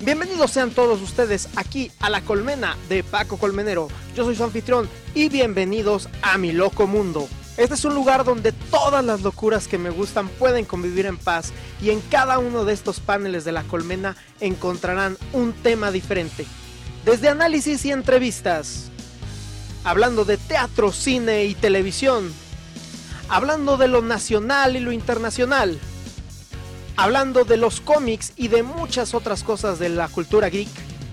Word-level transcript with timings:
Bienvenidos 0.00 0.52
sean 0.52 0.70
todos 0.70 1.02
ustedes 1.02 1.48
aquí 1.56 1.90
a 1.98 2.08
la 2.08 2.20
colmena 2.20 2.76
de 2.88 3.02
Paco 3.02 3.36
Colmenero. 3.36 3.88
Yo 4.14 4.24
soy 4.24 4.36
su 4.36 4.44
anfitrión 4.44 4.88
y 5.12 5.28
bienvenidos 5.28 6.08
a 6.22 6.38
mi 6.38 6.52
loco 6.52 6.86
mundo. 6.86 7.28
Este 7.56 7.74
es 7.74 7.84
un 7.84 7.96
lugar 7.96 8.24
donde 8.24 8.52
todas 8.52 9.04
las 9.04 9.22
locuras 9.22 9.66
que 9.66 9.76
me 9.76 9.90
gustan 9.90 10.28
pueden 10.28 10.64
convivir 10.64 11.06
en 11.06 11.16
paz 11.16 11.52
y 11.82 11.90
en 11.90 12.00
cada 12.00 12.38
uno 12.38 12.64
de 12.64 12.74
estos 12.74 13.00
paneles 13.00 13.44
de 13.44 13.50
la 13.50 13.64
colmena 13.64 14.16
encontrarán 14.38 15.18
un 15.32 15.52
tema 15.52 15.90
diferente. 15.90 16.46
Desde 17.04 17.28
análisis 17.28 17.84
y 17.84 17.90
entrevistas, 17.90 18.92
hablando 19.82 20.24
de 20.24 20.36
teatro, 20.36 20.92
cine 20.92 21.46
y 21.46 21.56
televisión, 21.56 22.32
hablando 23.28 23.76
de 23.76 23.88
lo 23.88 24.00
nacional 24.00 24.76
y 24.76 24.80
lo 24.80 24.92
internacional, 24.92 25.80
hablando 26.98 27.44
de 27.44 27.56
los 27.56 27.80
cómics 27.80 28.32
y 28.34 28.48
de 28.48 28.64
muchas 28.64 29.14
otras 29.14 29.44
cosas 29.44 29.78
de 29.78 29.88
la 29.88 30.08
cultura 30.08 30.48
geek. 30.48 30.68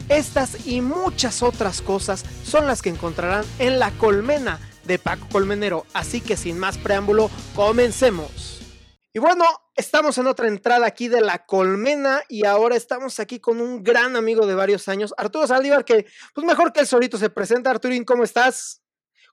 Estas 0.10 0.66
y 0.66 0.82
muchas 0.82 1.44
otras 1.44 1.84
cosas 1.84 2.26
son 2.44 2.66
las 2.66 2.82
que 2.82 2.90
encontrarán 2.90 3.46
en 3.60 3.78
la 3.78 3.92
colmena 3.92 4.60
de 4.86 4.98
Paco 4.98 5.28
Colmenero. 5.32 5.86
Así 5.94 6.22
que 6.22 6.38
sin 6.38 6.58
más 6.58 6.80
preámbulo, 6.80 7.30
comencemos. 7.56 8.64
Y 9.14 9.20
bueno, 9.20 9.46
estamos 9.76 10.18
en 10.18 10.26
otra 10.26 10.48
entrada 10.48 10.88
aquí 10.88 11.08
de 11.08 11.22
la 11.22 11.46
colmena 11.46 12.24
y 12.30 12.46
ahora 12.46 12.76
estamos 12.76 13.20
aquí 13.20 13.40
con 13.40 13.62
un 13.62 13.84
gran 13.84 14.16
amigo 14.16 14.48
de 14.48 14.56
varios 14.56 14.88
años, 14.90 15.14
Arturo 15.18 15.46
Saldívar, 15.46 15.86
que 15.86 16.08
pues 16.34 16.48
mejor 16.48 16.74
que 16.74 16.80
el 16.80 16.88
solito 16.88 17.20
se 17.20 17.30
presenta. 17.30 17.70
Arturín, 17.70 18.04
¿cómo 18.06 18.24
estás? 18.24 18.82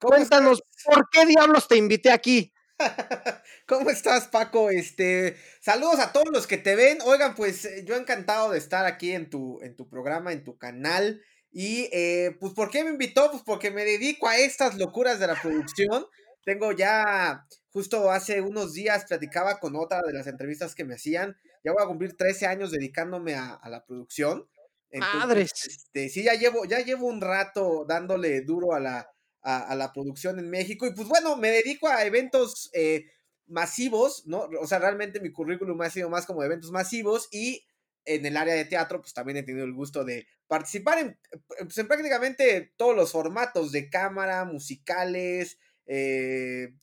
Cuéntanos, 0.00 0.62
¿por 0.84 1.08
qué 1.10 1.24
diablos 1.24 1.66
te 1.66 1.76
invité 1.76 2.10
aquí? 2.10 2.51
¿Cómo 3.66 3.90
estás, 3.90 4.28
Paco? 4.28 4.70
Este, 4.70 5.36
saludos 5.60 5.98
a 6.00 6.12
todos 6.12 6.28
los 6.32 6.46
que 6.46 6.58
te 6.58 6.76
ven. 6.76 6.98
Oigan, 7.04 7.34
pues 7.34 7.64
eh, 7.64 7.84
yo 7.86 7.96
encantado 7.96 8.50
de 8.50 8.58
estar 8.58 8.86
aquí 8.86 9.12
en 9.12 9.30
tu, 9.30 9.60
en 9.62 9.76
tu 9.76 9.88
programa, 9.88 10.32
en 10.32 10.44
tu 10.44 10.56
canal. 10.56 11.22
Y 11.50 11.88
eh, 11.92 12.36
pues, 12.40 12.54
¿por 12.54 12.70
qué 12.70 12.84
me 12.84 12.90
invitó? 12.90 13.30
Pues 13.30 13.42
porque 13.44 13.70
me 13.70 13.84
dedico 13.84 14.28
a 14.28 14.38
estas 14.38 14.76
locuras 14.76 15.20
de 15.20 15.26
la 15.26 15.40
producción. 15.40 16.06
Tengo 16.44 16.72
ya, 16.72 17.46
justo 17.70 18.10
hace 18.10 18.40
unos 18.40 18.72
días 18.72 19.04
platicaba 19.06 19.60
con 19.60 19.76
otra 19.76 20.00
de 20.02 20.12
las 20.12 20.26
entrevistas 20.26 20.74
que 20.74 20.84
me 20.84 20.94
hacían. 20.94 21.36
Ya 21.64 21.72
voy 21.72 21.82
a 21.82 21.86
cumplir 21.86 22.16
13 22.16 22.46
años 22.46 22.72
dedicándome 22.72 23.34
a, 23.34 23.60
la 23.68 23.84
producción. 23.84 24.48
Madres. 24.92 25.52
Este, 25.66 26.08
sí, 26.08 26.24
ya 26.24 26.34
llevo, 26.34 26.64
ya 26.64 26.80
llevo 26.80 27.06
un 27.06 27.20
rato 27.20 27.86
dándole 27.88 28.42
duro 28.42 28.74
a 28.74 28.80
la, 28.80 29.12
a, 29.42 29.74
la 29.74 29.92
producción 29.92 30.38
en 30.38 30.50
México. 30.50 30.86
Y 30.86 30.92
pues 30.92 31.08
bueno, 31.08 31.36
me 31.36 31.50
dedico 31.50 31.88
a 31.88 32.04
eventos 32.04 32.70
eh, 32.72 33.06
masivos, 33.46 34.26
¿no? 34.26 34.48
O 34.60 34.66
sea, 34.66 34.78
realmente 34.78 35.20
mi 35.20 35.32
currículum 35.32 35.80
ha 35.82 35.90
sido 35.90 36.08
más 36.08 36.26
como 36.26 36.42
eventos 36.42 36.70
masivos 36.70 37.28
y 37.30 37.66
en 38.04 38.26
el 38.26 38.36
área 38.36 38.54
de 38.54 38.64
teatro, 38.64 39.00
pues 39.00 39.14
también 39.14 39.38
he 39.38 39.42
tenido 39.42 39.64
el 39.64 39.74
gusto 39.74 40.04
de 40.04 40.26
participar 40.48 40.98
en, 40.98 41.18
pues, 41.58 41.86
prácticamente 41.86 42.72
todos 42.76 42.96
los 42.96 43.12
formatos 43.12 43.70
de 43.72 43.88
cámara, 43.88 44.44
musicales, 44.44 45.58
eh, 45.86 46.74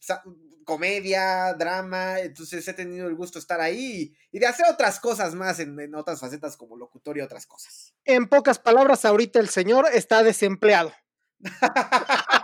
comedia, 0.64 1.54
drama, 1.56 2.20
entonces 2.20 2.68
he 2.68 2.74
tenido 2.74 3.08
el 3.08 3.16
gusto 3.16 3.40
de 3.40 3.42
estar 3.42 3.60
ahí 3.60 4.16
y 4.32 4.40
de 4.40 4.46
hacer 4.46 4.66
otras 4.72 5.00
cosas 5.00 5.36
más 5.36 5.60
en, 5.60 5.80
en 5.80 5.96
otras 5.96 6.20
facetas 6.20 6.56
como 6.56 6.78
locutorio 6.78 7.24
y 7.24 7.26
otras 7.26 7.46
cosas. 7.48 7.94
En 8.06 8.28
pocas 8.28 8.60
palabras, 8.60 9.04
ahorita 9.04 9.40
el 9.40 9.50
señor 9.50 9.88
está 9.94 10.24
desempleado. 10.24 10.94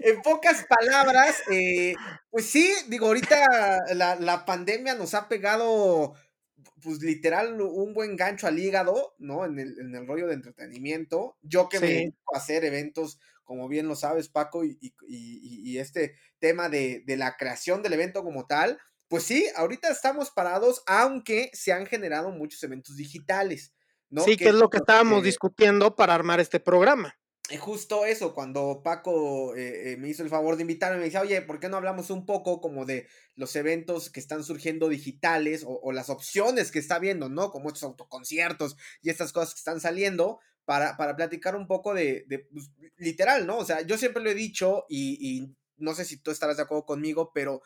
en 0.00 0.22
pocas 0.22 0.66
palabras, 0.68 1.42
eh, 1.50 1.94
pues 2.30 2.46
sí, 2.46 2.72
digo, 2.88 3.06
ahorita 3.06 3.94
la, 3.94 4.44
pandemia 4.44 4.94
nos 4.94 5.14
ha 5.14 5.28
pegado, 5.28 6.14
pues 6.82 7.00
literal, 7.00 7.60
un 7.60 7.94
buen 7.94 8.16
gancho 8.16 8.46
al 8.46 8.58
hígado, 8.58 9.14
¿no? 9.18 9.44
En 9.44 9.58
el, 9.58 9.78
en 9.78 9.94
el 9.94 10.06
rollo 10.06 10.26
de 10.26 10.34
entretenimiento. 10.34 11.36
Yo 11.42 11.68
que 11.68 11.80
me 11.80 11.86
dedico 11.86 12.34
a 12.34 12.38
hacer 12.38 12.64
eventos, 12.64 13.18
como 13.44 13.68
bien 13.68 13.88
lo 13.88 13.96
sabes, 13.96 14.28
Paco, 14.28 14.64
y, 14.64 14.78
y, 15.06 15.78
este 15.78 16.14
tema 16.38 16.68
de, 16.68 17.02
de 17.06 17.16
la 17.16 17.36
creación 17.36 17.82
del 17.82 17.94
evento 17.94 18.22
como 18.22 18.46
tal, 18.46 18.78
pues 19.08 19.24
sí, 19.24 19.46
ahorita 19.56 19.88
estamos 19.90 20.30
parados, 20.30 20.82
aunque 20.86 21.50
se 21.52 21.72
han 21.72 21.86
generado 21.86 22.30
muchos 22.30 22.62
eventos 22.62 22.96
digitales. 22.96 23.74
¿no? 24.10 24.22
Sí, 24.22 24.36
que, 24.36 24.48
es 24.48 24.54
lo 24.54 24.70
que 24.70 24.78
estábamos 24.78 25.24
discutiendo 25.24 25.96
para 25.96 26.14
armar 26.14 26.40
este 26.40 26.60
programa 26.60 27.16
justo 27.58 28.06
eso, 28.06 28.34
cuando 28.34 28.80
Paco 28.82 29.54
eh, 29.54 29.92
eh, 29.92 29.96
me 29.98 30.08
hizo 30.08 30.22
el 30.22 30.30
favor 30.30 30.56
de 30.56 30.62
invitarme, 30.62 30.98
me 30.98 31.04
dice, 31.04 31.18
oye, 31.18 31.42
¿por 31.42 31.60
qué 31.60 31.68
no 31.68 31.76
hablamos 31.76 32.08
un 32.08 32.24
poco 32.24 32.60
como 32.60 32.86
de 32.86 33.06
los 33.36 33.54
eventos 33.54 34.08
que 34.08 34.20
están 34.20 34.42
surgiendo 34.44 34.88
digitales 34.88 35.62
o, 35.66 35.92
las 35.92 36.08
opciones 36.08 36.72
que 36.72 36.78
está 36.78 36.98
viendo, 36.98 37.28
¿no? 37.28 37.50
Como 37.50 37.68
estos 37.68 37.82
autoconciertos 37.82 38.76
y 39.02 39.10
estas 39.10 39.32
cosas 39.32 39.54
que 39.54 39.58
están 39.58 39.80
saliendo 39.80 40.40
para, 40.64 40.96
para 40.96 41.16
platicar 41.16 41.54
un 41.54 41.66
poco 41.66 41.92
de, 41.92 42.24
pues, 42.50 42.70
literal, 42.96 43.46
¿no? 43.46 43.58
O 43.58 43.64
sea, 43.64 43.82
yo 43.82 43.98
siempre 43.98 44.22
lo 44.22 44.30
he 44.30 44.34
dicho 44.34 44.86
y, 44.88 45.54
no 45.76 45.94
sé 45.94 46.06
si 46.06 46.16
tú 46.16 46.30
estarás 46.30 46.56
de 46.56 46.62
acuerdo 46.62 46.86
conmigo, 46.86 47.30
pero 47.34 47.60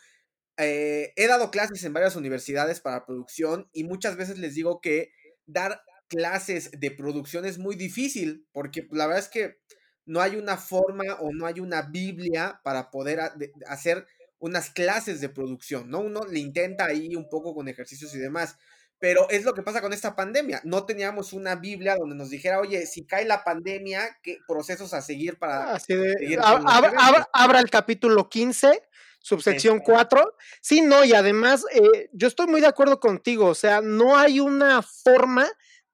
eh, 0.57 1.13
he 1.15 1.29
dado 1.29 1.53
clases 1.53 1.85
en 1.85 1.93
varias 1.93 2.17
universidades 2.17 2.81
para 2.81 3.07
producción 3.07 3.69
y 3.73 3.85
muchas 3.85 4.17
veces 4.17 4.39
les 4.39 4.55
digo 4.55 4.81
que 4.81 5.13
dar 5.47 5.83
clases 6.09 6.71
de 6.73 6.91
producción 6.91 7.45
es 7.45 7.59
muy 7.59 7.77
difícil, 7.77 8.47
porque 8.53 8.87
la 8.91 9.07
verdad 9.07 9.25
es 9.25 9.29
que 9.29 9.59
no 10.07 10.21
hay 10.21 10.37
una 10.37 10.57
forma 10.57 11.05
o 11.21 11.33
no 11.33 11.47
hay 11.47 11.61
una 11.61 11.83
Biblia 11.83 12.61
para 12.65 12.91
poder 12.91 13.21
hacer 13.67 14.07
unas 14.39 14.71
clases 14.71 15.21
de 15.21 15.29
producción, 15.29 15.91
¿no? 15.91 16.01
Uno 16.01 16.25
le 16.25 16.39
intenta 16.39 16.87
ahí 16.87 17.15
un 17.15 17.29
poco 17.29 17.55
con 17.55 17.69
ejercicios 17.69 18.15
y 18.15 18.19
demás, 18.19 18.57
pero 18.99 19.29
es 19.31 19.45
lo 19.45 19.55
que 19.55 19.63
pasa 19.63 19.81
con 19.81 19.93
esta 19.93 20.17
pandemia. 20.17 20.61
No 20.65 20.85
teníamos 20.87 21.33
una 21.33 21.57
Biblia 21.57 21.97
donde 21.97 22.17
nos 22.17 22.31
dijera, 22.31 22.61
oye, 22.61 22.87
si 22.87 23.05
cae 23.05 23.25
la 23.25 23.45
pandemia, 23.45 24.19
¿qué 24.23 24.39
procesos 24.47 24.95
a 24.95 25.03
seguir 25.03 25.39
para... 25.39 25.75
Ah, 25.75 27.27
abra, 27.33 27.61
el 27.61 27.71
capítulo 27.71 28.29
15, 28.29 28.83
subsección 29.21 29.81
4. 29.81 30.37
Sí, 30.61 30.81
no, 30.81 31.05
y 31.05 31.13
además, 31.13 31.65
eh, 31.73 32.09
yo 32.13 32.29
estoy 32.29 32.47
muy 32.47 32.61
de 32.61 32.67
acuerdo 32.67 32.99
contigo, 32.99 33.47
o 33.47 33.55
sea, 33.55 33.81
no 33.81 34.17
hay 34.17 34.41
una 34.41 34.83
forma 34.83 35.49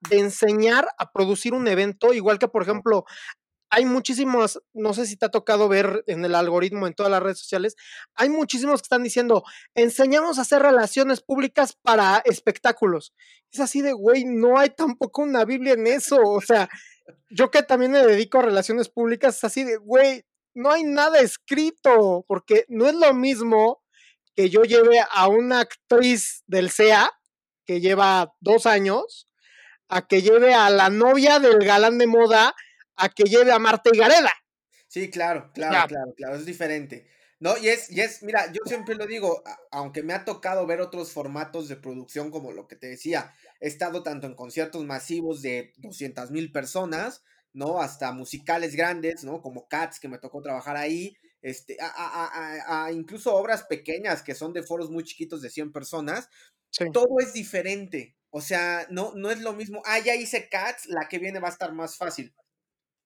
de 0.09 0.19
enseñar 0.19 0.89
a 0.99 1.13
producir 1.13 1.55
un 1.55 1.69
evento, 1.69 2.13
igual 2.13 2.39
que 2.39 2.49
por 2.49 2.63
ejemplo, 2.63 3.05
hay 3.75 3.87
muchísimos, 3.87 4.63
no 4.73 4.95
sé 4.95 5.05
si 5.05 5.17
te 5.17 5.27
ha 5.27 5.31
tocado 5.31 5.69
ver 5.69 6.05
en 6.07 6.25
el 6.25 6.37
algoritmo 6.37 6.87
en 6.87 6.95
todas 6.95 7.11
las 7.11 7.21
redes 7.21 7.41
sociales, 7.41 7.75
hay 8.15 8.29
muchísimos 8.29 8.81
que 8.81 8.87
están 8.87 9.03
diciendo, 9.03 9.43
enseñamos 9.75 10.39
a 10.39 10.43
hacer 10.43 10.63
relaciones 10.63 11.21
públicas 11.21 11.77
para 11.83 12.23
espectáculos. 12.25 13.13
Es 13.51 13.59
así 13.59 13.83
de, 13.83 13.93
güey, 13.93 14.25
no 14.27 14.59
hay 14.59 14.71
tampoco 14.71 15.23
una 15.23 15.45
Biblia 15.45 15.73
en 15.73 15.89
eso. 15.89 16.21
O 16.23 16.41
sea, 16.41 16.69
yo 17.31 17.51
que 17.51 17.65
también 17.65 17.91
me 17.91 18.07
dedico 18.07 18.39
a 18.39 18.43
relaciones 18.43 18.89
públicas, 18.89 19.39
es 19.39 19.45
así 19.45 19.65
de, 19.65 19.77
güey, 19.77 20.25
no 20.55 20.71
hay 20.71 20.85
nada 20.85 21.19
escrito, 21.19 22.25
porque 22.29 22.65
no 22.69 22.87
es 22.87 22.95
lo 22.95 23.13
mismo 23.13 23.83
que 24.37 24.51
yo 24.51 24.63
lleve 24.63 25.01
a 25.11 25.27
una 25.27 25.61
actriz 25.61 26.45
del 26.47 26.71
CEA, 26.71 27.11
que 27.67 27.81
lleva 27.81 28.35
dos 28.41 28.67
años, 28.67 29.27
a 29.95 30.09
que 30.09 30.23
lleve 30.23 30.53
a 30.53 30.71
la 30.71 30.91
novia 30.91 31.39
del 31.39 31.65
galán 31.65 31.99
de 31.99 32.09
moda, 32.09 32.53
a 32.97 33.09
que 33.11 33.25
lleve 33.25 33.53
a 33.53 33.61
Marta 33.61 33.91
y 33.93 33.97
Gareda. 33.97 34.33
Sí, 34.89 35.09
claro, 35.09 35.53
claro, 35.55 35.87
claro, 35.87 36.13
claro, 36.17 36.35
es 36.35 36.45
diferente. 36.45 37.07
No, 37.39 37.57
y 37.57 37.69
es, 37.69 37.93
y 37.93 38.01
es, 38.01 38.25
mira, 38.25 38.51
yo 38.53 38.59
siempre 38.67 38.97
lo 38.97 39.07
digo, 39.07 39.45
aunque 39.71 40.03
me 40.03 40.13
ha 40.13 40.25
tocado 40.25 40.67
ver 40.67 40.81
otros 40.81 41.13
formatos 41.13 41.69
de 41.69 41.77
producción 41.77 42.33
como 42.33 42.51
lo 42.51 42.67
que 42.67 42.75
te 42.75 42.89
decía, 42.89 43.33
he 43.61 43.69
estado 43.69 44.03
tanto 44.03 44.27
en 44.27 44.35
conciertos 44.35 44.85
masivos 44.85 45.43
de 45.43 45.73
200 45.77 46.33
mil 46.33 46.51
personas, 46.51 47.23
¿no? 47.53 47.81
Hasta 47.81 48.11
musicales 48.11 48.75
grandes, 48.75 49.23
¿no? 49.23 49.43
Como 49.43 49.69
Cats, 49.69 50.01
que 50.01 50.09
me 50.09 50.19
tocó 50.19 50.43
trabajar 50.43 50.77
ahí, 50.77 51.17
este, 51.41 51.77
a, 51.81 52.91
incluso 52.93 53.33
obras 53.33 53.63
pequeñas 53.65 54.23
que 54.23 54.35
son 54.35 54.53
de 54.53 54.65
foros 54.65 54.91
muy 54.91 55.05
chiquitos 55.05 55.41
de 55.41 55.51
100 55.51 55.71
personas. 55.71 56.29
Todo 56.93 57.21
es 57.21 57.33
diferente, 57.33 58.17
o 58.37 58.41
sea, 58.41 58.85
no, 58.91 59.13
no 59.15 59.31
es 59.31 59.41
lo 59.43 59.53
mismo. 59.53 59.81
Ah, 59.87 60.01
ya 60.01 60.17
hice 60.17 60.49
Cats, 60.49 60.87
la 60.87 61.07
que 61.09 61.21
viene 61.21 61.39
va 61.39 61.47
a 61.47 61.53
estar 61.53 61.73
más 61.73 61.97
fácil. 61.97 62.35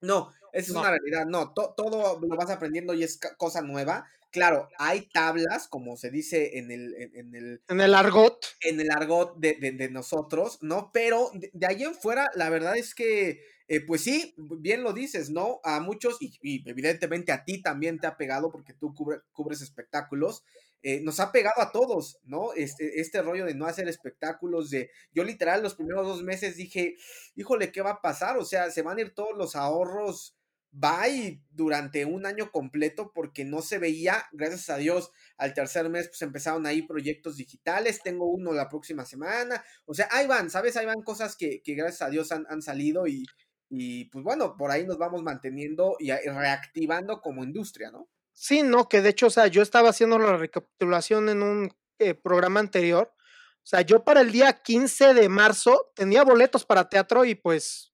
No, 0.00 0.32
esa 0.54 0.70
es 0.70 0.70
una 0.70 0.88
realidad. 0.88 1.26
No, 1.26 1.52
todo 1.52 2.18
lo 2.18 2.34
vas 2.34 2.48
aprendiendo 2.48 2.94
y 2.94 3.04
es 3.04 3.20
cosa 3.36 3.60
nueva. 3.60 4.08
Claro, 4.30 4.68
hay 4.78 5.08
tablas, 5.08 5.68
como 5.68 5.96
se 5.96 6.10
dice 6.10 6.58
en 6.58 6.70
el... 6.70 6.94
En, 7.14 7.34
el, 7.34 7.62
en 7.66 7.80
el 7.80 7.94
argot. 7.94 8.44
En 8.60 8.78
el 8.78 8.90
argot 8.90 9.38
de, 9.38 9.88
nosotros, 9.90 10.58
¿no? 10.60 10.90
Pero 10.92 11.30
de, 11.34 11.66
ahí 11.66 11.82
en 11.82 11.94
fuera, 11.94 12.28
la 12.34 12.50
verdad 12.50 12.76
es 12.76 12.94
que, 12.94 13.40
eh, 13.68 13.80
pues 13.80 14.02
sí, 14.02 14.34
bien 14.36 14.82
lo 14.82 14.92
dices, 14.92 15.30
¿no? 15.30 15.60
A 15.64 15.80
muchos, 15.80 16.18
y, 16.20 16.68
evidentemente 16.68 17.32
a 17.32 17.44
ti 17.44 17.62
también 17.62 17.98
te 17.98 18.06
ha 18.06 18.18
pegado 18.18 18.50
porque 18.52 18.74
tú 18.74 18.94
cubres 19.32 19.62
espectáculos. 19.62 20.44
Eh, 20.82 21.00
nos 21.00 21.18
ha 21.20 21.32
pegado 21.32 21.60
a 21.60 21.72
todos, 21.72 22.20
¿no? 22.22 22.52
Este, 22.52 23.00
este 23.00 23.22
rollo 23.22 23.46
de 23.46 23.54
no 23.54 23.66
hacer 23.66 23.88
espectáculos, 23.88 24.70
de 24.70 24.90
yo 25.12 25.24
literal 25.24 25.62
los 25.62 25.74
primeros 25.74 26.06
dos 26.06 26.22
meses 26.22 26.56
dije, 26.56 26.96
híjole, 27.34 27.72
¿qué 27.72 27.80
va 27.80 27.92
a 27.92 28.02
pasar? 28.02 28.36
O 28.36 28.44
sea, 28.44 28.70
se 28.70 28.82
van 28.82 28.98
a 28.98 29.00
ir 29.00 29.14
todos 29.14 29.36
los 29.36 29.56
ahorros 29.56 30.37
bye 30.70 31.42
durante 31.50 32.04
un 32.04 32.26
año 32.26 32.50
completo 32.50 33.12
porque 33.14 33.44
no 33.44 33.62
se 33.62 33.78
veía, 33.78 34.24
gracias 34.32 34.70
a 34.70 34.76
Dios, 34.76 35.12
al 35.36 35.54
tercer 35.54 35.88
mes 35.88 36.08
pues 36.08 36.22
empezaron 36.22 36.66
ahí 36.66 36.82
proyectos 36.82 37.36
digitales, 37.36 38.02
tengo 38.02 38.26
uno 38.26 38.52
la 38.52 38.68
próxima 38.68 39.04
semana, 39.04 39.64
o 39.86 39.94
sea, 39.94 40.08
ahí 40.10 40.26
van, 40.26 40.50
¿sabes? 40.50 40.76
Ahí 40.76 40.86
van 40.86 41.02
cosas 41.02 41.36
que, 41.36 41.62
gracias 41.64 42.02
a 42.02 42.10
Dios 42.10 42.32
han, 42.32 42.46
han 42.48 42.62
salido 42.62 43.06
y, 43.06 43.24
y, 43.70 44.06
pues 44.06 44.24
bueno, 44.24 44.56
por 44.56 44.70
ahí 44.70 44.86
nos 44.86 44.98
vamos 44.98 45.22
manteniendo 45.22 45.96
y 45.98 46.10
reactivando 46.10 47.20
como 47.20 47.44
industria, 47.44 47.90
¿no? 47.90 48.08
Sí, 48.32 48.62
no, 48.62 48.88
que 48.88 49.02
de 49.02 49.10
hecho, 49.10 49.26
o 49.26 49.30
sea, 49.30 49.48
yo 49.48 49.62
estaba 49.62 49.90
haciendo 49.90 50.18
la 50.18 50.36
recapitulación 50.36 51.28
en 51.28 51.42
un 51.42 51.72
eh, 51.98 52.14
programa 52.14 52.60
anterior, 52.60 53.12
o 53.16 53.66
sea, 53.70 53.82
yo 53.82 54.04
para 54.04 54.20
el 54.20 54.32
día 54.32 54.62
15 54.62 55.12
de 55.12 55.28
marzo 55.28 55.92
tenía 55.94 56.22
boletos 56.22 56.64
para 56.64 56.88
teatro 56.88 57.24
y 57.24 57.34
pues 57.34 57.92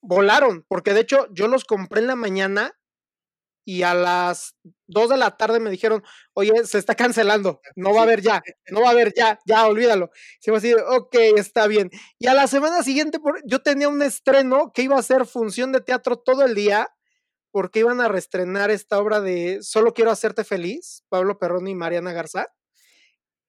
volaron, 0.00 0.64
porque 0.68 0.94
de 0.94 1.00
hecho 1.00 1.26
yo 1.32 1.48
los 1.48 1.64
compré 1.64 2.00
en 2.00 2.06
la 2.06 2.16
mañana 2.16 2.78
y 3.68 3.82
a 3.82 3.92
las 3.92 4.56
2 4.86 5.10
de 5.10 5.18
la 5.18 5.36
tarde 5.36 5.60
me 5.60 5.70
dijeron, 5.70 6.02
oye, 6.32 6.52
se 6.64 6.78
está 6.78 6.94
cancelando, 6.94 7.60
no 7.76 7.92
va 7.92 8.00
a 8.00 8.02
haber 8.04 8.22
ya, 8.22 8.42
no 8.70 8.80
va 8.80 8.88
a 8.88 8.92
haber 8.92 9.12
ya, 9.14 9.38
ya, 9.44 9.66
olvídalo. 9.66 10.10
Se 10.40 10.50
va 10.50 10.56
a 10.56 10.60
decir, 10.60 10.78
ok, 10.88 11.14
está 11.36 11.66
bien. 11.66 11.90
Y 12.18 12.28
a 12.28 12.34
la 12.34 12.46
semana 12.46 12.82
siguiente 12.82 13.18
yo 13.44 13.60
tenía 13.60 13.90
un 13.90 14.00
estreno 14.00 14.72
que 14.72 14.84
iba 14.84 14.98
a 14.98 15.02
ser 15.02 15.26
función 15.26 15.70
de 15.72 15.82
teatro 15.82 16.16
todo 16.18 16.46
el 16.46 16.54
día, 16.54 16.88
porque 17.50 17.80
iban 17.80 18.00
a 18.00 18.08
reestrenar 18.08 18.70
esta 18.70 18.98
obra 18.98 19.20
de 19.20 19.58
Solo 19.60 19.92
quiero 19.92 20.10
hacerte 20.10 20.44
feliz, 20.44 21.04
Pablo 21.10 21.38
Perroni 21.38 21.72
y 21.72 21.74
Mariana 21.74 22.14
Garza, 22.14 22.46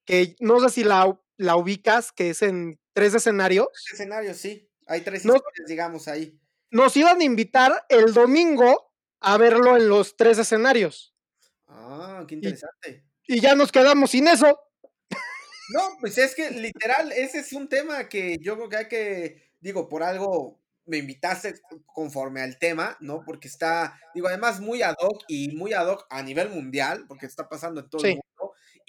que 0.06 0.36
no 0.42 0.60
sé 0.60 0.70
si 0.70 0.84
la, 0.84 1.18
la 1.38 1.56
ubicas, 1.56 2.12
que 2.12 2.32
es 2.32 2.42
en 2.42 2.78
tres 2.92 3.14
escenarios. 3.14 3.68
Tres 3.72 3.94
escenarios, 3.94 4.36
sí. 4.36 4.69
Hay 4.90 5.02
tres 5.02 5.24
historias, 5.24 5.68
digamos, 5.68 6.08
ahí. 6.08 6.38
Nos 6.72 6.98
iban 6.98 7.22
a 7.22 7.24
invitar 7.24 7.86
el 7.90 8.12
domingo 8.12 8.92
a 9.22 9.38
verlo 9.38 9.78
en 9.78 9.88
los 9.88 10.18
tres 10.18 10.40
escenarios. 10.40 11.16
Ah, 11.68 12.26
qué 12.28 12.36
interesante. 12.36 13.06
Y, 13.28 13.40
ya 13.40 13.54
nos 13.54 13.72
quedamos 13.72 14.12
sin 14.12 14.28
eso. 14.28 14.60
No, 15.72 15.98
pues 16.00 16.18
es 16.18 16.34
que 16.34 16.50
literal, 16.50 17.12
ese 17.12 17.40
es 17.40 17.54
un 17.54 17.70
tema 17.70 18.10
que 18.10 18.38
yo 18.42 18.56
creo 18.56 18.70
que 18.70 18.78
hay 18.78 18.88
que, 18.88 19.52
digo, 19.60 19.88
por 19.88 20.02
algo 20.02 20.60
me 20.86 20.98
invitaste 20.98 21.62
conforme 21.86 22.42
al 22.42 22.58
tema, 22.58 22.98
¿no? 23.00 23.24
Porque 23.24 23.48
está, 23.48 23.96
digo, 24.16 24.28
además 24.28 24.60
muy 24.60 24.82
ad 24.82 24.96
hoc 25.00 25.24
y 25.28 25.56
muy 25.56 25.74
ad 25.74 25.88
hoc 25.88 26.08
a 26.10 26.24
nivel 26.24 26.50
mundial, 26.50 27.06
porque 27.08 27.28
está 27.28 27.48
pasando 27.48 27.82
en 27.82 27.90
todo 27.92 28.04
el 28.04 28.14
mundo 28.14 28.24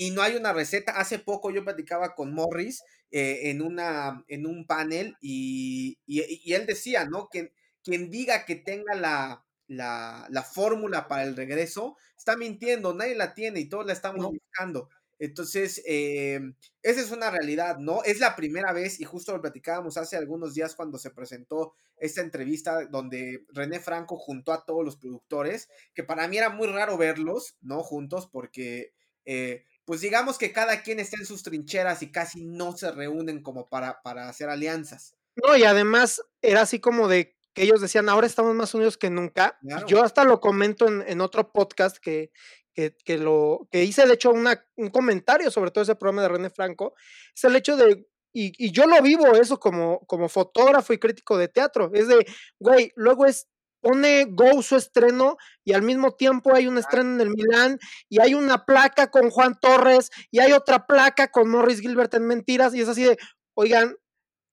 y 0.01 0.13
no 0.13 0.23
hay 0.23 0.35
una 0.35 0.55
receta. 0.55 0.93
Hace 0.93 1.19
poco 1.19 1.51
yo 1.51 1.63
platicaba 1.63 2.15
con 2.15 2.33
Morris 2.33 2.83
eh, 3.11 3.51
en, 3.51 3.61
una, 3.61 4.25
en 4.29 4.47
un 4.47 4.67
panel 4.67 5.15
y, 5.21 5.99
él 6.07 6.65
decía, 6.65 7.05
¿no? 7.05 7.29
Que 7.29 7.53
quien 7.85 8.11
diga 8.11 8.47
que 8.47 8.55
tenga 8.55 8.95
la, 8.95 9.45
la, 9.67 10.43
fórmula 10.43 11.07
para 11.07 11.25
el 11.25 11.37
regreso 11.37 11.99
está 12.17 12.35
mintiendo, 12.39 12.95
nadie 12.95 13.15
la 13.15 13.35
tiene 13.35 13.61
y 13.61 13.69
todos 13.69 13.85
la 13.85 13.93
estamos 13.93 14.25
buscando. 14.25 14.89
Entonces, 15.19 15.83
eh, 15.85 16.41
esa 16.81 17.01
es 17.03 17.11
una 17.11 17.31
realidad, 17.31 17.77
¿no? 17.77 18.03
Es 18.03 18.21
la 18.21 18.37
primera 18.37 18.73
vez, 18.73 19.01
y 19.01 19.05
justo 19.05 19.33
lo 19.33 19.43
platicábamos 19.43 19.99
hace 19.99 20.17
algunos 20.17 20.55
días 20.55 20.75
cuando 20.75 20.97
se 20.97 21.11
presentó 21.11 21.75
esta 21.99 22.23
entrevista 22.23 22.87
donde 22.87 23.45
René 23.51 23.81
Franco 23.81 24.17
juntó 24.17 24.55
a 24.55 24.65
todos 24.65 24.83
los 24.83 24.97
productores, 24.97 25.69
que 25.93 26.05
para 26.05 26.27
mí 26.27 26.39
era 26.39 26.49
muy 26.49 26.69
raro 26.69 26.97
verlos, 26.97 27.59
¿no? 27.61 27.83
Juntos, 27.83 28.31
porque 28.33 28.95
eh, 29.27 29.67
pues 29.91 30.03
digamos 30.03 30.39
que 30.39 30.53
cada 30.53 30.85
quien 30.85 31.01
está 31.01 31.17
en 31.17 31.27
sus 31.27 31.43
trincheras 31.43 32.01
y 32.05 32.13
casi 32.13 32.45
no 32.45 32.77
se 32.77 32.93
reúnen 32.93 33.43
como 33.43 33.69
para, 33.69 34.01
para 34.03 34.29
hacer 34.29 34.49
alianzas. 34.49 35.17
No, 35.35 35.57
y 35.57 35.65
además 35.65 36.23
era 36.43 36.61
así 36.61 36.79
como 36.79 37.09
de 37.09 37.37
que 37.55 37.65
ellos 37.65 37.81
decían, 37.81 38.09
ahora 38.09 38.29
estamos 38.29 38.55
más 38.55 38.73
unidos 38.73 38.97
que 38.97 39.11
nunca. 39.11 39.59
Yo 39.89 40.05
hasta 40.05 40.23
lo 40.23 40.39
comento 40.39 40.87
en, 40.87 41.21
otro 41.21 41.51
podcast 41.51 41.97
que, 41.97 42.31
que, 42.73 43.19
lo, 43.19 43.67
que 43.73 43.83
hice, 43.83 44.07
de 44.07 44.15
hecho, 44.15 44.31
una, 44.31 44.65
un 44.77 44.91
comentario 44.91 45.51
sobre 45.51 45.73
todo 45.73 45.83
ese 45.83 45.97
programa 45.97 46.23
de 46.23 46.29
René 46.29 46.51
Franco, 46.51 46.95
es 47.35 47.43
el 47.43 47.57
hecho 47.57 47.77
de, 47.77 48.07
y, 48.33 48.53
y, 48.65 48.71
yo 48.71 48.87
lo 48.87 49.03
vivo 49.03 49.35
eso 49.35 49.59
como, 49.59 50.07
como 50.07 50.29
fotógrafo 50.29 50.93
y 50.93 50.99
crítico 50.99 51.37
de 51.37 51.49
teatro, 51.49 51.91
es 51.95 52.07
de, 52.07 52.25
güey, 52.61 52.93
luego 52.95 53.27
es 53.27 53.49
pone 53.81 54.27
Go 54.29 54.63
su 54.63 54.77
estreno 54.77 55.37
y 55.65 55.73
al 55.73 55.83
mismo 55.83 56.13
tiempo 56.13 56.55
hay 56.55 56.67
un 56.67 56.79
estreno 56.79 57.15
en 57.15 57.21
el 57.21 57.31
Milán 57.31 57.79
y 58.09 58.21
hay 58.21 58.35
una 58.35 58.65
placa 58.65 59.11
con 59.11 59.31
Juan 59.31 59.59
Torres 59.61 60.11
y 60.31 60.41
hay 60.41 60.53
otra 60.53 60.87
placa 60.87 61.29
con 61.29 61.51
Morris 61.51 61.81
Gilbert 61.81 62.15
en 62.15 62.27
Mentiras 62.27 62.75
y 62.75 62.81
es 62.81 62.89
así 62.89 63.05
de, 63.05 63.19
oigan, 63.55 63.97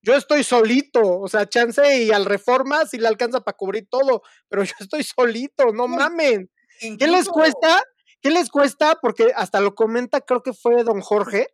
yo 0.02 0.14
estoy 0.14 0.44
solito, 0.44 1.00
o 1.02 1.28
sea, 1.28 1.48
chance 1.48 2.02
y 2.02 2.10
al 2.10 2.24
Reforma 2.24 2.86
si 2.86 2.98
le 2.98 3.08
alcanza 3.08 3.40
para 3.40 3.56
cubrir 3.56 3.86
todo, 3.90 4.22
pero 4.48 4.64
yo 4.64 4.72
estoy 4.80 5.02
solito, 5.02 5.72
no 5.72 5.88
mamen. 5.88 6.50
¿Qué 6.80 7.08
les 7.08 7.28
cuesta? 7.28 7.82
¿Qué 8.20 8.30
les 8.30 8.48
cuesta? 8.50 8.98
Porque 9.00 9.32
hasta 9.34 9.60
lo 9.60 9.74
comenta, 9.74 10.20
creo 10.20 10.42
que 10.42 10.52
fue 10.52 10.84
don 10.84 11.00
Jorge, 11.00 11.48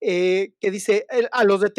eh, 0.00 0.52
que 0.60 0.70
dice 0.70 1.06
a, 1.32 1.44
los 1.44 1.60
de 1.60 1.72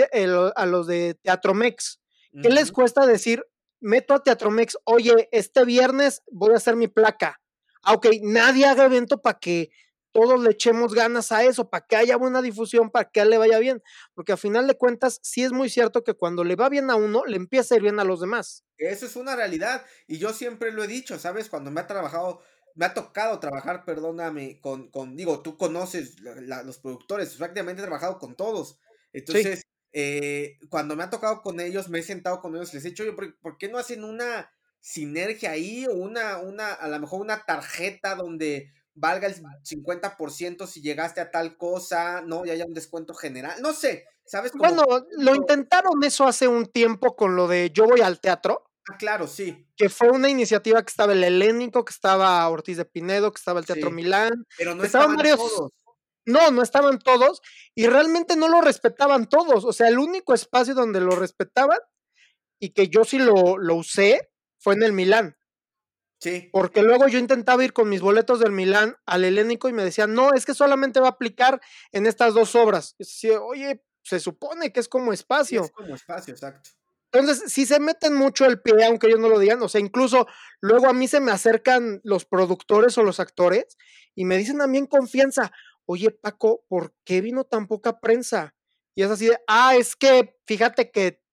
a 0.56 0.66
los 0.66 0.88
de 0.88 1.16
Teatro 1.16 1.54
Mex, 1.54 2.02
¿qué 2.42 2.50
les 2.50 2.72
cuesta 2.72 3.06
decir, 3.06 3.46
meto 3.80 4.14
a 4.14 4.24
Teatromex, 4.24 4.78
oye, 4.84 5.30
este 5.32 5.66
viernes 5.66 6.22
voy 6.32 6.54
a 6.54 6.58
hacer 6.58 6.76
mi 6.76 6.88
placa. 6.88 7.42
Ah, 7.84 7.94
ok, 7.94 8.08
nadie 8.22 8.66
haga 8.66 8.86
evento 8.86 9.22
para 9.22 9.40
que 9.40 9.72
todos 10.12 10.42
le 10.42 10.52
echemos 10.52 10.94
ganas 10.94 11.32
a 11.32 11.44
eso, 11.44 11.70
para 11.70 11.86
que 11.86 11.96
haya 11.96 12.18
buena 12.18 12.42
difusión, 12.42 12.90
para 12.90 13.10
que 13.10 13.20
a 13.20 13.24
él 13.24 13.30
le 13.30 13.38
vaya 13.38 13.60
bien. 13.60 13.82
Porque 14.14 14.32
a 14.32 14.38
final 14.38 14.68
de 14.68 14.76
cuentas, 14.76 15.20
sí 15.24 15.44
es 15.44 15.52
muy 15.52 15.70
cierto 15.70 16.04
que 16.04 16.14
cuando 16.14 16.44
le 16.44 16.56
va 16.56 16.70
bien 16.70 16.90
a 16.90 16.96
uno, 16.96 17.24
le 17.26 17.38
empieza 17.38 17.76
a 17.76 17.78
ir 17.78 17.84
bien 17.84 18.00
a 18.00 18.04
los 18.04 18.20
demás. 18.20 18.66
Eso 18.78 19.06
es 19.06 19.16
una 19.16 19.36
realidad. 19.36 19.86
Y 20.08 20.18
yo 20.18 20.34
siempre 20.34 20.72
lo 20.72 20.84
he 20.84 20.88
dicho, 20.88 21.20
¿sabes? 21.20 21.50
Cuando 21.50 21.72
me 21.72 21.82
ha 21.82 21.88
trabajado, 21.88 22.42
me 22.76 22.86
ha 22.86 22.94
tocado 22.94 23.40
trabajar, 23.40 23.86
perdóname, 23.86 24.60
con, 24.62 24.90
con 24.90 25.16
digo, 25.16 25.42
tú 25.42 25.58
conoces 25.58 26.16
los 26.20 26.80
productores, 26.80 27.36
prácticamente 27.36 27.82
he 27.82 27.86
trabajado 27.86 28.18
con 28.18 28.36
todos. 28.36 28.80
Entonces, 29.14 29.64
eh, 29.92 30.58
cuando 30.70 30.96
me 30.96 31.04
ha 31.04 31.10
tocado 31.10 31.42
con 31.42 31.60
ellos, 31.60 31.90
me 31.90 32.00
he 32.00 32.04
sentado 32.04 32.42
con 32.42 32.56
ellos, 32.56 32.74
les 32.74 32.86
he 32.86 32.90
dicho, 32.90 33.04
oye, 33.04 33.14
¿por, 33.14 33.58
qué 33.58 33.70
no 33.70 33.78
hacen 33.78 34.04
una 34.04 34.52
sinergia 34.80 35.52
ahí 35.52 35.86
o 35.88 35.94
una, 35.94 36.38
una, 36.38 36.74
a 36.74 36.88
lo 36.88 37.00
mejor 37.00 37.22
una 37.22 37.46
tarjeta 37.46 38.16
donde 38.16 38.72
valga 38.94 39.28
el 39.28 39.36
50% 39.36 40.68
si 40.68 40.82
llegaste 40.82 41.22
a 41.22 41.32
tal 41.32 41.58
cosa, 41.58 42.22
¿no? 42.22 42.46
Y 42.46 42.52
haya 42.52 42.66
un 42.66 42.74
descuento 42.74 43.14
general, 43.14 43.62
no 43.62 43.74
sé, 43.74 44.06
¿sabes? 44.26 44.52
bueno, 44.54 44.84
lo 45.18 45.36
intentaron 45.36 46.04
eso 46.04 46.28
hace 46.28 46.48
un 46.48 46.66
tiempo 46.66 47.16
con 47.16 47.36
lo 47.36 47.48
de 47.48 47.72
Yo 47.72 47.86
voy 47.86 48.02
al 48.02 48.20
teatro. 48.20 48.70
Ah, 48.90 48.98
claro, 48.98 49.28
sí. 49.28 49.68
Que 49.76 49.90
fue 49.90 50.10
una 50.10 50.30
iniciativa 50.30 50.82
que 50.82 50.90
estaba 50.90 51.14
el 51.14 51.24
Helénico, 51.24 51.86
que 51.86 51.94
estaba 51.94 52.48
Ortiz 52.50 52.78
de 52.78 52.86
Pinedo, 52.86 53.32
que 53.32 53.38
estaba 53.38 53.60
el 53.60 53.66
Teatro 53.66 53.92
Milán. 53.92 54.46
Pero 54.58 54.74
no 54.74 54.84
estaban, 54.84 55.16
varios, 55.16 55.38
todos. 55.38 55.72
No, 56.30 56.52
no 56.52 56.62
estaban 56.62 57.00
todos 57.00 57.42
y 57.76 57.88
realmente 57.88 58.36
no 58.36 58.48
lo 58.48 58.62
respetaban 58.62 59.28
todos. 59.28 59.66
O 59.66 59.74
sea, 59.74 59.88
el 59.88 59.98
único 59.98 60.34
espacio 60.34 60.76
donde 60.76 61.02
lo 61.02 61.16
respetaban 61.16 61.80
y 62.60 62.70
que 62.70 62.88
yo 62.88 63.04
sí 63.04 63.18
lo, 63.18 63.58
lo 63.58 63.76
usé 63.76 64.32
fue 64.58 64.76
en 64.76 64.84
el 64.84 64.94
Milán. 64.94 65.38
Sí. 66.20 66.50
Porque 66.52 66.84
luego 66.84 67.08
yo 67.08 67.18
intentaba 67.18 67.64
ir 67.64 67.74
con 67.74 67.90
mis 67.90 68.02
boletos 68.02 68.40
del 68.40 68.52
Milán 68.52 68.98
al 69.06 69.24
helénico 69.24 69.70
y 69.70 69.74
me 69.74 69.84
decían, 69.84 70.14
no, 70.14 70.34
es 70.34 70.46
que 70.46 70.54
solamente 70.54 71.00
va 71.00 71.08
a 71.08 71.12
aplicar 71.12 71.62
en 71.92 72.06
estas 72.06 72.34
dos 72.34 72.56
obras. 72.56 72.96
Y 73.00 73.30
oye, 73.30 73.84
se 74.04 74.20
supone 74.20 74.72
que 74.72 74.82
es 74.82 74.90
como 74.90 75.14
espacio. 75.14 75.64
es 75.64 75.72
como 75.72 75.96
espacio, 75.96 76.34
exacto. 76.34 76.70
Entonces, 77.12 77.52
si 77.52 77.66
se 77.66 77.80
meten 77.80 78.14
mucho 78.14 78.46
el 78.46 78.62
pie, 78.62 78.86
aunque 78.86 79.08
ellos 79.08 79.20
no 79.20 79.30
lo 79.30 79.40
digan, 79.40 79.62
o 79.64 79.70
sea, 79.70 79.82
incluso 79.82 80.28
luego 80.62 80.88
a 80.88 80.94
mí 80.94 81.08
se 81.08 81.20
me 81.20 81.32
acercan 81.32 82.02
los 82.04 82.26
productores 82.26 82.98
o 82.98 83.04
los 83.04 83.20
actores 83.20 83.78
y 84.14 84.26
me 84.26 84.38
dicen 84.38 84.62
a 84.62 84.68
mí 84.68 84.78
en 84.78 84.86
confianza, 84.86 85.52
oye 85.92 86.12
Paco, 86.12 86.64
¿por 86.68 86.94
qué 87.04 87.20
vino 87.20 87.46
tan 87.46 87.68
poca 87.68 88.00
prensa? 88.00 88.54
Y 88.96 89.02
es 89.02 89.10
así 89.10 89.26
de, 89.26 89.40
ah, 89.48 89.76
es 89.76 89.96
que 89.96 90.38
fíjate 90.46 90.92
que 90.92 91.24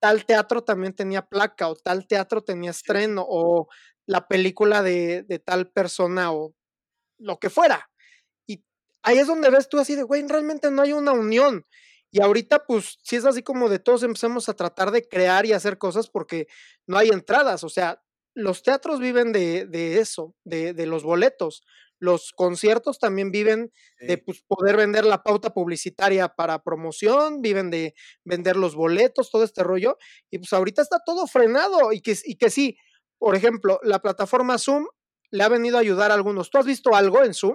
tal 0.00 0.24
teatro 0.24 0.64
también 0.64 0.94
tenía 0.94 1.26
placa 1.26 1.68
o 1.68 1.76
tal 1.76 2.06
teatro 2.06 2.42
tenía 2.42 2.70
estreno 2.70 3.26
o 3.28 3.68
la 4.06 4.26
película 4.26 4.82
de, 4.82 5.24
de 5.24 5.38
tal 5.38 5.70
persona 5.70 6.32
o 6.32 6.54
lo 7.18 7.38
que 7.38 7.50
fuera. 7.50 7.90
Y 8.46 8.64
ahí 9.02 9.18
es 9.18 9.26
donde 9.26 9.50
ves 9.50 9.68
tú 9.68 9.78
así 9.78 9.94
de, 9.94 10.04
güey, 10.04 10.26
realmente 10.26 10.70
no 10.70 10.80
hay 10.80 10.94
una 10.94 11.12
unión. 11.12 11.66
Y 12.10 12.22
ahorita, 12.22 12.64
pues, 12.64 12.96
si 13.02 13.16
es 13.16 13.26
así 13.26 13.42
como 13.42 13.68
de 13.68 13.78
todos 13.78 14.02
empezamos 14.04 14.48
a 14.48 14.54
tratar 14.54 14.90
de 14.90 15.06
crear 15.06 15.44
y 15.44 15.52
hacer 15.52 15.76
cosas 15.76 16.08
porque 16.08 16.46
no 16.86 16.96
hay 16.96 17.10
entradas. 17.10 17.62
O 17.62 17.68
sea, 17.68 18.02
los 18.34 18.62
teatros 18.62 19.00
viven 19.00 19.32
de, 19.32 19.66
de 19.66 19.98
eso, 19.98 20.34
de, 20.44 20.72
de, 20.72 20.86
los 20.86 21.02
boletos 21.02 21.62
los 21.98 22.32
conciertos 22.32 22.98
también 22.98 23.30
viven 23.30 23.72
de 24.00 24.18
pues, 24.18 24.42
poder 24.46 24.76
vender 24.76 25.04
la 25.04 25.22
pauta 25.22 25.50
publicitaria 25.50 26.28
para 26.28 26.62
promoción, 26.62 27.42
viven 27.42 27.70
de 27.70 27.94
vender 28.24 28.56
los 28.56 28.74
boletos, 28.74 29.30
todo 29.30 29.44
este 29.44 29.62
rollo, 29.62 29.98
y 30.30 30.38
pues 30.38 30.52
ahorita 30.52 30.82
está 30.82 30.98
todo 31.04 31.26
frenado 31.26 31.92
y 31.92 32.00
que, 32.00 32.16
y 32.24 32.36
que 32.36 32.50
sí, 32.50 32.76
por 33.18 33.34
ejemplo, 33.34 33.80
la 33.82 34.00
plataforma 34.00 34.58
Zoom 34.58 34.86
le 35.30 35.42
ha 35.42 35.48
venido 35.48 35.76
a 35.76 35.80
ayudar 35.80 36.10
a 36.10 36.14
algunos. 36.14 36.50
¿Tú 36.50 36.58
has 36.58 36.66
visto 36.66 36.94
algo 36.94 37.22
en 37.24 37.34
Zoom? 37.34 37.54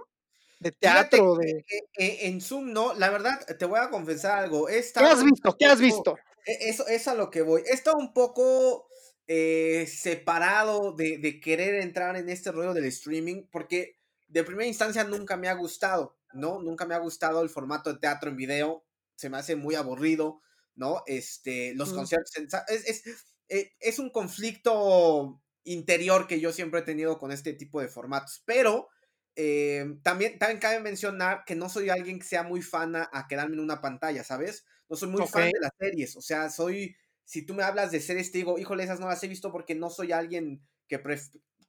De 0.59 0.71
teatro, 0.71 1.35
de... 1.35 1.65
en 1.97 2.39
Zoom 2.39 2.71
no, 2.71 2.93
la 2.93 3.09
verdad, 3.09 3.39
te 3.57 3.65
voy 3.65 3.79
a 3.79 3.89
confesar 3.89 4.43
algo. 4.43 4.67
¿Qué 4.67 5.05
has 5.05 5.23
visto? 5.23 5.57
¿Qué 5.57 5.65
has 5.65 5.79
visto? 5.79 6.17
E, 6.45 6.69
eso 6.69 6.87
es 6.87 7.07
a 7.07 7.15
lo 7.15 7.29
que 7.29 7.41
voy. 7.41 7.63
Está 7.65 7.91
un 7.93 8.13
poco 8.13 8.87
eh, 9.27 9.85
separado 9.87 10.93
de, 10.93 11.17
de, 11.17 11.41
querer 11.41 11.75
entrar 11.81 12.15
en 12.15 12.29
este 12.29 12.51
rollo 12.51 12.73
del 12.73 12.85
streaming, 12.85 13.47
porque 13.51 13.97
de 14.33 14.43
primera 14.43 14.67
instancia 14.67 15.03
nunca 15.03 15.37
me 15.37 15.47
ha 15.47 15.53
gustado, 15.53 16.17
¿no? 16.33 16.59
Nunca 16.59 16.87
me 16.87 16.95
ha 16.95 16.97
gustado 16.97 17.43
el 17.43 17.49
formato 17.49 17.93
de 17.93 17.99
teatro 17.99 18.31
en 18.31 18.35
video, 18.35 18.83
se 19.15 19.29
me 19.29 19.37
hace 19.37 19.55
muy 19.55 19.75
aburrido, 19.75 20.41
¿no? 20.73 21.03
Este, 21.05 21.75
los 21.75 21.93
conciertos, 21.93 22.31
es, 22.67 23.05
es, 23.05 23.25
eh, 23.47 23.73
es, 23.79 23.99
un 23.99 24.09
conflicto 24.09 25.39
interior 25.65 26.25
que 26.25 26.39
yo 26.39 26.51
siempre 26.51 26.79
he 26.79 26.83
tenido 26.83 27.19
con 27.19 27.31
este 27.31 27.53
tipo 27.53 27.79
de 27.79 27.87
formatos, 27.87 28.41
pero 28.43 28.89
eh, 29.35 29.99
también, 30.01 30.39
también 30.39 30.59
cabe 30.59 30.79
mencionar 30.79 31.43
que 31.45 31.55
no 31.55 31.69
soy 31.69 31.89
alguien 31.89 32.17
que 32.17 32.25
sea 32.25 32.41
muy 32.41 32.63
fan 32.63 32.95
a, 32.95 33.27
quedarme 33.29 33.53
en 33.53 33.61
una 33.61 33.81
pantalla, 33.81 34.23
¿sabes? 34.23 34.65
No 34.89 34.95
soy 34.95 35.09
muy 35.09 35.27
fan 35.27 35.51
de 35.51 35.59
las 35.61 35.73
series, 35.77 36.15
o 36.17 36.21
sea, 36.23 36.49
soy, 36.49 36.95
si 37.23 37.45
tú 37.45 37.53
me 37.53 37.61
hablas 37.61 37.91
de 37.91 38.01
series, 38.01 38.31
te 38.31 38.39
digo, 38.39 38.57
híjole, 38.57 38.83
esas 38.83 38.99
no 38.99 39.07
las 39.07 39.23
he 39.23 39.27
visto 39.27 39.51
porque 39.51 39.75
no 39.75 39.91
soy 39.91 40.11
alguien 40.11 40.67
que 40.87 40.97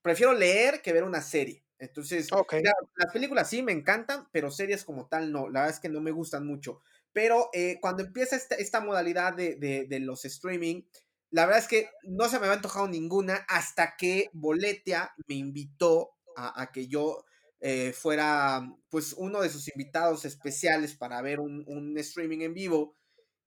prefiero 0.00 0.33
leer 0.33 0.80
que 0.80 0.94
ver 0.94 1.04
una 1.04 1.21
serie. 1.21 1.63
Entonces, 1.78 2.28
las 2.31 3.12
películas 3.12 3.50
sí 3.50 3.62
me 3.62 3.73
encantan, 3.73 4.28
pero 4.33 4.50
series 4.50 4.85
como 4.85 5.07
tal 5.09 5.33
no, 5.33 5.49
la 5.49 5.61
verdad 5.61 5.76
es 5.76 5.81
que 5.81 5.88
no 5.88 6.00
me 6.00 6.12
gustan 6.12 6.47
mucho. 6.47 6.81
Pero 7.12 7.50
eh, 7.52 7.78
cuando 7.81 8.02
empieza 8.02 8.37
esta, 8.37 8.54
esta 8.54 8.81
modalidad 8.81 9.35
de, 9.35 9.57
de, 9.57 9.87
de, 9.87 10.00
los 10.00 10.25
streaming, 10.25 10.83
la 11.31 11.47
verdad 11.47 11.62
es 11.62 11.69
que 11.69 11.88
no 12.04 12.28
se 12.28 12.38
me 12.38 12.47
había 12.47 12.57
antojado 12.57 12.88
ninguna 12.88 13.45
hasta 13.49 13.97
que 13.97 14.31
Boletia 14.33 15.12
me 15.28 15.35
invitó 15.35 16.11
a, 16.37 16.62
a 16.62 16.73
que 16.73 16.87
yo 16.88 17.25
eh, 17.61 17.93
fuera 17.93 18.62
pues 18.90 19.14
uno 19.14 19.40
de 19.40 19.49
sus 19.49 19.69
invitados 19.69 20.25
especiales 20.26 20.95
para 20.95 21.23
ver 21.23 21.40
un, 21.40 21.64
un 21.66 21.97
streaming 21.97 22.40
en 22.40 22.52
vivo 22.54 22.95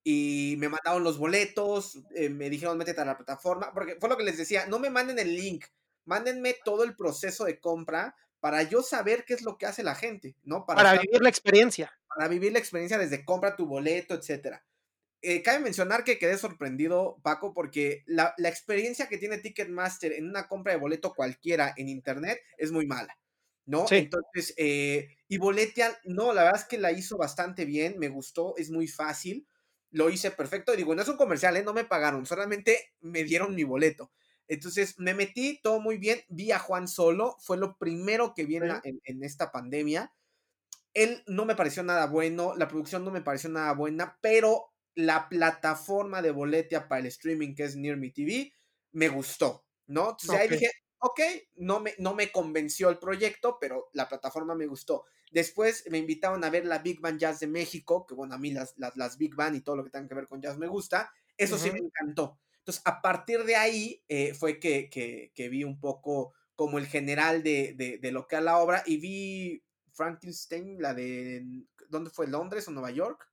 y 0.04 0.56
me 0.58 0.70
mandaron 0.70 1.04
los 1.04 1.18
boletos, 1.20 2.00
eh, 2.16 2.30
me 2.30 2.50
dijeron 2.50 2.78
métete 2.78 3.02
a 3.02 3.06
la 3.06 3.18
plataforma, 3.18 3.74
porque 3.74 3.98
fue 4.00 4.10
lo 4.10 4.18
que 4.18 4.24
les 4.24 4.38
decía, 4.38 4.66
no 4.66 4.80
me 4.80 4.90
manden 4.90 5.20
el 5.20 5.36
link, 5.36 5.66
mándenme 6.08 6.56
todo 6.66 6.84
el 6.84 6.96
proceso 6.96 7.46
de 7.46 7.60
compra 7.60 8.16
para 8.40 8.64
yo 8.64 8.82
saber 8.82 9.26
qué 9.26 9.36
es 9.36 9.44
lo 9.44 9.58
que 9.58 9.66
hace 9.66 9.84
la 9.84 9.94
gente, 9.94 10.36
¿no? 10.44 10.66
Para, 10.66 10.94
vivir 10.94 11.22
la 11.22 11.30
experiencia. 11.30 11.92
Para 12.08 12.28
vivir 12.28 12.52
la 12.52 12.60
experiencia 12.60 12.98
desde 12.98 13.24
compra 13.24 13.56
tu 13.56 13.68
boleto, 13.68 14.16
etcétera. 14.16 14.66
Eh, 15.22 15.42
cabe 15.44 15.60
mencionar 15.60 16.04
que 16.04 16.18
quedé 16.18 16.38
sorprendido, 16.38 17.20
Paco, 17.24 17.54
porque 17.54 18.04
la, 18.06 18.34
la 18.38 18.50
experiencia 18.50 19.08
que 19.08 19.18
tiene 19.18 19.38
Ticketmaster 19.40 20.14
en 20.14 20.30
una 20.30 20.48
compra 20.48 20.74
de 20.74 20.80
boleto 20.80 21.14
cualquiera 21.14 21.74
en 21.78 21.90
internet 21.90 22.40
es 22.58 22.72
muy 22.72 22.88
mala. 22.88 23.18
¿no? 23.68 23.86
Entonces, 23.90 24.54
eh, 24.56 25.10
y 25.28 25.38
Boletia, 25.38 26.00
no, 26.06 26.34
la 26.34 26.44
verdad 26.44 26.62
es 26.62 26.68
que 26.68 26.78
la 26.78 26.94
hizo 26.94 27.18
bastante 27.18 27.66
bien, 27.66 28.00
me 28.00 28.08
gustó, 28.08 28.56
es 28.56 28.72
muy 28.72 28.88
fácil, 28.88 29.46
lo 29.92 30.10
hice 30.10 30.32
perfecto, 30.32 30.74
y 30.74 30.78
digo, 30.78 30.96
no 30.96 31.02
es 31.02 31.08
un 31.10 31.18
comercial, 31.18 31.58
¿eh? 31.58 31.64
no 31.64 31.74
me 31.74 31.84
pagaron, 31.84 32.26
solamente 32.26 32.94
me 33.02 33.26
dieron 33.26 33.54
mi 33.54 33.66
boleto. 33.66 34.10
Entonces 34.48 34.98
me 34.98 35.14
metí 35.14 35.60
todo 35.62 35.80
muy 35.80 35.98
bien, 35.98 36.22
vi 36.30 36.52
a 36.52 36.60
Juan 36.60 36.88
solo, 36.88 37.36
fue 37.40 37.58
lo 37.58 37.78
primero 37.78 38.34
que 38.34 38.46
vi 38.46 38.58
en, 38.58 39.24
esta 39.24 39.52
pandemia. 39.52 40.14
Él 40.94 41.24
no 41.28 41.46
me 41.46 41.56
pareció 41.56 41.84
nada 41.84 42.08
bueno, 42.08 42.56
la 42.56 42.68
producción 42.68 43.04
no 43.04 43.12
me 43.12 43.22
pareció 43.22 43.50
nada 43.50 43.74
buena, 43.74 44.18
pero 44.22 44.74
la 44.96 45.30
plataforma 45.30 46.22
de 46.22 46.32
Boletia 46.32 46.88
para 46.88 47.02
el 47.02 47.08
streaming 47.08 47.56
que 47.56 47.66
es 47.66 47.76
Near 47.76 47.98
Me 47.98 48.10
TV 48.10 48.52
me 48.94 49.10
gustó, 49.10 49.66
¿no? 49.86 50.12
Entonces 50.12 50.32
ahí 50.32 50.48
dije, 50.48 50.72
ok, 51.00 51.20
no 51.56 51.80
me, 51.80 51.94
no 52.00 52.16
me 52.16 52.32
convenció 52.32 52.90
el 52.90 52.98
proyecto, 52.98 53.58
pero 53.60 53.90
la 53.94 54.08
plataforma 54.08 54.56
me 54.56 54.66
gustó. 54.66 55.04
Después 55.32 55.84
me 55.90 55.98
invitaron 55.98 56.44
a 56.44 56.50
ver 56.50 56.66
la 56.66 56.80
Big 56.80 57.02
Band 57.02 57.20
Jazz 57.20 57.42
de 57.42 57.48
México, 57.48 58.06
que 58.08 58.16
bueno, 58.16 58.34
a 58.34 58.38
mí 58.38 58.52
las, 58.52 58.74
las, 58.78 59.18
Big 59.18 59.36
Band 59.36 59.58
y 59.58 59.62
todo 59.62 59.76
lo 59.76 59.84
que 59.84 59.90
tenga 59.90 60.08
que 60.08 60.16
ver 60.16 60.28
con 60.28 60.42
jazz 60.42 60.58
me 60.58 60.68
gusta. 60.68 61.12
Eso 61.36 61.58
sí 61.58 61.70
me 61.70 61.80
encantó. 61.80 62.40
Entonces, 62.68 62.82
a 62.84 63.02
partir 63.02 63.46
de 63.46 63.56
ahí 63.56 64.04
eh, 64.10 64.34
fue 64.34 64.60
que, 64.60 64.90
que, 64.90 65.50
vi 65.50 65.64
un 65.64 65.80
poco 65.80 66.34
como 66.54 66.80
el 66.80 66.86
general 66.86 67.42
de, 67.42 67.74
de, 67.78 67.98
de, 67.98 68.12
lo 68.12 68.28
que 68.28 68.36
era 68.36 68.44
la 68.44 68.58
obra 68.58 68.84
y 68.86 68.98
vi 68.98 69.64
Frankenstein, 69.94 70.82
la 70.82 70.94
de, 70.94 71.46
¿dónde 71.88 72.10
fue? 72.10 72.28
¿Londres 72.28 72.68
o 72.68 72.72
Nueva 72.72 72.92
York? 72.92 73.32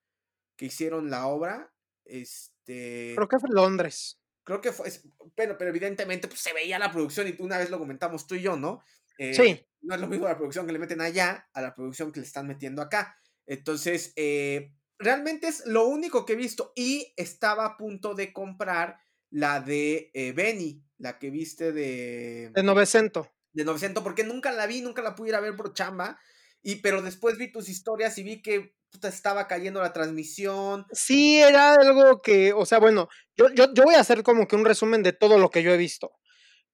Que 0.55 0.67
hicieron 0.67 1.11
la 1.11 1.27
obra. 1.27 1.73
Este... 2.05 3.15
Creo 3.17 3.27
que 3.27 3.41
fue 3.41 3.51
Londres 3.51 4.21
creo 4.45 4.61
que 4.61 4.73
fue, 4.73 4.91
pero, 5.35 5.57
pero 5.57 5.71
evidentemente 5.71 6.29
pues, 6.29 6.41
se 6.41 6.53
veía 6.53 6.79
la 6.79 6.93
producción 6.93 7.27
y 7.27 7.43
una 7.43 7.59
vez 7.59 7.71
lo 7.71 7.79
comentamos 7.79 8.27
tú 8.27 8.35
y 8.35 8.43
yo, 8.43 8.57
¿no? 8.57 8.83
Eh, 9.19 9.35
sí. 9.35 9.67
No 9.81 9.95
es 9.95 10.01
lo 10.01 10.07
mismo 10.07 10.29
la 10.29 10.37
producción 10.37 10.67
que 10.67 10.73
le 10.73 10.79
meten 10.79 11.01
allá 11.01 11.49
a 11.55 11.63
la 11.63 11.75
producción 11.75 12.13
que 12.13 12.21
le 12.21 12.27
están 12.27 12.47
metiendo 12.47 12.83
acá. 12.83 13.19
Entonces, 13.47 14.13
eh, 14.17 14.75
realmente 14.99 15.49
es 15.49 15.67
lo 15.67 15.87
único 15.87 16.25
que 16.25 16.35
he 16.35 16.37
visto 16.37 16.73
y 16.77 17.13
estaba 17.17 17.65
a 17.65 17.77
punto 17.77 18.15
de 18.15 18.33
comprar 18.33 18.99
la 19.35 19.61
de 19.61 20.13
eh, 20.15 20.31
Benny, 20.31 20.81
la 20.97 21.19
que 21.19 21.29
viste 21.29 21.73
de... 21.73 22.53
De 22.55 22.63
900. 22.63 23.27
De 23.53 23.65
900, 23.65 24.05
porque 24.05 24.23
nunca 24.23 24.53
la 24.53 24.69
vi, 24.69 24.81
nunca 24.81 25.03
la 25.03 25.17
pude 25.17 25.31
ir 25.31 25.35
a 25.35 25.41
ver 25.41 25.57
por 25.57 25.75
chamba, 25.75 26.21
y, 26.63 26.77
pero 26.77 27.03
después 27.03 27.37
vi 27.37 27.51
tus 27.51 27.69
historias 27.69 28.17
y 28.17 28.23
vi 28.23 28.43
que 28.43 28.77
estaba 29.03 29.49
cayendo 29.49 29.83
la 29.83 29.93
transmisión. 29.93 30.87
Sí, 30.93 31.41
era 31.41 31.75
algo 31.75 32.23
que, 32.23 32.53
o 32.53 32.65
sea, 32.65 32.79
bueno, 32.79 33.09
yo, 33.37 33.53
yo, 33.53 33.75
yo, 33.75 33.83
voy 33.83 33.97
a 33.97 34.01
hacer 34.01 34.23
como 34.23 34.47
que 34.47 34.55
un 34.55 34.65
resumen 34.65 35.03
de 35.03 35.13
todo 35.13 35.37
lo 35.37 35.51
que 35.51 35.65
yo 35.65 35.73
he 35.73 35.77
visto. 35.77 36.13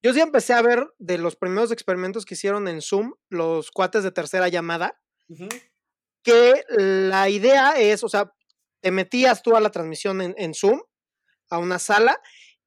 Yo 0.03 0.13
sí 0.13 0.19
empecé 0.19 0.53
a 0.53 0.61
ver 0.61 0.85
de 0.99 1.17
los 1.17 1.35
primeros 1.35 1.71
experimentos 1.71 2.25
que 2.25 2.35
hicieron 2.35 2.67
en 2.67 2.81
Zoom, 2.81 3.13
los 3.29 3.71
cuates 3.71 4.03
de 4.03 4.11
tercera 4.11 4.49
llamada, 4.49 5.01
que 6.23 6.63
la 6.69 7.27
idea 7.29 7.71
es, 7.71 8.03
o 8.03 8.09
sea, 8.09 8.31
te 8.81 8.91
metías 8.91 9.41
tú 9.41 9.55
a 9.55 9.61
la 9.61 9.71
transmisión 9.71 10.21
en, 10.21 10.35
en 10.37 10.53
Zoom, 10.53 10.79
a 11.49 11.57
una 11.57 11.79
sala, 11.79 12.19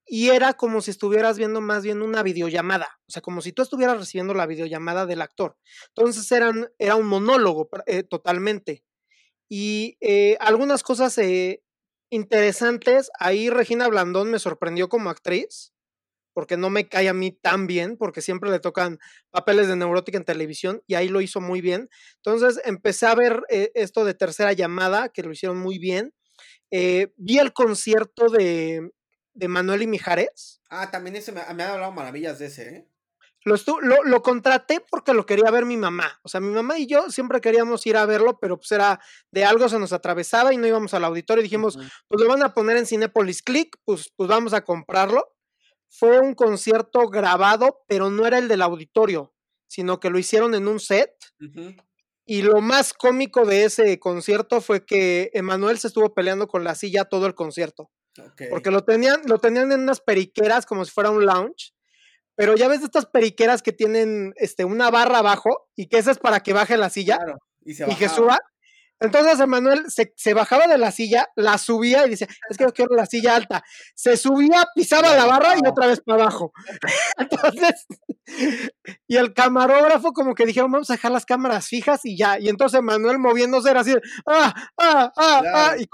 y 0.07 0.31
era 0.31 0.53
como 0.55 0.81
si 0.81 0.91
estuvieras 0.91 1.39
viendo 1.39 1.61
más 1.61 1.83
bien 1.83 2.03
una 2.03 2.23
videollamada, 2.23 3.01
o 3.09 3.13
sea, 3.13 3.23
como 3.23 3.41
si 3.41 3.53
tú 3.53 3.63
estuvieras 3.63 3.99
recibiendo 3.99 4.35
la 4.35 4.47
videollamada 4.47 5.07
del 5.07 5.23
actor. 5.23 5.57
Entonces 5.89 6.31
era 6.79 6.97
un 6.97 7.07
monólogo 7.07 7.69
eh, 7.87 8.03
totalmente 8.03 8.85
y 9.49 9.97
eh, 10.01 10.37
algunas 10.41 10.83
cosas 10.83 11.17
eh, 11.19 11.63
interesantes. 12.11 13.11
Ahí 13.19 13.51
Regina 13.51 13.89
Blandón 13.89 14.31
me 14.31 14.39
sorprendió 14.39 14.89
como 14.89 15.11
actriz, 15.11 15.73
porque 16.35 16.57
no 16.57 16.69
me 16.69 16.89
cae 16.89 17.09
a 17.09 17.15
mí 17.15 17.33
tan 17.33 17.67
bien, 17.67 17.97
porque 17.97 18.21
siempre 18.21 18.51
le 18.51 18.59
tocan 18.59 18.99
papeles 19.31 19.69
de 19.69 19.77
neurótica 19.77 20.19
en 20.19 20.25
televisión 20.25 20.83
y 20.87 20.95
ahí 20.95 21.09
lo 21.09 21.21
hizo 21.21 21.41
muy 21.41 21.61
bien. 21.61 21.89
Entonces 22.17 22.61
empecé 22.65 23.07
a 23.07 23.15
ver 23.15 23.43
esto 23.49 24.05
de 24.05 24.15
tercera 24.15 24.53
llamada, 24.53 25.11
que 25.11 25.23
lo 25.23 25.33
hicieron 25.33 25.59
muy 25.59 25.79
bien. 25.79 26.13
vi 26.71 27.39
el 27.39 27.53
concierto 27.53 28.29
de, 28.29 28.91
de, 29.35 29.49
Manuel 29.49 29.83
y 29.83 29.87
Mijares. 29.87 30.61
Ah, 30.71 30.91
también 30.91 31.17
ese 31.17 31.33
me, 31.33 31.43
me 31.55 31.63
ha 31.63 31.73
hablado 31.73 31.93
maravillas 31.93 32.39
de 32.39 32.47
ese, 32.47 32.69
¿eh? 32.69 32.89
Lo, 33.45 33.57
lo, 33.83 34.03
lo, 34.05 34.23
contraté 34.23 34.81
porque 34.91 35.13
lo 35.13 35.27
quería 35.27 35.51
ver 35.51 35.67
mi 35.67 35.77
mamá. 35.77 36.19
O 36.23 36.29
sea, 36.29 36.41
mi 36.41 36.49
mamá 36.49 36.79
y 36.79 36.87
yo 36.87 37.11
siempre 37.11 37.43
queríamos 37.43 37.87
ir 37.87 37.99
a 37.99 38.07
verlo, 38.07 38.39
pero 38.41 38.57
pues 38.57 38.73
era 38.73 39.01
de 39.31 39.45
algo 39.45 39.69
se 39.69 39.79
nos 39.79 39.93
atravesaba 39.93 40.55
y 40.55 40.57
no 40.57 40.67
íbamos 40.67 40.95
al 40.95 41.05
auditorio. 41.05 41.43
Y 41.43 41.45
dijimos, 41.45 41.77
pues 42.09 42.23
lo 42.23 42.27
van 42.27 42.43
a 42.43 42.55
poner 42.55 42.79
en 42.79 42.87
Cinepolis 42.87 43.43
Click, 43.43 43.77
pues, 43.85 44.11
pues 44.17 44.31
vamos 44.31 44.55
a 44.55 44.65
comprarlo. 44.65 45.35
Fue 45.91 46.21
un 46.21 46.35
concierto 46.35 47.07
grabado, 47.09 47.85
pero 47.87 48.09
no 48.09 48.27
era 48.27 48.39
el 48.39 48.49
del 48.49 48.63
auditorio, 48.63 49.35
sino 49.67 50.01
que 50.01 50.09
lo 50.09 50.19
hicieron 50.19 50.55
en 50.55 50.67
un 50.67 50.81
set. 50.81 51.13
Y 52.25 52.41
lo 52.41 52.63
más 52.63 52.95
cómico 52.95 53.45
de 53.45 53.65
ese 53.65 53.99
concierto 53.99 54.63
fue 54.63 54.87
que 54.87 55.31
Emanuel 55.35 55.79
se 55.79 55.89
estuvo 55.89 56.15
peleando 56.15 56.49
con 56.49 56.65
la 56.65 56.75
silla 56.75 57.05
todo 57.05 57.27
el 57.27 57.35
concierto. 57.35 57.91
Porque 58.51 58.71
lo 58.71 58.85
tenían, 58.85 59.21
lo 59.27 59.39
tenían 59.39 59.73
en 59.73 59.81
unas 59.81 60.01
periqueras 60.01 60.67
como 60.67 60.85
si 60.85 60.91
fuera 60.91 61.11
un 61.11 61.25
lounge 61.27 61.75
pero 62.37 62.57
ya 62.57 62.69
ves 62.69 62.83
estas 62.83 63.07
periqueras 63.07 63.63
que 63.63 63.73
tienen 63.73 64.35
este, 64.37 64.65
una 64.65 64.91
barra 64.91 65.19
abajo 65.19 65.69
y 65.77 65.87
que 65.87 65.99
esa 65.99 66.11
es 66.11 66.19
para 66.19 66.41
que 66.41 66.53
baje 66.53 66.77
la 66.77 66.91
silla 66.91 67.19
y, 67.65 67.75
que 67.97 68.09
suba. 68.09 68.41
Entonces 69.01 69.39
Emanuel 69.39 69.91
se, 69.91 70.13
se, 70.17 70.35
bajaba 70.35 70.67
de 70.67 70.79
la 70.79 70.91
silla, 70.91 71.29
la 71.37 71.59
subía 71.59 72.07
y 72.07 72.11
dice, 72.11 72.27
es 72.49 72.57
que 72.57 72.65
yo 72.65 72.73
quiero 72.73 72.95
la 72.95 73.07
silla 73.07 73.37
alta. 73.37 73.63
Se 73.95 74.17
subía, 74.17 74.67
pisaba 74.75 75.15
la 75.15 75.27
barra 75.27 75.55
y 75.57 75.69
otra 75.69 75.87
vez 75.87 76.01
para 76.01 76.23
abajo. 76.23 76.53
Entonces, 77.19 77.87
y 79.07 79.17
el 79.17 79.35
camarógrafo 79.35 80.13
como 80.13 80.35
que 80.35 80.47
dijeron, 80.47 80.73
vamos 80.73 80.91
a 80.91 80.95
dejar 80.95 81.13
las 81.13 81.27
cámaras 81.27 81.69
fijas 81.69 82.05
y 82.05 82.17
ya. 82.17 82.39
Y 82.39 82.49
entonces 82.49 82.79
Emanuel 82.79 83.19
moviéndose 83.19 83.71
era 83.71 83.81
así, 83.81 83.95
ah, 84.27 84.55
ah, 84.79 85.13
ah, 85.17 85.43
ah, 85.55 85.75
y 85.79 85.87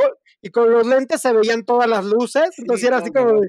y 0.42 0.50
con 0.50 0.70
los 0.70 0.86
lentes 0.86 1.20
se 1.20 1.32
veían 1.32 1.64
todas 1.64 1.88
las 1.88 2.04
luces. 2.04 2.50
Entonces 2.58 2.86
era 2.86 2.98
así 2.98 3.10
como, 3.10 3.40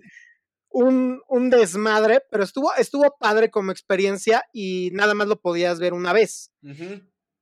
un, 0.72 1.22
un, 1.28 1.50
desmadre, 1.50 2.22
pero 2.32 2.44
estuvo, 2.44 2.74
estuvo 2.76 3.16
padre 3.20 3.52
como 3.52 3.72
experiencia 3.72 4.44
y 4.54 4.90
nada 4.94 5.14
más 5.14 5.28
lo 5.28 5.40
podías 5.40 5.80
ver 5.80 5.94
una 5.94 6.14
vez. 6.14 6.52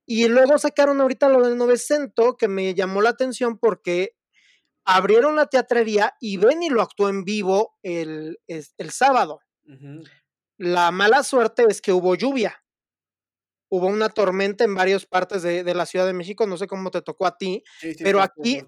Y 0.05 0.27
luego 0.27 0.57
sacaron 0.57 0.99
ahorita 1.01 1.29
lo 1.29 1.47
del 1.47 1.57
Novecento, 1.57 2.35
que 2.35 2.47
me 2.47 2.73
llamó 2.73 3.01
la 3.01 3.11
atención 3.11 3.59
porque 3.59 4.15
abrieron 4.83 5.35
la 5.35 5.45
teatrería 5.45 6.15
y 6.19 6.37
Benny 6.37 6.69
lo 6.69 6.81
actuó 6.81 7.09
en 7.09 7.23
vivo 7.23 7.77
el, 7.83 8.39
el, 8.47 8.89
sábado. 8.89 9.41
La 10.57 10.89
mala 10.89 11.23
suerte 11.23 11.65
es 11.69 11.81
que 11.81 11.93
hubo 11.93 12.15
lluvia. 12.15 12.63
Hubo 13.71 13.85
una 13.85 14.09
tormenta 14.09 14.63
en 14.63 14.73
varias 14.73 15.05
partes 15.05 15.43
de, 15.43 15.63
de, 15.63 15.75
la 15.75 15.85
Ciudad 15.85 16.07
de 16.07 16.13
México, 16.13 16.47
no 16.47 16.57
sé 16.57 16.65
cómo 16.65 16.89
te 16.89 17.03
tocó 17.03 17.27
a 17.27 17.37
ti, 17.37 17.63
pero 17.99 18.19
aquí, 18.19 18.63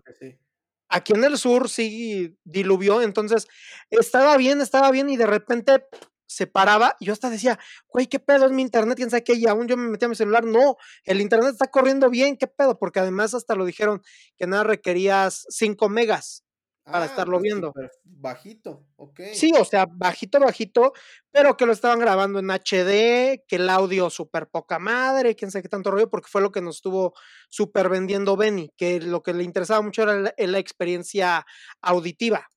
aquí 0.91 1.13
en 1.13 1.23
el 1.23 1.37
sur 1.37 1.69
sí 1.69 2.37
diluvió, 2.43 3.01
entonces 3.01 3.47
estaba 3.89 4.37
bien, 4.37 4.61
estaba 4.61 4.91
bien 4.91 5.09
y 5.09 5.17
de 5.17 5.25
repente 5.25 5.85
se 6.27 6.47
paraba 6.47 6.95
yo 7.01 7.11
hasta 7.11 7.29
decía, 7.29 7.59
güey, 7.89 8.07
¿qué 8.07 8.19
pedo 8.19 8.45
es 8.45 8.51
mi 8.51 8.61
internet? 8.61 8.95
¿Quién 8.95 9.09
sabe 9.09 9.23
qué? 9.23 9.33
Y 9.33 9.47
aún 9.47 9.67
yo 9.67 9.75
me 9.75 9.89
metía 9.89 10.05
a 10.05 10.09
mi 10.09 10.15
celular. 10.15 10.45
No, 10.45 10.77
el 11.03 11.19
internet 11.19 11.51
está 11.51 11.67
corriendo 11.67 12.09
bien, 12.09 12.37
¿qué 12.37 12.47
pedo? 12.47 12.79
Porque 12.79 12.99
además 12.99 13.33
hasta 13.33 13.55
lo 13.55 13.65
dijeron 13.65 14.01
que 14.37 14.47
nada 14.47 14.63
requerías 14.63 15.45
5 15.49 15.89
megas 15.89 16.45
para 16.89 17.05
Ah, 17.05 17.05
estarlo 17.05 17.39
pues, 17.39 17.43
viendo. 17.43 17.73
bajito, 18.03 18.85
ok. 18.97 19.19
Sí, 19.33 19.51
o 19.57 19.63
sea, 19.65 19.85
bajito, 19.89 20.39
bajito, 20.39 20.93
pero 21.31 21.55
que 21.57 21.65
lo 21.65 21.73
estaban 21.73 21.99
grabando 21.99 22.39
en 22.39 22.49
HD, 22.51 23.43
que 23.47 23.55
el 23.57 23.69
audio 23.69 24.09
súper 24.09 24.47
poca 24.49 24.79
madre, 24.79 25.35
quién 25.35 25.51
sabe 25.51 25.63
qué 25.63 25.69
tanto 25.69 25.91
rollo, 25.91 26.09
porque 26.09 26.29
fue 26.29 26.41
lo 26.41 26.51
que 26.51 26.61
nos 26.61 26.77
estuvo 26.77 27.13
súper 27.49 27.89
vendiendo 27.89 28.35
Benny, 28.37 28.71
que 28.77 28.99
lo 28.99 29.23
que 29.23 29.33
le 29.33 29.43
interesaba 29.43 29.81
mucho 29.81 30.03
era 30.03 30.15
la, 30.19 30.33
la 30.37 30.59
experiencia 30.59 31.45
auditiva 31.81 32.47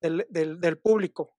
del, 0.00 0.26
del, 0.30 0.60
del 0.60 0.78
público. 0.78 1.36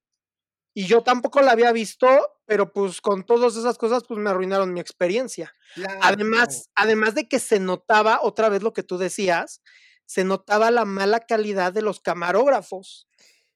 Y 0.73 0.87
yo 0.87 1.03
tampoco 1.03 1.41
la 1.41 1.51
había 1.51 1.71
visto, 1.71 2.07
pero 2.45 2.73
pues 2.73 2.99
con 2.99 3.23
todas 3.25 3.55
esas 3.55 3.77
cosas, 3.77 4.03
pues 4.07 4.19
me 4.19 4.31
arruinaron 4.31 4.73
mi 4.73 4.79
experiencia. 4.79 5.53
Claro. 5.75 5.99
Además, 6.01 6.69
además 6.75 7.13
de 7.13 7.27
que 7.27 7.39
se 7.39 7.59
notaba, 7.59 8.19
otra 8.23 8.49
vez 8.49 8.63
lo 8.63 8.73
que 8.73 8.81
tú 8.83 8.97
decías, 8.97 9.61
se 10.05 10.23
notaba 10.23 10.71
la 10.71 10.85
mala 10.85 11.21
calidad 11.21 11.73
de 11.73 11.81
los 11.81 11.99
camarógrafos. 11.99 13.07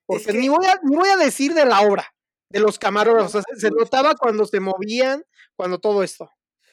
Porque 0.05 0.25
que- 0.25 0.33
ni, 0.33 0.49
voy 0.49 0.65
a, 0.65 0.79
ni 0.83 0.95
voy 0.95 1.09
a 1.09 1.17
decir 1.17 1.53
de 1.53 1.65
la 1.65 1.81
obra, 1.81 2.13
de 2.49 2.59
los 2.59 2.79
camarógrafos. 2.79 3.33
No, 3.35 3.39
o 3.39 3.43
sea, 3.43 3.55
se 3.57 3.71
notaba 3.71 4.15
cuando 4.15 4.45
se 4.45 4.59
movían, 4.59 5.23
cuando 5.55 5.79
todo 5.79 6.03
esto. 6.03 6.31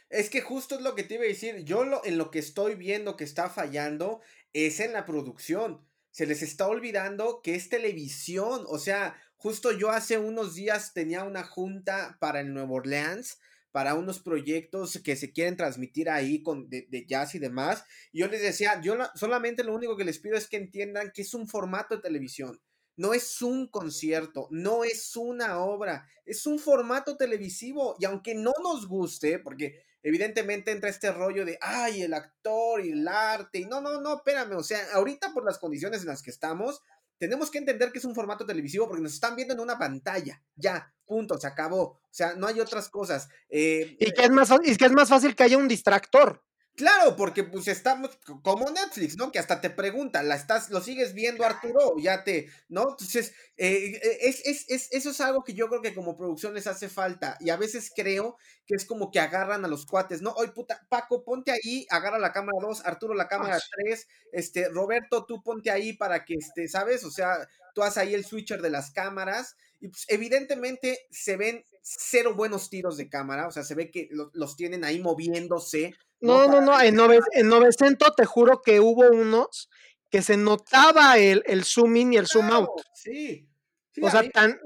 Es 0.09 0.31
que 0.31 0.41
justo 0.43 0.77
es 0.77 0.83
lo 0.83 0.95
que 0.95 1.03
te 1.03 1.15
iba 1.15 1.25
a 1.25 1.29
decir. 1.29 1.65
Yo 1.65 1.85
lo, 1.85 2.05
en 2.05 2.19
lo 2.19 2.31
que 2.31 2.39
estoy 2.39 2.77
viendo 2.77 3.17
que 3.17 3.25
está 3.25 3.51
fallando 3.51 4.21
es 4.53 4.79
en 4.81 4.93
la 4.93 5.05
producción. 5.05 5.85
Se 6.13 6.27
les 6.27 6.43
está 6.43 6.69
olvidando 6.69 7.41
que 7.43 7.57
es 7.57 7.69
televisión. 7.69 8.65
O 8.69 8.79
sea, 8.79 9.21
justo 9.37 9.73
yo 9.73 9.91
hace 9.91 10.19
unos 10.19 10.55
días 10.55 10.93
tenía 10.93 11.25
una 11.25 11.43
junta 11.43 12.17
para 12.21 12.39
el 12.41 12.55
Nuevo 12.55 12.77
Orleans, 12.77 13.41
para 13.75 13.95
unos 13.97 14.21
proyectos 14.21 15.01
que 15.03 15.17
se 15.17 15.33
quieren 15.33 15.57
transmitir 15.57 16.09
ahí 16.09 16.45
con, 16.45 16.69
de, 16.71 17.05
jazz 17.09 17.35
y 17.35 17.41
demás. 17.41 17.83
Y 18.13 18.21
yo 18.21 18.29
les 18.29 18.41
decía, 18.41 18.81
yo 18.81 18.95
la- 18.95 19.11
solamente 19.17 19.65
lo 19.65 19.75
único 19.75 19.97
que 19.97 20.05
les 20.05 20.21
pido 20.21 20.37
es 20.37 20.47
que 20.47 20.59
entiendan 20.59 21.11
que 21.13 21.23
es 21.23 21.35
un 21.35 21.49
formato 21.49 21.97
de 21.97 22.03
televisión. 22.03 22.61
No 22.97 23.15
es 23.15 23.43
un 23.43 23.67
concierto, 23.67 24.47
no 24.53 24.85
es 24.85 25.17
una 25.17 25.59
obra, 25.59 26.07
es 26.25 26.47
un 26.47 26.61
formato 26.61 27.17
televisivo. 27.17 27.97
Y 27.99 28.05
aunque 28.05 28.37
no 28.37 28.53
nos 28.63 28.87
guste, 28.87 29.41
porque 29.41 29.83
evidentemente 30.05 30.71
entra 30.71 30.89
este 30.89 31.11
rollo 31.11 31.45
de, 31.45 31.59
ay, 31.61 32.03
el 32.03 32.15
actor 32.15 32.81
y 32.81 32.93
el 32.93 33.09
arte. 33.09 33.59
Y 33.59 33.65
no, 33.65 33.81
no, 33.81 34.01
no, 34.01 34.19
espérame. 34.19 34.53
O 34.53 34.63
sea, 34.63 34.79
ahorita 34.93 35.33
por 35.35 35.45
las 35.45 35.59
condiciones 35.59 36.03
en 36.03 36.07
las 36.07 36.23
que 36.23 36.31
estamos, 36.31 36.81
tenemos 37.19 37.51
que 37.51 37.59
entender 37.59 37.93
que 37.93 37.99
es 37.99 38.05
un 38.05 38.15
formato 38.15 38.45
televisivo 38.45 38.89
porque 38.89 39.03
nos 39.03 39.15
están 39.15 39.37
viendo 39.37 39.55
en 39.55 39.61
una 39.61 39.79
pantalla. 39.79 40.43
Ya, 40.57 40.93
punto, 41.07 41.39
se 41.39 41.47
acabó. 41.47 41.83
O 41.83 42.09
sea, 42.11 42.35
no 42.35 42.47
hay 42.47 42.61
otras 42.61 42.89
cosas. 42.89 43.29
Eh, 43.49 43.97
Y 43.99 44.13
que, 44.13 44.23
es 44.23 44.31
más, 44.31 44.51
y 44.65 44.77
que 44.77 44.87
es 44.87 44.93
más 44.93 45.09
fácil 45.09 45.35
que 45.35 45.45
haya 45.45 45.59
un 45.59 45.69
distractor. 45.69 46.43
Claro, 46.77 47.15
porque 47.15 47.45
pues 47.45 47.69
estamos 47.69 48.19
como 48.43 48.69
Netflix, 48.69 49.17
¿no? 49.17 49.31
Que 49.31 49.39
hasta 49.39 49.61
te 49.61 49.71
pregunta, 49.71 50.25
¿la 50.25 50.35
estás, 50.35 50.71
lo 50.71 50.81
sigues 50.81 51.15
viendo 51.15 51.45
Arturo? 51.45 51.79
O 51.95 52.01
ya 52.01 52.25
te, 52.25 52.49
¿no? 52.69 52.83
Entonces, 52.91 53.33
eh, 53.57 54.01
eh, 54.03 54.19
es, 54.23 54.45
es, 54.45 54.65
es- 54.69 54.89
eso 54.93 55.11
es 55.11 55.21
algo 55.21 55.45
que 55.45 55.55
yo 55.55 55.69
creo 55.69 55.83
que 55.83 55.95
como 55.95 56.17
producción 56.17 56.53
les 56.53 56.67
hace 56.67 56.89
falta. 56.89 57.37
Y 57.39 57.51
a 57.51 57.57
veces 57.57 57.93
creo 57.95 58.39
que 58.67 58.75
es 58.75 58.85
como 58.87 59.13
que 59.13 59.21
agarran 59.21 59.65
a 59.65 59.69
los 59.69 59.87
cuates, 59.87 60.21
¿no? 60.21 60.33
Oye, 60.33 60.51
puta, 60.51 60.85
Paco, 60.89 61.23
ponte 61.23 61.53
ahí, 61.53 61.87
agarra 61.91 62.19
la 62.19 62.33
cámara 62.33 62.59
2, 62.61 62.85
Arturo 62.85 63.15
la 63.15 63.29
cámara 63.29 63.57
Ah, 63.57 63.61
3, 63.85 64.09
este, 64.33 64.69
Roberto, 64.69 65.27
tú 65.27 65.45
ponte 65.45 65.71
ahí 65.71 65.93
para 65.93 66.25
que, 66.25 66.35
este, 66.35 66.67
¿sabes? 66.67 67.05
O 67.05 67.11
sea, 67.13 67.49
tú 67.75 67.83
haz 67.83 67.99
ahí 67.99 68.15
el 68.15 68.25
switcher 68.25 68.63
de 68.63 68.71
las 68.71 68.91
cámaras. 68.91 69.57
Y 69.81 69.89
pues 69.89 70.07
evidentemente 70.09 71.07
se 71.11 71.37
ven 71.37 71.63
cero 71.83 72.35
buenos 72.35 72.71
tiros 72.71 72.97
de 72.97 73.11
cámara, 73.11 73.47
o 73.47 73.51
sea, 73.51 73.63
se 73.65 73.75
ve 73.75 73.91
que 73.91 74.09
lo- 74.11 74.31
los 74.33 74.57
tienen 74.57 74.83
ahí 74.85 74.99
moviéndose. 75.01 75.95
No, 76.21 76.47
no, 76.47 76.63
no. 76.63 76.81
En, 76.81 76.97
nove- 76.97 77.23
en 77.33 77.49
900 77.49 78.17
te 78.17 78.25
juro 78.25 78.63
que 78.63 78.81
hubo 78.81 79.11
unos 79.11 79.69
que 80.11 80.23
se 80.23 80.37
notaba 80.39 81.19
el, 81.19 81.43
el 81.47 81.65
zoom 81.65 81.97
in 81.97 82.13
y 82.15 82.17
el 82.17 82.27
zoom 82.27 82.51
out. 82.51 82.71
Sí. 82.95 83.47
Sí, 83.93 84.01
O 84.03 84.11
sea, 84.11 84.23
mí- 84.23 84.31
tan. 84.31 84.59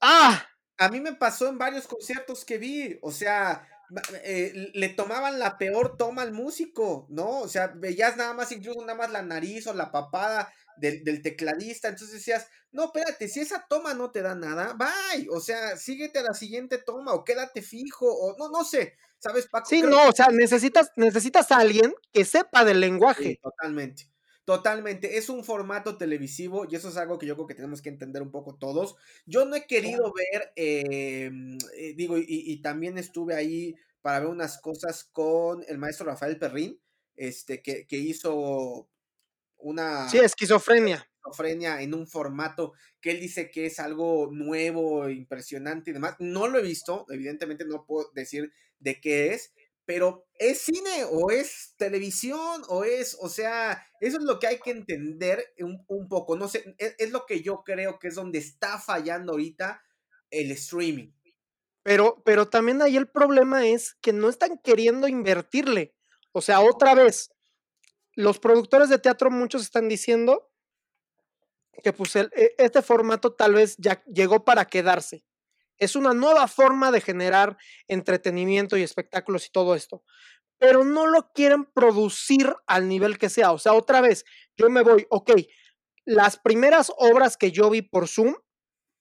¡Ah! 0.00 0.46
A 0.78 0.88
mí 0.90 1.00
me 1.00 1.14
pasó 1.14 1.48
en 1.48 1.56
varios 1.56 1.86
conciertos 1.86 2.44
que 2.44 2.58
vi, 2.58 2.98
o 3.00 3.10
sea, 3.10 3.66
eh, 4.24 4.70
le 4.74 4.88
tomaban 4.90 5.38
la 5.38 5.56
peor 5.56 5.96
toma 5.96 6.22
al 6.22 6.32
músico, 6.32 7.06
¿no? 7.08 7.40
O 7.40 7.48
sea, 7.48 7.68
veías 7.68 8.16
nada 8.18 8.34
más, 8.34 8.52
incluso 8.52 8.80
nada 8.82 8.94
más 8.98 9.10
la 9.10 9.22
nariz 9.22 9.66
o 9.68 9.72
la 9.72 9.90
papada 9.90 10.52
del, 10.78 11.04
del 11.04 11.22
tecladista, 11.22 11.88
entonces 11.88 12.14
decías, 12.16 12.48
no, 12.72 12.84
espérate, 12.86 13.28
si 13.28 13.40
esa 13.40 13.66
toma 13.68 13.94
no 13.94 14.10
te 14.10 14.22
da 14.22 14.34
nada, 14.34 14.74
bye, 14.74 15.28
o 15.30 15.40
sea, 15.40 15.76
síguete 15.76 16.18
a 16.20 16.22
la 16.22 16.34
siguiente 16.34 16.78
toma 16.78 17.14
o 17.14 17.24
quédate 17.24 17.62
fijo, 17.62 18.06
o 18.12 18.36
no, 18.38 18.48
no 18.50 18.64
sé, 18.64 18.94
¿sabes, 19.18 19.46
Paco? 19.48 19.70
Sí, 19.70 19.82
no, 19.82 20.08
o 20.08 20.12
sea, 20.12 20.28
necesitas, 20.28 20.90
necesitas 20.96 21.50
a 21.52 21.58
alguien 21.58 21.94
que 22.12 22.24
sepa 22.24 22.64
del 22.64 22.80
Sí, 22.80 22.80
lenguaje. 22.80 23.40
totalmente. 23.42 24.10
Totalmente. 24.44 25.18
Es 25.18 25.28
un 25.28 25.42
formato 25.44 25.96
televisivo 25.98 26.66
y 26.70 26.76
eso 26.76 26.88
es 26.88 26.96
algo 26.96 27.18
que 27.18 27.26
yo 27.26 27.34
creo 27.34 27.46
que 27.48 27.54
tenemos 27.56 27.82
que 27.82 27.88
entender 27.88 28.22
un 28.22 28.30
poco 28.30 28.54
todos. 28.56 28.96
Yo 29.26 29.44
no 29.44 29.56
he 29.56 29.66
querido 29.66 30.12
ver, 30.12 30.52
eh, 30.54 31.30
mm, 31.32 31.58
eh, 31.76 31.94
digo, 31.96 32.16
y, 32.18 32.24
y 32.28 32.62
también 32.62 32.96
estuve 32.98 33.34
ahí 33.34 33.74
para 34.02 34.20
ver 34.20 34.28
unas 34.28 34.60
cosas 34.60 35.04
con 35.04 35.64
el 35.66 35.78
maestro 35.78 36.06
Rafael 36.06 36.38
Perrín, 36.38 36.80
este, 37.16 37.60
que, 37.60 37.86
que 37.88 37.96
hizo 37.96 38.88
una 39.58 40.08
Sí, 40.08 40.18
esquizofrenia. 40.18 41.08
esquizofrenia 41.22 41.82
en 41.82 41.94
un 41.94 42.06
formato 42.06 42.72
que 43.00 43.10
él 43.12 43.20
dice 43.20 43.50
que 43.50 43.66
es 43.66 43.78
algo 43.80 44.28
nuevo, 44.32 45.08
impresionante 45.08 45.90
y 45.90 45.94
demás. 45.94 46.16
No 46.18 46.48
lo 46.48 46.58
he 46.58 46.62
visto, 46.62 47.06
evidentemente 47.10 47.64
no 47.64 47.84
puedo 47.86 48.10
decir 48.14 48.52
de 48.78 49.00
qué 49.00 49.32
es, 49.32 49.52
pero 49.84 50.26
¿es 50.34 50.58
cine 50.62 51.04
o 51.10 51.30
es 51.30 51.74
televisión 51.76 52.62
o 52.68 52.84
es, 52.84 53.16
o 53.20 53.28
sea, 53.28 53.86
eso 54.00 54.18
es 54.18 54.24
lo 54.24 54.38
que 54.38 54.48
hay 54.48 54.58
que 54.58 54.72
entender 54.72 55.44
un, 55.60 55.84
un 55.86 56.08
poco, 56.08 56.36
no 56.36 56.48
sé, 56.48 56.74
es, 56.78 56.96
es, 56.98 57.10
lo 57.12 57.24
que 57.24 57.42
yo 57.42 57.62
creo 57.64 57.98
que 57.98 58.08
es 58.08 58.16
donde 58.16 58.38
está 58.38 58.78
fallando 58.78 59.32
ahorita 59.32 59.80
el 60.30 60.50
streaming. 60.50 61.12
Pero, 61.84 62.20
pero 62.24 62.48
también 62.48 62.82
ahí 62.82 62.96
el 62.96 63.08
problema 63.08 63.64
es 63.66 63.94
que 64.00 64.12
no 64.12 64.28
están 64.28 64.58
queriendo 64.58 65.06
invertirle. 65.06 65.94
O 66.32 66.42
sea, 66.42 66.60
otra 66.60 66.96
vez, 66.96 67.30
los 68.16 68.38
productores 68.38 68.88
de 68.88 68.98
teatro 68.98 69.30
muchos 69.30 69.62
están 69.62 69.88
diciendo 69.88 70.50
que 71.82 71.92
pues 71.92 72.16
el, 72.16 72.30
este 72.58 72.82
formato 72.82 73.34
tal 73.34 73.54
vez 73.54 73.76
ya 73.78 74.02
llegó 74.06 74.44
para 74.44 74.64
quedarse. 74.64 75.24
Es 75.78 75.94
una 75.94 76.14
nueva 76.14 76.48
forma 76.48 76.90
de 76.90 77.02
generar 77.02 77.58
entretenimiento 77.86 78.78
y 78.78 78.82
espectáculos 78.82 79.46
y 79.46 79.50
todo 79.50 79.74
esto. 79.74 80.02
Pero 80.58 80.84
no 80.84 81.06
lo 81.06 81.30
quieren 81.32 81.66
producir 81.66 82.56
al 82.66 82.88
nivel 82.88 83.18
que 83.18 83.28
sea. 83.28 83.52
O 83.52 83.58
sea, 83.58 83.74
otra 83.74 84.00
vez, 84.00 84.24
yo 84.56 84.70
me 84.70 84.82
voy, 84.82 85.06
ok, 85.10 85.32
las 86.06 86.38
primeras 86.38 86.90
obras 86.96 87.36
que 87.36 87.52
yo 87.52 87.68
vi 87.68 87.82
por 87.82 88.08
Zoom, 88.08 88.36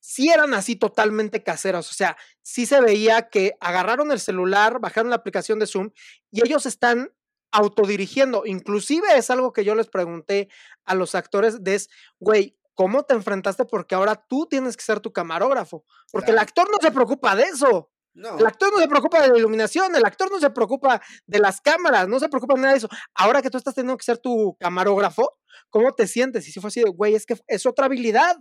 sí 0.02 0.30
eran 0.30 0.54
así 0.54 0.76
totalmente 0.76 1.44
caseras. 1.44 1.90
O 1.90 1.94
sea, 1.94 2.18
sí 2.42 2.66
se 2.66 2.82
veía 2.82 3.30
que 3.30 3.56
agarraron 3.62 4.12
el 4.12 4.20
celular, 4.20 4.80
bajaron 4.82 5.10
la 5.10 5.16
aplicación 5.16 5.60
de 5.60 5.68
Zoom 5.68 5.92
y 6.30 6.46
ellos 6.46 6.66
están 6.66 7.15
autodirigiendo. 7.56 8.44
Inclusive 8.46 9.08
es 9.16 9.30
algo 9.30 9.54
que 9.54 9.64
yo 9.64 9.76
les 9.76 9.88
pregunté 9.88 10.50
a 10.84 10.94
los 10.94 11.16
actores 11.16 11.64
de, 11.64 11.76
es, 11.76 11.90
güey, 12.20 12.58
¿cómo 12.74 13.04
te 13.04 13.14
enfrentaste? 13.14 13.66
Porque 13.66 13.96
ahora 13.96 14.16
tú 14.16 14.46
tienes 14.50 14.76
que 14.76 14.84
ser 14.84 15.00
tu 15.00 15.14
camarógrafo. 15.14 15.86
Porque 16.12 16.28
claro. 16.28 16.42
el 16.42 16.44
actor 16.44 16.72
no 16.72 16.78
se 16.82 16.92
preocupa 16.92 17.36
de 17.36 17.44
eso. 17.44 17.90
No. 18.14 18.38
El 18.38 18.46
actor 18.46 18.72
no 18.74 18.80
se 18.80 18.88
preocupa 18.88 19.22
de 19.22 19.30
la 19.30 19.38
iluminación, 19.38 19.94
el 19.96 20.06
actor 20.06 20.32
no 20.32 20.40
se 20.40 20.50
preocupa 20.50 21.02
de 21.26 21.40
las 21.40 21.60
cámaras, 21.60 22.08
no 22.08 22.20
se 22.20 22.30
preocupa 22.30 22.56
de 22.56 22.62
nada 22.62 22.72
de 22.74 22.78
eso. 22.78 22.90
Ahora 23.14 23.42
que 23.42 23.50
tú 23.50 23.58
estás 23.58 23.74
teniendo 23.74 23.98
que 23.98 24.06
ser 24.06 24.20
tu 24.20 24.56
camarógrafo, 24.58 25.38
¿cómo 25.70 25.94
te 25.94 26.08
sientes? 26.08 26.48
Y 26.48 26.52
si 26.52 26.60
fue 26.60 26.70
así 26.70 26.82
de, 26.82 26.90
güey, 26.90 27.16
es 27.16 27.26
que 27.26 27.36
es 27.48 27.66
otra 27.66 27.88
habilidad. 27.88 28.38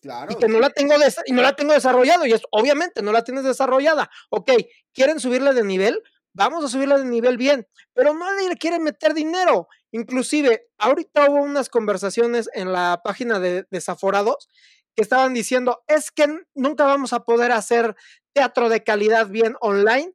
Claro. 0.00 0.30
Y 0.30 0.36
que 0.36 0.46
no 0.46 0.60
la 0.60 0.70
tengo 0.70 0.94
y 1.26 1.32
no 1.32 1.42
la 1.42 1.56
tengo 1.56 1.72
desarrollado. 1.72 2.26
Y 2.26 2.32
es 2.32 2.42
obviamente 2.52 3.02
no 3.02 3.12
la 3.12 3.24
tienes 3.24 3.42
desarrollada. 3.42 4.10
Ok, 4.30 4.52
quieren 4.92 5.18
subirle 5.18 5.54
de 5.54 5.64
nivel, 5.64 6.00
vamos 6.36 6.62
a 6.64 6.68
subirle 6.68 6.98
de 6.98 7.04
nivel 7.06 7.38
bien, 7.38 7.66
pero 7.94 8.12
no 8.12 8.30
le 8.30 8.56
quieren 8.56 8.82
meter 8.82 9.14
dinero. 9.14 9.68
Inclusive, 9.90 10.68
ahorita 10.78 11.30
hubo 11.30 11.42
unas 11.42 11.70
conversaciones 11.70 12.48
en 12.52 12.72
la 12.72 13.00
página 13.02 13.40
de 13.40 13.66
Desaforados 13.70 14.48
que 14.94 15.02
estaban 15.02 15.34
diciendo, 15.34 15.82
es 15.88 16.10
que 16.10 16.26
nunca 16.54 16.84
vamos 16.84 17.12
a 17.12 17.24
poder 17.24 17.52
hacer 17.52 17.96
teatro 18.34 18.68
de 18.68 18.84
calidad 18.84 19.28
bien 19.28 19.56
online, 19.60 20.12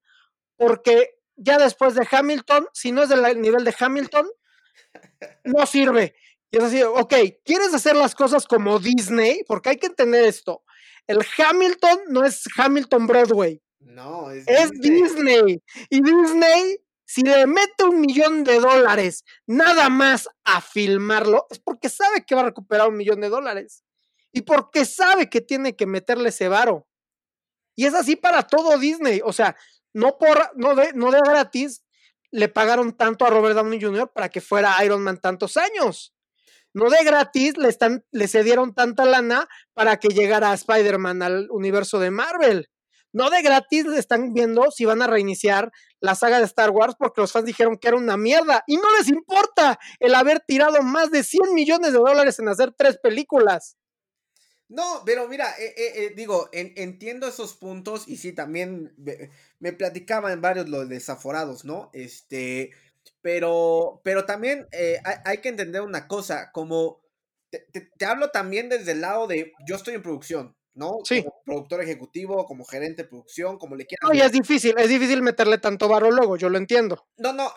porque 0.57 1.17
ya 1.35 1.57
después 1.57 1.95
de 1.95 2.07
Hamilton, 2.09 2.67
si 2.71 2.91
no 2.91 3.03
es 3.03 3.09
del 3.09 3.41
nivel 3.41 3.63
de 3.63 3.75
Hamilton, 3.77 4.29
no 5.43 5.65
sirve. 5.65 6.15
Y 6.51 6.57
es 6.57 6.63
así, 6.63 6.83
ok, 6.83 7.13
¿quieres 7.43 7.73
hacer 7.73 7.95
las 7.95 8.13
cosas 8.13 8.45
como 8.45 8.79
Disney? 8.79 9.43
Porque 9.47 9.69
hay 9.69 9.77
que 9.77 9.87
entender 9.87 10.25
esto. 10.25 10.63
El 11.07 11.25
Hamilton 11.37 11.99
no 12.09 12.23
es 12.23 12.43
Hamilton 12.57 13.07
Broadway. 13.07 13.61
No, 13.81 14.31
es, 14.31 14.47
es 14.47 14.71
Disney. 14.71 15.01
Disney. 15.01 15.63
Y 15.89 16.01
Disney 16.01 16.77
si 17.11 17.23
le 17.23 17.45
mete 17.45 17.83
un 17.83 17.99
millón 17.99 18.45
de 18.45 18.61
dólares 18.61 19.25
nada 19.45 19.89
más 19.89 20.29
a 20.45 20.61
filmarlo, 20.61 21.45
es 21.49 21.59
porque 21.59 21.89
sabe 21.89 22.23
que 22.25 22.35
va 22.35 22.41
a 22.41 22.45
recuperar 22.45 22.87
un 22.87 22.95
millón 22.95 23.19
de 23.19 23.27
dólares. 23.27 23.83
Y 24.31 24.43
porque 24.43 24.85
sabe 24.85 25.29
que 25.29 25.41
tiene 25.41 25.75
que 25.75 25.85
meterle 25.85 26.29
ese 26.29 26.47
varo. 26.47 26.87
Y 27.75 27.85
es 27.85 27.95
así 27.95 28.15
para 28.15 28.43
todo 28.43 28.77
Disney. 28.77 29.19
O 29.25 29.33
sea, 29.33 29.57
no 29.93 30.17
por, 30.17 30.51
no 30.55 30.73
de, 30.73 30.93
no 30.93 31.11
de 31.11 31.19
gratis 31.19 31.83
le 32.31 32.47
pagaron 32.47 32.95
tanto 32.95 33.25
a 33.25 33.29
Robert 33.29 33.55
Downey 33.55 33.81
Jr. 33.81 34.09
para 34.13 34.29
que 34.29 34.39
fuera 34.39 34.81
Iron 34.85 35.03
Man 35.03 35.19
tantos 35.19 35.57
años. 35.57 36.15
No 36.73 36.89
de 36.89 37.03
gratis 37.03 37.57
le, 37.57 37.67
están, 37.67 38.05
le 38.11 38.29
cedieron 38.29 38.73
tanta 38.73 39.03
lana 39.03 39.49
para 39.73 39.97
que 39.97 40.07
llegara 40.07 40.53
Spider-Man 40.53 41.23
al 41.23 41.47
universo 41.51 41.99
de 41.99 42.09
Marvel. 42.09 42.69
No 43.13 43.29
de 43.29 43.41
gratis 43.41 43.85
le 43.85 43.99
están 43.99 44.33
viendo 44.33 44.71
si 44.71 44.85
van 44.85 45.01
a 45.01 45.07
reiniciar 45.07 45.71
la 45.99 46.15
saga 46.15 46.39
de 46.39 46.45
Star 46.45 46.69
Wars 46.69 46.95
porque 46.97 47.21
los 47.21 47.31
fans 47.31 47.45
dijeron 47.45 47.77
que 47.77 47.89
era 47.89 47.97
una 47.97 48.17
mierda 48.17 48.63
y 48.67 48.77
no 48.77 48.89
les 48.97 49.09
importa 49.09 49.79
el 49.99 50.15
haber 50.15 50.39
tirado 50.39 50.81
más 50.81 51.11
de 51.11 51.23
100 51.23 51.53
millones 51.53 51.91
de 51.91 51.99
dólares 51.99 52.39
en 52.39 52.47
hacer 52.47 52.73
tres 52.77 52.97
películas. 52.97 53.77
No, 54.71 55.03
pero 55.05 55.27
mira, 55.27 55.51
eh, 55.59 55.73
eh, 55.75 55.91
eh, 55.95 56.13
digo, 56.15 56.47
entiendo 56.53 57.27
esos 57.27 57.55
puntos 57.55 58.07
y 58.07 58.15
sí, 58.15 58.31
también 58.31 58.95
me, 59.59 59.73
platicaban 59.73 60.39
varios 60.39 60.69
los 60.69 60.87
desaforados, 60.87 61.65
¿no? 61.65 61.89
Este, 61.91 62.71
pero, 63.21 63.99
pero 64.05 64.23
también 64.25 64.69
hay, 65.25 65.39
que 65.39 65.49
entender 65.49 65.81
una 65.81 66.07
cosa, 66.07 66.53
como 66.53 67.01
te, 67.49 68.05
hablo 68.05 68.29
también 68.29 68.69
desde 68.69 68.93
el 68.93 69.01
lado 69.01 69.27
de 69.27 69.51
yo 69.67 69.75
estoy 69.75 69.95
en 69.95 70.03
producción, 70.03 70.55
¿no? 70.73 70.99
Sí. 71.03 71.23
Como 71.23 71.43
productor 71.43 71.81
ejecutivo, 71.81 72.45
como 72.45 72.65
gerente 72.65 73.03
de 73.03 73.09
producción, 73.09 73.57
como 73.57 73.75
le 73.75 73.85
quieras. 73.85 74.09
No, 74.09 74.15
y 74.15 74.21
es 74.21 74.31
difícil, 74.31 74.75
es 74.77 74.89
difícil 74.89 75.21
meterle 75.21 75.57
tanto 75.57 75.87
varo 75.87 76.11
luego, 76.11 76.37
yo 76.37 76.49
lo 76.49 76.57
entiendo. 76.57 77.07
No, 77.17 77.33
no, 77.33 77.53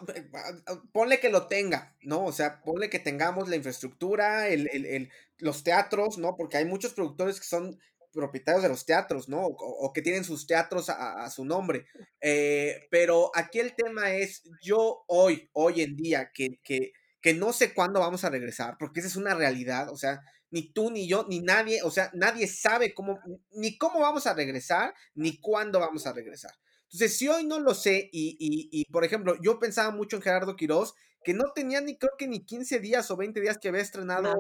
ponle 0.93 1.21
que 1.21 1.29
lo 1.29 1.47
tenga, 1.47 1.97
¿no? 2.03 2.25
O 2.25 2.33
sea, 2.33 2.63
ponle 2.63 2.91
que 2.91 2.99
tengamos 2.99 3.49
la 3.49 3.57
infraestructura, 3.57 4.49
el, 4.49 4.69
el, 4.73 5.11
los 5.39 5.63
teatros, 5.65 6.19
¿no? 6.19 6.37
Porque 6.37 6.57
hay 6.57 6.65
muchos 6.65 6.95
productores 6.95 7.41
que 7.41 7.47
son 7.47 7.79
propietarios 8.15 8.63
de 8.63 8.69
los 8.69 8.87
teatros, 8.87 9.29
¿no? 9.29 9.45
O, 9.45 9.93
que 9.93 10.01
tienen 10.01 10.25
sus 10.25 10.47
teatros 10.47 10.89
a, 10.89 11.29
su 11.31 11.45
nombre. 11.45 11.87
Eh, 12.21 12.87
pero 12.91 13.31
aquí 13.35 13.59
el 13.59 13.75
tema 13.75 14.15
es, 14.15 14.45
yo 14.63 15.05
hoy, 15.09 15.51
hoy 15.53 15.83
en 15.83 15.97
día, 15.97 16.31
que, 16.33 16.61
que, 16.63 16.93
que 17.25 17.33
no 17.33 17.55
sé 17.55 17.73
cuándo 17.73 18.01
vamos 18.01 18.23
a 18.25 18.29
regresar, 18.29 18.77
porque 18.79 19.01
esa 19.01 19.09
es 19.09 19.17
una 19.17 19.33
realidad, 19.33 19.89
o 19.89 19.97
sea, 19.97 20.21
ni 20.51 20.75
tú, 20.75 20.91
ni 20.91 21.09
yo, 21.09 21.25
ni 21.27 21.41
nadie, 21.41 21.83
o 21.83 21.91
sea, 21.91 22.11
nadie 22.13 22.47
sabe 22.47 22.93
cómo, 22.93 23.19
ni 23.53 23.79
cómo 23.79 24.01
vamos 24.01 24.27
a 24.27 24.35
regresar, 24.35 24.93
ni 25.15 25.41
cuándo 25.41 25.81
vamos 25.81 26.07
a 26.07 26.13
regresar. 26.13 26.53
Entonces, 26.83 27.17
si 27.17 27.27
hoy 27.27 27.47
no 27.47 27.61
lo 27.61 27.73
sé, 27.73 28.11
y, 28.13 28.37
y, 28.71 28.85
por 28.93 29.07
ejemplo, 29.07 29.37
yo 29.41 29.59
pensaba 29.59 29.91
mucho 29.91 30.17
en 30.17 30.23
Gerardo 30.23 30.55
Quiroz, 30.55 30.93
que 31.25 31.33
no 31.33 31.45
tenía 31.55 31.81
ni 31.81 31.97
creo 31.97 32.13
que 32.19 32.29
ni 32.29 32.45
15 32.45 32.79
días 32.79 33.11
o 33.11 33.17
20 33.17 33.41
días 33.41 33.57
que 33.57 33.69
había 33.69 33.81
estrenado 33.81 34.35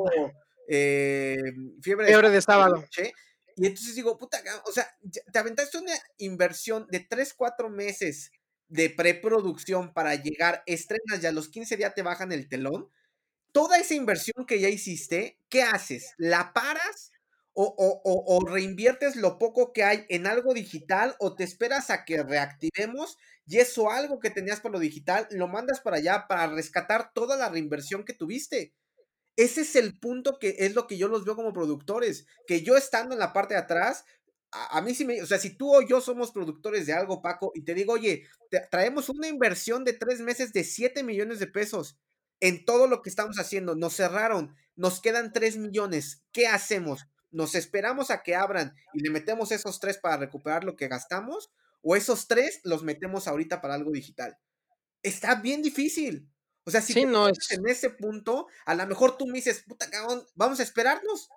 eh, 0.68 1.38
Fiebre, 1.81 2.09
Fiebre, 2.09 2.29
de, 2.29 2.42
sábado. 2.42 2.85
y 3.57 3.66
entonces 3.66 3.94
digo, 3.94 4.18
puta, 4.18 4.42
o 4.66 4.73
sea, 4.73 4.94
te 5.33 5.38
aventaste 5.38 5.79
una 5.79 5.94
inversión 6.18 6.87
de 6.90 7.01
3, 7.01 7.33
4 7.33 7.70
meses 7.70 8.31
de 8.68 8.90
preproducción 8.90 9.92
para 9.92 10.14
llegar, 10.14 10.62
estrenas 10.66 11.20
ya 11.20 11.33
los 11.33 11.48
15 11.48 11.77
días 11.77 11.94
te 11.94 12.03
bajan 12.03 12.33
el 12.33 12.48
telón 12.48 12.88
toda 13.55 13.79
esa 13.79 13.94
inversión 13.94 14.46
que 14.46 14.59
ya 14.59 14.68
hiciste, 14.68 15.38
¿qué 15.48 15.62
haces? 15.62 16.12
¿La 16.18 16.53
paras 16.53 17.12
o, 17.57 18.44
reinviertes 18.48 19.14
lo 19.14 19.38
poco 19.38 19.72
que 19.72 19.85
hay 19.85 20.05
en 20.09 20.27
algo 20.27 20.55
digital 20.55 21.14
o 21.20 21.37
te 21.37 21.44
esperas 21.44 21.88
a 21.88 22.05
que 22.05 22.24
reactivemos 22.24 23.16
y 23.46 23.59
eso 23.59 23.92
algo 23.92 24.18
que 24.18 24.31
tenías 24.31 24.59
para 24.59 24.72
lo 24.72 24.81
digital 24.81 25.29
lo 25.31 25.46
mandas 25.46 25.81
para 25.81 25.98
allá 25.98 26.27
para 26.29 26.48
rescatar 26.48 27.12
toda 27.14 27.37
la 27.37 27.48
reinversión 27.48 28.05
que 28.05 28.12
tuviste? 28.12 28.74
Ese 29.37 29.61
es 29.61 29.77
el 29.77 30.00
punto 30.00 30.40
que 30.40 30.57
es 30.59 30.74
lo 30.74 30.88
que 30.88 30.98
yo 30.98 31.07
los 31.07 31.24
veo 31.24 31.37
como 31.37 31.53
productores, 31.53 32.27
que 32.48 32.62
yo 32.62 32.77
estando 32.77 33.14
en 33.14 33.20
la 33.20 33.33
parte 33.33 33.55
de 33.55 33.61
atrás, 33.61 34.05
a, 34.54 34.80
mí 34.80 34.94
sí 34.94 35.04
me, 35.04 35.20
o 35.20 35.26
sea, 35.26 35.38
si 35.38 35.56
tú 35.56 35.74
o 35.74 35.82
yo 35.82 36.00
somos 36.00 36.30
productores 36.30 36.86
de 36.86 36.92
algo, 36.92 37.20
Paco, 37.20 37.52
y 37.54 37.62
te 37.62 37.74
digo, 37.74 37.94
oye, 37.94 38.26
traemos 38.70 39.08
una 39.08 39.26
inversión 39.26 39.84
de 39.84 39.92
tres 39.92 40.20
meses 40.20 40.52
de 40.52 40.64
7 40.64 41.02
millones 41.02 41.40
de 41.40 41.48
pesos 41.48 41.98
en 42.40 42.64
todo 42.64 42.86
lo 42.86 43.02
que 43.02 43.10
estamos 43.10 43.38
haciendo. 43.38 43.74
Nos 43.74 43.96
cerraron, 43.96 44.54
nos 44.76 45.00
quedan 45.00 45.32
3 45.32 45.56
millones. 45.56 46.22
¿Qué 46.32 46.46
hacemos? 46.46 47.06
¿Nos 47.30 47.54
esperamos 47.56 48.10
a 48.10 48.22
que 48.22 48.36
abran 48.36 48.74
y 48.92 49.00
le 49.00 49.10
metemos 49.10 49.50
esos 49.50 49.80
3 49.80 49.98
para 49.98 50.18
recuperar 50.18 50.62
lo 50.62 50.76
que 50.76 50.88
gastamos? 50.88 51.50
¿O 51.82 51.96
esos 51.96 52.28
3 52.28 52.60
los 52.64 52.84
metemos 52.84 53.26
ahorita 53.26 53.60
para 53.60 53.74
algo 53.74 53.90
digital? 53.90 54.38
Está 55.02 55.34
bien 55.34 55.62
difícil. 55.62 56.30
O 56.64 56.70
sea, 56.70 56.80
si 56.80 57.04
no 57.04 57.28
es... 57.28 57.50
en 57.50 57.66
ese 57.66 57.90
punto, 57.90 58.46
a 58.64 58.74
lo 58.74 58.86
mejor 58.86 59.16
tú 59.18 59.26
me 59.26 59.34
dices, 59.34 59.64
puta 59.66 59.90
cabrón, 59.90 60.24
vamos 60.34 60.60
a 60.60 60.62
esperarnos. 60.62 61.28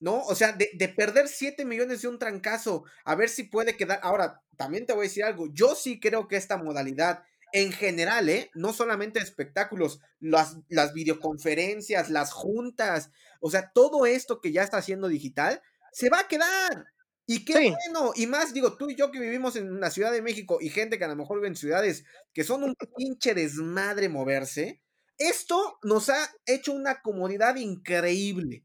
¿No? 0.00 0.22
O 0.22 0.34
sea, 0.34 0.52
de, 0.52 0.70
de, 0.72 0.88
perder 0.88 1.28
7 1.28 1.64
millones 1.64 2.02
de 2.02 2.08
un 2.08 2.18
trancazo, 2.18 2.84
a 3.04 3.14
ver 3.14 3.28
si 3.28 3.44
puede 3.44 3.76
quedar. 3.76 4.00
Ahora, 4.02 4.42
también 4.56 4.86
te 4.86 4.94
voy 4.94 5.02
a 5.02 5.08
decir 5.08 5.24
algo. 5.24 5.52
Yo 5.52 5.74
sí 5.74 6.00
creo 6.00 6.26
que 6.26 6.36
esta 6.36 6.56
modalidad 6.56 7.22
en 7.52 7.72
general, 7.72 8.28
¿eh? 8.28 8.50
No 8.54 8.72
solamente 8.72 9.18
espectáculos, 9.20 10.00
las, 10.20 10.56
las 10.68 10.92
videoconferencias, 10.92 12.10
las 12.10 12.32
juntas, 12.32 13.10
o 13.40 13.50
sea, 13.50 13.72
todo 13.72 14.06
esto 14.06 14.40
que 14.40 14.52
ya 14.52 14.62
está 14.62 14.78
haciendo 14.78 15.08
digital, 15.08 15.62
se 15.92 16.08
va 16.10 16.20
a 16.20 16.28
quedar. 16.28 16.86
Y 17.26 17.44
qué 17.44 17.52
bueno, 17.52 18.12
y 18.16 18.26
más, 18.26 18.52
digo, 18.52 18.76
tú 18.76 18.90
y 18.90 18.96
yo 18.96 19.12
que 19.12 19.20
vivimos 19.20 19.54
en 19.54 19.78
la 19.78 19.90
Ciudad 19.90 20.10
de 20.10 20.22
México 20.22 20.58
y 20.60 20.68
gente 20.68 20.98
que 20.98 21.04
a 21.04 21.08
lo 21.08 21.16
mejor 21.16 21.38
vive 21.38 21.48
en 21.48 21.56
ciudades 21.56 22.04
que 22.32 22.42
son 22.42 22.64
un 22.64 22.74
pinche 22.96 23.34
desmadre 23.34 24.08
moverse, 24.08 24.82
esto 25.16 25.78
nos 25.82 26.08
ha 26.08 26.28
hecho 26.46 26.72
una 26.72 27.02
comodidad 27.02 27.54
increíble. 27.56 28.64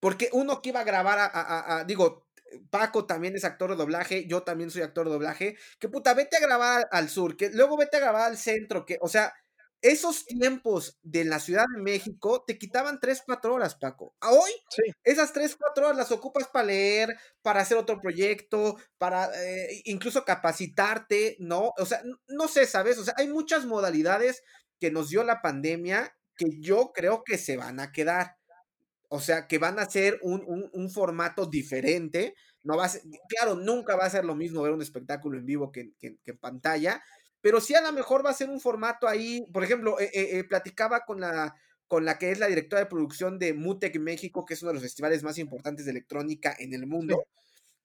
Porque 0.00 0.30
uno 0.32 0.62
que 0.62 0.70
iba 0.70 0.80
a 0.80 0.84
grabar 0.84 1.18
a 1.20 1.84
digo, 1.86 2.26
Paco 2.70 3.06
también 3.06 3.36
es 3.36 3.44
actor 3.44 3.70
de 3.70 3.76
doblaje, 3.76 4.26
yo 4.26 4.42
también 4.42 4.70
soy 4.70 4.82
actor 4.82 5.06
de 5.06 5.12
doblaje, 5.12 5.56
que 5.78 5.88
puta, 5.88 6.14
vete 6.14 6.36
a 6.36 6.40
grabar 6.40 6.88
al 6.90 7.08
sur, 7.08 7.36
que 7.36 7.50
luego 7.50 7.76
vete 7.76 7.96
a 7.96 8.00
grabar 8.00 8.22
al 8.22 8.38
centro, 8.38 8.84
que, 8.84 8.98
o 9.00 9.08
sea, 9.08 9.32
esos 9.82 10.26
tiempos 10.26 10.98
de 11.02 11.24
la 11.24 11.40
Ciudad 11.40 11.64
de 11.74 11.80
México 11.82 12.44
te 12.46 12.58
quitaban 12.58 13.00
3, 13.00 13.22
4 13.24 13.54
horas, 13.54 13.76
Paco. 13.76 14.14
A 14.20 14.30
hoy, 14.30 14.50
esas 15.04 15.32
3, 15.32 15.56
4 15.56 15.86
horas 15.86 15.96
las 15.96 16.12
ocupas 16.12 16.48
para 16.48 16.66
leer, 16.66 17.16
para 17.42 17.60
hacer 17.62 17.78
otro 17.78 17.98
proyecto, 17.98 18.76
para 18.98 19.30
eh, 19.42 19.80
incluso 19.84 20.24
capacitarte, 20.24 21.36
¿no? 21.38 21.72
O 21.78 21.86
sea, 21.86 22.02
no 22.28 22.48
sé, 22.48 22.66
¿sabes? 22.66 22.98
O 22.98 23.04
sea, 23.04 23.14
hay 23.16 23.28
muchas 23.28 23.64
modalidades 23.64 24.42
que 24.80 24.90
nos 24.90 25.08
dio 25.08 25.24
la 25.24 25.40
pandemia 25.40 26.14
que 26.36 26.46
yo 26.60 26.92
creo 26.92 27.22
que 27.24 27.38
se 27.38 27.56
van 27.56 27.80
a 27.80 27.90
quedar. 27.92 28.36
O 29.12 29.18
sea, 29.18 29.48
que 29.48 29.58
van 29.58 29.80
a 29.80 29.90
ser 29.90 30.20
un, 30.22 30.88
formato 30.88 31.44
diferente. 31.46 32.34
No 32.62 32.76
va 32.76 32.84
a 32.84 32.88
ser, 32.88 33.02
claro, 33.28 33.56
nunca 33.56 33.96
va 33.96 34.04
a 34.04 34.10
ser 34.10 34.24
lo 34.24 34.36
mismo 34.36 34.62
ver 34.62 34.72
un 34.72 34.82
espectáculo 34.82 35.36
en 35.36 35.44
vivo 35.44 35.72
que, 35.72 35.94
en 36.00 36.38
pantalla, 36.38 37.02
pero 37.40 37.60
sí 37.60 37.74
a 37.74 37.80
lo 37.80 37.92
mejor 37.92 38.24
va 38.24 38.30
a 38.30 38.34
ser 38.34 38.48
un 38.50 38.60
formato 38.60 39.08
ahí. 39.08 39.44
Por 39.52 39.64
ejemplo, 39.64 39.98
eh, 39.98 40.10
eh, 40.14 40.38
eh, 40.38 40.44
platicaba 40.44 41.00
con 41.04 41.20
la, 41.20 41.56
con 41.88 42.04
la 42.04 42.18
que 42.18 42.30
es 42.30 42.38
la 42.38 42.46
directora 42.46 42.82
de 42.82 42.88
producción 42.88 43.40
de 43.40 43.52
Mutec 43.52 43.98
México, 43.98 44.44
que 44.46 44.54
es 44.54 44.62
uno 44.62 44.68
de 44.70 44.74
los 44.74 44.84
festivales 44.84 45.24
más 45.24 45.38
importantes 45.38 45.86
de 45.86 45.90
electrónica 45.90 46.54
en 46.56 46.72
el 46.72 46.86
mundo. 46.86 47.26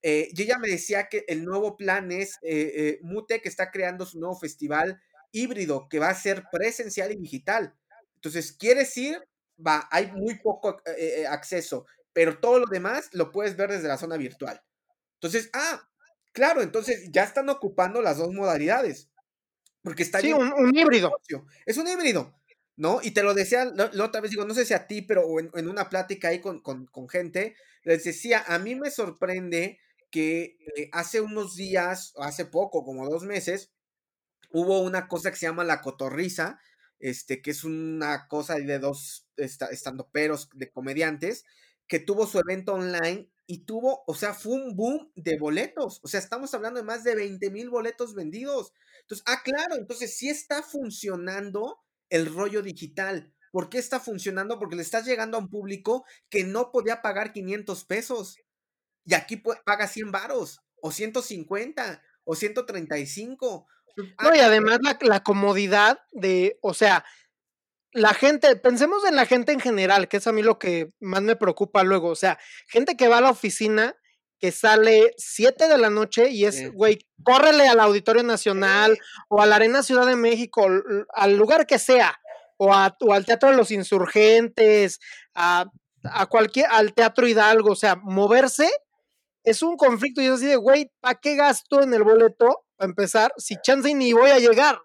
y 0.03 0.39
ella 0.39 0.59
me 0.59 0.67
decía 0.67 1.07
que 1.09 1.25
el 1.27 1.43
nuevo 1.43 1.75
plan 1.75 2.11
es, 2.11 2.37
Mutec 3.01 3.47
está 3.47 3.71
creando 3.71 4.05
su 4.05 4.19
nuevo 4.19 4.35
festival 4.35 5.01
híbrido 5.31 5.89
que 5.89 5.97
va 5.97 6.09
a 6.09 6.13
ser 6.13 6.43
presencial 6.51 7.11
y 7.11 7.15
digital. 7.15 7.73
Entonces, 8.13 8.51
¿quieres 8.51 8.95
ir? 8.95 9.17
Va, 9.65 9.87
hay 9.91 10.11
muy 10.11 10.35
poco 10.35 10.81
eh, 10.85 11.21
eh, 11.21 11.27
acceso, 11.27 11.85
pero 12.13 12.39
todo 12.39 12.59
lo 12.59 12.65
demás 12.67 13.09
lo 13.13 13.31
puedes 13.31 13.55
ver 13.55 13.71
desde 13.71 13.87
la 13.87 13.97
zona 13.97 14.17
virtual. 14.17 14.61
Entonces, 15.15 15.49
ah, 15.53 15.87
claro, 16.31 16.61
entonces 16.61 17.09
ya 17.11 17.23
están 17.23 17.49
ocupando 17.49 18.01
las 18.01 18.17
dos 18.17 18.33
modalidades. 18.33 19.09
Porque 19.85 20.01
está 20.01 20.19
sí, 20.19 20.33
un, 20.33 20.75
híbrido. 20.75 21.15
Es 21.65 21.77
un 21.77 21.87
híbrido, 21.87 22.35
¿no? 22.75 23.01
Y 23.03 23.11
te 23.11 23.21
lo 23.21 23.35
decía 23.35 23.65
la, 23.65 23.91
otra 24.03 24.19
vez, 24.19 24.31
digo, 24.31 24.43
no 24.43 24.55
sé 24.55 24.65
si 24.65 24.73
a 24.73 24.87
ti, 24.87 25.03
pero 25.03 25.39
en, 25.39 25.69
una 25.69 25.89
plática 25.89 26.29
ahí 26.29 26.41
con, 26.41 27.07
gente, 27.07 27.55
les 27.83 28.03
decía, 28.03 28.43
a 28.47 28.57
mí 28.57 28.73
me 28.73 28.89
sorprende 28.89 29.79
que 30.09 30.57
eh, 30.75 30.89
hace 30.91 31.21
unos 31.21 31.55
días, 31.55 32.13
hace 32.17 32.45
poco, 32.45 32.83
como 32.83 33.07
dos 33.07 33.25
meses, 33.25 33.73
hubo 34.49 34.79
una 34.79 35.07
cosa 35.07 35.29
que 35.29 35.37
se 35.37 35.45
llama 35.45 35.63
la 35.63 35.81
cotorriza, 35.81 36.59
este, 36.99 37.41
que 37.41 37.51
es 37.51 37.63
una 37.63 38.27
cosa 38.27 38.55
de 38.55 38.79
dos 38.79 39.27
estando 39.37 40.09
peros 40.09 40.49
de 40.53 40.71
comediantes, 40.71 41.43
que 41.87 41.99
tuvo 41.99 42.27
su 42.27 42.39
evento 42.39 42.73
online 42.73 43.29
y 43.47 43.65
tuvo, 43.65 44.03
o 44.07 44.15
sea, 44.15 44.33
fue 44.33 44.53
un 44.53 44.75
boom 44.75 45.11
de 45.15 45.37
boletos. 45.37 45.99
O 46.03 46.07
sea, 46.07 46.19
estamos 46.19 46.53
hablando 46.53 46.79
de 46.79 46.85
más 46.85 47.03
de 47.03 47.15
20 47.15 47.51
mil 47.51 47.69
boletos 47.69 48.15
vendidos. 48.15 48.73
Entonces, 49.01 49.23
ah, 49.27 49.41
claro, 49.43 49.75
entonces 49.75 50.17
sí 50.17 50.29
está 50.29 50.63
funcionando 50.63 51.79
el 52.09 52.33
rollo 52.33 52.61
digital. 52.61 53.31
¿Por 53.51 53.69
qué 53.69 53.77
está 53.77 53.99
funcionando? 53.99 54.59
Porque 54.59 54.75
le 54.75 54.81
estás 54.81 55.05
llegando 55.05 55.37
a 55.37 55.39
un 55.41 55.49
público 55.49 56.05
que 56.29 56.43
no 56.43 56.71
podía 56.71 57.01
pagar 57.01 57.31
500 57.33 57.85
pesos. 57.85 58.37
Y 59.05 59.13
aquí 59.13 59.41
paga 59.65 59.87
100 59.87 60.11
varos, 60.11 60.61
o 60.81 60.91
150, 60.91 62.01
o 62.23 62.35
135. 62.35 63.67
No, 63.95 64.35
y 64.35 64.39
además 64.39 64.79
la, 64.81 64.97
la 65.01 65.23
comodidad 65.23 65.99
de, 66.11 66.57
o 66.61 66.73
sea, 66.73 67.05
la 67.95 68.13
gente, 68.13 68.57
pensemos 68.57 69.05
en 69.05 69.15
la 69.15 69.25
gente 69.25 69.53
en 69.53 69.61
general, 69.61 70.09
que 70.09 70.17
es 70.17 70.27
a 70.27 70.33
mí 70.33 70.41
lo 70.41 70.59
que 70.59 70.91
más 70.99 71.21
me 71.21 71.37
preocupa 71.37 71.83
luego. 71.83 72.09
O 72.09 72.15
sea, 72.15 72.37
gente 72.67 72.97
que 72.97 73.07
va 73.07 73.19
a 73.19 73.21
la 73.21 73.29
oficina, 73.29 73.95
que 74.37 74.51
sale 74.51 75.13
7 75.17 75.69
de 75.69 75.77
la 75.77 75.89
noche 75.89 76.29
y 76.29 76.43
es, 76.43 76.73
güey, 76.73 76.99
córrele 77.23 77.69
al 77.69 77.79
Auditorio 77.79 78.21
Nacional 78.21 78.99
o 79.29 79.41
a 79.41 79.45
la 79.45 79.55
Arena 79.55 79.81
Ciudad 79.81 80.05
de 80.05 80.17
México, 80.17 80.67
al 81.13 81.37
lugar 81.37 81.65
que 81.65 81.79
sea, 81.79 82.19
o, 82.57 82.73
al 82.73 83.25
Teatro 83.25 83.49
de 83.49 83.55
los 83.55 83.71
Insurgentes, 83.71 84.99
a, 85.33 85.65
a, 86.03 86.25
cualquier, 86.25 86.67
al 86.71 86.93
Teatro 86.93 87.27
Hidalgo, 87.27 87.71
o 87.71 87.75
sea, 87.75 87.95
moverse 87.95 88.69
es 89.45 89.61
un 89.61 89.77
conflicto 89.77 90.21
y 90.21 90.25
es 90.25 90.31
así 90.31 90.47
de, 90.47 90.55
güey, 90.57 90.91
¿para 90.99 91.15
qué 91.15 91.35
gasto 91.35 91.81
en 91.81 91.93
el 91.93 92.03
boleto 92.03 92.64
para 92.75 92.89
empezar 92.89 93.33
si 93.37 93.55
chance 93.61 93.93
ni 93.93 94.13
voy 94.13 94.29
a 94.29 94.39
llegar? 94.39 94.79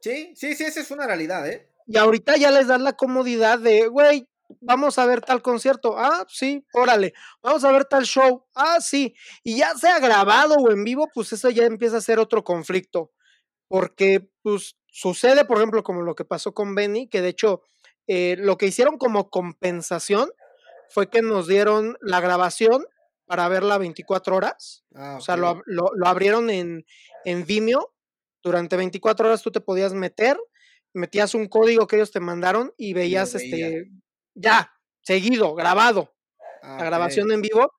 Sí, 0.00 0.32
sí, 0.36 0.54
sí, 0.54 0.64
esa 0.64 0.80
es 0.80 0.90
una 0.90 1.06
realidad, 1.06 1.48
¿eh? 1.48 1.68
Y 1.86 1.96
ahorita 1.98 2.36
ya 2.36 2.50
les 2.50 2.66
das 2.66 2.80
la 2.80 2.94
comodidad 2.94 3.58
de, 3.58 3.88
güey, 3.88 4.26
vamos 4.60 4.98
a 4.98 5.06
ver 5.06 5.20
tal 5.20 5.42
concierto. 5.42 5.98
Ah, 5.98 6.24
sí, 6.28 6.64
órale. 6.72 7.14
Vamos 7.42 7.64
a 7.64 7.72
ver 7.72 7.84
tal 7.84 8.04
show. 8.04 8.44
Ah, 8.54 8.78
sí. 8.80 9.14
Y 9.42 9.58
ya 9.58 9.74
sea 9.74 9.98
grabado 9.98 10.56
o 10.56 10.70
en 10.70 10.84
vivo, 10.84 11.08
pues 11.12 11.32
eso 11.32 11.50
ya 11.50 11.64
empieza 11.64 11.98
a 11.98 12.02
ser 12.02 12.18
otro 12.18 12.44
conflicto. 12.44 13.12
Porque, 13.68 14.28
pues, 14.42 14.76
sucede, 14.90 15.44
por 15.44 15.58
ejemplo, 15.58 15.82
como 15.82 16.02
lo 16.02 16.14
que 16.14 16.24
pasó 16.24 16.54
con 16.54 16.74
Benny, 16.74 17.08
que 17.08 17.20
de 17.22 17.28
hecho, 17.28 17.62
eh, 18.06 18.36
lo 18.38 18.56
que 18.58 18.66
hicieron 18.66 18.98
como 18.98 19.30
compensación 19.30 20.30
fue 20.88 21.08
que 21.10 21.22
nos 21.22 21.48
dieron 21.48 21.96
la 22.00 22.20
grabación 22.20 22.86
para 23.26 23.48
verla 23.48 23.78
24 23.78 24.36
horas. 24.36 24.84
Ah, 24.94 25.16
o 25.18 25.20
sea, 25.20 25.36
lo, 25.36 25.62
abrieron 26.04 26.50
en, 26.50 26.86
en 27.24 27.46
Vimeo. 27.46 27.94
Durante 28.42 28.76
24 28.76 29.26
horas 29.26 29.42
tú 29.42 29.50
te 29.50 29.60
podías 29.60 29.94
meter 29.94 30.38
metías 30.94 31.34
un 31.34 31.48
código 31.48 31.86
que 31.86 31.96
ellos 31.96 32.12
te 32.12 32.20
mandaron 32.20 32.72
y 32.78 32.94
veías 32.94 33.34
este 33.34 33.90
ya, 34.34 34.72
seguido, 35.02 35.54
grabado. 35.54 36.14
la 36.62 36.78
ah, 36.78 36.84
grabación 36.84 37.30
en 37.32 37.42
vivo. 37.42 37.72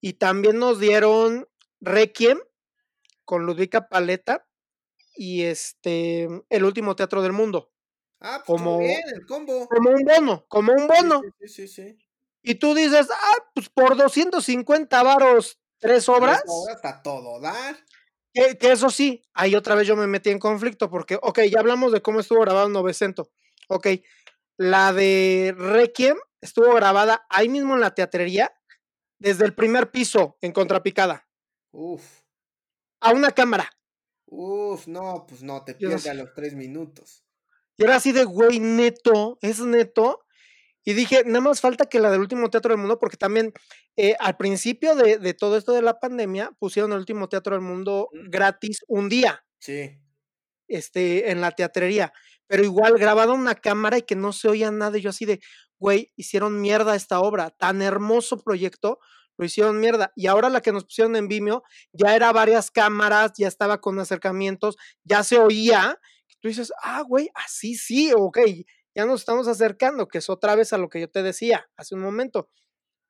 Y 0.00 0.14
también 0.14 0.58
nos 0.58 0.78
dieron 0.78 1.48
Requiem 1.80 2.38
con 3.24 3.46
Ludwika 3.46 3.88
Paleta 3.88 4.46
y 5.14 5.42
este 5.42 6.28
el 6.50 6.64
último 6.64 6.94
teatro 6.94 7.22
del 7.22 7.32
mundo. 7.32 7.72
Ah, 8.20 8.42
pues 8.44 8.60
como, 8.60 8.78
bien, 8.78 9.00
el 9.14 9.26
combo. 9.26 9.66
como 9.68 9.90
un 9.90 10.02
bono, 10.04 10.44
como 10.48 10.72
un 10.72 10.86
bono. 10.86 11.22
Sí, 11.40 11.48
sí, 11.48 11.68
sí, 11.68 11.98
y 12.48 12.54
tú 12.54 12.74
dices, 12.74 13.08
ah, 13.10 13.44
pues 13.54 13.68
por 13.68 13.96
250 13.96 15.02
varos, 15.02 15.58
tres 15.80 16.08
obras. 16.08 16.42
Tres 16.42 16.54
obras 16.54 16.84
a 16.84 17.02
todo 17.02 17.40
dar. 17.40 17.76
Que, 18.32 18.56
eso 18.60 18.88
sí, 18.88 19.24
ahí 19.34 19.56
otra 19.56 19.74
vez 19.74 19.88
yo 19.88 19.96
me 19.96 20.06
metí 20.06 20.30
en 20.30 20.38
conflicto 20.38 20.88
porque, 20.88 21.18
ok, 21.20 21.40
ya 21.50 21.58
hablamos 21.58 21.90
de 21.90 22.02
cómo 22.02 22.20
estuvo 22.20 22.42
grabado 22.42 22.68
Novecento. 22.68 23.32
Ok, 23.66 23.88
la 24.56 24.92
de 24.92 25.56
Requiem 25.58 26.18
estuvo 26.40 26.72
grabada 26.72 27.26
ahí 27.30 27.48
mismo 27.48 27.74
en 27.74 27.80
la 27.80 27.96
teatrería, 27.96 28.54
desde 29.18 29.44
el 29.44 29.52
primer 29.52 29.90
piso, 29.90 30.38
en 30.40 30.52
contrapicada. 30.52 31.26
Uf. 31.72 32.20
A 33.00 33.10
una 33.10 33.32
cámara. 33.32 33.72
Uf, 34.26 34.86
no, 34.86 35.26
pues 35.28 35.42
no, 35.42 35.64
te 35.64 35.74
pierdes 35.74 36.06
a 36.06 36.14
los 36.14 36.32
tres 36.32 36.54
minutos. 36.54 37.24
Y 37.76 37.82
era 37.82 37.96
así 37.96 38.12
de, 38.12 38.22
güey, 38.22 38.60
neto, 38.60 39.36
es 39.40 39.58
neto. 39.58 40.25
Y 40.88 40.94
dije, 40.94 41.24
nada 41.26 41.40
más 41.40 41.60
falta 41.60 41.86
que 41.86 41.98
la 41.98 42.12
del 42.12 42.20
último 42.20 42.48
teatro 42.48 42.70
del 42.70 42.78
mundo, 42.78 43.00
porque 43.00 43.16
también 43.16 43.52
eh, 43.96 44.14
al 44.20 44.36
principio 44.36 44.94
de, 44.94 45.18
de, 45.18 45.34
todo 45.34 45.56
esto 45.56 45.72
de 45.72 45.82
la 45.82 45.98
pandemia 45.98 46.52
pusieron 46.60 46.92
el 46.92 46.98
último 46.98 47.28
teatro 47.28 47.56
del 47.56 47.64
mundo 47.64 48.08
gratis 48.12 48.84
un 48.86 49.08
día. 49.08 49.44
Sí. 49.58 49.98
Este, 50.68 51.32
en 51.32 51.40
la 51.40 51.50
teatrería. 51.50 52.12
Pero 52.46 52.62
igual 52.62 52.98
grabado 52.98 53.34
una 53.34 53.56
cámara 53.56 53.98
y 53.98 54.02
que 54.02 54.14
no 54.14 54.32
se 54.32 54.48
oía 54.48 54.70
nada. 54.70 54.96
Y 54.96 55.00
yo 55.00 55.10
así 55.10 55.24
de, 55.24 55.40
güey, 55.80 56.12
hicieron 56.14 56.60
mierda 56.60 56.94
esta 56.94 57.18
obra. 57.18 57.50
Tan 57.50 57.82
hermoso 57.82 58.38
proyecto, 58.38 59.00
lo 59.36 59.44
hicieron 59.44 59.80
mierda. 59.80 60.12
Y 60.14 60.28
ahora 60.28 60.48
la 60.50 60.60
que 60.60 60.70
nos 60.70 60.84
pusieron 60.84 61.16
en 61.16 61.26
Vimeo, 61.26 61.64
ya 61.90 62.14
era 62.14 62.30
varias 62.32 62.70
cámaras, 62.70 63.32
ya 63.36 63.48
estaba 63.48 63.80
con 63.80 63.98
acercamientos, 63.98 64.76
ya 65.02 65.24
se 65.24 65.40
oía. 65.40 65.98
Tú 66.38 66.46
dices, 66.46 66.72
ah, 66.80 67.02
güey, 67.02 67.28
así 67.34 67.74
sí, 67.74 68.12
ok, 68.14 68.38
ya 68.96 69.04
nos 69.04 69.20
estamos 69.20 69.46
acercando, 69.46 70.08
que 70.08 70.18
es 70.18 70.30
otra 70.30 70.54
vez 70.54 70.72
a 70.72 70.78
lo 70.78 70.88
que 70.88 71.00
yo 71.00 71.10
te 71.10 71.22
decía 71.22 71.68
hace 71.76 71.94
un 71.94 72.00
momento. 72.00 72.48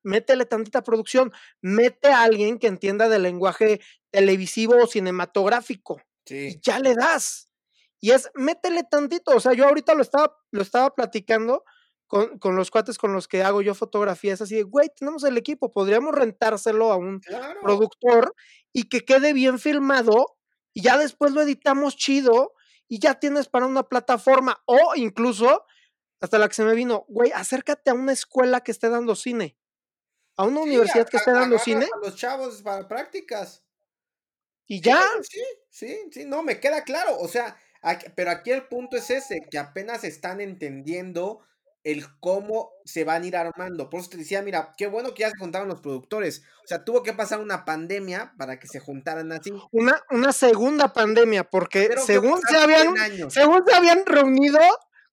Métele 0.03 0.45
tantita 0.45 0.83
producción, 0.83 1.33
mete 1.63 2.09
a 2.09 2.23
alguien 2.23 2.59
que 2.59 2.67
entienda 2.67 3.09
del 3.09 3.23
lenguaje 3.23 3.81
televisivo 4.11 4.75
o 4.83 4.87
cinematográfico. 4.89 6.01
Sí. 6.25 6.49
Y 6.49 6.61
ya 6.61 6.81
le 6.81 6.95
das. 6.95 7.49
Y 8.01 8.11
es, 8.11 8.31
métele 8.35 8.83
tantito. 8.83 9.31
O 9.31 9.41
sea, 9.41 9.53
yo 9.53 9.67
ahorita 9.67 9.95
lo 9.95 10.03
estaba, 10.03 10.37
lo 10.51 10.63
estaba 10.63 10.93
platicando 10.93 11.65
con, 12.09 12.39
con, 12.39 12.57
los 12.57 12.71
cuates 12.73 12.99
con 12.99 13.13
los 13.13 13.29
que 13.29 13.45
hago 13.45 13.63
yo 13.63 13.75
fotografías, 13.75 14.41
así 14.41 14.57
de, 14.57 14.63
güey, 14.63 14.91
tenemos 14.97 15.25
el 15.25 15.37
equipo, 15.37 15.73
podríamos 15.73 16.15
rentárselo 16.15 16.93
a 16.93 16.97
un 16.97 17.21
productor 17.63 18.35
y 18.73 18.85
que 18.85 19.05
quede 19.05 19.33
bien 19.33 19.59
filmado 19.59 20.37
y 20.73 20.83
ya 20.83 20.99
después 20.99 21.33
lo 21.33 21.43
editamos 21.43 21.97
chido 21.97 22.53
y 22.89 23.01
ya 23.01 23.15
tienes 23.15 23.49
para 23.49 23.67
una 23.67 23.83
plataforma 23.85 24.63
o 24.67 24.95
incluso 24.95 25.65
hasta 26.21 26.39
la 26.39 26.49
que 26.49 26.55
se 26.55 26.65
me 26.65 26.75
vino, 26.75 27.05
güey, 27.09 27.33
acércate 27.33 27.91
a 27.91 27.95
una 27.95 28.13
escuela 28.13 28.63
que 28.63 28.73
esté 28.73 28.89
dando 28.89 29.15
cine. 29.15 29.57
A 30.37 30.45
una 30.45 30.61
universidad 30.61 31.09
que 31.09 31.17
esté 31.17 31.33
dando 31.33 31.59
cine. 31.59 31.87
A 31.87 32.07
los 32.07 32.17
chavos 32.17 32.63
para 32.63 32.87
prácticas. 32.87 33.65
Y 34.67 34.81
ya. 34.81 35.01
Sí, 35.23 35.43
sí, 35.71 35.99
sí, 36.11 36.25
no, 36.27 36.43
me 36.43 36.61
queda 36.61 36.85
claro. 36.85 37.19
O 37.19 37.29
sea, 37.29 37.57
pero 38.15 38.31
aquí 38.31 38.51
el 38.51 38.67
punto 38.67 38.97
es 38.97 39.11
ese, 39.11 39.41
que 39.51 39.59
apenas 39.59 40.05
están 40.05 40.41
entendiendo 40.41 41.41
el 41.85 42.05
cómo 42.19 42.73
se 42.85 43.05
van 43.05 43.23
a 43.23 43.27
ir 43.27 43.37
armando. 43.37 43.89
Por 43.89 44.01
eso 44.01 44.11
te 44.11 44.17
decía, 44.17 44.43
mira, 44.43 44.75
qué 44.77 44.89
bueno 44.89 45.15
que 45.15 45.21
ya 45.21 45.31
se 45.31 45.39
juntaron 45.39 45.69
los 45.69 45.81
productores. 45.81 46.43
O 46.65 46.67
sea, 46.67 46.85
tuvo 46.85 47.05
que 47.05 47.13
pasar 47.13 47.39
una 47.39 47.65
pandemia 47.65 48.35
para 48.37 48.59
que 48.59 48.67
se 48.67 48.81
juntaran 48.81 49.31
así. 49.31 49.53
Una, 49.71 50.03
una 50.11 50.33
segunda 50.33 50.93
pandemia, 50.93 51.45
porque 51.45 51.95
según 52.05 52.41
se 52.43 52.57
habían, 52.57 53.31
según 53.31 53.65
se 53.65 53.73
habían 53.73 54.05
reunido 54.05 54.59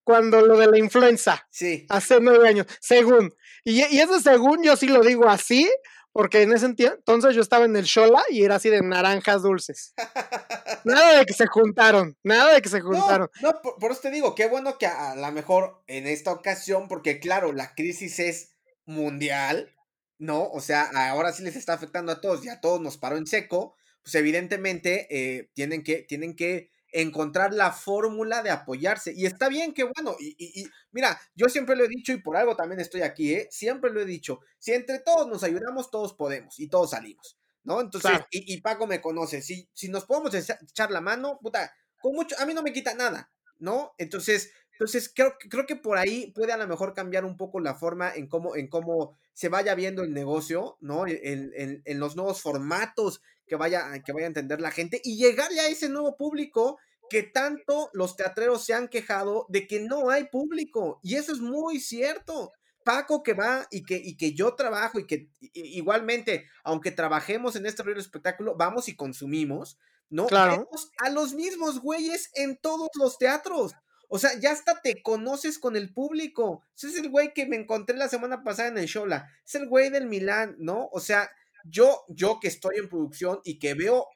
cuando 0.03 0.41
lo 0.41 0.57
de 0.57 0.67
la 0.67 0.77
influenza. 0.77 1.47
Sí. 1.49 1.85
Hace 1.89 2.19
nueve 2.19 2.47
años, 2.47 2.67
según. 2.79 3.33
Y, 3.63 3.83
y 3.83 3.99
eso 3.99 4.19
según 4.19 4.63
yo 4.63 4.75
sí 4.75 4.87
lo 4.87 5.01
digo 5.01 5.27
así, 5.27 5.69
porque 6.13 6.43
en 6.43 6.53
ese 6.53 6.67
entonces 6.67 7.35
yo 7.35 7.41
estaba 7.41 7.65
en 7.65 7.75
el 7.75 7.85
Shola 7.85 8.23
y 8.29 8.43
era 8.43 8.55
así 8.55 8.69
de 8.69 8.81
naranjas 8.81 9.41
dulces. 9.41 9.95
nada 10.85 11.17
de 11.17 11.25
que 11.25 11.33
se 11.33 11.47
juntaron, 11.47 12.15
nada 12.23 12.53
de 12.53 12.61
que 12.61 12.69
se 12.69 12.81
juntaron. 12.81 13.29
No, 13.41 13.51
por, 13.61 13.91
eso 13.91 14.01
te 14.01 14.11
digo, 14.11 14.35
qué 14.35 14.47
bueno 14.47 14.77
que 14.77 14.85
a 14.85 15.15
lo 15.15 15.31
mejor 15.31 15.83
en 15.87 16.05
esta 16.05 16.31
ocasión, 16.31 16.87
porque 16.87 17.19
claro, 17.19 17.51
la 17.51 17.73
crisis 17.73 18.19
es 18.19 18.51
mundial, 18.85 19.75
¿no? 20.19 20.47
O 20.51 20.61
sea, 20.61 20.83
ahora 21.09 21.33
sí 21.33 21.41
les 21.41 21.55
está 21.55 21.73
afectando 21.73 22.11
a 22.11 22.21
todos 22.21 22.45
y 22.45 22.49
a 22.49 22.61
todos 22.61 22.79
nos 22.79 22.97
paró 22.97 23.17
en 23.17 23.25
seco, 23.25 23.75
pues 24.03 24.13
evidentemente 24.13 25.07
eh, 25.09 25.49
tienen 25.55 25.83
que, 25.83 26.03
tienen 26.03 26.35
que 26.35 26.69
encontrar 26.93 27.53
la 27.53 27.71
fórmula 27.71 28.43
de 28.43 28.51
apoyarse. 28.51 29.11
Y 29.13 29.25
está 29.25 29.49
bien 29.49 29.73
que 29.73 29.83
bueno, 29.83 30.15
y, 30.19 30.69
mira, 30.91 31.19
yo 31.35 31.49
siempre 31.49 31.75
lo 31.75 31.83
he 31.83 31.87
dicho 31.87 32.13
y 32.13 32.21
por 32.21 32.37
algo 32.37 32.55
también 32.55 32.79
estoy 32.79 33.01
aquí, 33.01 33.33
¿eh? 33.33 33.47
Siempre 33.51 33.91
lo 33.91 33.99
he 33.99 34.05
dicho, 34.05 34.39
si 34.59 34.71
entre 34.73 34.99
todos 34.99 35.27
nos 35.27 35.43
ayudamos, 35.43 35.89
todos 35.89 36.13
podemos 36.13 36.59
y 36.59 36.69
todos 36.69 36.91
salimos, 36.91 37.37
¿no? 37.63 37.81
Entonces, 37.81 38.11
y, 38.29 38.61
Paco 38.61 38.85
me 38.87 39.01
conoce, 39.01 39.41
si, 39.41 39.67
si 39.73 39.89
nos 39.89 40.05
podemos 40.05 40.33
echar 40.35 40.91
la 40.91 41.01
mano, 41.01 41.39
puta, 41.41 41.73
con 41.99 42.13
mucho, 42.13 42.35
a 42.39 42.45
mí 42.45 42.53
no 42.53 42.61
me 42.61 42.73
quita 42.73 42.93
nada, 42.93 43.31
¿no? 43.57 43.93
Entonces, 43.97 44.51
entonces 44.73 45.11
creo, 45.13 45.33
creo 45.49 45.65
que 45.65 45.75
por 45.75 45.97
ahí 45.97 46.31
puede 46.31 46.51
a 46.51 46.57
lo 46.57 46.67
mejor 46.67 46.93
cambiar 46.93 47.25
un 47.25 47.37
poco 47.37 47.59
la 47.59 47.73
forma 47.73 48.13
en 48.13 48.27
cómo, 48.27 48.55
en 48.55 48.67
cómo 48.67 49.17
se 49.33 49.49
vaya 49.49 49.73
viendo 49.73 50.03
el 50.03 50.13
negocio, 50.13 50.77
¿no? 50.79 51.07
En, 51.07 51.51
en, 51.55 51.81
en 51.85 51.99
los 51.99 52.15
nuevos 52.15 52.41
formatos 52.41 53.21
que 53.47 53.55
vaya, 53.55 53.91
que 54.05 54.11
vaya 54.11 54.25
a 54.25 54.27
entender 54.27 54.61
la 54.61 54.71
gente 54.71 55.01
y 55.03 55.17
llegarle 55.17 55.59
a 55.59 55.67
ese 55.67 55.89
nuevo 55.89 56.15
público 56.15 56.79
que 57.09 57.23
tanto 57.23 57.89
los 57.93 58.15
teatreros 58.15 58.65
se 58.65 58.73
han 58.73 58.87
quejado 58.87 59.45
de 59.49 59.67
que 59.67 59.79
no 59.79 60.09
hay 60.09 60.25
público. 60.25 60.99
Y 61.03 61.15
eso 61.15 61.31
es 61.31 61.39
muy 61.39 61.79
cierto. 61.79 62.51
Paco 62.83 63.23
que 63.23 63.33
va 63.33 63.67
y 63.71 63.83
que, 63.83 63.95
y 64.03 64.17
que 64.17 64.33
yo 64.33 64.55
trabajo 64.55 64.99
y 64.99 65.07
que 65.07 65.29
igualmente, 65.53 66.47
aunque 66.63 66.91
trabajemos 66.91 67.55
en 67.55 67.65
este 67.65 67.83
espectáculo, 67.97 68.55
vamos 68.57 68.89
y 68.89 68.95
consumimos, 68.95 69.77
¿no? 70.09 70.27
Claro. 70.27 70.67
a 70.99 71.09
los 71.09 71.33
mismos 71.33 71.79
güeyes 71.79 72.29
en 72.33 72.57
todos 72.57 72.89
los 72.95 73.17
teatros. 73.17 73.73
O 74.09 74.19
sea, 74.19 74.31
ya 74.39 74.51
hasta 74.51 74.81
te 74.81 75.01
conoces 75.01 75.57
con 75.57 75.75
el 75.75 75.93
público. 75.93 76.63
Ese 76.75 76.87
es 76.87 76.97
el 76.97 77.09
güey 77.09 77.33
que 77.33 77.47
me 77.47 77.55
encontré 77.55 77.97
la 77.97 78.09
semana 78.09 78.43
pasada 78.43 78.67
en 78.69 78.77
el 78.77 78.85
Shola. 78.85 79.27
Es 79.45 79.55
el 79.55 79.67
güey 79.67 79.89
del 79.89 80.07
Milán, 80.07 80.55
¿no? 80.59 80.89
O 80.91 80.99
sea, 80.99 81.31
yo, 81.63 82.05
yo 82.09 82.39
que 82.39 82.47
estoy 82.47 82.77
en 82.77 82.89
producción 82.89 83.39
y 83.43 83.59
que 83.59 83.73
veo 83.73 84.07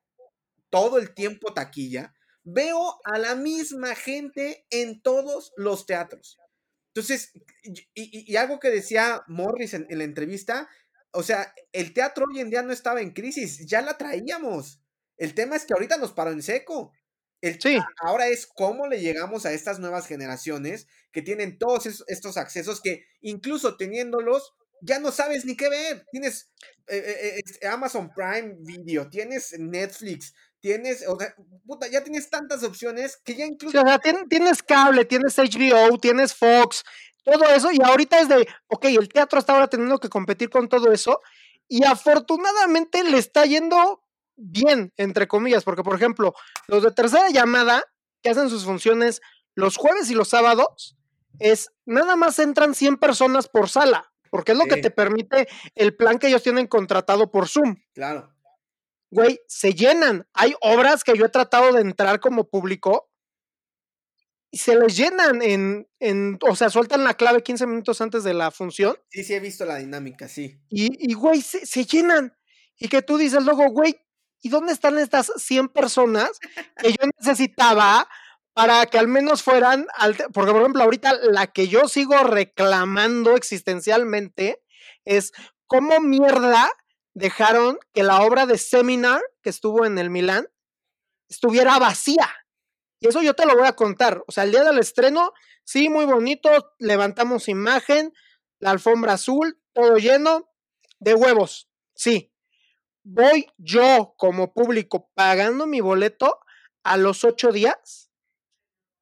todo 0.70 0.98
el 0.98 1.14
tiempo 1.14 1.54
taquilla, 1.54 2.14
veo 2.44 3.00
a 3.04 3.18
la 3.18 3.36
misma 3.36 3.96
gente 3.96 4.66
en 4.70 5.02
todos 5.02 5.54
los 5.58 5.86
teatros. 5.86 6.40
Entonces, 6.90 7.32
y, 7.94 8.36
algo 8.38 8.60
que 8.60 8.70
decía 8.70 9.24
Morris 9.28 9.74
en, 9.74 9.86
la 9.90 10.04
entrevista, 10.04 10.68
o 11.12 11.24
sea, 11.24 11.54
el 11.72 11.94
teatro 11.94 12.26
hoy 12.28 12.40
en 12.40 12.50
día 12.50 12.64
no 12.64 12.74
estaba 12.74 13.02
en 13.02 13.12
crisis, 13.12 13.66
ya 13.68 13.82
la 13.82 13.98
traíamos. 13.98 14.82
El 15.18 15.34
tema 15.34 15.56
es 15.56 15.66
que 15.66 15.74
ahorita 15.74 15.98
nos 15.98 16.14
paró 16.14 16.32
en 16.32 16.42
seco. 16.42 16.92
El, 17.42 17.62
sí. 17.62 17.78
Ahora 18.00 18.28
es 18.28 18.48
cómo 18.48 18.88
le 18.88 19.00
llegamos 19.00 19.46
a 19.46 19.52
estas 19.52 19.80
nuevas 19.80 20.08
generaciones 20.08 20.88
que 21.12 21.22
tienen 21.22 21.60
todos 21.60 22.04
estos 22.08 22.38
accesos 22.38 22.82
que 22.82 23.06
incluso 23.22 23.78
teniéndolos 23.78 24.56
ya 24.82 25.00
no 25.00 25.12
sabes 25.12 25.46
ni 25.46 25.56
qué 25.56 25.70
ver. 25.70 26.06
Tienes 26.12 26.50
eh, 26.88 27.42
eh, 27.62 27.68
Amazon 27.68 28.12
Prime 28.14 28.56
Video, 28.60 29.10
tienes 29.10 29.58
Netflix, 29.60 30.34
tienes, 30.60 31.08
o 31.08 31.18
sea, 31.20 31.34
puta, 31.66 31.88
ya 31.88 32.04
tienes 32.04 32.30
tantas 32.30 32.64
opciones 32.64 33.18
que 33.24 33.36
ya 33.36 33.46
incluso... 33.46 33.80
o 33.80 33.86
sea, 33.86 34.00
tienes 34.00 34.64
cable, 34.64 35.06
tienes 35.06 35.38
HBO, 35.38 35.98
tienes 35.98 36.34
Fox, 36.34 36.84
todo 37.24 37.44
eso, 37.54 37.72
y 37.72 37.82
ahorita 37.84 38.20
es 38.20 38.30
de, 38.30 38.48
ok, 38.68 38.86
el 38.86 39.10
teatro 39.10 39.40
está 39.40 39.54
ahora 39.54 39.68
teniendo 39.68 40.00
que 40.00 40.10
competir 40.10 40.50
con 40.50 40.70
todo 40.70 40.92
eso, 40.92 41.22
y 41.68 41.84
afortunadamente 41.84 43.04
le 43.04 43.18
está 43.18 43.46
yendo 43.46 44.02
bien, 44.38 44.94
entre 44.98 45.28
comillas, 45.28 45.64
porque 45.64 45.84
por 45.84 45.96
ejemplo, 45.96 46.34
los 46.68 46.84
de 46.84 46.92
tercera 46.92 47.30
llamada, 47.30 47.84
que 48.22 48.30
hacen 48.30 48.50
sus 48.50 48.66
funciones 48.66 49.22
los 49.56 49.76
jueves 49.76 50.10
y 50.10 50.14
los 50.14 50.30
sábados, 50.30 50.96
es 51.40 51.72
nada 51.86 52.16
más 52.16 52.40
entran 52.40 52.74
100 52.74 52.98
personas 52.98 53.48
por 53.48 53.70
sala, 53.70 54.12
porque 54.38 54.52
es 54.52 54.58
lo 54.60 54.66
que 54.66 54.78
te 54.78 54.92
permite 54.92 55.48
el 55.74 55.96
plan 55.96 56.20
que 56.20 56.28
ellos 56.28 56.44
tienen 56.44 56.68
contratado 56.68 57.32
por 57.32 57.48
Zoom. 57.48 57.76
Claro. 57.96 58.32
Güey, 59.10 59.40
se 59.48 59.74
llenan. 59.74 60.28
Hay 60.32 60.54
obras 60.62 61.04
que 61.04 61.18
yo 61.18 61.26
he 61.26 61.30
tratado 61.30 61.74
de 61.74 61.82
entrar 61.82 62.20
como 62.20 62.48
público 62.48 63.10
y 64.52 64.60
se 64.60 64.76
les 64.78 64.96
llenan 64.96 65.42
en, 65.42 65.90
en, 66.00 66.38
o 66.48 66.56
sea, 66.56 66.70
sueltan 66.70 67.04
la 67.04 67.16
clave 67.16 67.42
15 67.42 67.66
minutos 67.66 68.00
antes 68.00 68.24
de 68.24 68.36
la 68.36 68.52
función. 68.52 68.96
Sí, 69.10 69.24
sí, 69.24 69.34
he 69.34 69.40
visto 69.40 69.66
la 69.66 69.78
dinámica, 69.78 70.28
sí. 70.28 70.62
Y, 70.70 71.12
y 71.12 71.16
güey, 71.16 71.42
se, 71.42 71.66
se 71.66 71.86
llenan. 71.86 72.38
Y 72.78 72.90
que 72.90 73.02
tú 73.02 73.18
dices 73.18 73.44
luego, 73.44 73.72
güey, 73.72 74.00
¿y 74.44 74.50
dónde 74.50 74.72
están 74.72 75.00
estas 75.00 75.32
100 75.36 75.70
personas 75.70 76.30
que 76.78 76.92
yo 76.92 77.10
necesitaba 77.20 78.08
para 78.58 78.88
que 78.88 78.98
al 78.98 79.08
menos 79.08 79.44
fueran, 79.44 79.86
porque 80.34 80.52
por 80.52 80.62
ejemplo 80.62 80.82
ahorita 80.82 81.14
la 81.30 81.46
que 81.46 81.68
yo 81.68 81.88
sigo 81.88 82.18
reclamando 82.24 83.36
existencialmente 83.36 84.64
es 85.06 85.32
cómo 85.68 86.00
mierda 86.00 86.72
dejaron 87.14 87.78
que 87.94 88.02
la 88.02 88.24
obra 88.24 88.48
de 88.48 88.58
Seminar 88.58 89.22
que 89.44 89.52
estuvo 89.52 89.86
en 89.86 90.00
el 90.00 90.10
Milán 90.10 90.48
estuviera 91.30 91.78
vacía. 91.78 92.28
Y 93.00 93.10
eso 93.10 93.22
yo 93.22 93.36
te 93.36 93.46
lo 93.46 93.56
voy 93.56 93.68
a 93.68 93.76
contar. 93.76 94.24
O 94.26 94.32
sea, 94.32 94.44
el 94.44 94.50
día 94.50 94.64
del 94.64 94.80
estreno, 94.80 95.34
sí, 95.64 95.88
muy 95.88 96.06
bonito, 96.06 96.50
levantamos 96.80 97.50
imagen, 97.50 98.12
la 98.58 98.72
alfombra 98.72 99.14
azul, 99.14 99.62
todo 99.74 99.98
lleno 99.98 100.50
de 100.98 101.14
huevos. 101.14 101.70
Sí, 101.94 102.34
voy 103.04 103.46
yo 103.60 104.16
como 104.18 104.52
público 104.52 105.12
pagando 105.14 105.68
mi 105.68 105.80
boleto 105.80 106.40
a 106.82 106.98
los 106.98 107.24
ocho 107.24 107.52
días. 107.52 108.07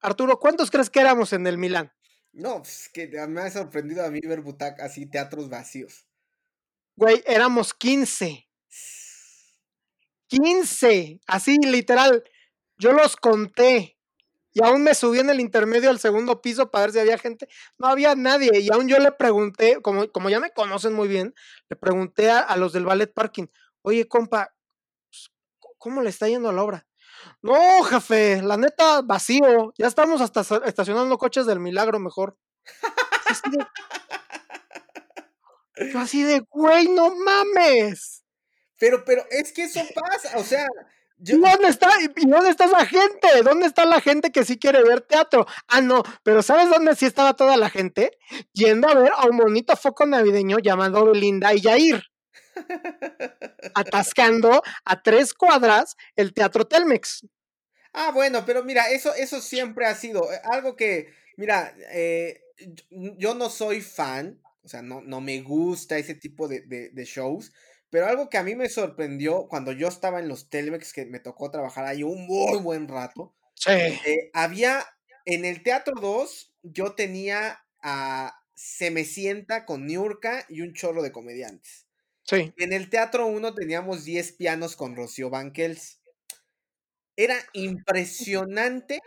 Arturo, 0.06 0.40
¿cuántos 0.40 0.70
crees 0.70 0.92
que 0.92 1.00
éramos 1.00 1.34
en 1.34 1.48
el 1.48 1.58
Milán? 1.58 1.92
No, 2.32 2.62
pues 2.62 2.90
que 2.94 3.08
me 3.28 3.42
ha 3.42 3.50
sorprendido 3.50 4.06
a 4.06 4.12
mí 4.12 4.20
ver 4.22 4.42
butac 4.42 4.80
así, 4.82 5.08
teatros 5.08 5.50
vacíos. 5.50 6.06
Güey, 6.96 7.24
éramos 7.26 7.74
15. 7.74 8.48
15, 10.28 11.22
así 11.26 11.58
literal. 11.58 12.24
Yo 12.78 12.92
los 12.92 13.16
conté. 13.16 13.98
Y 14.54 14.64
aún 14.64 14.84
me 14.84 14.94
subí 14.94 15.20
en 15.20 15.30
el 15.32 15.40
intermedio 15.40 15.90
al 15.90 16.00
segundo 16.00 16.40
piso 16.42 16.70
para 16.70 16.86
ver 16.86 16.94
si 16.94 17.00
había 17.00 17.18
gente. 17.18 17.48
No 17.80 17.88
había 17.88 18.16
nadie. 18.16 18.60
Y 18.60 18.72
aún 18.72 18.88
yo 18.88 19.00
le 19.00 19.12
pregunté, 19.12 19.82
como, 19.82 20.10
como 20.12 20.30
ya 20.30 20.40
me 20.40 20.52
conocen 20.52 20.94
muy 20.94 21.08
bien, 21.08 21.34
le 21.68 21.76
pregunté 21.76 22.30
a, 22.30 22.40
a 22.40 22.58
los 22.58 22.74
del 22.74 22.86
ballet 22.86 23.12
parking, 23.12 23.48
oye, 23.82 24.08
compa, 24.08 24.54
pues, 25.10 25.32
¿cómo 25.80 26.04
le 26.04 26.10
está 26.10 26.28
yendo 26.28 26.50
a 26.50 26.54
la 26.54 26.64
obra? 26.64 26.88
No, 27.42 27.84
jefe, 27.84 28.42
la 28.42 28.58
neta, 28.58 29.02
vacío. 29.02 29.74
Ya 29.78 29.88
estamos 29.88 30.22
hasta 30.22 30.42
estacionando 30.66 31.18
coches 31.18 31.46
del 31.46 31.60
milagro 31.60 32.00
mejor. 32.00 32.38
Así 33.28 33.50
de, 33.52 33.66
yo 35.92 36.00
así 36.00 36.24
de, 36.24 36.40
güey, 36.50 36.88
no 36.90 37.16
mames. 37.16 38.24
Pero, 38.80 39.04
pero 39.06 39.24
es 39.30 39.52
que 39.52 39.66
eso 39.66 39.82
pasa, 39.94 40.38
o 40.38 40.44
sea. 40.44 40.68
¿Y 41.18 41.32
dónde 41.32 41.70
está? 41.70 41.90
¿Y 42.18 42.28
dónde 42.28 42.50
está 42.50 42.68
la 42.68 42.86
gente? 42.86 43.42
¿Dónde 43.42 43.68
está 43.68 43.86
la 43.86 44.02
gente 44.02 44.32
que 44.32 44.44
sí 44.44 44.60
quiere 44.60 44.84
ver 44.84 45.00
teatro? 45.00 45.46
Ah, 45.68 45.80
no, 45.80 46.04
pero 46.24 46.44
¿sabes 46.44 46.70
dónde 46.70 46.94
sí 46.96 47.06
estaba 47.06 47.36
toda 47.36 47.56
la 47.56 47.70
gente? 47.70 48.18
Yendo 48.52 48.90
a 48.90 48.96
ver 48.96 49.12
a 49.16 49.26
un 49.28 49.38
bonito 49.38 49.78
foco 49.78 50.06
navideño 50.06 50.60
llamado 50.60 51.06
Belinda 51.06 51.54
y 51.54 51.62
Jair 51.62 52.04
atascando 53.74 54.62
a 54.84 55.02
tres 55.02 55.34
cuadras 55.34 55.96
el 56.16 56.34
Teatro 56.34 56.66
Telmex. 56.66 57.26
Ah, 57.94 58.12
bueno, 58.12 58.46
pero 58.46 58.64
mira, 58.64 58.90
eso, 58.90 59.14
eso 59.16 59.42
siempre 59.42 59.86
ha 59.86 59.96
sido 59.96 60.32
eh, 60.32 60.40
algo 60.44 60.76
que, 60.76 61.14
mira, 61.38 61.74
eh, 61.92 62.42
yo 62.90 63.36
no 63.36 63.50
soy 63.50 63.80
fan, 63.82 64.42
o 64.64 64.68
sea, 64.68 64.82
no, 64.82 65.02
no 65.02 65.22
me 65.22 65.42
gusta 65.42 65.98
ese 65.98 66.16
tipo 66.16 66.50
de, 66.50 66.92
shows, 67.06 67.54
pero 67.90 68.08
algo 68.08 68.30
que 68.30 68.38
a 68.38 68.44
mí 68.44 68.54
me 68.54 68.68
sorprendió 68.68 69.48
cuando 69.48 69.72
yo 69.72 69.88
estaba 69.88 70.20
en 70.20 70.28
los 70.28 70.50
Telmex, 70.50 70.92
que 70.92 71.06
me 71.06 71.22
tocó 71.22 71.52
trabajar 71.52 71.86
ahí 71.86 72.04
un 72.04 72.28
muy 72.28 72.60
buen 72.60 72.90
rato, 72.90 73.34
eh, 73.68 74.30
había 74.34 74.86
en 75.24 75.46
el 75.46 75.64
Teatro 75.64 75.94
2, 76.00 76.54
yo 76.64 76.94
tenía 76.96 77.64
a 77.82 78.42
Se 78.56 78.90
me 78.90 79.04
sienta 79.04 79.66
con 79.66 79.86
Niurka 79.86 80.46
y 80.50 80.62
un 80.62 80.74
chorro 80.74 81.02
de 81.02 81.12
comediantes. 81.12 81.85
En 82.32 82.74
el 82.74 82.90
Teatro 82.90 83.28
1 83.28 83.54
teníamos 83.54 84.04
10 84.04 84.34
pianos 84.34 84.76
con 84.76 84.96
Rocío 84.96 85.30
Banquels. 85.30 86.02
Era 87.16 87.38
impresionante 87.54 89.00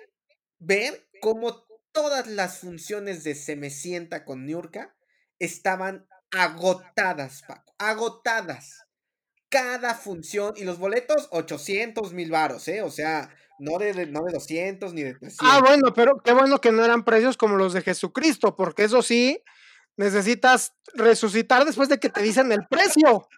ver 0.59 1.09
cómo 1.21 1.67
todas 1.93 2.27
las 2.27 2.59
funciones 2.59 3.25
de 3.25 3.35
Se 3.35 3.57
me 3.57 3.71
sienta 3.71 4.25
con 4.25 4.47
Niurka 4.47 4.95
estaban 5.39 6.07
agotadas, 6.31 7.43
Paco, 7.47 7.75
agotadas. 7.79 8.85
Cada 9.51 9.95
función 9.95 10.55
y 10.57 10.65
los 10.65 10.79
boletos 10.79 11.29
800 11.31 12.13
mil 12.13 12.31
varos, 12.31 12.69
¿eh? 12.69 12.83
O 12.83 12.91
sea, 12.91 13.35
no 13.59 13.79
de, 13.79 14.07
no 14.07 14.23
de 14.25 14.33
200 14.33 14.93
ni 14.93 15.03
de 15.03 15.15
300. 15.15 15.39
Ah, 15.41 15.61
bueno, 15.61 15.93
pero 15.95 16.19
qué 16.19 16.33
bueno 16.33 16.61
que 16.61 16.71
no 16.71 16.85
eran 16.85 17.05
precios 17.05 17.37
como 17.37 17.57
los 17.57 17.73
de 17.73 17.81
Jesucristo, 17.81 18.57
porque 18.57 18.85
eso 18.85 19.01
sí, 19.03 19.43
necesitas 19.99 20.73
resucitar 20.95 21.65
después 21.65 21.89
de 21.89 21.99
que 21.99 22.09
te 22.09 22.23
dicen 22.23 22.51
el 22.53 22.67
precio. 22.67 23.29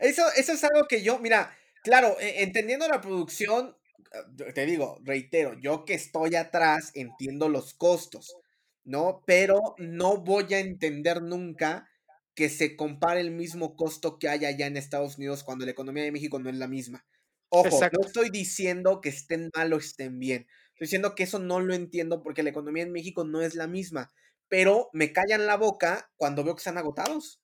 Eso, 0.00 0.22
eso 0.36 0.52
es 0.52 0.64
algo 0.64 0.86
que 0.86 1.02
yo, 1.02 1.18
mira, 1.20 1.56
claro, 1.82 2.20
e, 2.20 2.42
entendiendo 2.42 2.86
la 2.86 3.00
producción, 3.00 3.74
eh, 4.12 4.52
te 4.52 4.66
digo, 4.66 5.00
reitero, 5.04 5.54
yo 5.58 5.86
que 5.86 5.94
estoy 5.94 6.34
atrás 6.34 6.90
entiendo 6.94 7.48
los 7.48 7.72
costos, 7.72 8.36
¿no? 8.84 9.22
Pero 9.24 9.74
no 9.78 10.18
voy 10.18 10.52
a 10.52 10.58
entender 10.58 11.22
nunca 11.22 11.88
que 12.34 12.50
se 12.50 12.76
compare 12.76 13.20
el 13.20 13.30
mismo 13.30 13.76
costo 13.76 14.18
que 14.18 14.28
hay 14.28 14.44
allá 14.44 14.66
en 14.66 14.76
Estados 14.76 15.16
Unidos 15.16 15.42
cuando 15.44 15.64
la 15.64 15.70
economía 15.70 16.02
de 16.02 16.12
México 16.12 16.38
no 16.38 16.50
es 16.50 16.56
la 16.56 16.68
misma. 16.68 17.06
Ojo, 17.48 17.80
no 17.80 18.06
estoy 18.06 18.28
diciendo 18.28 19.00
que 19.00 19.08
estén 19.08 19.50
mal 19.54 19.72
o 19.72 19.78
estén 19.78 20.18
bien. 20.18 20.46
Estoy 20.72 20.86
diciendo 20.86 21.14
que 21.14 21.22
eso 21.22 21.38
no 21.38 21.60
lo 21.60 21.72
entiendo 21.72 22.22
porque 22.22 22.42
la 22.42 22.50
economía 22.50 22.82
en 22.82 22.92
México 22.92 23.24
no 23.24 23.40
es 23.40 23.54
la 23.54 23.66
misma 23.66 24.12
pero 24.48 24.90
me 24.92 25.12
callan 25.12 25.46
la 25.46 25.56
boca 25.56 26.10
cuando 26.16 26.44
veo 26.44 26.54
que 26.54 26.60
están 26.60 26.78
agotados. 26.78 27.40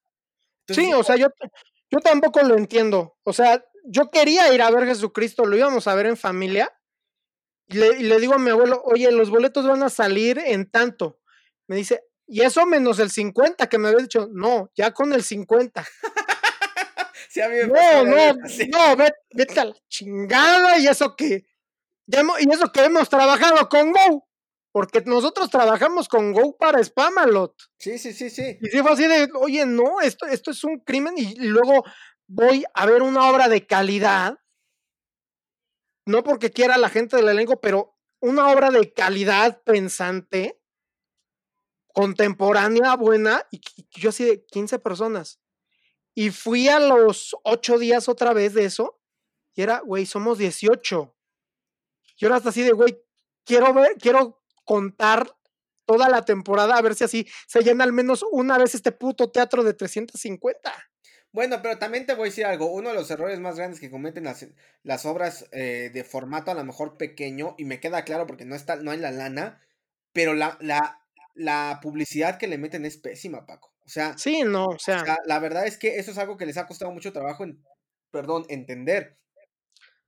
sí, 0.68 0.92
o 0.92 1.02
sea, 1.02 1.16
yo, 1.16 1.28
yo 1.90 1.98
tampoco 2.00 2.42
lo 2.42 2.56
entiendo. 2.56 3.16
O 3.22 3.32
sea, 3.32 3.64
yo 3.84 4.10
quería 4.10 4.52
ir 4.54 4.62
a 4.62 4.70
ver 4.70 4.86
Jesucristo, 4.86 5.44
lo 5.44 5.56
íbamos 5.56 5.86
a 5.86 5.94
ver 5.94 6.06
en 6.06 6.16
familia. 6.16 6.72
Y 7.68 7.76
le, 7.76 8.20
digo 8.20 8.34
a 8.34 8.38
mi 8.38 8.50
abuelo, 8.50 8.82
oye, 8.84 9.10
los 9.12 9.30
boletos 9.30 9.66
van 9.66 9.82
a 9.82 9.88
salir 9.88 10.38
en 10.38 10.70
tanto. 10.70 11.20
Me 11.66 11.76
dice, 11.76 12.04
y 12.26 12.42
eso 12.42 12.66
menos 12.66 12.98
el 12.98 13.10
50 13.10 13.68
que 13.68 13.78
me 13.78 13.88
había 13.88 14.00
dicho, 14.00 14.28
no, 14.32 14.70
ya 14.74 14.92
con 14.92 15.12
el 15.12 15.22
50. 15.22 15.86
no, 17.68 18.04
no, 18.04 18.34
no, 18.34 18.96
vete, 18.96 19.60
a 19.60 19.64
la 19.64 19.74
chingada 19.88 20.78
y 20.78 20.86
eso 20.86 21.16
que, 21.16 21.46
y 22.06 22.52
eso 22.52 22.72
que 22.72 22.84
hemos 22.84 23.08
trabajado 23.08 23.68
con 23.68 23.92
Go. 23.92 24.28
Porque 24.72 25.02
nosotros 25.04 25.50
trabajamos 25.50 26.08
con 26.08 26.32
Go 26.32 26.56
para 26.56 26.82
Spamalot. 26.82 27.54
Sí, 27.78 27.98
sí, 27.98 28.14
sí, 28.14 28.30
sí. 28.30 28.58
Y 28.60 28.78
fue 28.78 28.90
así 28.90 29.06
de, 29.06 29.28
oye, 29.38 29.66
no, 29.66 30.00
esto, 30.00 30.26
esto 30.26 30.50
es 30.50 30.64
un 30.64 30.80
crimen. 30.80 31.14
Y, 31.18 31.34
luego 31.36 31.84
voy 32.26 32.64
a 32.72 32.86
ver 32.86 33.02
una 33.02 33.28
obra 33.28 33.48
de 33.48 33.66
calidad. 33.66 34.38
No 36.06 36.24
porque 36.24 36.50
quiera 36.50 36.78
la 36.78 36.88
gente 36.88 37.16
del 37.16 37.28
elenco, 37.28 37.60
pero 37.60 37.98
una 38.20 38.50
obra 38.50 38.70
de 38.70 38.92
calidad 38.92 39.62
pensante, 39.62 40.58
contemporánea, 41.92 42.96
buena. 42.96 43.46
Y, 43.50 43.60
yo 43.90 44.08
así 44.08 44.24
de 44.24 44.46
15 44.46 44.78
personas. 44.78 45.38
Y 46.14 46.30
fui 46.30 46.68
a 46.68 46.80
los 46.80 47.36
ocho 47.44 47.78
días 47.78 48.08
otra 48.08 48.32
vez 48.32 48.54
de 48.54 48.64
eso. 48.64 48.98
Y 49.54 49.60
era, 49.60 49.80
güey, 49.80 50.06
somos 50.06 50.38
18. 50.38 51.14
Y 52.16 52.24
ahora 52.24 52.36
hasta 52.36 52.48
así 52.48 52.62
de, 52.62 52.72
güey, 52.72 52.98
quiero 53.44 53.74
ver, 53.74 53.96
quiero 53.98 54.41
contar 54.72 55.36
toda 55.84 56.08
la 56.08 56.24
temporada 56.24 56.78
a 56.78 56.80
ver 56.80 56.94
si 56.94 57.04
así 57.04 57.28
se 57.46 57.60
llena 57.60 57.84
al 57.84 57.92
menos 57.92 58.24
una 58.32 58.56
vez 58.56 58.74
este 58.74 58.90
puto 58.90 59.30
teatro 59.30 59.62
de 59.62 59.74
350. 59.74 60.72
Bueno, 61.30 61.60
pero 61.60 61.76
también 61.76 62.06
te 62.06 62.14
voy 62.14 62.22
a 62.22 62.30
decir 62.30 62.46
algo. 62.46 62.72
Uno 62.72 62.88
de 62.88 62.94
los 62.94 63.10
errores 63.10 63.38
más 63.38 63.56
grandes 63.56 63.80
que 63.80 63.90
cometen 63.90 64.24
las, 64.24 64.46
las 64.82 65.04
obras 65.04 65.46
eh, 65.52 65.90
de 65.92 66.04
formato 66.04 66.50
a 66.50 66.54
lo 66.54 66.64
mejor 66.64 66.96
pequeño, 66.96 67.54
y 67.58 67.66
me 67.66 67.80
queda 67.80 68.04
claro 68.04 68.26
porque 68.26 68.46
no 68.46 68.54
está, 68.54 68.76
no 68.76 68.92
hay 68.92 68.98
la 68.98 69.10
lana, 69.10 69.60
pero 70.14 70.32
la, 70.32 70.56
la, 70.62 71.02
la 71.34 71.78
publicidad 71.82 72.38
que 72.38 72.46
le 72.48 72.56
meten 72.56 72.86
es 72.86 72.96
pésima, 72.96 73.44
Paco. 73.44 73.74
O 73.84 73.90
sea, 73.90 74.16
sí, 74.16 74.42
no, 74.42 74.68
o 74.68 74.78
sea, 74.78 75.18
la 75.26 75.38
verdad 75.38 75.66
es 75.66 75.76
que 75.76 75.98
eso 75.98 76.12
es 76.12 76.18
algo 76.18 76.38
que 76.38 76.46
les 76.46 76.56
ha 76.56 76.66
costado 76.66 76.92
mucho 76.92 77.12
trabajo, 77.12 77.44
en, 77.44 77.62
perdón, 78.10 78.46
entender. 78.48 79.18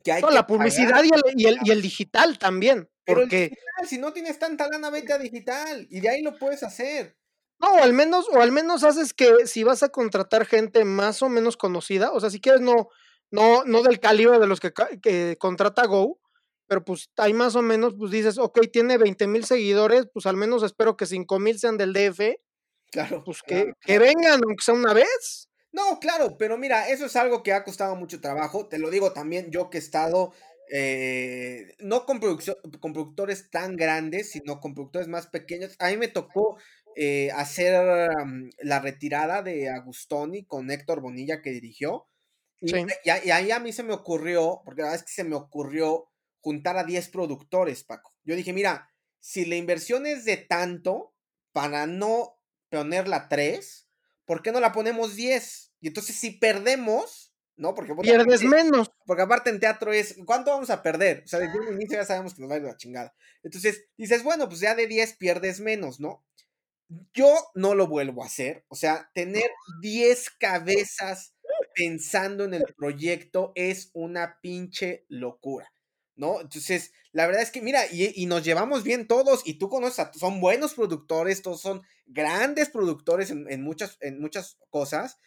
Que 0.05 0.13
hay 0.13 0.23
la 0.23 0.47
publicidad 0.47 1.03
y 1.03 1.09
el, 1.09 1.23
y 1.35 1.47
el, 1.47 1.59
y, 1.65 1.71
el, 1.71 1.83
digital 1.83 2.39
también. 2.39 2.89
porque 3.07 3.49
digital, 3.49 3.89
si 3.89 3.99
no 3.99 4.13
tienes 4.13 4.39
tanta 4.39 4.69
lana, 4.69 4.91
vete 4.91 5.15
a 5.15 5.19
digital 5.19 5.87
y 5.91 6.01
de 6.01 6.11
ahí 6.11 6.23
lo 6.23 6.39
puedes 6.39 6.63
hacer. 6.63 7.17
No, 7.59 7.69
o 7.69 7.83
al 7.83 7.95
menos, 7.95 8.29
o 8.31 8.41
al 8.41 8.53
menos 8.53 8.85
haces 8.85 9.15
que 9.15 9.47
si 9.47 9.65
vas 9.65 9.83
a 9.83 9.89
contratar 9.89 10.45
gente 10.45 10.85
más 10.85 11.23
o 11.23 11.29
menos 11.29 11.57
conocida, 11.57 12.13
o 12.13 12.21
sea, 12.21 12.29
si 12.29 12.41
quieres 12.41 12.61
no, 12.61 12.89
no, 13.31 13.65
no 13.65 13.83
del 13.83 13.99
calibre 13.99 14.39
de 14.39 14.47
los 14.47 14.61
que, 14.61 14.73
que 15.03 15.37
contrata 15.39 15.87
Go, 15.87 16.21
pero 16.67 16.85
pues 16.85 17.11
hay 17.17 17.33
más 17.33 17.57
o 17.57 17.63
menos, 17.63 17.95
pues 17.99 18.11
dices, 18.11 18.39
ok, 18.39 18.59
tiene 18.73 18.99
20 18.99 19.27
mil 19.27 19.45
seguidores, 19.45 20.07
pues 20.13 20.27
al 20.27 20.37
menos 20.37 20.63
espero 20.63 20.97
que 20.97 21.07
5 21.07 21.39
mil 21.39 21.59
sean 21.59 21.77
del 21.77 21.93
DF. 21.93 22.37
Claro. 22.91 23.23
Pues 23.25 23.43
que, 23.43 23.73
que 23.81 23.99
vengan, 23.99 24.41
aunque 24.45 24.63
sea 24.63 24.75
una 24.75 24.93
vez. 24.93 25.49
No, 25.75 25.99
claro, 25.99 26.37
pero 26.39 26.57
mira, 26.57 26.89
eso 26.89 27.07
es 27.07 27.17
algo 27.17 27.43
que 27.43 27.53
ha 27.53 27.65
costado 27.65 27.97
mucho 27.97 28.21
trabajo. 28.21 28.69
Te 28.69 28.79
lo 28.79 28.91
digo 28.91 29.13
también 29.13 29.51
yo 29.51 29.71
que 29.71 29.79
he 29.79 29.81
estado, 29.81 30.33
eh, 30.73 31.75
no 31.81 32.07
con, 32.07 32.21
con 32.21 32.93
productores 32.93 33.51
tan 33.51 33.75
grandes, 33.75 34.31
sino 34.31 34.61
con 34.61 34.73
productores 34.73 35.09
más 35.09 35.27
pequeños. 35.27 35.75
A 35.81 35.89
mí 35.89 35.97
me 35.97 36.07
tocó 36.07 36.59
eh, 36.95 37.33
hacer 37.33 38.09
la 38.63 38.79
retirada 38.79 39.43
de 39.43 39.69
Agustoni 39.69 40.45
con 40.45 40.71
Héctor 40.71 41.01
Bonilla 41.01 41.43
que 41.43 41.51
dirigió. 41.51 42.07
Y, 42.61 42.73
y, 42.77 43.31
ahí 43.31 43.51
a 43.51 43.59
mí 43.59 43.73
se 43.73 43.83
me 43.83 43.95
ocurrió, 43.95 44.63
porque 44.65 44.83
la 44.83 44.91
verdad 44.91 45.01
es 45.01 45.07
que 45.07 45.23
se 45.23 45.29
me 45.29 45.35
ocurrió 45.35 46.09
juntar 46.39 46.77
a 46.77 46.85
10 46.85 47.09
productores, 47.09 47.83
Paco. 47.83 48.15
Yo 48.23 48.37
dije, 48.37 48.53
mira, 48.53 48.91
si 49.19 49.45
la 49.45 49.57
inversión 49.57 50.07
es 50.07 50.25
de 50.25 50.37
tanto, 50.37 51.15
para 51.51 51.89
no 51.89 52.39
ponerla 52.71 53.29
3, 53.29 53.89
¿por 54.25 54.43
qué 54.43 54.53
no 54.53 54.61
la 54.61 54.73
ponemos 54.73 55.17
10? 55.17 55.73
Y 55.81 55.89
entonces 55.89 56.17
si 56.17 56.31
perdemos, 56.33 57.35
¿no? 57.57 57.75
Porque 57.75 57.95
pierdes 57.95 58.43
menos. 58.43 58.91
Porque 59.07 59.23
aparte 59.23 59.51
en 59.51 59.61
teatro 59.61 59.93
es, 59.93 60.17
¿cuánto 60.25 60.51
vamos 60.51 60.71
a 60.71 60.83
perder? 60.83 61.23
O 61.25 61.29
sea, 61.29 61.39
desde 61.41 61.59
un 61.59 61.75
inicio 61.75 61.99
ya 61.99 62.05
sabemos 62.05 62.35
que 62.35 62.41
nos 62.41 62.51
va 62.51 62.55
a 62.55 62.59
ir 62.59 62.65
la 62.65 62.77
chingada. 62.77 63.15
Entonces 63.43 63.87
dices, 63.97 64.23
bueno, 64.23 64.49
pues 64.49 64.61
ya 64.61 64.75
de 64.75 64.87
10 64.87 65.17
pierdes 65.17 65.61
menos, 65.61 66.01
¿no? 66.01 66.25
Yo 67.13 67.35
no 67.55 67.75
lo 67.75 67.87
vuelvo 67.87 68.23
a 68.23 68.27
hacer. 68.27 68.65
O 68.69 68.75
sea, 68.75 69.11
tener 69.15 69.51
10 69.81 70.31
cabezas 70.39 71.35
pensando 71.75 72.45
en 72.45 72.55
el 72.55 72.65
proyecto 72.77 73.53
es 73.55 73.91
una 73.93 74.39
pinche 74.41 75.05
locura. 75.09 75.74
¿No? 76.17 76.41
Entonces, 76.41 76.93
la 77.13 77.27
verdad 77.27 77.43
es 77.43 77.51
que, 77.51 77.63
mira, 77.63 77.87
y, 77.91 78.27
nos 78.27 78.45
llevamos 78.45 78.83
bien 78.83 79.07
todos, 79.07 79.43
y 79.45 79.55
tú 79.55 79.69
conoces, 79.69 79.99
a, 80.01 80.13
son 80.13 80.41
buenos 80.41 80.75
productores, 80.75 81.43
todos 81.43 81.61
son 81.61 81.83
grandes 82.07 82.71
productores 82.71 83.31
en, 83.31 83.63
muchas, 83.63 83.97
en 84.01 84.21
muchas 84.21 84.59
cosas, 84.71 85.19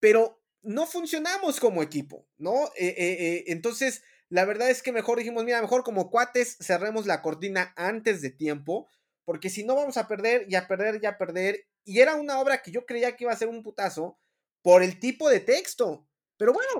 pero 0.00 0.42
no 0.62 0.86
funcionamos 0.86 1.60
como 1.60 1.82
equipo, 1.82 2.26
¿no? 2.36 2.66
Eh, 2.76 2.94
eh, 2.96 3.16
eh, 3.18 3.44
entonces, 3.48 4.02
la 4.28 4.44
verdad 4.44 4.70
es 4.70 4.82
que 4.82 4.92
mejor 4.92 5.18
dijimos, 5.18 5.44
mira, 5.44 5.60
mejor 5.60 5.84
como 5.84 6.10
cuates 6.10 6.56
cerremos 6.60 7.06
la 7.06 7.22
cortina 7.22 7.72
antes 7.76 8.20
de 8.22 8.30
tiempo, 8.30 8.88
porque 9.24 9.50
si 9.50 9.64
no 9.64 9.74
vamos 9.74 9.96
a 9.96 10.08
perder 10.08 10.46
y 10.48 10.56
a 10.56 10.66
perder 10.66 11.00
y 11.02 11.06
a 11.06 11.18
perder, 11.18 11.66
y 11.84 12.00
era 12.00 12.16
una 12.16 12.40
obra 12.40 12.62
que 12.62 12.70
yo 12.70 12.86
creía 12.86 13.16
que 13.16 13.24
iba 13.24 13.32
a 13.32 13.36
ser 13.36 13.48
un 13.48 13.62
putazo 13.62 14.18
por 14.62 14.82
el 14.82 14.98
tipo 15.00 15.28
de 15.28 15.40
texto, 15.40 16.06
pero 16.40 16.54
bueno. 16.54 16.70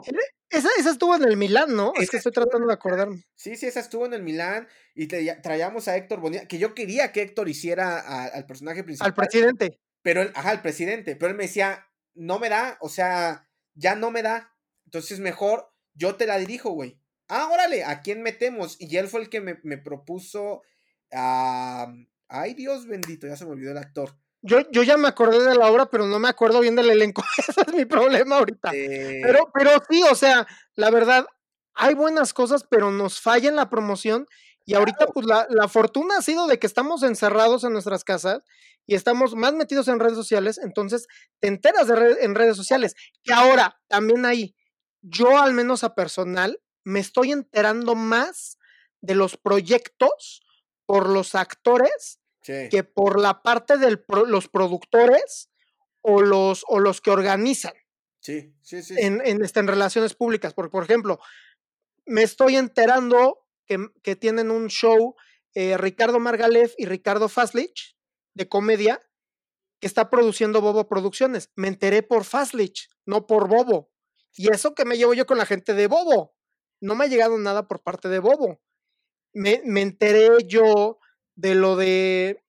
Esa, 0.48 0.70
esa 0.78 0.90
estuvo 0.90 1.14
en 1.14 1.22
el 1.22 1.36
Milán, 1.36 1.76
¿no? 1.76 1.92
Es 1.94 2.08
que 2.08 2.16
estoy 2.16 2.32
tratando 2.32 2.66
de 2.66 2.72
acordarme. 2.72 3.22
Sí, 3.34 3.56
sí, 3.56 3.66
esa 3.66 3.80
estuvo 3.80 4.06
en 4.06 4.14
el 4.14 4.22
Milán 4.22 4.66
y 4.94 5.06
traíamos 5.06 5.86
a 5.86 5.98
Héctor 5.98 6.18
Bonilla, 6.18 6.48
que 6.48 6.56
yo 6.56 6.74
quería 6.74 7.12
que 7.12 7.20
Héctor 7.20 7.46
hiciera 7.50 7.98
al 8.24 8.46
personaje 8.46 8.82
principal. 8.84 9.08
Al 9.08 9.14
presidente. 9.14 9.78
Pero 10.00 10.22
él, 10.22 10.32
ajá, 10.34 10.48
al 10.48 10.62
presidente, 10.62 11.14
pero 11.14 11.30
él 11.32 11.36
me 11.36 11.42
decía, 11.44 11.86
no 12.14 12.38
me 12.38 12.48
da, 12.48 12.78
o 12.80 12.88
sea, 12.88 13.50
ya 13.74 13.94
no 13.96 14.10
me 14.10 14.22
da. 14.22 14.56
Entonces 14.86 15.20
mejor 15.20 15.70
yo 15.92 16.16
te 16.16 16.26
la 16.26 16.38
dirijo, 16.38 16.70
güey. 16.70 16.98
Ah, 17.28 17.50
órale, 17.52 17.84
¿a 17.84 18.00
quién 18.00 18.22
metemos? 18.22 18.78
Y 18.80 18.96
él 18.96 19.08
fue 19.08 19.20
el 19.20 19.28
que 19.28 19.42
me, 19.42 19.60
me 19.62 19.76
propuso 19.76 20.62
a... 21.12 21.92
Ay, 22.28 22.54
Dios 22.54 22.86
bendito, 22.86 23.26
ya 23.26 23.36
se 23.36 23.44
me 23.44 23.50
olvidó 23.50 23.72
el 23.72 23.78
actor. 23.78 24.16
Yo, 24.42 24.60
yo 24.70 24.82
ya 24.82 24.96
me 24.96 25.08
acordé 25.08 25.44
de 25.44 25.54
la 25.54 25.70
obra, 25.70 25.86
pero 25.86 26.06
no 26.06 26.18
me 26.18 26.28
acuerdo 26.28 26.60
bien 26.60 26.76
del 26.76 26.90
elenco. 26.90 27.22
Ese 27.38 27.60
es 27.60 27.74
mi 27.74 27.84
problema 27.84 28.36
ahorita. 28.36 28.70
Pero, 28.70 29.50
pero 29.52 29.70
sí, 29.88 30.02
o 30.10 30.14
sea, 30.14 30.46
la 30.76 30.90
verdad, 30.90 31.26
hay 31.74 31.94
buenas 31.94 32.32
cosas, 32.32 32.64
pero 32.68 32.90
nos 32.90 33.20
falla 33.20 33.48
en 33.48 33.56
la 33.56 33.68
promoción. 33.68 34.26
Y 34.64 34.74
ahorita, 34.74 35.06
pues 35.08 35.26
la, 35.26 35.46
la, 35.50 35.68
fortuna 35.68 36.18
ha 36.18 36.22
sido 36.22 36.46
de 36.46 36.58
que 36.58 36.66
estamos 36.66 37.02
encerrados 37.02 37.64
en 37.64 37.72
nuestras 37.72 38.04
casas 38.04 38.42
y 38.86 38.94
estamos 38.94 39.34
más 39.34 39.52
metidos 39.52 39.88
en 39.88 40.00
redes 40.00 40.16
sociales. 40.16 40.58
Entonces, 40.58 41.06
te 41.40 41.48
enteras 41.48 41.88
de 41.88 42.18
en 42.20 42.34
redes 42.34 42.56
sociales. 42.56 42.94
Que 43.22 43.32
ahora 43.32 43.80
también 43.88 44.24
hay, 44.24 44.54
yo 45.02 45.38
al 45.38 45.54
menos 45.54 45.84
a 45.84 45.94
personal, 45.94 46.60
me 46.84 47.00
estoy 47.00 47.32
enterando 47.32 47.94
más 47.94 48.58
de 49.00 49.14
los 49.14 49.36
proyectos 49.36 50.42
por 50.86 51.08
los 51.08 51.34
actores 51.34 52.19
que 52.42 52.84
por 52.84 53.20
la 53.20 53.42
parte 53.42 53.76
de 53.76 53.98
los 54.26 54.48
productores 54.48 55.50
o 56.02 56.22
los, 56.22 56.64
o 56.68 56.80
los 56.80 57.00
que 57.00 57.10
organizan. 57.10 57.74
Sí, 58.20 58.54
sí, 58.62 58.82
sí. 58.82 58.94
En, 58.98 59.20
en, 59.24 59.42
este, 59.44 59.60
en 59.60 59.68
relaciones 59.68 60.14
públicas. 60.14 60.54
Porque, 60.54 60.70
por 60.70 60.84
ejemplo, 60.84 61.20
me 62.06 62.22
estoy 62.22 62.56
enterando 62.56 63.46
que, 63.66 63.78
que 64.02 64.16
tienen 64.16 64.50
un 64.50 64.68
show 64.68 65.14
eh, 65.54 65.76
Ricardo 65.76 66.20
Margalef 66.20 66.74
y 66.78 66.86
Ricardo 66.86 67.28
Faslich 67.28 67.96
de 68.34 68.48
comedia 68.48 69.02
que 69.80 69.86
está 69.86 70.10
produciendo 70.10 70.60
Bobo 70.60 70.88
Producciones. 70.88 71.50
Me 71.56 71.68
enteré 71.68 72.02
por 72.02 72.24
Faslich, 72.24 72.88
no 73.06 73.26
por 73.26 73.48
Bobo. 73.48 73.90
Y 74.36 74.52
eso 74.52 74.74
que 74.74 74.84
me 74.84 74.96
llevo 74.96 75.14
yo 75.14 75.26
con 75.26 75.38
la 75.38 75.46
gente 75.46 75.74
de 75.74 75.86
Bobo. 75.86 76.34
No 76.80 76.94
me 76.94 77.04
ha 77.04 77.08
llegado 77.08 77.36
nada 77.38 77.66
por 77.66 77.82
parte 77.82 78.08
de 78.08 78.18
Bobo. 78.18 78.60
Me, 79.32 79.62
me 79.64 79.80
enteré 79.80 80.28
yo 80.46 80.98
de 81.40 81.54
lo 81.54 81.76
de 81.76 82.44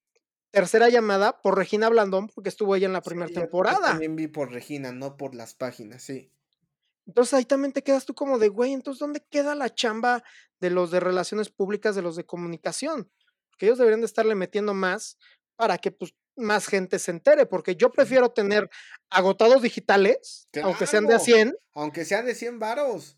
tercera 0.52 0.89
llamada 0.89 1.42
por 1.42 1.58
Regina 1.58 1.88
Blandón, 1.89 2.28
porque 2.28 2.50
estuvo 2.50 2.76
ella 2.76 2.88
en 2.88 2.94
la 2.94 3.02
primera 3.02 3.32
temporada. 3.32 3.92
También 3.92 4.16
vi 4.18 4.28
por 4.28 4.52
Regina, 4.52 4.92
no 4.92 5.16
por 5.16 5.34
las 5.34 5.54
páginas, 5.54 6.04
sí. 6.04 6.30
Entonces 7.08 7.34
ahí 7.34 7.46
también 7.46 7.72
te 7.72 7.84
quedas 7.84 8.06
tú 8.06 8.14
como 8.14 8.38
de, 8.38 8.50
güey, 8.50 8.74
entonces 8.74 9.00
¿dónde 9.00 9.24
queda 9.30 9.56
la 9.56 9.74
chamba 9.74 10.24
de 10.60 10.70
los 10.70 10.92
de 10.92 11.00
relaciones 11.00 11.50
públicas, 11.50 11.96
de 11.96 12.02
los 12.02 12.16
de 12.16 12.26
comunicación? 12.26 13.10
Porque 13.50 13.66
ellos 13.66 13.78
deberían 13.78 14.02
de 14.02 14.06
estarle 14.08 14.36
metiendo 14.36 14.74
más 14.74 15.18
para 15.56 15.78
que 15.78 15.92
pues 15.92 16.14
más 16.36 16.68
gente 16.68 17.00
se 17.00 17.12
entere, 17.12 17.46
porque 17.46 17.76
yo 17.76 17.92
prefiero 17.92 18.30
tener 18.30 18.70
agotados 19.10 19.62
digitales, 19.62 20.48
aunque 20.64 20.86
sean 20.86 21.08
de 21.08 21.16
a 21.16 21.20
100. 21.20 21.56
Aunque 21.74 22.06
sean 22.06 22.26
de 22.26 22.36
100 22.36 22.60
varos. 22.60 23.18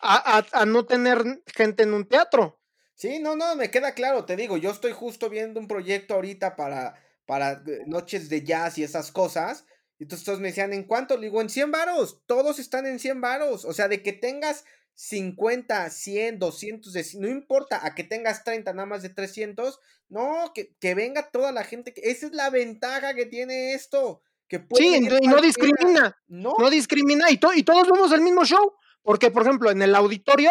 a, 0.00 0.44
a, 0.52 0.66
no 0.66 0.86
tener 0.86 1.42
gente 1.46 1.82
en 1.82 1.94
un 1.94 2.06
teatro. 2.06 2.57
Sí, 2.98 3.20
no, 3.20 3.36
no, 3.36 3.54
me 3.54 3.70
queda 3.70 3.94
claro, 3.94 4.24
te 4.24 4.34
digo, 4.34 4.56
yo 4.56 4.72
estoy 4.72 4.90
justo 4.90 5.30
viendo 5.30 5.60
un 5.60 5.68
proyecto 5.68 6.14
ahorita 6.14 6.56
para, 6.56 7.00
para 7.26 7.62
eh, 7.64 7.84
noches 7.86 8.28
de 8.28 8.42
jazz 8.42 8.76
y 8.76 8.82
esas 8.82 9.12
cosas. 9.12 9.66
Y 10.00 10.02
entonces 10.02 10.26
todos 10.26 10.40
me 10.40 10.48
decían, 10.48 10.72
¿en 10.72 10.82
cuánto? 10.82 11.16
Le 11.16 11.26
digo, 11.26 11.40
en 11.40 11.48
100 11.48 11.70
varos, 11.70 12.22
todos 12.26 12.58
están 12.58 12.86
en 12.86 12.98
100 12.98 13.20
varos. 13.20 13.64
O 13.64 13.72
sea, 13.72 13.86
de 13.86 14.02
que 14.02 14.12
tengas 14.12 14.64
50, 14.94 15.88
100, 15.90 16.40
200, 16.40 17.14
no 17.14 17.28
importa, 17.28 17.86
a 17.86 17.94
que 17.94 18.02
tengas 18.02 18.42
30, 18.42 18.72
nada 18.72 18.86
más 18.86 19.02
de 19.02 19.10
300, 19.10 19.78
no, 20.08 20.50
que, 20.52 20.74
que 20.80 20.96
venga 20.96 21.30
toda 21.30 21.52
la 21.52 21.62
gente. 21.62 21.94
Que, 21.94 22.00
esa 22.10 22.26
es 22.26 22.32
la 22.32 22.50
ventaja 22.50 23.14
que 23.14 23.26
tiene 23.26 23.74
esto. 23.74 24.22
Que 24.48 24.66
sí, 24.74 24.96
y 24.96 25.28
no 25.28 25.40
discrimina. 25.40 26.20
No, 26.26 26.56
no 26.58 26.68
discrimina 26.68 27.30
y, 27.30 27.38
y 27.54 27.62
todos 27.62 27.88
vemos 27.88 28.10
el 28.10 28.22
mismo 28.22 28.44
show. 28.44 28.72
Porque, 29.02 29.30
por 29.30 29.42
ejemplo, 29.42 29.70
en 29.70 29.82
el 29.82 29.94
auditorio 29.94 30.50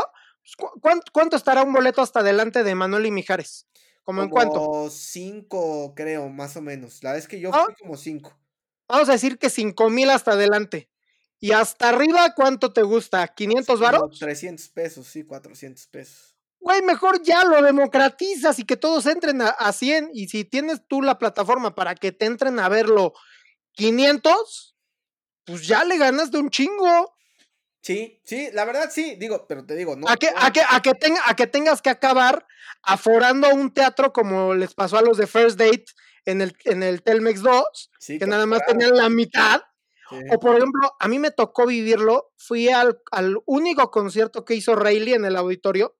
¿Cuánto, 1.11 1.35
estará 1.35 1.63
un 1.63 1.73
boleto 1.73 2.01
hasta 2.01 2.21
adelante 2.21 2.63
de 2.63 2.75
Manuel 2.75 3.05
y 3.05 3.11
Mijares? 3.11 3.67
¿Como 4.03 4.23
en 4.23 4.29
cuánto? 4.29 4.89
cinco, 4.89 5.93
creo, 5.95 6.29
más 6.29 6.55
o 6.55 6.61
menos. 6.61 7.03
La 7.03 7.13
vez 7.13 7.27
que 7.27 7.39
yo 7.39 7.51
ah. 7.53 7.65
fui 7.65 7.75
como 7.75 7.97
cinco. 7.97 8.37
Vamos 8.87 9.09
a 9.09 9.13
decir 9.13 9.37
que 9.37 9.49
cinco 9.49 9.89
mil 9.89 10.09
hasta 10.09 10.31
adelante. 10.31 10.89
¿Y 11.39 11.51
hasta 11.51 11.89
arriba 11.89 12.33
cuánto 12.33 12.73
te 12.73 12.81
gusta? 12.81 13.27
¿500 13.27 13.79
varos? 13.79 14.17
300 14.17 14.69
pesos, 14.69 15.05
sí, 15.07 15.23
400 15.23 15.85
pesos. 15.87 16.35
Güey, 16.59 16.81
mejor 16.81 17.21
ya 17.21 17.43
lo 17.43 17.61
democratizas 17.61 18.57
y 18.57 18.63
que 18.63 18.75
todos 18.75 19.05
entren 19.05 19.41
a, 19.41 19.49
a 19.49 19.71
100. 19.71 20.09
Y 20.13 20.29
si 20.29 20.45
tienes 20.45 20.81
tú 20.87 21.01
la 21.01 21.19
plataforma 21.19 21.75
para 21.75 21.93
que 21.93 22.11
te 22.11 22.25
entren 22.25 22.57
a 22.59 22.69
verlo 22.69 23.13
500, 23.73 24.75
pues 25.45 25.67
ya 25.67 25.83
le 25.83 25.97
ganas 25.97 26.31
de 26.31 26.39
un 26.39 26.49
chingo. 26.49 27.16
Sí, 27.81 28.19
sí, 28.23 28.49
la 28.53 28.65
verdad 28.65 28.89
sí, 28.91 29.15
digo, 29.17 29.45
pero 29.47 29.65
te 29.65 29.75
digo, 29.75 29.95
no. 29.95 30.09
A 30.09 30.17
que, 30.17 30.29
a 30.35 30.51
que, 30.51 30.61
a 30.67 30.81
que, 30.81 30.93
tenga, 30.93 31.21
a 31.25 31.35
que 31.35 31.47
tengas 31.47 31.81
que 31.81 31.89
acabar 31.89 32.45
aforando 32.83 33.49
un 33.53 33.73
teatro 33.73 34.11
como 34.11 34.53
les 34.53 34.73
pasó 34.73 34.97
a 34.97 35.01
los 35.01 35.17
de 35.17 35.27
First 35.27 35.57
Date 35.57 35.85
en 36.25 36.41
el, 36.41 36.55
en 36.65 36.83
el 36.83 37.01
Telmex 37.01 37.41
2, 37.41 37.91
que 38.19 38.27
nada 38.27 38.45
más 38.45 38.61
tenían 38.67 38.95
la 38.95 39.09
mitad. 39.09 39.61
O 40.31 40.39
por 40.39 40.55
ejemplo, 40.55 40.95
a 40.99 41.07
mí 41.07 41.19
me 41.19 41.31
tocó 41.31 41.65
vivirlo, 41.65 42.31
fui 42.37 42.69
al, 42.69 43.01
al 43.11 43.37
único 43.45 43.91
concierto 43.91 44.45
que 44.45 44.55
hizo 44.55 44.73
Rayleigh 44.73 45.15
en 45.15 45.25
el 45.25 45.35
auditorio 45.35 45.97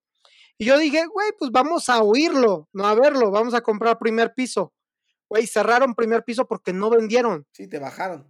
y 0.58 0.66
yo 0.66 0.78
dije, 0.78 1.06
güey, 1.06 1.30
pues 1.38 1.52
vamos 1.52 1.88
a 1.90 2.02
oírlo, 2.02 2.68
no 2.74 2.86
a 2.88 2.96
verlo, 2.96 3.30
vamos 3.30 3.54
a 3.54 3.62
comprar 3.62 4.00
primer 4.00 4.34
piso. 4.34 4.74
Güey, 5.30 5.46
cerraron 5.46 5.94
primer 5.94 6.24
piso 6.24 6.48
porque 6.48 6.74
no 6.74 6.90
vendieron. 6.90 7.46
Sí, 7.52 7.68
te 7.68 7.80
bajaron. 7.80 8.28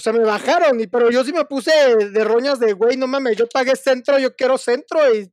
O 0.00 0.02
sea, 0.02 0.14
me 0.14 0.20
bajaron, 0.24 0.80
y, 0.80 0.86
pero 0.86 1.10
yo 1.10 1.22
sí 1.22 1.30
me 1.30 1.44
puse 1.44 1.70
de 1.94 2.24
roñas 2.24 2.58
de, 2.58 2.72
güey, 2.72 2.96
no 2.96 3.06
mames, 3.06 3.36
yo 3.36 3.46
pagué 3.46 3.76
centro, 3.76 4.18
yo 4.18 4.34
quiero 4.34 4.56
centro 4.56 5.14
y 5.14 5.30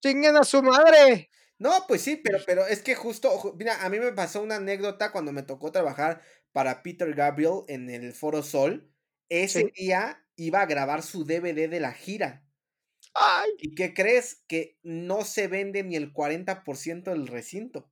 chinguen 0.00 0.36
a 0.36 0.44
su 0.44 0.62
madre. 0.62 1.30
No, 1.58 1.84
pues 1.88 2.02
sí, 2.02 2.20
pero, 2.22 2.38
pero 2.46 2.64
es 2.64 2.80
que 2.80 2.94
justo, 2.94 3.56
mira, 3.58 3.84
a 3.84 3.88
mí 3.88 3.98
me 3.98 4.12
pasó 4.12 4.40
una 4.40 4.54
anécdota 4.54 5.10
cuando 5.10 5.32
me 5.32 5.42
tocó 5.42 5.72
trabajar 5.72 6.22
para 6.52 6.84
Peter 6.84 7.12
Gabriel 7.12 7.62
en 7.66 7.90
el 7.90 8.12
Foro 8.12 8.44
Sol. 8.44 8.88
Ese 9.28 9.72
día 9.74 10.24
iba 10.36 10.60
a 10.60 10.66
grabar 10.66 11.02
su 11.02 11.24
DVD 11.24 11.68
de 11.68 11.80
la 11.80 11.92
gira. 11.92 12.46
Ay. 13.14 13.50
¿Y 13.58 13.74
qué 13.74 13.94
crees? 13.94 14.44
Que 14.46 14.78
no 14.84 15.24
se 15.24 15.48
vende 15.48 15.82
ni 15.82 15.96
el 15.96 16.12
40% 16.12 17.02
del 17.02 17.26
recinto. 17.26 17.90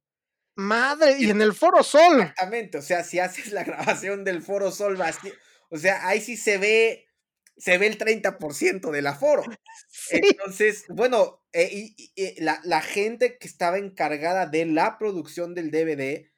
Madre, 0.54 1.16
y 1.18 1.30
en 1.30 1.42
el 1.42 1.52
Foro 1.52 1.82
Sol. 1.82 2.20
Exactamente, 2.20 2.78
o 2.78 2.82
sea, 2.82 3.02
si 3.02 3.18
haces 3.18 3.50
la 3.50 3.64
grabación 3.64 4.22
del 4.22 4.40
Foro 4.40 4.70
Sol 4.70 4.94
vacío, 4.94 5.32
o 5.72 5.78
sea, 5.78 6.06
ahí 6.06 6.20
sí 6.20 6.36
se 6.36 6.58
ve, 6.58 7.08
se 7.56 7.78
ve 7.78 7.86
el 7.86 7.96
30% 7.96 8.90
del 8.90 9.06
aforo. 9.06 9.42
Entonces, 10.10 10.84
bueno, 10.90 11.42
eh, 11.52 11.94
y, 11.96 12.42
la, 12.42 12.60
la, 12.64 12.82
gente 12.82 13.38
que 13.38 13.48
estaba 13.48 13.78
encargada 13.78 14.44
de 14.46 14.66
la 14.66 14.98
producción 14.98 15.54
del 15.54 15.70
DVD 15.70 16.30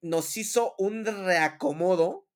nos 0.00 0.36
hizo 0.38 0.74
un 0.78 1.04
reacomodo 1.04 2.26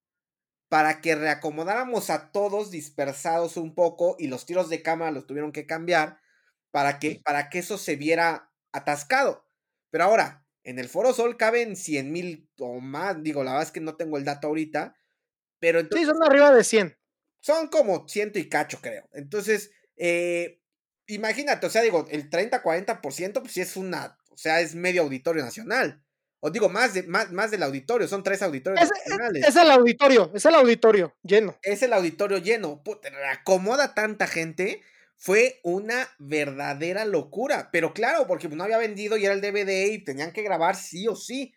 para 0.69 1.01
que 1.01 1.15
reacomodáramos 1.15 2.11
a 2.11 2.31
todos 2.31 2.71
dispersados 2.71 3.57
un 3.57 3.75
poco 3.75 4.15
y 4.19 4.27
los 4.27 4.45
tiros 4.45 4.69
de 4.69 4.83
cámara 4.83 5.13
los 5.13 5.27
tuvieron 5.27 5.51
que 5.51 5.67
cambiar 5.67 6.21
para 6.71 6.99
que, 6.99 7.23
para 7.25 7.49
que 7.49 7.61
eso 7.61 7.79
se 7.79 7.97
viera 7.97 8.53
atascado. 8.73 9.47
Pero 9.89 10.05
ahora, 10.05 10.47
en 10.63 10.79
el 10.79 10.91
Foro 10.91 11.15
Sol 11.15 11.39
caben 11.39 11.75
100 11.75 12.13
mil 12.13 12.51
o 12.59 12.81
más, 12.81 13.23
digo, 13.23 13.43
la 13.45 13.53
verdad 13.53 13.69
es 13.69 13.73
que 13.73 13.81
no 13.81 13.97
tengo 13.97 14.19
el 14.19 14.25
dato 14.25 14.49
ahorita, 14.49 14.95
pero 15.59 15.81
entonces, 15.81 16.07
sí, 16.07 16.13
son 16.13 16.23
arriba 16.23 16.53
de 16.53 16.65
100. 16.65 16.99
Son 17.41 17.69
como 17.69 18.09
ciento 18.09 18.39
y 18.39 18.49
cacho, 18.49 18.79
creo. 18.81 19.09
Entonces, 19.13 19.71
eh, 19.97 20.61
imagínate, 21.07 21.67
o 21.67 21.71
sea, 21.71 21.83
digo, 21.83 22.07
el 22.11 22.31
30-40%, 22.31 23.41
pues 23.41 23.53
sí 23.53 23.61
es 23.61 23.77
una, 23.77 24.19
o 24.31 24.37
sea, 24.37 24.61
es 24.61 24.75
medio 24.75 25.03
auditorio 25.03 25.43
nacional. 25.43 26.03
O 26.41 26.51
digo, 26.51 26.69
más, 26.69 26.95
de, 26.95 27.03
más, 27.03 27.33
más 27.33 27.51
del 27.51 27.65
auditorio, 27.65 28.07
son 28.07 28.23
tres 28.23 28.43
auditorios 28.43 28.81
es, 28.81 28.91
nacionales. 28.91 29.47
Es, 29.47 29.57
el 29.57 29.71
auditorio, 29.71 30.31
es 30.35 30.45
el 30.45 30.55
auditorio 30.55 31.17
lleno. 31.23 31.59
Es 31.63 31.83
el 31.83 31.93
auditorio 31.93 32.39
lleno. 32.39 32.83
Puta, 32.85 33.09
acomoda 33.33 33.95
tanta 33.95 34.29
gente. 34.29 34.83
Fue 35.17 35.59
una 35.65 36.09
verdadera 36.19 37.05
locura. 37.05 37.71
Pero 37.73 37.93
claro, 37.93 38.29
porque 38.29 38.49
no 38.49 38.63
había 38.63 38.79
vendido 38.79 39.17
y 39.17 39.25
era 39.25 39.35
el 39.35 39.41
DVD 39.41 39.91
y 39.91 40.05
tenían 40.05 40.33
que 40.33 40.43
grabar 40.43 40.77
sí 40.77 41.09
o 41.09 41.17
sí. 41.17 41.55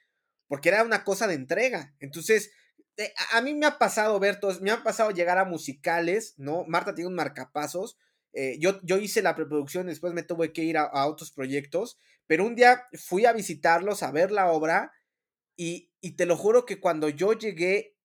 Porque 0.48 0.70
era 0.70 0.84
una 0.84 1.04
cosa 1.04 1.28
de 1.28 1.36
entrega. 1.36 1.94
Entonces, 2.00 2.52
a 3.32 3.42
mí 3.42 3.54
me 3.54 3.66
ha 3.66 3.78
pasado 3.78 4.20
ver 4.20 4.40
todos, 4.40 4.62
me 4.62 4.72
ha 4.72 4.84
pasado 4.84 5.12
llegar 5.12 5.38
a 5.38 5.46
musicales, 5.46 6.36
¿no? 6.38 6.66
Marta 6.66 6.94
tiene 6.94 7.10
un 7.10 7.16
marcapasos. 7.16 7.98
Eh, 8.34 8.58
yo, 8.60 8.80
yo 8.84 8.98
hice 8.98 9.22
la 9.22 9.36
preproducción, 9.36 9.88
después 9.88 10.14
me 10.14 10.24
tuve 10.24 10.54
que 10.54 10.64
ir 10.64 10.78
a, 10.78 11.06
otros 11.06 11.32
proyectos, 11.32 11.98
pero 12.28 12.46
un 12.46 12.56
día 12.56 12.86
fui 12.94 13.26
a 13.26 13.34
visitarlos, 13.34 14.04
a 14.04 14.12
ver 14.12 14.32
la 14.32 14.52
obra, 14.52 14.94
y, 15.58 15.92
y 16.00 16.16
te 16.16 16.26
lo 16.26 16.38
juro 16.38 16.66
que 16.66 16.80
cuando 16.80 17.10
yo 17.10 17.34
llegué 17.34 17.98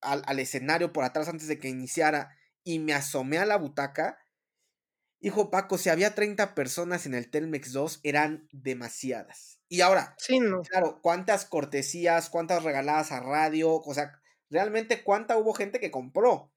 al, 0.00 0.22
al, 0.26 0.38
escenario 0.38 0.92
por 0.92 1.04
atrás 1.04 1.28
antes 1.28 1.48
de 1.48 1.58
que 1.58 1.68
iniciara 1.68 2.36
y 2.62 2.78
me 2.78 2.94
asomé 2.94 3.38
a 3.38 3.46
la 3.46 3.56
butaca, 3.56 4.18
hijo 5.20 5.50
Paco, 5.50 5.76
si 5.76 5.88
había 5.88 6.14
30 6.14 6.54
personas 6.54 7.06
en 7.06 7.14
el 7.14 7.30
Telmex 7.30 7.72
2, 7.72 8.00
eran 8.04 8.48
demasiadas. 8.52 9.57
Y 9.68 9.82
ahora, 9.82 10.14
sí, 10.18 10.40
no. 10.40 10.62
claro, 10.62 10.98
cuántas 11.02 11.44
cortesías, 11.44 12.30
cuántas 12.30 12.62
regaladas 12.62 13.12
a 13.12 13.20
radio, 13.20 13.74
o 13.74 13.94
sea, 13.94 14.20
realmente 14.50 15.02
cuánta 15.02 15.36
hubo 15.36 15.52
gente 15.52 15.78
que 15.78 15.90
compró. 15.90 16.50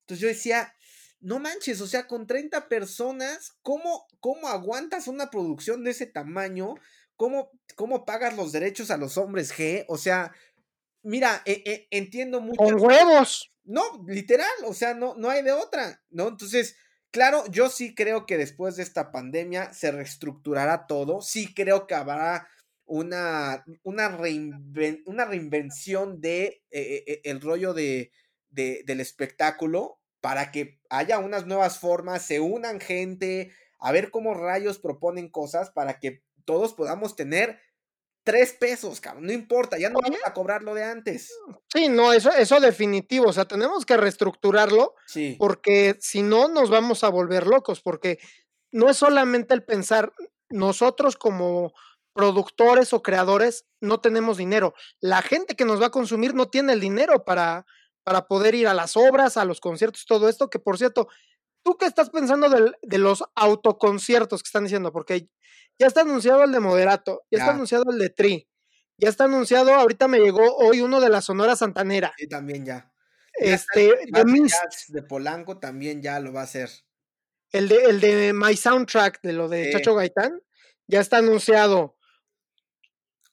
Entonces 0.00 0.20
yo 0.20 0.28
decía, 0.28 0.74
no 1.20 1.38
manches, 1.38 1.80
o 1.80 1.86
sea, 1.86 2.06
con 2.06 2.26
30 2.26 2.68
personas, 2.68 3.56
¿cómo, 3.62 4.06
cómo 4.20 4.48
aguantas 4.48 5.08
una 5.08 5.30
producción 5.30 5.84
de 5.84 5.92
ese 5.92 6.06
tamaño? 6.06 6.74
¿Cómo, 7.16 7.50
¿Cómo 7.76 8.04
pagas 8.04 8.36
los 8.36 8.52
derechos 8.52 8.90
a 8.90 8.96
los 8.96 9.18
hombres 9.18 9.52
G? 9.52 9.84
O 9.88 9.98
sea, 9.98 10.32
mira, 11.02 11.42
e, 11.44 11.62
e, 11.64 11.88
entiendo 11.90 12.40
mucho. 12.40 12.62
Con 12.62 12.80
huevos. 12.80 13.52
No, 13.64 13.82
literal, 14.06 14.48
o 14.64 14.74
sea, 14.74 14.94
no, 14.94 15.14
no 15.16 15.28
hay 15.28 15.42
de 15.42 15.52
otra, 15.52 16.02
¿no? 16.10 16.28
Entonces, 16.28 16.76
Claro, 17.12 17.44
yo 17.50 17.70
sí 17.70 17.94
creo 17.94 18.26
que 18.26 18.36
después 18.36 18.76
de 18.76 18.82
esta 18.82 19.10
pandemia 19.10 19.72
se 19.72 19.90
reestructurará 19.90 20.86
todo. 20.86 21.22
Sí 21.22 21.54
creo 21.54 21.86
que 21.86 21.94
habrá 21.94 22.48
una, 22.84 23.64
una, 23.82 24.18
una 25.06 25.24
reinvención 25.24 26.20
de 26.20 26.62
eh, 26.70 27.04
eh, 27.06 27.20
el 27.24 27.40
rollo 27.40 27.72
de, 27.72 28.12
del 28.50 29.00
espectáculo 29.00 29.98
para 30.20 30.50
que 30.52 30.80
haya 30.90 31.18
unas 31.18 31.46
nuevas 31.46 31.78
formas, 31.78 32.22
se 32.26 32.40
unan 32.40 32.80
gente, 32.80 33.52
a 33.78 33.92
ver 33.92 34.10
cómo 34.10 34.34
rayos 34.34 34.78
proponen 34.78 35.30
cosas 35.30 35.70
para 35.70 36.00
que 36.00 36.22
todos 36.44 36.74
podamos 36.74 37.14
tener 37.16 37.60
tres 38.28 38.52
pesos, 38.52 39.00
cabrón, 39.00 39.24
no 39.24 39.32
importa, 39.32 39.78
ya 39.78 39.88
no 39.88 40.00
vamos 40.02 40.20
a 40.22 40.34
cobrar 40.34 40.62
lo 40.62 40.74
de 40.74 40.84
antes. 40.84 41.32
Sí, 41.72 41.88
no, 41.88 42.12
eso, 42.12 42.30
eso 42.30 42.60
definitivo, 42.60 43.28
o 43.28 43.32
sea, 43.32 43.46
tenemos 43.46 43.86
que 43.86 43.96
reestructurarlo, 43.96 44.94
sí. 45.06 45.34
porque 45.38 45.96
si 45.98 46.20
no 46.22 46.46
nos 46.48 46.68
vamos 46.68 47.04
a 47.04 47.08
volver 47.08 47.46
locos, 47.46 47.80
porque 47.80 48.18
no 48.70 48.90
es 48.90 48.98
solamente 48.98 49.54
el 49.54 49.64
pensar, 49.64 50.12
nosotros 50.50 51.16
como 51.16 51.72
productores 52.12 52.92
o 52.92 53.02
creadores 53.02 53.64
no 53.80 54.00
tenemos 54.00 54.36
dinero, 54.36 54.74
la 55.00 55.22
gente 55.22 55.56
que 55.56 55.64
nos 55.64 55.80
va 55.80 55.86
a 55.86 55.90
consumir 55.90 56.34
no 56.34 56.50
tiene 56.50 56.74
el 56.74 56.80
dinero 56.80 57.24
para, 57.24 57.64
para 58.04 58.26
poder 58.26 58.54
ir 58.54 58.68
a 58.68 58.74
las 58.74 58.94
obras, 58.94 59.38
a 59.38 59.46
los 59.46 59.58
conciertos, 59.58 60.04
todo 60.04 60.28
esto, 60.28 60.50
que 60.50 60.58
por 60.58 60.76
cierto, 60.76 61.08
¿tú 61.62 61.78
qué 61.78 61.86
estás 61.86 62.10
pensando 62.10 62.50
de, 62.50 62.72
de 62.82 62.98
los 62.98 63.24
autoconciertos 63.34 64.42
que 64.42 64.48
están 64.48 64.64
diciendo? 64.64 64.92
Porque 64.92 65.30
ya 65.78 65.86
está 65.86 66.00
anunciado 66.02 66.44
el 66.44 66.52
de 66.52 66.60
Moderato, 66.60 67.24
ya, 67.30 67.38
está 67.38 67.52
anunciado 67.52 67.84
el 67.90 67.98
de 67.98 68.10
Tri, 68.10 68.48
ya 68.96 69.08
está 69.08 69.24
anunciado, 69.24 69.74
ahorita 69.74 70.08
me 70.08 70.18
llegó 70.18 70.56
hoy 70.56 70.80
uno 70.80 71.00
de 71.00 71.08
la 71.08 71.22
Sonora 71.22 71.56
Santanera. 71.56 72.12
Sí, 72.18 72.28
también 72.28 72.64
ya. 72.64 72.92
Este, 73.34 73.94
de, 74.06 74.50
de 74.88 75.02
Polanco 75.02 75.58
también 75.58 76.02
ya 76.02 76.18
lo 76.18 76.32
va 76.32 76.40
a 76.40 76.44
hacer. 76.44 76.70
El 77.52 77.68
de, 77.68 77.84
el 77.84 78.00
de 78.00 78.32
My 78.32 78.56
Soundtrack, 78.56 79.20
de 79.22 79.32
lo 79.32 79.48
de 79.48 79.70
Chacho 79.72 79.94
Gaitán, 79.94 80.42
ya 80.86 81.00
está 81.00 81.18
anunciado. 81.18 81.96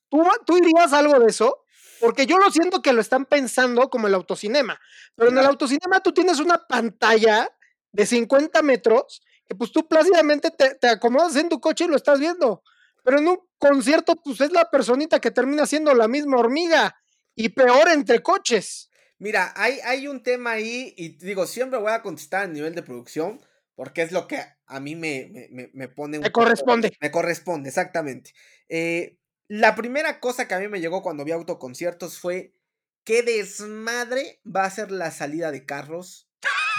¿Tú, 0.10 0.24
¿Tú 0.46 0.56
dirías 0.56 0.93
algo 0.93 1.20
de 1.20 1.28
eso? 1.28 1.66
Porque 2.00 2.28
yo 2.28 2.38
lo 2.38 2.52
siento 2.52 2.82
que 2.82 2.93
lo 2.93 3.02
están 3.02 3.26
pensando 3.26 3.89
como 3.89 4.08
el 4.08 4.14
autocinema. 4.14 4.80
Pero 5.16 5.32
en 5.32 5.38
el 5.38 5.46
autocinema 5.46 6.02
tú 6.02 6.14
tienes 6.14 6.39
una 6.39 6.68
pantalla 6.68 7.50
de 7.91 8.06
50 8.06 8.62
metros 8.62 9.22
que 9.48 9.56
pues 9.56 9.72
tú 9.72 9.88
plácidamente 9.88 10.50
te, 10.52 10.88
acomodas 10.88 11.36
en 11.36 11.50
tu 11.50 11.60
coche 11.60 11.86
y 11.86 11.88
lo 11.88 11.96
estás 11.96 12.20
viendo. 12.20 12.64
Pero 13.04 13.20
en 13.20 13.28
un 13.28 13.39
concierto, 13.58 14.16
pues 14.24 14.41
es 14.41 14.52
la 14.52 14.70
personita 14.72 15.20
que 15.20 15.32
termina 15.32 15.66
siendo 15.66 15.93
la 15.93 16.08
misma 16.08 16.38
hormiga 16.38 16.96
y 17.36 17.50
peor 17.50 17.89
entre 17.89 18.24
coches. 18.24 18.89
Mira, 19.20 19.54
hay, 19.56 19.80
hay 19.86 20.08
un 20.08 20.24
tema 20.24 20.52
ahí 20.52 20.93
y 20.98 21.10
digo, 21.18 21.46
siempre 21.46 21.80
voy 21.80 21.91
a 21.91 22.02
contestar 22.02 22.43
a 22.43 22.48
nivel 22.48 22.76
de 22.76 22.84
producción 22.84 23.39
porque 23.76 24.02
es 24.02 24.12
lo 24.12 24.28
que 24.28 24.43
a 24.66 24.80
mí 24.80 24.96
me, 24.96 25.50
me, 25.74 25.88
pone... 25.88 26.20
me 26.20 26.32
corresponde. 26.32 26.98
Me 27.00 27.12
corresponde, 27.12 27.70
exactamente. 27.70 28.34
Eh, 28.70 29.18
la 29.48 29.76
primera 29.76 30.20
cosa 30.20 30.48
que 30.48 30.56
a 30.56 30.60
mí 30.60 30.68
me 30.68 30.80
llegó 30.80 31.04
cuando 31.04 31.24
vi 31.24 31.32
autoconciertos 31.32 32.18
fue 32.18 32.56
qué 33.04 33.22
desmadre 33.22 34.41
va 34.43 34.64
a 34.64 34.72
ser 34.72 34.91
la 34.91 35.12
salida 35.12 35.52
de 35.52 35.66
carros 35.66 36.30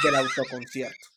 del 0.03 0.17
autoconcierto. 0.17 1.09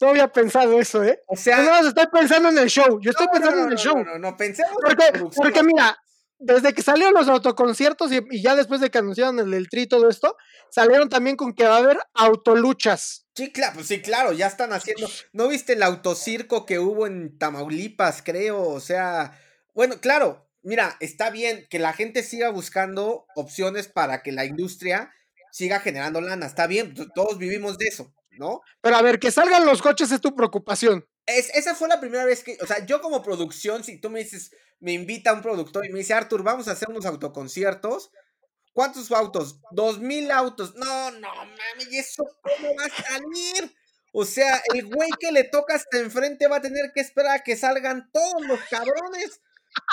No 0.00 0.08
había 0.08 0.28
pensado 0.28 0.78
eso, 0.78 1.02
¿eh? 1.04 1.22
O 1.26 1.36
sea, 1.36 1.62
no, 1.62 1.88
estoy 1.88 2.06
pensando 2.12 2.48
en 2.48 2.58
el 2.58 2.68
show. 2.68 3.00
Yo 3.00 3.10
estoy 3.10 3.26
pensando 3.32 3.64
en 3.64 3.72
el 3.72 3.78
show. 3.78 3.96
No, 4.04 4.18
no, 4.18 4.36
pensemos 4.36 4.72
porque, 4.82 5.04
porque 5.36 5.62
mira, 5.62 5.96
desde 6.42 6.74
que 6.74 6.82
salieron 6.82 7.14
los 7.14 7.28
autoconciertos 7.28 8.10
y, 8.12 8.42
ya 8.42 8.56
después 8.56 8.80
de 8.80 8.90
que 8.90 8.98
anunciaron 8.98 9.38
el 9.38 9.50
del 9.50 9.68
tri 9.68 9.82
y 9.82 9.86
todo 9.86 10.08
esto, 10.08 10.36
salieron 10.70 11.08
también 11.08 11.36
con 11.36 11.54
que 11.54 11.64
va 11.64 11.76
a 11.76 11.78
haber 11.78 11.98
autoluchas. 12.14 13.26
Sí, 13.34 13.52
claro, 13.52 13.74
pues 13.74 13.86
sí, 13.86 14.02
claro, 14.02 14.32
ya 14.32 14.48
están 14.48 14.72
haciendo. 14.72 15.08
¿No 15.32 15.48
viste 15.48 15.74
el 15.74 15.82
autocirco 15.82 16.66
que 16.66 16.78
hubo 16.78 17.06
en 17.06 17.38
Tamaulipas, 17.38 18.22
creo? 18.22 18.62
O 18.62 18.80
sea, 18.80 19.38
bueno, 19.74 20.00
claro, 20.00 20.50
mira, 20.62 20.96
está 21.00 21.30
bien 21.30 21.66
que 21.70 21.78
la 21.78 21.92
gente 21.92 22.22
siga 22.22 22.50
buscando 22.50 23.26
opciones 23.36 23.88
para 23.88 24.22
que 24.22 24.32
la 24.32 24.44
industria 24.44 25.12
siga 25.52 25.80
generando 25.80 26.20
lana. 26.20 26.46
Está 26.46 26.66
bien, 26.66 26.94
todos 27.14 27.38
vivimos 27.38 27.78
de 27.78 27.86
eso. 27.86 28.12
¿No? 28.38 28.60
Pero 28.80 28.96
a 28.96 29.02
ver, 29.02 29.18
que 29.18 29.30
salgan 29.30 29.66
los 29.66 29.82
coches 29.82 30.10
es 30.10 30.20
tu 30.20 30.34
preocupación. 30.34 31.06
Es, 31.26 31.50
esa 31.54 31.74
fue 31.74 31.88
la 31.88 32.00
primera 32.00 32.24
vez 32.24 32.42
que, 32.42 32.58
o 32.60 32.66
sea, 32.66 32.84
yo 32.84 33.00
como 33.00 33.22
producción, 33.22 33.84
si 33.84 34.00
tú 34.00 34.10
me 34.10 34.20
dices, 34.20 34.50
me 34.80 34.92
invita 34.92 35.32
un 35.32 35.42
productor 35.42 35.86
y 35.86 35.92
me 35.92 36.00
dice, 36.00 36.14
Arthur, 36.14 36.42
vamos 36.42 36.68
a 36.68 36.72
hacer 36.72 36.88
unos 36.88 37.06
autoconciertos, 37.06 38.10
¿Cuántos 38.72 39.12
autos? 39.12 39.60
Dos 39.70 39.98
mil 39.98 40.30
autos. 40.30 40.74
No, 40.74 41.10
no 41.10 41.28
mames, 41.28 41.88
¿y 41.90 41.98
eso 41.98 42.24
cómo 42.40 42.74
va 42.78 42.86
a 42.86 43.02
salir? 43.02 43.74
O 44.12 44.24
sea, 44.24 44.62
el 44.74 44.86
güey 44.86 45.10
que 45.18 45.32
le 45.32 45.44
toca 45.44 45.74
hasta 45.74 45.98
enfrente 45.98 46.46
va 46.46 46.56
a 46.56 46.62
tener 46.62 46.92
que 46.94 47.00
esperar 47.00 47.38
a 47.38 47.42
que 47.42 47.56
salgan 47.56 48.10
todos 48.12 48.46
los 48.46 48.60
cabrones. 48.70 49.40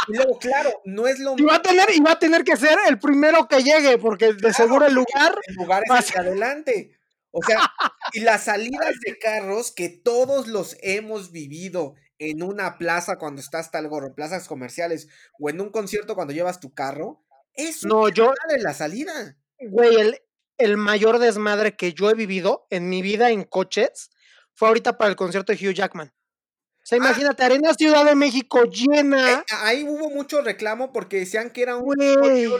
Y 0.09 0.15
luego, 0.15 0.37
claro, 0.39 0.81
no 0.85 1.07
es 1.07 1.19
lo 1.19 1.35
y 1.37 1.43
va 1.43 1.55
a 1.55 1.61
tener 1.61 1.89
Y 1.93 2.01
va 2.01 2.11
a 2.11 2.19
tener 2.19 2.43
que 2.43 2.57
ser 2.57 2.77
el 2.87 2.99
primero 2.99 3.47
que 3.47 3.63
llegue, 3.63 3.97
porque 3.97 4.33
de 4.33 4.53
seguro 4.53 4.85
el 4.85 4.93
lugar. 4.93 5.39
El 5.45 5.55
lugar 5.55 5.83
es 5.85 5.91
hacia 5.91 6.21
adelante. 6.21 6.98
O 7.31 7.41
sea, 7.43 7.59
y 8.13 8.21
las 8.21 8.45
salidas 8.45 8.95
de 9.05 9.17
carros 9.17 9.71
que 9.71 9.89
todos 9.89 10.47
los 10.47 10.77
hemos 10.81 11.31
vivido 11.31 11.95
en 12.17 12.43
una 12.43 12.77
plaza 12.77 13.17
cuando 13.17 13.41
estás 13.41 13.71
tal 13.71 13.87
gorro, 13.87 14.07
en 14.07 14.15
plazas 14.15 14.47
comerciales, 14.47 15.07
o 15.39 15.49
en 15.49 15.61
un 15.61 15.69
concierto 15.69 16.15
cuando 16.15 16.33
llevas 16.33 16.59
tu 16.59 16.73
carro, 16.73 17.23
es 17.53 17.83
no, 17.85 18.09
yo, 18.09 18.33
de 18.49 18.59
la 18.59 18.73
salida. 18.73 19.37
Güey, 19.59 19.95
el, 19.95 20.21
el 20.57 20.77
mayor 20.77 21.19
desmadre 21.19 21.75
que 21.75 21.93
yo 21.93 22.09
he 22.09 22.13
vivido 22.13 22.67
en 22.69 22.89
mi 22.89 23.01
vida 23.01 23.31
en 23.31 23.43
coches 23.43 24.11
fue 24.53 24.67
ahorita 24.67 24.97
para 24.97 25.09
el 25.09 25.15
concierto 25.15 25.53
de 25.53 25.57
Hugh 25.57 25.73
Jackman. 25.73 26.09
O 26.09 26.85
sea, 26.89 26.97
ah. 26.97 27.05
imagínate, 27.05 27.43
Arena 27.43 27.73
Ciudad 27.73 28.05
de 28.05 28.15
México 28.15 28.63
llena. 28.63 29.39
Eh, 29.39 29.43
ahí 29.61 29.83
hubo 29.87 30.09
mucho 30.09 30.41
reclamo 30.41 30.91
porque 30.91 31.19
decían 31.19 31.51
que 31.51 31.61
era 31.61 31.77
un 31.77 31.95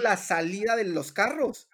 la 0.02 0.18
salida 0.18 0.76
de 0.76 0.86
los 0.86 1.12
carros. 1.12 1.68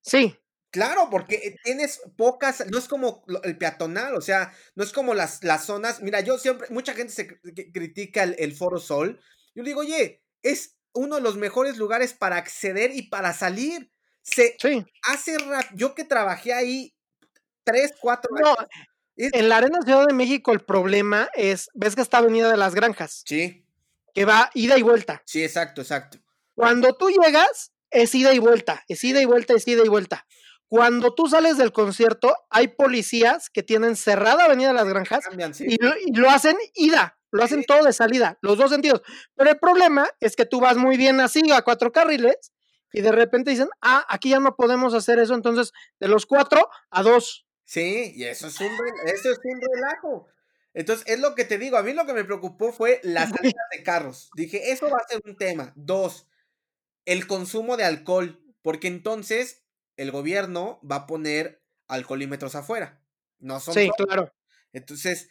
Sí. 0.00 0.38
Claro, 0.72 1.08
porque 1.10 1.56
tienes 1.62 2.00
pocas, 2.16 2.64
no 2.70 2.78
es 2.78 2.88
como 2.88 3.22
el 3.42 3.58
peatonal, 3.58 4.14
o 4.14 4.22
sea, 4.22 4.54
no 4.74 4.82
es 4.82 4.90
como 4.90 5.12
las, 5.12 5.44
las 5.44 5.66
zonas. 5.66 6.00
Mira, 6.00 6.20
yo 6.20 6.38
siempre, 6.38 6.66
mucha 6.70 6.94
gente 6.94 7.12
se 7.12 7.26
critica 7.72 8.22
el, 8.22 8.56
Foro 8.56 8.78
Sol. 8.78 9.20
Yo 9.54 9.64
digo, 9.64 9.80
oye, 9.80 10.24
es 10.40 10.78
uno 10.94 11.16
de 11.16 11.20
los 11.20 11.36
mejores 11.36 11.76
lugares 11.76 12.14
para 12.14 12.36
acceder 12.36 12.90
y 12.94 13.02
para 13.02 13.34
salir. 13.34 13.92
Se 14.22 14.56
sí. 14.58 14.82
hace 15.02 15.36
yo 15.74 15.94
que 15.94 16.04
trabajé 16.04 16.54
ahí 16.54 16.96
tres, 17.64 17.92
cuatro 18.00 18.34
años. 18.34 18.56
En 19.16 19.50
la 19.50 19.58
Arena 19.58 19.82
Ciudad 19.84 20.06
de 20.06 20.14
México 20.14 20.52
el 20.52 20.60
problema 20.60 21.28
es, 21.34 21.68
ves 21.74 21.94
que 21.94 22.00
está 22.00 22.16
Avenida 22.16 22.50
de 22.50 22.56
las 22.56 22.74
Granjas. 22.74 23.24
Sí. 23.26 23.66
Que 24.14 24.24
va 24.24 24.50
ida 24.54 24.78
y 24.78 24.82
vuelta. 24.82 25.22
Sí, 25.26 25.44
exacto, 25.44 25.82
exacto. 25.82 26.18
Cuando 26.54 26.94
tú 26.94 27.10
llegas, 27.10 27.72
es 27.90 28.14
ida 28.14 28.32
y 28.32 28.38
vuelta, 28.38 28.82
es 28.88 29.04
ida 29.04 29.20
y 29.20 29.26
vuelta, 29.26 29.52
es 29.52 29.68
ida 29.68 29.84
y 29.84 29.88
vuelta. 29.88 30.26
Cuando 30.72 31.12
tú 31.12 31.28
sales 31.28 31.58
del 31.58 31.70
concierto, 31.70 32.34
hay 32.48 32.68
policías 32.68 33.50
que 33.50 33.62
tienen 33.62 33.94
cerrada 33.94 34.46
Avenida 34.46 34.68
de 34.68 34.74
las 34.74 34.88
Granjas 34.88 35.22
y, 35.60 35.76
lo, 36.16 36.30
hacen 36.30 36.56
ida, 36.72 37.18
lo 37.30 37.44
hacen 37.44 37.62
todo 37.64 37.84
de 37.84 37.92
salida, 37.92 38.38
los 38.40 38.56
dos 38.56 38.70
sentidos. 38.70 39.02
Pero 39.36 39.50
el 39.50 39.58
problema 39.58 40.08
es 40.18 40.34
que 40.34 40.46
tú 40.46 40.60
vas 40.60 40.78
muy 40.78 40.96
bien 40.96 41.20
así, 41.20 41.42
a 41.52 41.60
cuatro 41.60 41.92
carriles, 41.92 42.52
y 42.90 43.02
de 43.02 43.12
repente 43.12 43.50
dicen, 43.50 43.68
ah, 43.82 44.06
aquí 44.08 44.30
ya 44.30 44.40
no 44.40 44.56
podemos 44.56 44.94
hacer 44.94 45.18
eso, 45.18 45.34
entonces 45.34 45.72
de 46.00 46.08
los 46.08 46.24
cuatro 46.24 46.66
a 46.88 47.02
dos. 47.02 47.46
Sí, 47.64 48.14
y 48.16 48.24
eso 48.24 48.46
es 48.46 48.58
un, 48.58 48.70
eso 49.04 49.30
es 49.30 49.40
un 49.44 49.60
relajo. 49.60 50.26
Entonces, 50.72 51.06
es 51.06 51.20
lo 51.20 51.34
que 51.34 51.44
te 51.44 51.58
digo, 51.58 51.76
a 51.76 51.82
mí 51.82 51.92
lo 51.92 52.06
que 52.06 52.14
me 52.14 52.24
preocupó 52.24 52.72
fue 52.72 52.98
la 53.02 53.28
salida 53.28 53.60
de 53.72 53.82
carros. 53.82 54.30
Dije, 54.34 54.72
eso 54.72 54.88
va 54.88 54.96
a 55.04 55.06
ser 55.06 55.20
un 55.26 55.36
tema. 55.36 55.74
Dos, 55.76 56.28
el 57.04 57.26
consumo 57.26 57.76
de 57.76 57.84
alcohol, 57.84 58.42
porque 58.62 58.88
entonces 58.88 59.61
el 59.96 60.10
gobierno 60.10 60.80
va 60.88 60.96
a 60.96 61.06
poner 61.06 61.62
alcoholímetros 61.88 62.54
afuera. 62.54 63.02
No 63.38 63.60
son. 63.60 63.74
Sí, 63.74 63.90
claro. 63.96 64.32
Entonces, 64.72 65.28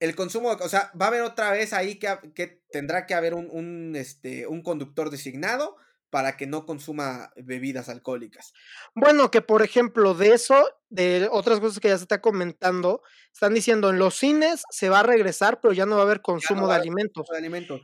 el 0.00 0.14
consumo, 0.14 0.50
o 0.50 0.68
sea, 0.68 0.92
va 1.00 1.06
a 1.06 1.08
haber 1.08 1.22
otra 1.22 1.50
vez 1.50 1.72
ahí 1.72 1.98
que, 1.98 2.08
que 2.34 2.62
tendrá 2.70 3.06
que 3.06 3.14
haber 3.14 3.34
un, 3.34 3.94
este, 3.96 4.46
un 4.46 4.62
conductor 4.62 5.10
designado 5.10 5.76
para 6.10 6.36
que 6.36 6.46
no 6.46 6.64
consuma 6.64 7.32
bebidas 7.34 7.88
alcohólicas. 7.88 8.52
Bueno, 8.94 9.32
que 9.32 9.42
por 9.42 9.62
ejemplo, 9.62 10.14
de 10.14 10.32
eso, 10.32 10.64
de 10.88 11.28
otras 11.32 11.58
cosas 11.58 11.80
que 11.80 11.88
ya 11.88 11.96
se 11.96 12.04
está 12.04 12.20
comentando, 12.20 13.02
están 13.32 13.52
diciendo 13.52 13.90
en 13.90 13.98
los 13.98 14.14
cines 14.14 14.62
se 14.70 14.88
va 14.88 15.00
a 15.00 15.02
regresar, 15.02 15.60
pero 15.60 15.74
ya 15.74 15.86
no 15.86 15.96
va 15.96 16.02
a 16.02 16.04
haber 16.04 16.22
consumo 16.22 16.68
de, 16.68 16.74
alimentos. 16.74 17.26
de 17.28 17.36
alimentos. 17.36 17.80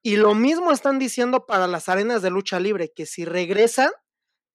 Y 0.00 0.14
lo 0.14 0.36
mismo 0.36 0.70
están 0.70 1.00
diciendo 1.00 1.44
para 1.44 1.66
las 1.66 1.88
arenas 1.88 2.22
de 2.22 2.30
lucha 2.30 2.60
libre, 2.60 2.92
que 2.94 3.04
si 3.04 3.24
regresan, 3.24 3.90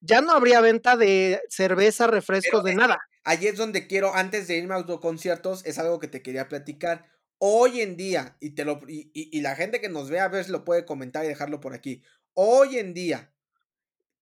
ya 0.07 0.21
no 0.21 0.31
habría 0.31 0.61
venta 0.61 0.95
de 0.95 1.41
cerveza, 1.49 2.07
refrescos, 2.07 2.63
de 2.63 2.75
nada. 2.75 2.99
Allí 3.23 3.47
es 3.47 3.57
donde 3.57 3.87
quiero, 3.87 4.15
antes 4.15 4.47
de 4.47 4.57
irme 4.57 4.73
a 4.73 4.77
autoconciertos, 4.77 5.65
es 5.65 5.77
algo 5.77 5.99
que 5.99 6.07
te 6.07 6.23
quería 6.23 6.47
platicar. 6.47 7.11
Hoy 7.39 7.81
en 7.81 7.97
día, 7.97 8.37
y, 8.39 8.51
te 8.51 8.63
lo, 8.63 8.79
y, 8.87 9.41
la 9.41 9.55
gente 9.55 9.81
que 9.81 9.89
nos 9.89 10.09
ve 10.09 10.19
a 10.19 10.29
ver 10.29 10.45
si 10.45 10.51
lo 10.51 10.63
puede 10.63 10.85
comentar 10.85 11.25
y 11.25 11.27
dejarlo 11.27 11.59
por 11.59 11.73
aquí. 11.73 12.03
Hoy 12.33 12.79
en 12.79 12.93
día, 12.93 13.33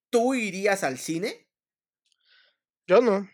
¿tú 0.09 0.33
irías 0.33 0.83
al 0.83 0.97
cine? 0.97 1.47
Yo 2.87 3.01
no. 3.01 3.29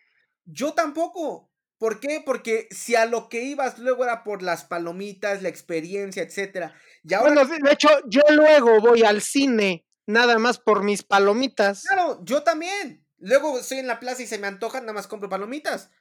Yo 0.46 0.74
tampoco. 0.74 1.50
¿Por 1.78 2.00
qué? 2.00 2.22
Porque 2.24 2.68
si 2.70 2.96
a 2.96 3.06
lo 3.06 3.28
que 3.28 3.44
ibas 3.44 3.80
luego 3.80 4.04
era 4.04 4.24
por 4.24 4.44
las 4.44 4.66
palomitas, 4.66 5.42
la 5.42 5.50
experiencia, 5.50 6.22
etcétera. 6.22 6.76
Ya 7.02 7.22
Bueno, 7.22 7.44
de 7.46 7.72
hecho, 7.72 7.90
yo 8.08 8.22
luego 8.30 8.82
voy 8.82 9.04
al 9.04 9.22
cine 9.22 9.86
nada 10.06 10.38
más 10.40 10.60
por 10.60 10.84
mis 10.84 11.04
palomitas. 11.04 11.84
Claro, 11.84 12.24
yo 12.24 12.44
también. 12.44 13.06
Luego 13.18 13.60
estoy 13.60 13.80
en 13.80 13.88
la 13.88 14.00
plaza 14.00 14.24
y 14.24 14.28
se 14.28 14.40
me 14.40 14.48
antojan, 14.48 14.84
nada 14.84 14.94
más 14.94 15.08
compro 15.08 15.30
palomitas. 15.30 15.92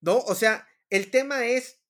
¿No? 0.00 0.18
O 0.18 0.34
sea, 0.34 0.66
el 0.90 1.10
tema 1.10 1.46
es, 1.46 1.80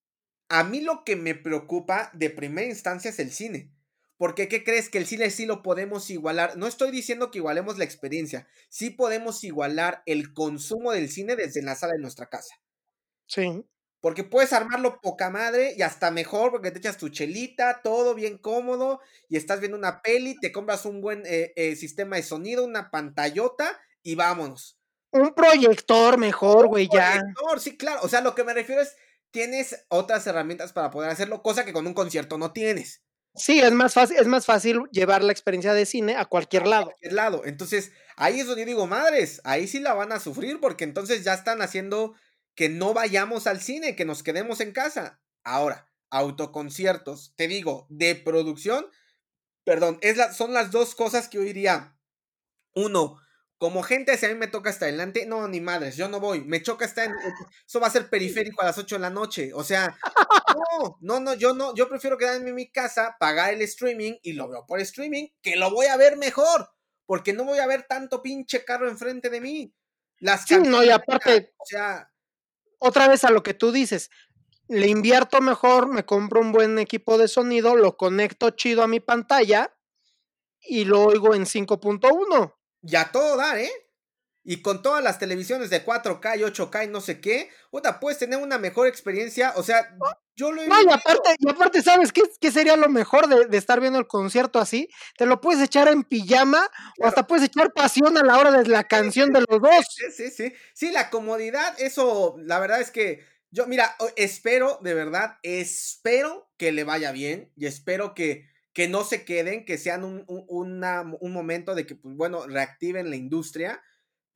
a 0.48 0.64
mí 0.64 0.80
lo 0.80 1.04
que 1.04 1.16
me 1.16 1.34
preocupa 1.34 2.10
de 2.14 2.30
primera 2.30 2.66
instancia 2.66 3.10
es 3.10 3.18
el 3.18 3.32
cine. 3.32 3.72
Porque, 4.16 4.48
¿qué 4.48 4.64
crees? 4.64 4.88
Que 4.88 4.98
el 4.98 5.06
cine 5.06 5.30
sí 5.30 5.46
lo 5.46 5.62
podemos 5.62 6.10
igualar. 6.10 6.56
No 6.56 6.66
estoy 6.66 6.90
diciendo 6.90 7.30
que 7.30 7.38
igualemos 7.38 7.78
la 7.78 7.84
experiencia. 7.84 8.48
Sí 8.68 8.90
podemos 8.90 9.44
igualar 9.44 10.02
el 10.06 10.32
consumo 10.32 10.90
del 10.90 11.08
cine 11.08 11.36
desde 11.36 11.62
la 11.62 11.76
sala 11.76 11.92
de 11.92 12.00
nuestra 12.00 12.28
casa. 12.28 12.56
Sí. 13.26 13.64
Porque 14.00 14.24
puedes 14.24 14.52
armarlo 14.52 15.00
poca 15.00 15.28
madre 15.30 15.74
y 15.76 15.82
hasta 15.82 16.10
mejor 16.10 16.50
porque 16.50 16.70
te 16.70 16.78
echas 16.78 16.98
tu 16.98 17.08
chelita, 17.08 17.80
todo 17.82 18.14
bien 18.14 18.38
cómodo 18.38 19.00
y 19.28 19.36
estás 19.36 19.60
viendo 19.60 19.76
una 19.76 20.02
peli, 20.02 20.36
te 20.40 20.52
compras 20.52 20.84
un 20.84 21.00
buen 21.00 21.24
eh, 21.26 21.52
eh, 21.56 21.74
sistema 21.74 22.16
de 22.16 22.22
sonido, 22.22 22.64
una 22.64 22.90
pantallota 22.90 23.80
y 24.02 24.14
vámonos. 24.14 24.78
Un 25.10 25.34
proyector 25.34 26.18
mejor, 26.18 26.68
güey, 26.68 26.88
ya. 26.92 27.22
Sí, 27.58 27.76
claro. 27.76 28.00
O 28.02 28.08
sea, 28.08 28.20
lo 28.20 28.34
que 28.34 28.44
me 28.44 28.54
refiero 28.54 28.82
es, 28.82 28.94
tienes 29.30 29.84
otras 29.88 30.26
herramientas 30.26 30.72
para 30.72 30.90
poder 30.90 31.10
hacerlo, 31.10 31.42
cosa 31.42 31.64
que 31.64 31.72
con 31.72 31.86
un 31.86 31.94
concierto 31.94 32.38
no 32.38 32.52
tienes. 32.52 33.02
Sí, 33.34 33.60
es 33.60 33.72
más 33.72 33.94
fácil, 33.94 34.16
es 34.18 34.26
más 34.26 34.46
fácil 34.46 34.82
llevar 34.90 35.22
la 35.22 35.32
experiencia 35.32 35.72
de 35.72 35.86
cine 35.86 36.16
a 36.16 36.24
cualquier 36.24 36.66
lado. 36.66 36.82
A 36.82 36.86
cualquier 36.86 37.12
lado. 37.12 37.42
Entonces, 37.44 37.92
ahí 38.16 38.40
es 38.40 38.46
donde 38.46 38.62
yo 38.62 38.66
digo, 38.66 38.86
madres, 38.86 39.40
ahí 39.44 39.68
sí 39.68 39.78
la 39.78 39.94
van 39.94 40.12
a 40.12 40.20
sufrir 40.20 40.60
porque 40.60 40.84
entonces 40.84 41.24
ya 41.24 41.34
están 41.34 41.62
haciendo 41.62 42.14
que 42.58 42.68
no 42.68 42.92
vayamos 42.92 43.46
al 43.46 43.60
cine, 43.60 43.94
que 43.94 44.04
nos 44.04 44.24
quedemos 44.24 44.58
en 44.58 44.72
casa. 44.72 45.22
Ahora, 45.44 45.88
autoconciertos, 46.10 47.32
te 47.36 47.46
digo, 47.46 47.86
de 47.88 48.16
producción, 48.16 48.84
perdón, 49.62 50.00
es 50.02 50.16
la, 50.16 50.32
son 50.32 50.52
las 50.52 50.72
dos 50.72 50.96
cosas 50.96 51.28
que 51.28 51.38
yo 51.38 51.44
diría. 51.44 51.96
Uno, 52.74 53.20
como 53.58 53.84
gente, 53.84 54.18
si 54.18 54.26
a 54.26 54.30
mí 54.30 54.34
me 54.34 54.48
toca 54.48 54.70
hasta 54.70 54.86
adelante, 54.86 55.24
no, 55.24 55.46
ni 55.46 55.60
madres, 55.60 55.96
yo 55.96 56.08
no 56.08 56.18
voy, 56.18 56.40
me 56.40 56.60
choca 56.60 56.84
estar 56.84 57.06
en, 57.06 57.14
eso 57.64 57.78
va 57.78 57.86
a 57.86 57.90
ser 57.90 58.10
periférico 58.10 58.60
a 58.62 58.66
las 58.66 58.78
8 58.78 58.96
de 58.96 59.02
la 59.02 59.10
noche, 59.10 59.52
o 59.54 59.62
sea, 59.62 59.96
no, 60.52 60.98
no, 61.00 61.20
no, 61.20 61.34
yo 61.34 61.54
no, 61.54 61.76
yo 61.76 61.88
prefiero 61.88 62.18
quedarme 62.18 62.48
en 62.48 62.56
mi 62.56 62.72
casa, 62.72 63.14
pagar 63.20 63.54
el 63.54 63.62
streaming 63.62 64.14
y 64.20 64.32
lo 64.32 64.48
veo 64.48 64.66
por 64.66 64.80
streaming, 64.80 65.28
que 65.42 65.54
lo 65.54 65.70
voy 65.70 65.86
a 65.86 65.96
ver 65.96 66.16
mejor, 66.16 66.68
porque 67.06 67.32
no 67.32 67.44
voy 67.44 67.60
a 67.60 67.68
ver 67.68 67.86
tanto 67.88 68.20
pinche 68.20 68.64
carro 68.64 68.88
enfrente 68.88 69.30
de 69.30 69.40
mí. 69.40 69.72
Las 70.18 70.44
sí, 70.44 70.56
no, 70.56 70.82
y 70.82 70.90
aparte, 70.90 71.54
o 71.56 71.64
sea, 71.64 72.10
otra 72.78 73.08
vez 73.08 73.24
a 73.24 73.30
lo 73.30 73.42
que 73.42 73.54
tú 73.54 73.72
dices, 73.72 74.10
le 74.68 74.88
invierto 74.88 75.40
mejor, 75.40 75.88
me 75.88 76.04
compro 76.04 76.40
un 76.40 76.52
buen 76.52 76.78
equipo 76.78 77.16
de 77.16 77.28
sonido, 77.28 77.74
lo 77.74 77.96
conecto 77.96 78.50
chido 78.50 78.82
a 78.82 78.88
mi 78.88 79.00
pantalla 79.00 79.74
y 80.60 80.84
lo 80.84 81.02
oigo 81.04 81.34
en 81.34 81.46
5.1. 81.46 82.54
Ya 82.82 83.10
todo 83.10 83.36
da, 83.36 83.60
¿eh? 83.60 83.70
Y 84.50 84.62
con 84.62 84.80
todas 84.80 85.04
las 85.04 85.18
televisiones 85.18 85.68
de 85.68 85.84
4K 85.84 86.38
y 86.38 86.40
8K 86.40 86.86
y 86.86 86.88
no 86.88 87.02
sé 87.02 87.20
qué, 87.20 87.50
puta, 87.70 88.00
puedes 88.00 88.18
tener 88.18 88.38
una 88.38 88.56
mejor 88.56 88.88
experiencia. 88.88 89.52
O 89.56 89.62
sea, 89.62 89.94
yo 90.36 90.52
lo 90.52 90.62
he 90.62 90.66
No, 90.66 90.80
y 90.80 90.90
aparte, 90.90 91.36
y 91.38 91.50
aparte, 91.50 91.82
¿sabes 91.82 92.14
qué, 92.14 92.22
qué 92.40 92.50
sería 92.50 92.74
lo 92.74 92.88
mejor 92.88 93.28
de, 93.28 93.54
estar 93.58 93.78
viendo 93.78 93.98
el 93.98 94.06
concierto 94.06 94.58
así? 94.58 94.88
Te 95.18 95.26
lo 95.26 95.42
puedes 95.42 95.62
echar 95.62 95.88
en 95.88 96.02
pijama 96.02 96.66
o 96.98 97.06
hasta 97.06 97.26
puedes 97.26 97.44
echar 97.44 97.74
pasión 97.74 98.16
a 98.16 98.24
la 98.24 98.38
hora 98.38 98.50
de 98.50 98.66
la 98.66 98.84
canción 98.84 99.34
de 99.34 99.40
los 99.40 99.60
dos. 99.60 99.84
Sí, 99.94 100.06
sí, 100.16 100.30
sí. 100.30 100.54
Sí, 100.72 100.92
la 100.92 101.10
comodidad, 101.10 101.78
eso, 101.78 102.36
la 102.38 102.58
verdad 102.58 102.80
es 102.80 102.90
que 102.90 103.26
yo, 103.50 103.66
mira, 103.66 103.96
espero, 104.16 104.78
de 104.80 104.94
verdad, 104.94 105.36
espero 105.42 106.50
que 106.56 106.72
le 106.72 106.84
vaya 106.84 107.12
bien 107.12 107.52
y 107.54 107.66
espero 107.66 108.14
que, 108.14 108.48
que 108.72 108.88
no 108.88 109.04
se 109.04 109.26
queden, 109.26 109.66
que 109.66 109.76
sean 109.76 110.04
un, 110.04 110.24
un, 110.26 110.82
un 111.20 111.32
momento 111.34 111.74
de 111.74 111.84
que, 111.84 111.96
pues 111.96 112.16
bueno, 112.16 112.46
reactiven 112.46 113.10
la 113.10 113.16
industria 113.16 113.82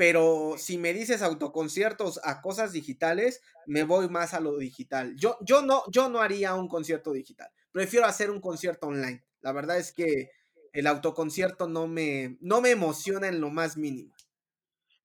pero 0.02 0.56
si 0.58 0.78
me 0.78 0.92
dices 0.92 1.22
autoconciertos 1.22 2.18
a 2.24 2.40
cosas 2.40 2.72
digitales, 2.72 3.40
me 3.66 3.84
voy 3.84 4.08
más 4.08 4.34
a 4.34 4.40
lo 4.40 4.58
digital. 4.58 5.14
Yo, 5.14 5.38
yo, 5.42 5.62
no, 5.62 5.84
yo 5.92 6.08
no 6.08 6.20
haría 6.20 6.56
un 6.56 6.66
concierto 6.66 7.12
digital, 7.12 7.48
prefiero 7.70 8.04
hacer 8.06 8.28
un 8.28 8.40
concierto 8.40 8.88
online. 8.88 9.24
La 9.42 9.52
verdad 9.52 9.78
es 9.78 9.92
que 9.92 10.32
el 10.72 10.88
autoconcierto 10.88 11.68
no 11.68 11.86
me, 11.86 12.36
no 12.40 12.60
me 12.60 12.70
emociona 12.70 13.28
en 13.28 13.40
lo 13.40 13.50
más 13.50 13.76
mínimo. 13.76 14.12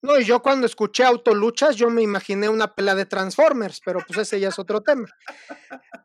No, 0.01 0.19
y 0.19 0.23
yo 0.23 0.41
cuando 0.41 0.65
escuché 0.65 1.03
autoluchas, 1.03 1.75
yo 1.75 1.91
me 1.91 2.01
imaginé 2.01 2.49
una 2.49 2.73
pelea 2.73 2.95
de 2.95 3.05
Transformers, 3.05 3.81
pero 3.85 3.99
pues 3.99 4.17
ese 4.17 4.39
ya 4.39 4.49
es 4.49 4.57
otro 4.57 4.81
tema. 4.81 5.05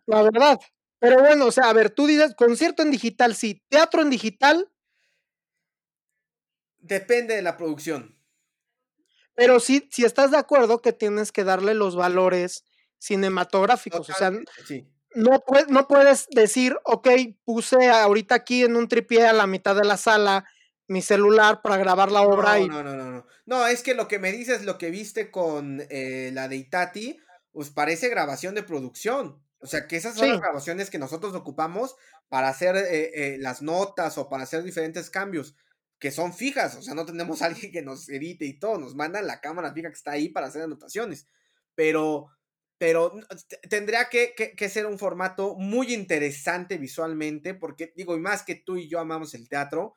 La 0.05 0.23
verdad. 0.23 0.61
Pero 0.99 1.19
bueno, 1.21 1.47
o 1.47 1.51
sea, 1.51 1.71
a 1.71 1.73
ver, 1.73 1.89
tú 1.89 2.07
dices 2.07 2.35
concierto 2.35 2.83
en 2.83 2.91
digital, 2.91 3.35
sí. 3.35 3.65
Teatro 3.71 4.03
en 4.03 4.11
digital. 4.11 4.71
Depende 6.79 7.37
de 7.37 7.41
la 7.41 7.57
producción. 7.57 8.22
Pero 9.35 9.61
sí, 9.61 9.89
si 9.91 10.05
estás 10.05 10.31
de 10.31 10.39
acuerdo 10.39 10.83
que 10.83 10.93
tienes 10.93 11.33
que 11.33 11.45
darle 11.45 11.75
los 11.75 11.97
valores 11.97 12.65
cinematográficos. 12.99 14.09
o 14.09 14.15
sea, 14.15 14.31
no, 15.15 15.43
no 15.69 15.89
puedes 15.89 16.27
decir, 16.31 16.77
ok, 16.85 17.09
puse 17.45 17.91
ahorita 17.91 18.35
aquí 18.35 18.63
en 18.63 18.77
un 18.77 18.89
tripié 18.89 19.27
a 19.27 19.33
la 19.33 19.47
mitad 19.47 19.75
de 19.77 19.85
la 19.85 19.97
sala 19.97 20.45
mi 20.89 21.03
celular 21.03 21.63
para 21.63 21.77
grabar 21.79 22.13
la 22.13 22.23
obra. 22.23 22.59
No, 22.59 22.65
y... 22.65 22.69
no, 22.69 22.83
no, 22.83 22.95
no, 22.95 23.11
no. 23.11 23.27
No, 23.47 23.67
es 23.67 23.83
que 23.83 23.95
lo 23.95 24.09
que 24.09 24.19
me 24.19 24.31
dices, 24.33 24.65
lo 24.65 24.79
que 24.79 24.91
viste 24.91 25.31
con 25.31 25.85
eh, 25.91 26.31
la 26.33 26.49
de 26.49 26.57
Itati, 26.57 27.19
pues 27.51 27.71
parece 27.71 28.09
grabación 28.09 28.55
de 28.55 28.63
producción. 28.63 29.43
O 29.59 29.67
sea, 29.67 29.87
que 29.87 29.97
esas 29.97 30.17
son 30.17 30.29
las 30.29 30.41
grabaciones 30.41 30.91
que 30.91 30.99
nosotros 30.99 31.35
ocupamos 31.35 31.97
para 32.29 32.49
hacer 32.49 32.77
eh, 32.77 33.11
eh, 33.15 33.37
las 33.39 33.63
notas 33.63 34.19
o 34.19 34.29
para 34.29 34.43
hacer 34.43 34.65
diferentes 34.65 35.09
cambios, 35.09 35.55
que 36.03 36.11
son 36.11 36.35
fijas. 36.35 36.75
O 36.75 36.83
sea, 36.83 36.95
no 36.95 37.07
tenemos 37.07 37.41
a 37.43 37.47
alguien 37.47 37.71
que 37.71 37.81
nos 37.81 38.09
edite 38.09 38.45
y 38.45 38.59
todo. 38.59 38.77
Nos 38.77 38.97
mandan 38.97 39.25
la 39.25 39.41
cámara 39.41 39.73
fija 39.73 39.89
que 39.89 39.95
está 39.95 40.11
ahí 40.11 40.29
para 40.29 40.49
hacer 40.49 40.63
anotaciones. 40.63 41.29
Pero, 41.77 42.29
pero 42.77 43.15
tendría 43.71 44.09
que, 44.09 44.35
que 44.35 44.69
ser 44.69 44.87
un 44.87 44.99
formato 44.99 45.55
muy 45.55 45.95
interesante 45.95 46.77
visualmente, 46.77 47.55
porque 47.55 47.93
digo, 47.97 48.17
y 48.17 48.19
más 48.19 48.43
que 48.43 48.57
tú 48.57 48.77
y 48.77 48.89
yo 48.89 48.99
amamos 48.99 49.33
el 49.35 49.49
teatro, 49.49 49.95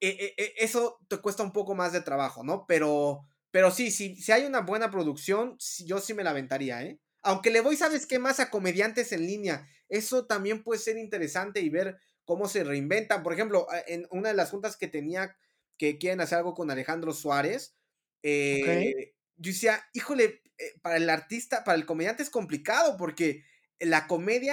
e, 0.00 0.08
e, 0.08 0.34
e, 0.36 0.54
eso 0.58 0.98
te 1.08 1.16
cuesta 1.16 1.42
un 1.42 1.52
poco 1.52 1.74
más 1.74 1.92
de 1.94 2.02
trabajo, 2.02 2.44
¿no? 2.44 2.66
Pero, 2.68 3.22
pero 3.50 3.70
sí, 3.70 3.90
sí, 3.90 4.16
si 4.16 4.30
hay 4.32 4.44
una 4.44 4.60
buena 4.60 4.90
producción, 4.90 5.56
yo 5.86 5.98
sí 5.98 6.12
me 6.12 6.24
la 6.24 6.30
aventaría, 6.30 6.82
¿eh? 6.82 7.00
Aunque 7.22 7.50
le 7.50 7.62
voy, 7.62 7.74
¿sabes 7.74 8.06
qué 8.06 8.18
más? 8.18 8.38
A 8.38 8.50
comediantes 8.50 9.12
en 9.12 9.26
línea. 9.26 9.66
Eso 9.88 10.26
también 10.26 10.62
puede 10.62 10.78
ser 10.78 10.98
interesante 10.98 11.60
y 11.60 11.70
ver 11.70 11.98
cómo 12.28 12.46
se 12.46 12.62
reinventan. 12.62 13.22
Por 13.22 13.32
ejemplo, 13.32 13.66
en 13.86 14.06
una 14.10 14.28
de 14.28 14.34
las 14.34 14.50
juntas 14.50 14.76
que 14.76 14.86
tenía 14.86 15.34
que 15.78 15.96
quieren 15.96 16.20
hacer 16.20 16.36
algo 16.36 16.52
con 16.52 16.70
Alejandro 16.70 17.14
Suárez, 17.14 17.74
eh, 18.22 19.14
yo 19.38 19.50
decía, 19.50 19.82
híjole, 19.94 20.42
eh, 20.58 20.74
para 20.82 20.98
el 20.98 21.08
artista, 21.08 21.64
para 21.64 21.78
el 21.78 21.86
comediante 21.86 22.22
es 22.22 22.28
complicado 22.28 22.98
porque 22.98 23.46
la 23.80 24.06
comedia, 24.06 24.52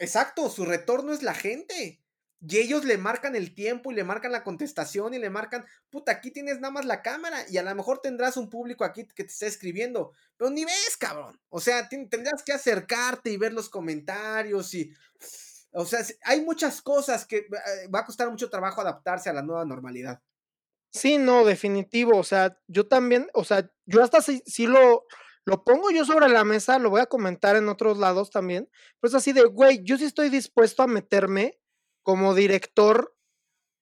exacto, 0.00 0.50
su 0.50 0.66
retorno 0.66 1.14
es 1.14 1.22
la 1.22 1.32
gente. 1.32 1.98
Y 2.46 2.58
ellos 2.58 2.84
le 2.84 2.98
marcan 2.98 3.34
el 3.36 3.54
tiempo 3.54 3.90
y 3.90 3.94
le 3.94 4.04
marcan 4.04 4.30
la 4.30 4.44
contestación 4.44 5.14
y 5.14 5.18
le 5.18 5.30
marcan, 5.30 5.64
puta, 5.88 6.12
aquí 6.12 6.30
tienes 6.30 6.60
nada 6.60 6.72
más 6.72 6.84
la 6.84 7.00
cámara 7.00 7.42
y 7.48 7.56
a 7.56 7.62
lo 7.62 7.74
mejor 7.74 8.02
tendrás 8.02 8.36
un 8.36 8.50
público 8.50 8.84
aquí 8.84 9.06
que 9.06 9.24
te 9.24 9.32
está 9.32 9.46
escribiendo, 9.46 10.12
pero 10.36 10.50
ni 10.50 10.66
ves, 10.66 10.96
cabrón. 10.98 11.40
O 11.48 11.58
sea, 11.58 11.88
tendrás 11.88 12.42
que 12.44 12.52
acercarte 12.52 13.30
y 13.30 13.38
ver 13.38 13.54
los 13.54 13.70
comentarios 13.70 14.74
y... 14.74 14.92
O 15.72 15.84
sea, 15.84 16.00
hay 16.24 16.40
muchas 16.40 16.82
cosas 16.82 17.26
que 17.26 17.38
eh, 17.38 17.88
va 17.94 18.00
a 18.00 18.06
costar 18.06 18.30
mucho 18.30 18.50
trabajo 18.50 18.80
adaptarse 18.80 19.28
a 19.28 19.34
la 19.34 19.42
nueva 19.42 19.64
normalidad. 19.64 20.20
Sí, 20.92 21.18
no, 21.18 21.44
definitivo. 21.44 22.16
O 22.16 22.24
sea, 22.24 22.58
yo 22.66 22.86
también, 22.86 23.28
o 23.34 23.44
sea, 23.44 23.70
yo 23.86 24.02
hasta 24.02 24.22
si, 24.22 24.66
lo, 24.66 25.04
lo 25.44 25.64
pongo 25.64 25.90
yo 25.90 26.04
sobre 26.04 26.28
la 26.28 26.44
mesa, 26.44 26.78
lo 26.78 26.90
voy 26.90 27.00
a 27.00 27.06
comentar 27.06 27.56
en 27.56 27.68
otros 27.68 27.98
lados 27.98 28.30
también. 28.30 28.70
Pues 29.00 29.14
así 29.14 29.32
de, 29.32 29.44
güey, 29.44 29.82
yo 29.84 29.98
sí 29.98 30.04
estoy 30.04 30.30
dispuesto 30.30 30.82
a 30.82 30.86
meterme 30.86 31.58
como 32.02 32.34
director 32.34 33.14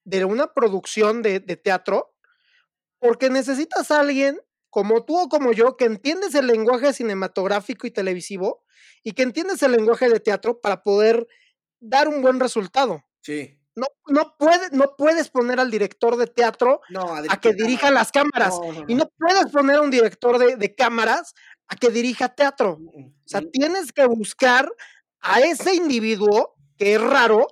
de 0.05 0.25
una 0.25 0.53
producción 0.53 1.23
de, 1.23 1.41
teatro, 1.41 2.15
porque 2.99 3.31
necesitas 3.31 3.91
a 3.91 4.01
alguien 4.01 4.41
como 4.71 5.05
tú 5.05 5.19
o 5.19 5.29
como 5.29 5.53
yo 5.53 5.77
que 5.77 5.85
entiendes 5.85 6.35
el 6.35 6.47
lenguaje 6.47 6.93
cinematográfico 6.93 7.87
y 7.87 7.91
televisivo 7.91 8.65
y 9.03 9.13
que 9.13 9.23
entiendes 9.23 9.63
el 9.63 9.73
lenguaje 9.73 10.09
de 10.09 10.21
teatro 10.21 10.61
para 10.61 10.83
poder 10.83 11.27
dar 11.89 12.09
un 12.09 12.23
buen 12.23 12.41
resultado. 12.41 13.05
Sí. 13.21 13.59
No, 13.75 13.87
no, 14.09 14.35
no 14.73 14.95
puedes 14.97 15.29
poner 15.29 15.61
al 15.61 15.71
director 15.71 16.17
de 16.17 16.27
teatro 16.27 16.81
a, 17.29 17.41
que 17.41 17.53
dirija 17.53 17.91
las 17.91 18.11
cámaras. 18.11 18.55
y 18.89 18.95
no 18.95 19.11
puedes 19.19 19.53
poner 19.53 19.77
a 19.77 19.83
un 19.83 19.91
director 19.91 20.39
de, 20.39 20.57
de, 20.57 20.75
cámaras 20.75 21.35
a 21.69 21.77
que 21.77 21.91
dirija 21.91 22.35
teatro. 22.35 22.79
Mm, 22.79 23.01
mm, 23.01 23.07
o 23.07 23.29
sea, 23.29 23.41
mm. 23.43 23.51
tienes 23.51 23.93
que 23.93 24.07
buscar 24.07 24.73
a 25.21 25.41
ese 25.41 25.75
individuo 25.75 26.57
que 26.79 26.95
es 26.95 27.01
raro, 27.01 27.47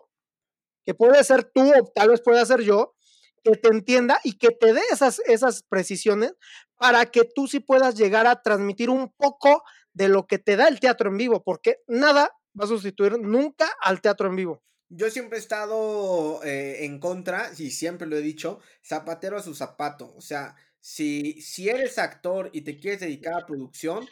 que 0.85 0.95
puede 0.95 1.23
ser 1.25 1.45
tú 1.45 1.71
o 1.71 1.85
tal 1.95 2.11
vez 2.11 2.23
pueda 2.23 2.45
ser 2.47 2.63
yo, 2.63 2.95
que 3.43 3.57
te 3.57 3.69
entienda 3.69 4.21
y 4.25 4.39
que 4.39 4.51
te 4.51 4.73
dé 4.73 4.81
esas, 4.91 5.21
esas 5.27 5.63
precisiones 5.63 6.35
para 6.77 7.07
que 7.07 7.25
tú 7.25 7.47
sí 7.47 7.61
puedas 7.61 7.97
llegar 7.97 8.27
a 8.27 8.41
transmitir 8.43 8.89
un 8.89 9.13
poco 9.13 9.63
de 9.93 10.09
lo 10.09 10.27
que 10.27 10.39
te 10.39 10.57
da 10.57 10.69
el 10.69 10.81
teatro 10.81 11.11
en 11.11 11.19
vivo, 11.19 11.43
porque 11.43 11.83
nada 11.87 12.33
va 12.59 12.65
a 12.65 12.69
sustituir 12.69 13.19
nunca 13.19 13.71
al 13.81 14.01
teatro 14.01 14.29
en 14.29 14.37
vivo. 14.37 14.63
Yo 14.89 15.11
siempre 15.11 15.39
he 15.39 15.41
estado 15.41 16.43
eh, 16.45 16.85
en 16.85 17.01
contra, 17.01 17.51
y 17.57 17.71
siempre 17.71 18.07
lo 18.07 18.17
he 18.17 18.23
dicho, 18.23 18.61
zapatero 18.85 19.37
a 19.37 19.43
su 19.43 19.55
zapato. 19.55 20.15
O 20.15 20.21
sea, 20.21 20.55
si, 20.79 21.41
si 21.41 21.69
eres 21.69 21.99
actor 21.99 22.51
y 22.53 22.61
te 22.61 22.79
quieres 22.79 23.01
dedicar 23.01 23.35
a 23.35 23.47
producción, 23.47 24.07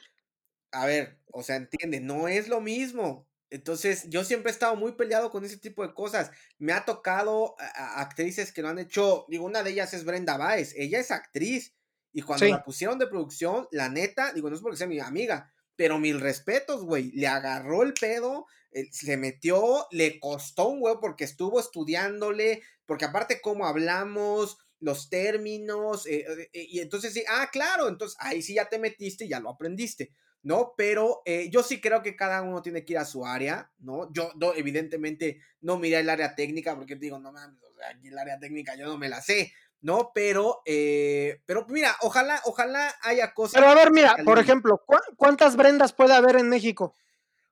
a 0.72 0.86
ver, 0.86 1.18
o 1.30 1.42
sea, 1.42 1.56
entiende, 1.56 2.00
no 2.00 2.28
es 2.28 2.48
lo 2.48 2.60
mismo. 2.60 3.28
Entonces, 3.50 4.08
yo 4.08 4.24
siempre 4.24 4.50
he 4.50 4.54
estado 4.54 4.74
muy 4.76 4.92
peleado 4.92 5.30
con 5.30 5.44
ese 5.44 5.58
tipo 5.58 5.86
de 5.86 5.92
cosas. 5.92 6.30
Me 6.58 6.72
ha 6.72 6.86
tocado 6.86 7.54
a, 7.58 8.00
actrices 8.00 8.50
que 8.50 8.62
lo 8.62 8.68
han 8.68 8.78
hecho. 8.78 9.26
Digo, 9.28 9.44
una 9.44 9.62
de 9.62 9.70
ellas 9.70 9.92
es 9.92 10.06
Brenda 10.06 10.38
Baez. 10.38 10.74
Ella 10.74 10.98
es 10.98 11.10
actriz. 11.10 11.74
Y 12.14 12.22
cuando 12.22 12.46
la 12.46 12.64
pusieron 12.64 12.98
de 12.98 13.06
producción, 13.06 13.68
la 13.70 13.90
neta, 13.90 14.32
digo, 14.32 14.48
no 14.48 14.56
es 14.56 14.62
porque 14.62 14.78
sea 14.78 14.86
mi 14.86 15.00
amiga, 15.00 15.51
pero 15.76 15.98
mil 15.98 16.20
respetos, 16.20 16.84
güey. 16.84 17.10
Le 17.12 17.26
agarró 17.26 17.82
el 17.82 17.94
pedo, 17.94 18.46
eh, 18.72 18.88
se 18.90 19.16
metió, 19.16 19.86
le 19.90 20.18
costó 20.18 20.68
un 20.68 20.82
huevo 20.82 21.00
porque 21.00 21.24
estuvo 21.24 21.60
estudiándole, 21.60 22.62
porque 22.86 23.04
aparte 23.04 23.40
cómo 23.40 23.66
hablamos, 23.66 24.58
los 24.80 25.10
términos, 25.10 26.06
eh, 26.06 26.24
eh, 26.52 26.66
y 26.70 26.80
entonces 26.80 27.12
sí, 27.12 27.22
ah, 27.28 27.48
claro, 27.52 27.88
entonces 27.88 28.16
ahí 28.20 28.42
sí 28.42 28.54
ya 28.54 28.68
te 28.68 28.78
metiste 28.78 29.24
y 29.24 29.28
ya 29.28 29.40
lo 29.40 29.50
aprendiste. 29.50 30.12
¿no? 30.44 30.74
Pero 30.76 31.22
yo 31.52 31.62
sí 31.62 31.80
creo 31.80 32.02
que 32.02 32.16
cada 32.16 32.42
uno 32.42 32.62
tiene 32.62 32.84
que 32.84 32.94
ir 32.94 32.98
a 32.98 33.04
su 33.04 33.24
área, 33.24 33.70
¿no? 33.78 34.12
Yo, 34.12 34.32
evidentemente 34.56 35.40
no 35.60 35.78
miré 35.78 36.00
el 36.00 36.10
área 36.10 36.34
técnica 36.34 36.74
porque 36.74 36.96
te 36.96 37.02
digo, 37.02 37.20
no 37.20 37.30
mames, 37.30 37.62
o 37.62 37.76
sea, 37.76 37.90
aquí 37.90 38.08
el 38.08 38.18
área 38.18 38.40
técnica 38.40 38.74
yo 38.74 38.86
no 38.86 38.98
me 38.98 39.08
la 39.08 39.22
sé, 39.22 39.52
¿no? 39.82 40.10
Pero, 40.14 40.62
eh, 40.64 41.42
pero 41.44 41.66
mira, 41.68 41.94
ojalá, 42.00 42.40
ojalá 42.44 42.94
haya 43.02 43.34
cosas. 43.34 43.54
Pero 43.54 43.68
a 43.68 43.74
ver, 43.74 43.92
mira, 43.92 44.16
por 44.24 44.38
ejemplo, 44.38 44.82
¿cuántas 45.16 45.56
Brendas 45.56 45.92
puede 45.92 46.14
haber 46.14 46.36
en 46.36 46.48
México? 46.48 46.94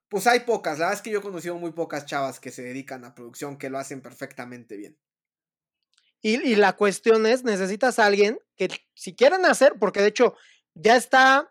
Pues 0.09 0.27
hay 0.27 0.41
pocas, 0.41 0.79
la 0.79 0.87
verdad 0.87 0.99
es 0.99 1.03
que 1.03 1.11
yo 1.11 1.21
he 1.21 1.23
conocido 1.23 1.57
muy 1.57 1.73
pocas 1.73 2.07
chavas 2.07 2.41
que 2.41 2.51
se 2.51 2.63
dedican 2.63 3.05
a 3.05 3.15
producción, 3.15 3.59
que 3.59 3.71
lo 3.71 3.79
hacen 3.79 4.01
perfectamente 4.01 4.77
bien. 4.77 4.99
Y, 6.23 6.41
y 6.43 6.57
la 6.57 6.73
cuestión 6.75 7.27
es, 7.27 7.45
necesitas 7.45 7.99
a 7.99 8.07
alguien 8.07 8.41
que 8.57 8.69
si 8.95 9.15
quieren 9.15 9.45
hacer, 9.47 9.75
porque 9.79 10.01
de 10.01 10.09
hecho 10.09 10.35
ya 10.75 10.97
está 10.97 11.51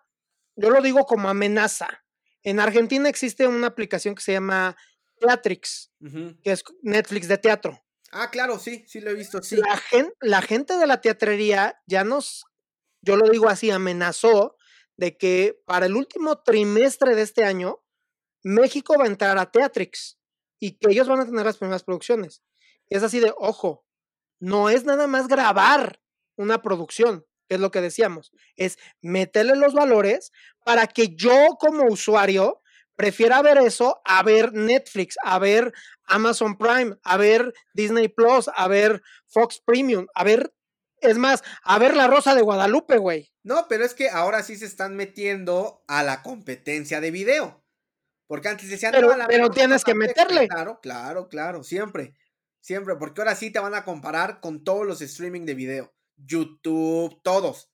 yo 0.59 0.69
lo 0.69 0.81
digo 0.81 1.05
como 1.05 1.29
amenaza. 1.29 2.03
En 2.43 2.59
Argentina 2.59 3.07
existe 3.07 3.47
una 3.47 3.67
aplicación 3.67 4.13
que 4.13 4.21
se 4.21 4.33
llama 4.33 4.75
Teatrix, 5.19 5.91
que 6.43 6.51
es 6.51 6.63
Netflix 6.81 7.27
de 7.27 7.37
teatro. 7.37 7.81
Ah, 8.11 8.29
claro, 8.31 8.59
sí, 8.59 8.83
sí 8.87 9.01
lo 9.01 9.11
he 9.11 9.13
visto, 9.13 9.41
sí. 9.41 9.57
La, 9.57 9.81
la 10.21 10.41
gente 10.41 10.77
de 10.77 10.87
la 10.87 11.01
teatrería 11.01 11.79
ya 11.85 12.03
nos, 12.03 12.45
yo 13.01 13.15
lo 13.15 13.29
digo 13.29 13.47
así, 13.47 13.69
amenazó 13.71 14.55
de 14.97 15.17
que 15.17 15.61
para 15.65 15.85
el 15.85 15.95
último 15.95 16.41
trimestre 16.41 17.15
de 17.15 17.21
este 17.21 17.43
año, 17.45 17.81
México 18.43 18.95
va 18.97 19.05
a 19.05 19.07
entrar 19.07 19.37
a 19.37 19.51
Teatrix 19.51 20.17
y 20.59 20.77
que 20.77 20.91
ellos 20.91 21.07
van 21.07 21.21
a 21.21 21.25
tener 21.25 21.45
las 21.45 21.57
primeras 21.57 21.83
producciones. 21.83 22.43
Es 22.89 23.03
así 23.03 23.19
de, 23.19 23.33
ojo, 23.37 23.85
no 24.39 24.69
es 24.69 24.83
nada 24.83 25.07
más 25.07 25.27
grabar 25.27 26.01
una 26.35 26.61
producción, 26.61 27.25
es 27.49 27.59
lo 27.59 27.71
que 27.71 27.81
decíamos, 27.81 28.31
es 28.55 28.77
meterle 29.01 29.55
los 29.55 29.73
valores 29.73 30.31
para 30.65 30.87
que 30.87 31.15
yo 31.15 31.57
como 31.59 31.85
usuario 31.85 32.61
prefiera 32.99 33.41
ver 33.41 33.57
eso 33.59 34.01
a 34.03 34.21
ver 34.23 34.51
Netflix, 34.51 35.15
a 35.23 35.39
ver 35.39 35.71
Amazon 36.03 36.57
Prime, 36.57 36.97
a 37.03 37.15
ver 37.15 37.53
Disney 37.73 38.09
Plus, 38.09 38.49
a 38.53 38.67
ver 38.67 39.01
Fox 39.25 39.61
Premium, 39.65 40.05
a 40.13 40.25
ver, 40.25 40.53
es 40.99 41.17
más, 41.17 41.41
a 41.63 41.79
ver 41.79 41.95
La 41.95 42.07
Rosa 42.07 42.35
de 42.35 42.41
Guadalupe, 42.41 42.97
güey. 42.97 43.31
No, 43.41 43.67
pero 43.69 43.85
es 43.85 43.93
que 43.93 44.09
ahora 44.09 44.43
sí 44.43 44.57
se 44.57 44.65
están 44.65 44.97
metiendo 44.97 45.81
a 45.87 46.03
la 46.03 46.21
competencia 46.21 46.99
de 46.99 47.11
video. 47.11 47.63
Porque 48.27 48.49
antes 48.49 48.69
decían, 48.69 48.91
pero, 48.91 49.15
pero 49.29 49.49
tienes 49.49 49.85
que 49.85 49.95
meterle. 49.95 50.49
Claro, 50.49 50.81
claro, 50.81 51.29
claro, 51.29 51.63
siempre. 51.63 52.17
Siempre, 52.59 52.97
porque 52.97 53.21
ahora 53.21 53.35
sí 53.35 53.49
te 53.49 53.59
van 53.59 53.75
a 53.75 53.85
comparar 53.85 54.41
con 54.41 54.65
todos 54.65 54.85
los 54.85 55.01
streaming 55.01 55.45
de 55.45 55.53
video. 55.53 55.95
YouTube, 56.17 57.21
todos, 57.23 57.71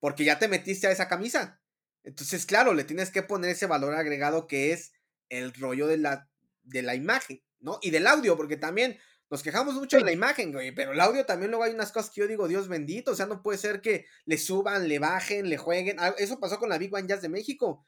porque 0.00 0.26
ya 0.26 0.38
te 0.38 0.48
metiste 0.48 0.86
a 0.86 0.90
esa 0.90 1.08
camisa. 1.08 1.62
Entonces, 2.06 2.46
claro, 2.46 2.72
le 2.72 2.84
tienes 2.84 3.10
que 3.10 3.22
poner 3.22 3.50
ese 3.50 3.66
valor 3.66 3.94
agregado 3.94 4.46
que 4.46 4.72
es 4.72 4.92
el 5.28 5.52
rollo 5.52 5.88
de 5.88 5.98
la, 5.98 6.30
de 6.62 6.80
la 6.82 6.94
imagen, 6.94 7.42
¿no? 7.60 7.80
Y 7.82 7.90
del 7.90 8.06
audio, 8.06 8.36
porque 8.36 8.56
también 8.56 8.96
Nos 9.28 9.42
quejamos 9.42 9.74
mucho 9.74 9.96
de 9.96 10.04
la 10.04 10.12
imagen, 10.12 10.52
güey, 10.52 10.72
pero 10.72 10.92
el 10.92 11.00
audio 11.00 11.26
también 11.26 11.50
luego 11.50 11.64
hay 11.64 11.72
unas 11.72 11.90
cosas 11.90 12.12
que 12.12 12.20
yo 12.20 12.28
digo, 12.28 12.46
Dios 12.46 12.68
bendito, 12.68 13.10
o 13.10 13.14
sea, 13.16 13.26
no 13.26 13.42
puede 13.42 13.58
ser 13.58 13.80
que 13.80 14.06
le 14.24 14.38
suban, 14.38 14.86
le 14.86 15.00
bajen, 15.00 15.48
le 15.48 15.56
jueguen. 15.56 15.96
Eso 16.18 16.38
pasó 16.38 16.60
con 16.60 16.68
la 16.68 16.78
Big 16.78 16.94
One 16.94 17.08
Jazz 17.08 17.22
de 17.22 17.28
México. 17.28 17.84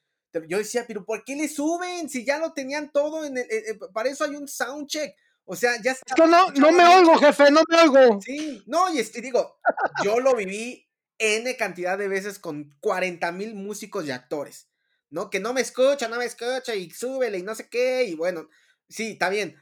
Yo 0.48 0.58
decía, 0.58 0.84
pero 0.86 1.04
¿por 1.04 1.24
qué 1.24 1.36
le 1.36 1.48
suben? 1.48 2.08
Si 2.08 2.24
ya 2.24 2.38
lo 2.38 2.52
tenían 2.52 2.90
todo, 2.90 3.24
en 3.24 3.38
el, 3.38 3.46
para 3.94 4.08
eso 4.08 4.24
hay 4.24 4.34
un 4.34 4.48
soundcheck. 4.48 5.14
O 5.44 5.54
sea, 5.54 5.80
ya 5.80 5.92
está. 5.92 6.04
Es 6.08 6.14
que 6.20 6.28
no, 6.28 6.50
no 6.50 6.72
me 6.72 6.84
oigo, 6.84 7.16
jefe, 7.18 7.50
no 7.52 7.62
me 7.68 7.82
oigo. 7.82 8.20
Sí, 8.20 8.62
no, 8.66 8.92
y 8.92 8.98
este, 8.98 9.20
digo, 9.20 9.58
yo 10.04 10.18
lo 10.18 10.34
viví 10.34 10.87
N 11.18 11.56
cantidad 11.56 11.98
de 11.98 12.08
veces 12.08 12.38
con 12.38 12.76
40 12.80 13.32
mil 13.32 13.54
músicos 13.54 14.06
y 14.06 14.10
actores, 14.10 14.68
¿no? 15.10 15.30
Que 15.30 15.40
no 15.40 15.52
me 15.52 15.60
escucha, 15.60 16.08
no 16.08 16.16
me 16.16 16.24
escucha 16.24 16.74
y 16.74 16.90
súbele 16.90 17.38
y 17.38 17.42
no 17.42 17.54
sé 17.54 17.68
qué, 17.68 18.04
y 18.04 18.14
bueno, 18.14 18.48
sí, 18.88 19.12
está 19.12 19.28
bien. 19.28 19.56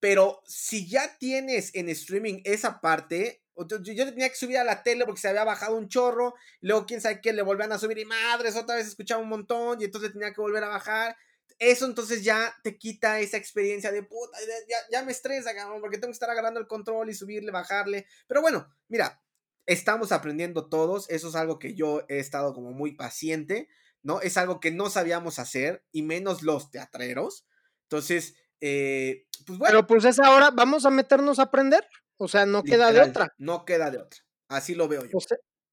Pero 0.00 0.42
si 0.46 0.88
ya 0.88 1.18
tienes 1.18 1.74
en 1.74 1.88
streaming 1.88 2.40
esa 2.44 2.80
parte, 2.80 3.42
yo 3.56 3.82
tenía 3.82 4.28
que 4.28 4.36
subir 4.36 4.58
a 4.58 4.64
la 4.64 4.82
tele 4.84 5.04
porque 5.04 5.20
se 5.20 5.28
había 5.28 5.42
bajado 5.44 5.76
un 5.76 5.88
chorro, 5.88 6.34
y 6.60 6.68
luego 6.68 6.86
quién 6.86 7.00
sabe 7.00 7.20
qué, 7.20 7.32
le 7.32 7.42
volvían 7.42 7.72
a 7.72 7.78
subir 7.78 7.98
y 7.98 8.04
madres, 8.04 8.54
otra 8.54 8.76
vez 8.76 8.86
escuchaba 8.86 9.20
un 9.22 9.28
montón 9.28 9.80
y 9.80 9.84
entonces 9.84 10.12
tenía 10.12 10.32
que 10.32 10.40
volver 10.40 10.62
a 10.62 10.68
bajar. 10.68 11.16
Eso 11.58 11.86
entonces 11.86 12.22
ya 12.22 12.56
te 12.62 12.78
quita 12.78 13.18
esa 13.18 13.36
experiencia 13.36 13.90
de 13.90 14.04
puta, 14.04 14.38
ya, 14.68 14.76
ya 14.92 15.02
me 15.04 15.10
estresa, 15.10 15.50
porque 15.80 15.98
tengo 15.98 16.12
que 16.12 16.12
estar 16.12 16.30
agarrando 16.30 16.60
el 16.60 16.68
control 16.68 17.10
y 17.10 17.14
subirle, 17.14 17.50
bajarle. 17.50 18.06
Pero 18.28 18.40
bueno, 18.42 18.72
mira, 18.86 19.20
estamos 19.68 20.12
aprendiendo 20.12 20.66
todos, 20.68 21.08
eso 21.10 21.28
es 21.28 21.36
algo 21.36 21.58
que 21.58 21.74
yo 21.74 22.02
he 22.08 22.18
estado 22.18 22.54
como 22.54 22.72
muy 22.72 22.96
paciente, 22.96 23.68
¿no? 24.02 24.20
Es 24.22 24.38
algo 24.38 24.60
que 24.60 24.70
no 24.70 24.88
sabíamos 24.88 25.38
hacer, 25.38 25.84
y 25.92 26.02
menos 26.02 26.42
los 26.42 26.70
teatreros. 26.70 27.46
Entonces, 27.82 28.34
eh, 28.60 29.26
pues 29.46 29.58
bueno. 29.58 29.72
Pero 29.72 29.86
pues 29.86 30.04
es 30.06 30.18
ahora, 30.18 30.50
vamos 30.50 30.86
a 30.86 30.90
meternos 30.90 31.38
a 31.38 31.44
aprender. 31.44 31.86
O 32.16 32.28
sea, 32.28 32.46
no 32.46 32.64
queda 32.64 32.90
de 32.92 33.02
otra. 33.02 33.34
No 33.36 33.64
queda 33.66 33.90
de 33.90 33.98
otra. 33.98 34.20
Así 34.48 34.74
lo 34.74 34.88
veo 34.88 35.04
yo. 35.04 35.18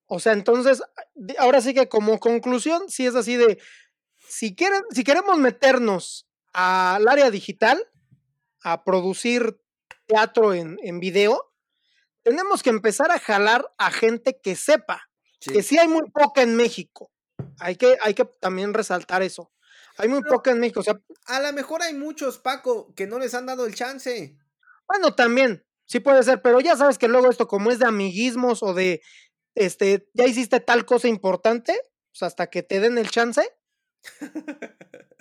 O 0.07 0.19
sea, 0.19 0.33
entonces, 0.33 0.83
ahora 1.39 1.61
sí 1.61 1.73
que 1.73 1.87
como 1.87 2.19
conclusión, 2.19 2.89
si 2.89 3.05
es 3.07 3.15
así 3.15 3.37
de, 3.37 3.57
si, 4.27 4.55
quieren, 4.55 4.83
si 4.91 5.03
queremos 5.03 5.37
meternos 5.39 6.27
al 6.53 7.07
área 7.07 7.31
digital, 7.31 7.81
a 8.61 8.83
producir 8.83 9.57
teatro 10.05 10.53
en, 10.53 10.77
en 10.83 10.99
video, 10.99 11.54
tenemos 12.26 12.63
que 12.63 12.71
empezar 12.71 13.11
a 13.11 13.19
jalar 13.19 13.71
a 13.78 13.91
gente 13.91 14.39
que 14.41 14.55
sepa, 14.55 15.07
que 15.39 15.61
sí 15.61 15.78
hay 15.78 15.88
muy 15.88 16.09
poca 16.09 16.41
en 16.41 16.55
México. 16.55 17.11
Hay 17.59 17.76
que, 17.76 17.97
hay 18.01 18.15
que 18.15 18.26
también 18.41 18.73
resaltar 18.73 19.21
eso. 19.21 19.51
Hay 19.97 20.09
muy 20.09 20.23
poca 20.23 20.49
en 20.49 20.59
México. 20.59 20.80
O 20.80 20.84
sea, 20.84 20.99
a 21.28 21.39
lo 21.39 21.53
mejor 21.53 21.84
hay 21.84 21.93
muchos, 21.93 22.39
Paco, 22.39 22.93
que 22.95 23.05
no 23.05 23.19
les 23.19 23.36
han 23.36 23.45
dado 23.45 23.67
el 23.67 23.76
chance. 23.76 24.36
Bueno, 24.88 25.13
también, 25.13 25.63
Sí 25.86 25.99
puede 25.99 26.23
ser, 26.23 26.41
pero 26.41 26.59
ya 26.61 26.76
sabes 26.76 26.97
que 26.97 27.07
luego 27.07 27.30
esto 27.30 27.47
como 27.47 27.69
es 27.69 27.78
de 27.78 27.86
amiguismos 27.86 28.63
o 28.63 28.73
de, 28.73 29.03
este, 29.53 30.09
ya 30.13 30.26
hiciste 30.26 30.59
tal 30.59 30.86
cosa 30.86 31.07
importante, 31.07 31.80
pues 32.11 32.23
hasta 32.23 32.47
que 32.47 32.63
te 32.63 32.80
den 32.80 32.97
el 32.97 33.11
chance. 33.11 33.47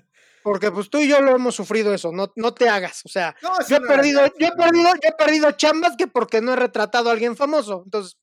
Porque 0.44 0.70
pues 0.70 0.90
tú 0.90 0.98
y 0.98 1.08
yo 1.08 1.22
lo 1.22 1.34
hemos 1.34 1.54
sufrido 1.54 1.94
eso, 1.94 2.12
no, 2.12 2.30
no 2.36 2.52
te 2.52 2.68
hagas, 2.68 3.00
o 3.06 3.08
sea, 3.08 3.34
yo 3.66 3.76
he 3.76 3.80
perdido, 3.80 4.26
yo 4.38 4.48
he 4.48 4.52
perdido, 4.52 4.90
yo 5.02 5.08
he 5.08 5.12
perdido 5.12 5.50
chambas 5.52 5.96
que 5.96 6.06
porque 6.06 6.42
no 6.42 6.52
he 6.52 6.56
retratado 6.56 7.08
a 7.08 7.12
alguien 7.14 7.34
famoso, 7.34 7.80
entonces. 7.86 8.18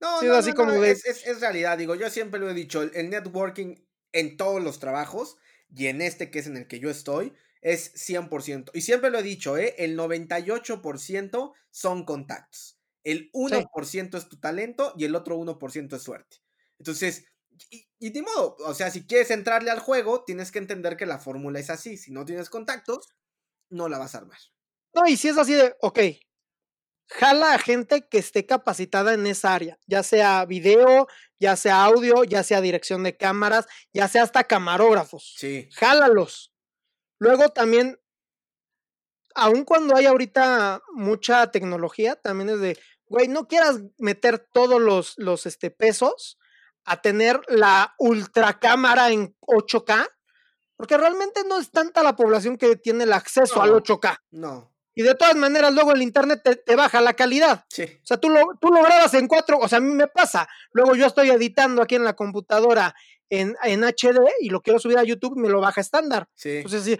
No, 0.00 0.22
no, 0.22 0.34
así 0.34 0.52
como 0.52 0.72
es, 0.84 1.04
es, 1.04 1.40
realidad, 1.40 1.78
digo, 1.78 1.96
yo 1.96 2.08
siempre 2.10 2.38
lo 2.38 2.48
he 2.48 2.54
dicho, 2.54 2.80
el 2.82 3.10
networking 3.10 3.74
en 4.12 4.36
todos 4.36 4.62
los 4.62 4.78
trabajos 4.78 5.36
y 5.74 5.88
en 5.88 6.00
este 6.00 6.30
que 6.30 6.38
es 6.38 6.46
en 6.46 6.58
el 6.58 6.68
que 6.68 6.78
yo 6.78 6.90
estoy, 6.90 7.34
es 7.60 7.92
100%. 7.94 8.70
Y 8.74 8.82
siempre 8.82 9.10
lo 9.10 9.18
he 9.18 9.24
dicho, 9.24 9.58
¿eh? 9.58 9.74
el 9.78 9.98
98% 9.98 11.52
son 11.72 12.04
contactos. 12.04 12.78
El 13.02 13.32
1% 13.32 14.16
es 14.16 14.28
tu 14.28 14.38
talento 14.38 14.94
y 14.96 15.06
el 15.06 15.16
otro 15.16 15.36
1% 15.36 15.96
es 15.96 16.02
suerte. 16.02 16.36
Entonces, 16.78 17.26
y, 17.70 17.88
y 17.98 18.10
de 18.10 18.22
modo, 18.22 18.56
o 18.60 18.74
sea, 18.74 18.90
si 18.90 19.06
quieres 19.06 19.30
entrarle 19.30 19.70
al 19.70 19.80
juego, 19.80 20.24
tienes 20.24 20.52
que 20.52 20.58
entender 20.58 20.96
que 20.96 21.06
la 21.06 21.18
fórmula 21.18 21.58
es 21.58 21.70
así. 21.70 21.96
Si 21.96 22.12
no 22.12 22.24
tienes 22.24 22.50
contactos, 22.50 23.08
no 23.70 23.88
la 23.88 23.98
vas 23.98 24.14
a 24.14 24.18
armar. 24.18 24.38
No, 24.94 25.06
y 25.06 25.16
si 25.16 25.28
es 25.28 25.38
así 25.38 25.54
de, 25.54 25.76
ok, 25.80 25.98
jala 27.08 27.54
a 27.54 27.58
gente 27.58 28.08
que 28.08 28.18
esté 28.18 28.46
capacitada 28.46 29.14
en 29.14 29.26
esa 29.26 29.54
área, 29.54 29.78
ya 29.86 30.02
sea 30.02 30.44
video, 30.44 31.06
ya 31.38 31.56
sea 31.56 31.84
audio, 31.84 32.24
ya 32.24 32.42
sea 32.42 32.60
dirección 32.60 33.02
de 33.02 33.16
cámaras, 33.16 33.66
ya 33.92 34.08
sea 34.08 34.22
hasta 34.22 34.44
camarógrafos. 34.44 35.34
Sí. 35.36 35.68
Jálalos. 35.74 36.52
Luego 37.18 37.50
también, 37.50 38.00
aun 39.34 39.64
cuando 39.64 39.96
hay 39.96 40.06
ahorita 40.06 40.82
mucha 40.92 41.50
tecnología, 41.50 42.16
también 42.16 42.50
es 42.50 42.60
de, 42.60 42.78
güey, 43.06 43.28
no 43.28 43.48
quieras 43.48 43.80
meter 43.98 44.38
todos 44.38 44.80
los, 44.80 45.14
los 45.18 45.46
este, 45.46 45.70
pesos 45.70 46.38
a 46.86 47.00
tener 47.02 47.40
la 47.48 47.94
ultra 47.98 48.58
cámara 48.58 49.10
en 49.10 49.36
8K, 49.40 50.08
porque 50.76 50.96
realmente 50.96 51.42
no 51.48 51.58
es 51.58 51.70
tanta 51.70 52.02
la 52.02 52.16
población 52.16 52.56
que 52.56 52.76
tiene 52.76 53.04
el 53.04 53.12
acceso 53.12 53.60
al 53.60 53.72
8K. 53.72 54.18
No. 54.30 54.72
Y 54.94 55.02
de 55.02 55.14
todas 55.14 55.36
maneras, 55.36 55.74
luego 55.74 55.92
el 55.92 56.00
internet 56.00 56.40
te, 56.64 56.76
baja 56.76 57.02
la 57.02 57.12
calidad. 57.12 57.66
Sí. 57.68 57.82
O 57.82 58.06
sea, 58.06 58.16
tú 58.16 58.30
lo, 58.30 58.56
tú 58.58 58.68
lo 58.68 58.82
grabas 58.82 59.12
en 59.12 59.28
cuatro, 59.28 59.58
o 59.58 59.68
sea, 59.68 59.76
a 59.78 59.82
mí 59.82 59.92
me 59.92 60.06
pasa. 60.06 60.48
Luego 60.72 60.94
yo 60.94 61.04
estoy 61.06 61.28
editando 61.28 61.82
aquí 61.82 61.96
en 61.96 62.04
la 62.04 62.14
computadora 62.14 62.94
en, 63.28 63.56
en, 63.64 63.82
HD 63.82 64.20
y 64.40 64.48
lo 64.48 64.62
quiero 64.62 64.78
subir 64.78 64.96
a 64.96 65.04
YouTube 65.04 65.36
me 65.36 65.50
lo 65.50 65.60
baja 65.60 65.82
estándar. 65.82 66.28
Sí. 66.34 66.58
Entonces, 66.58 66.84
sí, 66.84 66.98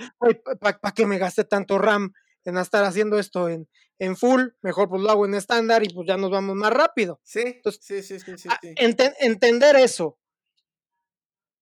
¿para 0.60 0.92
qué 0.94 1.06
me 1.06 1.16
gasté 1.16 1.44
tanto 1.44 1.78
RAM 1.78 2.12
en 2.46 2.56
estar 2.58 2.84
haciendo 2.84 3.18
esto 3.18 3.48
en, 3.48 3.68
en 3.98 4.16
full? 4.16 4.48
Mejor 4.62 4.88
pues 4.88 5.02
lo 5.02 5.10
hago 5.10 5.26
en 5.26 5.34
estándar 5.34 5.84
y 5.84 5.88
pues 5.92 6.06
ya 6.08 6.16
nos 6.16 6.30
vamos 6.30 6.56
más 6.56 6.72
rápido. 6.72 7.20
Sí, 7.22 7.42
Entonces, 7.44 7.84
sí, 7.84 8.02
sí, 8.02 8.18
sí. 8.18 8.36
sí, 8.36 8.74
entender 9.20 9.76
eso 9.76 10.18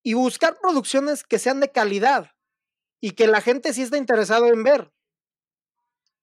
y 0.05 0.15
buscar 0.15 0.59
producciones 0.61 1.25
que 1.25 1.39
sean 1.39 1.61
de 1.61 1.73
calidad 1.73 2.31
y 3.01 3.13
que 3.13 3.27
la 3.27 3.41
gente 3.41 3.73
sí 3.73 3.83
esté 3.83 3.97
interesado 3.97 4.47
en 4.47 4.63
ver. 4.63 4.93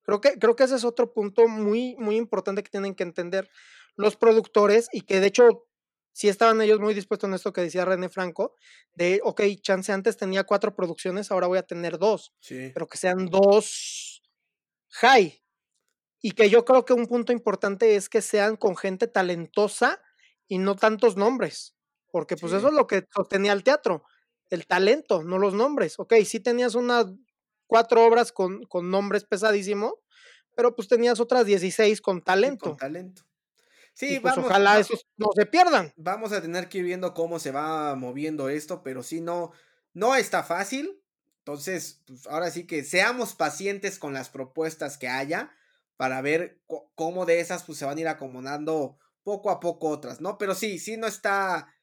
Creo 0.03 0.22
que, 0.22 0.38
creo 0.39 0.55
que 0.55 0.64
ese 0.64 0.76
es 0.76 0.84
otro 0.84 1.14
punto 1.14 1.47
muy, 1.47 1.95
muy 1.97 2.16
importante 2.16 2.64
que 2.64 2.70
tienen 2.70 2.95
que 2.95 3.03
entender 3.03 3.49
los 3.95 4.16
productores 4.16 4.88
y 4.91 5.01
que 5.01 5.20
de 5.20 5.28
hecho 5.28 5.68
sí 6.14 6.28
estaban 6.28 6.62
ellos 6.62 6.80
muy 6.80 6.93
dispuestos 6.93 7.28
en 7.28 7.34
esto 7.34 7.53
que 7.53 7.62
decía 7.62 7.86
René 7.86 8.09
Franco, 8.09 8.55
de, 8.93 9.22
ok, 9.24 9.41
chance 9.62 9.91
antes 9.91 10.18
tenía 10.18 10.43
cuatro 10.43 10.76
producciones, 10.76 11.32
ahora 11.32 11.47
voy 11.47 11.57
a 11.57 11.64
tener 11.64 11.97
dos, 11.97 12.34
pero 12.74 12.88
que 12.88 12.97
sean 12.97 13.28
dos 13.28 14.11
high. 14.92 15.44
Y 16.22 16.32
que 16.32 16.50
yo 16.50 16.66
creo 16.66 16.86
que 16.86 16.94
un 16.94 17.08
punto 17.08 17.32
importante 17.32 17.96
es 17.96 18.08
que 18.08 18.22
sean 18.22 18.56
con 18.56 18.78
gente 18.78 19.08
talentosa 19.08 20.02
y 20.48 20.60
no 20.60 20.76
tantos 20.76 21.18
nombres, 21.18 21.76
porque 22.12 22.36
pues 22.36 22.54
eso 22.54 22.68
es 22.68 22.74
lo 22.74 22.86
que 22.86 23.08
sostenía 23.14 23.54
el 23.54 23.64
teatro, 23.64 24.04
el 24.50 24.68
talento, 24.68 25.24
no 25.24 25.39
los 25.39 25.54
nombres. 25.54 25.98
Ok, 25.98 26.14
sí 26.26 26.39
tenías 26.39 26.76
unas 26.76 27.08
cuatro 27.66 28.06
obras 28.06 28.32
con, 28.32 28.66
con 28.66 28.92
nombres 28.92 29.24
pesadísimos, 29.24 29.94
pero 30.56 30.76
pues 30.76 30.88
tenías 30.88 31.20
otras 31.20 31.46
16 31.46 32.02
con 32.02 32.22
talento. 32.22 32.66
con 32.66 32.78
talento. 32.78 33.24
Sí, 33.94 34.20
pues 34.20 34.38
ojalá 34.38 34.80
esos 34.80 35.06
no 35.18 35.28
se 35.36 35.46
pierdan. 35.46 35.94
Vamos 35.96 36.32
a 36.32 36.42
tener 36.42 36.70
que 36.70 36.80
ir 36.80 36.86
viendo 36.86 37.14
cómo 37.14 37.39
se 37.39 37.52
va 37.52 37.96
moviendo 37.96 38.50
esto, 38.50 38.84
pero 38.84 39.04
sí, 39.04 39.22
no, 39.22 39.52
no 39.94 40.16
está 40.16 40.44
fácil. 40.44 41.01
Entonces, 41.46 42.04
pues 42.06 42.28
ahora 42.28 42.52
sí 42.52 42.68
que 42.68 42.84
seamos 42.84 43.34
pacientes 43.34 43.98
con 43.98 44.14
las 44.14 44.30
propuestas 44.30 44.98
que 44.98 45.08
haya 45.08 45.52
para 45.98 46.22
ver 46.22 46.62
cómo 46.96 47.26
de 47.26 47.39
esas 47.39 47.64
pues 47.64 47.80
se 47.80 47.86
van 47.86 47.98
a 47.98 48.02
ir 48.02 48.08
acomodando 48.08 49.00
poco 49.24 49.50
a 49.50 49.60
poco 49.60 49.89
otras, 49.89 50.22
¿no? 50.22 50.38
Pero 50.38 50.54
sí, 50.56 50.78
sí 50.80 50.98
no 50.98 51.08
está, 51.08 51.74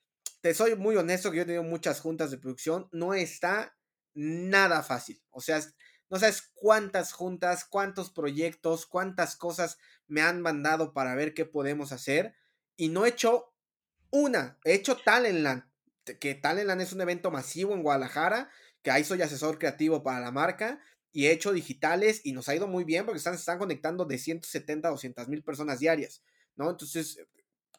te 0.40 0.54
soy 0.54 0.76
muy 0.76 0.96
honesto 0.96 1.30
que 1.30 1.38
yo 1.38 1.42
he 1.42 1.46
tenido 1.46 1.64
muchas 1.64 2.00
juntas 2.00 2.30
de 2.30 2.38
producción, 2.38 2.88
no 2.92 3.14
está 3.14 3.76
nada 4.14 4.82
fácil. 4.82 5.22
O 5.30 5.40
sea, 5.40 5.60
no 6.10 6.18
sabes 6.18 6.52
cuántas 6.54 7.12
juntas, 7.12 7.64
cuántos 7.64 8.10
proyectos, 8.10 8.86
cuántas 8.86 9.36
cosas 9.36 9.78
me 10.06 10.22
han 10.22 10.40
mandado 10.40 10.92
para 10.92 11.14
ver 11.14 11.34
qué 11.34 11.44
podemos 11.44 11.92
hacer. 11.92 12.34
Y 12.76 12.88
no 12.88 13.06
he 13.06 13.10
hecho 13.10 13.52
una, 14.10 14.58
he 14.64 14.74
hecho 14.74 14.96
Talentland, 14.96 15.64
que 16.20 16.34
Talentland 16.34 16.80
es 16.80 16.92
un 16.92 17.00
evento 17.00 17.30
masivo 17.30 17.74
en 17.74 17.82
Guadalajara, 17.82 18.50
que 18.82 18.90
ahí 18.90 19.04
soy 19.04 19.22
asesor 19.22 19.58
creativo 19.58 20.02
para 20.02 20.20
la 20.20 20.30
marca. 20.30 20.80
Y 21.10 21.26
he 21.26 21.32
hecho 21.32 21.52
digitales 21.52 22.20
y 22.24 22.32
nos 22.32 22.48
ha 22.48 22.54
ido 22.54 22.68
muy 22.68 22.84
bien 22.84 23.04
porque 23.04 23.18
están, 23.18 23.34
se 23.34 23.40
están 23.40 23.58
conectando 23.58 24.04
de 24.04 24.18
170 24.18 24.88
a 24.88 24.90
200 24.90 25.28
mil 25.28 25.42
personas 25.42 25.78
diarias, 25.78 26.22
¿no? 26.54 26.70
Entonces, 26.70 27.18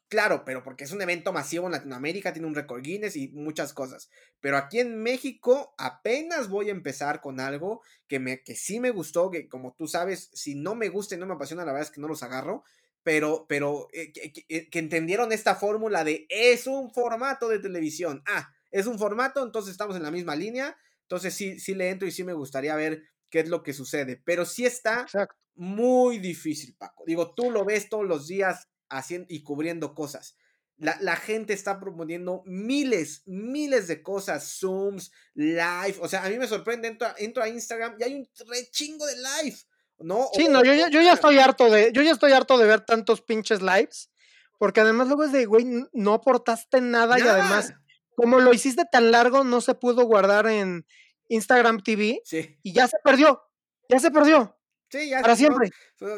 Claro, 0.10 0.44
pero 0.44 0.64
porque 0.64 0.86
es 0.86 0.92
un 0.92 1.04
evento 1.04 1.32
masivo 1.32 1.68
en 1.68 1.72
Latinoamérica, 1.72 2.34
tiene 2.34 2.48
un 2.48 2.56
récord 2.56 2.82
Guinness 2.82 3.16
y 3.16 3.28
muchas 3.28 3.74
cosas. 3.74 4.10
Pero 4.40 4.58
aquí 4.58 4.80
en 4.80 5.04
México 5.04 5.76
apenas 5.78 6.50
voy 6.50 6.70
a 6.70 6.72
empezar 6.72 7.22
con 7.22 7.40
algo 7.40 7.84
que, 8.08 8.18
me, 8.20 8.42
que 8.42 8.56
sí 8.56 8.80
me 8.80 8.90
gustó, 8.90 9.30
que 9.30 9.48
como 9.48 9.76
tú 9.78 9.88
sabes, 9.88 10.32
si 10.34 10.56
no 10.56 10.74
me 10.74 10.90
gusta 10.90 11.14
y 11.14 11.20
no 11.20 11.28
me 11.28 11.36
apasiona, 11.36 11.64
la 11.64 11.74
verdad 11.74 11.90
es 11.90 11.94
que 11.94 12.02
no 12.02 12.08
los 12.08 12.24
agarro. 12.24 12.64
Pero, 13.04 13.46
pero 13.48 13.88
eh, 13.94 14.12
eh, 14.50 14.68
que, 14.68 14.80
entendieron 14.80 15.32
esta 15.32 15.56
fórmula 15.56 16.04
de 16.04 16.26
es 16.30 16.66
un 16.66 16.92
formato 16.92 17.48
de 17.48 17.60
televisión. 17.60 18.24
Ah, 18.26 18.52
es 18.72 18.88
un 18.88 18.98
formato, 18.98 19.44
entonces 19.44 19.72
estamos 19.72 19.96
en 19.96 20.04
la 20.04 20.12
misma 20.12 20.36
línea. 20.36 20.76
Entonces 21.10 21.34
sí, 21.34 21.60
sí 21.60 21.74
le 21.74 21.90
entro 21.90 22.08
y 22.08 22.12
sí 22.12 22.24
me 22.24 22.34
gustaría 22.34 22.76
ver 22.76 23.02
qué 23.32 23.40
es 23.40 23.50
lo 23.50 23.64
que 23.64 23.74
sucede. 23.74 24.22
Pero 24.24 24.46
sí 24.46 24.64
está 24.64 25.08
muy 25.56 26.20
difícil, 26.20 26.76
Paco. 26.78 27.04
Digo, 27.08 27.34
tú 27.34 27.50
lo 27.50 27.66
ves 27.66 27.90
todos 27.90 28.06
los 28.06 28.28
días 28.28 28.68
haciendo 28.90 29.26
y 29.28 29.42
cubriendo 29.42 29.96
cosas. 29.96 30.38
La, 30.78 31.16
gente 31.16 31.54
está 31.54 31.80
proponiendo 31.80 32.44
miles, 32.46 33.24
miles 33.26 33.88
de 33.88 34.04
cosas, 34.04 34.60
Zooms, 34.60 35.12
live. 35.34 35.96
O 36.00 36.08
sea, 36.08 36.24
a 36.24 36.30
mí 36.30 36.38
me 36.38 36.48
sorprende, 36.48 36.96
entro, 37.18 37.42
a 37.44 37.50
Instagram 37.50 37.96
y 38.00 38.04
hay 38.04 38.14
un 38.14 38.30
rechingo 38.48 39.08
de 39.08 39.16
live. 39.16 39.58
¿no? 39.98 40.30
Sí, 40.34 40.48
no, 40.48 40.64
yo, 40.64 40.74
yo, 40.74 41.02
ya 41.02 41.14
estoy 41.14 41.40
harto 41.40 41.72
de, 41.72 41.92
yo 41.92 42.04
ya 42.04 42.12
estoy 42.12 42.34
harto 42.34 42.60
de 42.60 42.68
ver 42.68 42.82
tantos 42.82 43.22
pinches 43.22 43.64
lives, 43.64 44.12
porque 44.60 44.80
además 44.80 45.08
luego 45.08 45.24
es 45.24 45.32
de, 45.32 45.48
güey, 45.48 45.66
no 45.92 46.14
aportaste 46.14 46.82
nada 46.82 47.18
y 47.18 47.24
además, 47.24 47.74
como 48.20 48.40
lo 48.40 48.54
hiciste 48.54 48.84
tan 48.92 49.12
largo, 49.12 49.46
no 49.46 49.62
se 49.62 49.76
pudo 49.76 50.04
guardar 50.04 50.48
en 50.48 50.86
Instagram 51.30 51.82
TV 51.82 52.22
sí. 52.26 52.60
y 52.62 52.74
ya 52.74 52.88
se 52.88 52.98
perdió, 53.02 53.42
ya 53.88 54.00
se 54.00 54.12
perdió. 54.12 54.58
Sí, 54.90 55.10
ya. 55.10 55.22
Para 55.22 55.38
siempre. 55.38 55.72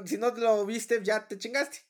si 0.06 0.18
no 0.18 0.32
lo 0.32 0.66
viste, 0.66 1.02
ya 1.04 1.28
te 1.28 1.38
chingaste. 1.38 1.86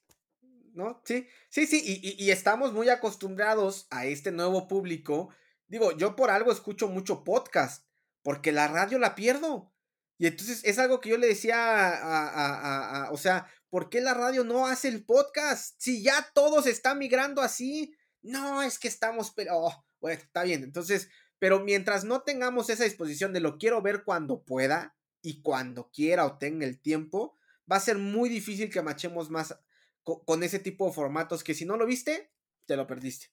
¿No? 0.74 1.02
Sí, 1.06 1.28
sí, 1.50 1.68
sí, 1.68 1.82
y, 1.84 2.24
y, 2.24 2.32
estamos 2.32 2.72
muy 2.72 2.88
acostumbrados 2.88 3.88
a 3.90 4.06
este 4.06 4.32
nuevo 4.32 4.70
público. 4.70 5.30
Digo, 5.68 5.92
yo 5.98 6.16
por 6.16 6.30
algo 6.30 6.52
escucho 6.52 6.88
mucho 6.88 7.26
podcast, 7.26 7.86
porque 8.24 8.54
la 8.54 8.70
radio 8.70 8.98
la 8.98 9.14
pierdo. 9.14 9.74
Y 10.18 10.28
entonces 10.28 10.62
es 10.64 10.80
algo 10.80 11.02
que 11.02 11.10
yo 11.10 11.18
le 11.18 11.28
decía 11.28 11.58
a, 11.58 13.08
a, 13.08 13.12
o 13.12 13.18
sea, 13.18 13.48
¿por 13.70 13.90
qué 13.90 14.00
la 14.00 14.14
radio 14.14 14.46
no 14.46 14.66
hace 14.66 14.88
el 14.88 15.04
podcast? 15.04 15.76
Si 15.78 16.04
ya 16.04 16.32
todos 16.34 16.68
están 16.68 17.00
migrando 17.00 17.42
así. 17.42 17.94
No, 18.22 18.62
es 18.62 18.80
que 18.80 18.88
estamos, 18.88 19.32
pero, 19.32 19.58
oh, 19.58 19.86
bueno, 20.02 20.20
está 20.22 20.44
bien. 20.44 20.64
Entonces, 20.64 21.10
pero 21.40 21.60
mientras 21.60 22.04
no 22.04 22.22
tengamos 22.22 22.70
esa 22.70 22.84
disposición 22.84 23.34
de 23.34 23.40
lo 23.40 23.58
quiero 23.58 23.82
ver 23.82 24.04
cuando 24.04 24.44
pueda 24.44 24.96
y 25.22 25.42
cuando 25.42 25.90
quiera 25.92 26.26
o 26.26 26.38
tenga 26.38 26.66
el 26.66 26.80
tiempo, 26.80 27.38
va 27.72 27.78
a 27.78 27.82
ser 27.82 27.98
muy 27.98 28.28
difícil 28.28 28.70
que 28.70 28.82
machemos 28.82 29.30
más 29.30 29.56
con, 30.04 30.44
ese 30.44 30.60
tipo 30.60 30.88
de 30.88 30.94
formatos 30.94 31.44
que 31.44 31.54
si 31.54 31.66
no 31.66 31.78
lo 31.78 31.86
viste, 31.86 32.32
te 32.66 32.76
lo 32.76 32.88
perdiste. 32.88 33.28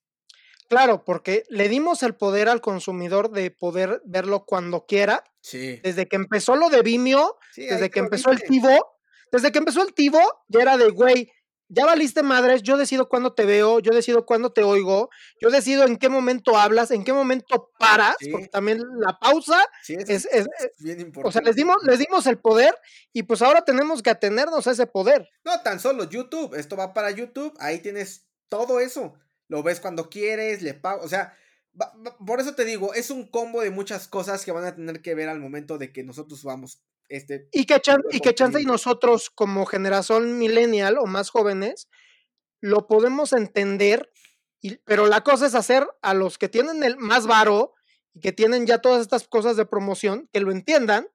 Claro, 0.68 1.02
porque 1.04 1.44
le 1.48 1.68
dimos 1.68 2.02
el 2.02 2.14
poder 2.14 2.48
al 2.48 2.60
consumidor 2.60 3.30
de 3.30 3.50
poder 3.50 4.02
verlo 4.04 4.44
cuando 4.44 4.84
quiera. 4.84 5.24
Sí. 5.40 5.80
Desde 5.82 6.06
que 6.06 6.16
empezó 6.16 6.56
lo 6.56 6.68
de 6.68 6.82
Vimeo, 6.82 7.38
desde 7.56 7.90
que 7.90 8.00
empezó 8.00 8.30
el 8.30 8.42
Tivo, 8.42 8.86
desde 9.32 9.50
que 9.50 9.58
empezó 9.58 9.82
el 9.82 9.94
Tivo, 9.94 10.20
ya 10.48 10.60
era 10.60 10.76
de, 10.76 10.90
güey, 10.90 11.32
ya 11.68 11.84
valiste 11.84 12.22
madres, 12.22 12.62
yo 12.62 12.76
decido 12.76 13.08
cuándo 13.08 13.34
te 13.34 13.44
veo, 13.44 13.80
yo 13.80 13.92
decido 13.92 14.24
cuándo 14.24 14.50
te 14.50 14.62
oigo, 14.62 15.10
yo 15.40 15.50
decido 15.50 15.84
en 15.84 15.96
qué 15.96 16.08
momento 16.08 16.56
hablas, 16.56 16.90
en 16.90 17.04
qué 17.04 17.12
momento 17.12 17.70
paras, 17.78 18.16
porque 18.30 18.48
también 18.48 18.80
la 18.98 19.18
pausa 19.18 19.64
es, 19.86 20.28
bien 20.78 21.00
importante. 21.00 21.28
O 21.28 21.32
sea, 21.32 21.42
les 21.42 21.56
dimos, 21.56 21.76
les 21.84 21.98
dimos 21.98 22.26
el 22.26 22.38
poder 22.38 22.74
y 23.12 23.24
pues 23.24 23.42
ahora 23.42 23.62
tenemos 23.62 24.02
que 24.02 24.10
atenernos 24.10 24.66
a 24.66 24.70
ese 24.70 24.86
poder. 24.86 25.28
No, 25.44 25.60
tan 25.62 25.78
solo 25.78 26.08
YouTube, 26.08 26.54
esto 26.54 26.76
va 26.76 26.94
para 26.94 27.10
YouTube, 27.10 27.54
ahí 27.58 27.80
tienes 27.80 28.26
todo 28.48 28.80
eso, 28.80 29.14
lo 29.48 29.62
ves 29.62 29.80
cuando 29.80 30.08
quieres, 30.08 30.62
le 30.62 30.74
pago, 30.74 31.04
o 31.04 31.08
sea, 31.08 31.36
por 32.26 32.40
eso 32.40 32.54
te 32.54 32.64
digo, 32.64 32.94
es 32.94 33.10
un 33.10 33.28
combo 33.28 33.60
de 33.60 33.70
muchas 33.70 34.08
cosas 34.08 34.44
que 34.44 34.52
van 34.52 34.64
a 34.64 34.74
tener 34.74 35.02
que 35.02 35.14
ver 35.14 35.28
al 35.28 35.40
momento 35.40 35.78
de 35.78 35.92
que 35.92 36.02
nosotros 36.02 36.42
vamos 36.42 36.82
este, 37.08 37.48
y 37.52 37.64
que, 37.64 37.80
y 38.10 38.20
que 38.20 38.34
chance 38.34 38.60
y 38.60 38.66
nosotros 38.66 39.30
como 39.30 39.64
generación 39.64 40.38
millennial 40.38 40.98
o 40.98 41.06
más 41.06 41.30
jóvenes 41.30 41.88
lo 42.60 42.86
podemos 42.86 43.32
entender, 43.32 44.10
y, 44.60 44.76
pero 44.78 45.06
la 45.06 45.22
cosa 45.22 45.46
es 45.46 45.54
hacer 45.54 45.86
a 46.02 46.12
los 46.12 46.38
que 46.38 46.48
tienen 46.48 46.82
el 46.82 46.98
más 46.98 47.26
varo 47.26 47.74
y 48.12 48.20
que 48.20 48.32
tienen 48.32 48.66
ya 48.66 48.78
todas 48.78 49.00
estas 49.00 49.26
cosas 49.28 49.56
de 49.56 49.64
promoción, 49.64 50.28
que 50.32 50.40
lo 50.40 50.50
entiendan 50.50 51.08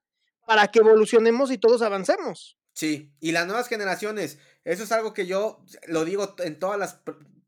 para 0.45 0.69
que 0.69 0.79
evolucionemos 0.79 1.51
y 1.51 1.57
todos 1.57 1.81
avancemos. 1.81 2.57
Sí, 2.73 3.13
y 3.19 3.33
las 3.33 3.45
nuevas 3.45 3.67
generaciones, 3.67 4.39
eso 4.63 4.83
es 4.83 4.91
algo 4.91 5.13
que 5.13 5.27
yo 5.27 5.63
lo 5.87 6.05
digo 6.05 6.35
en 6.39 6.57
todas 6.57 6.79
las 6.79 7.01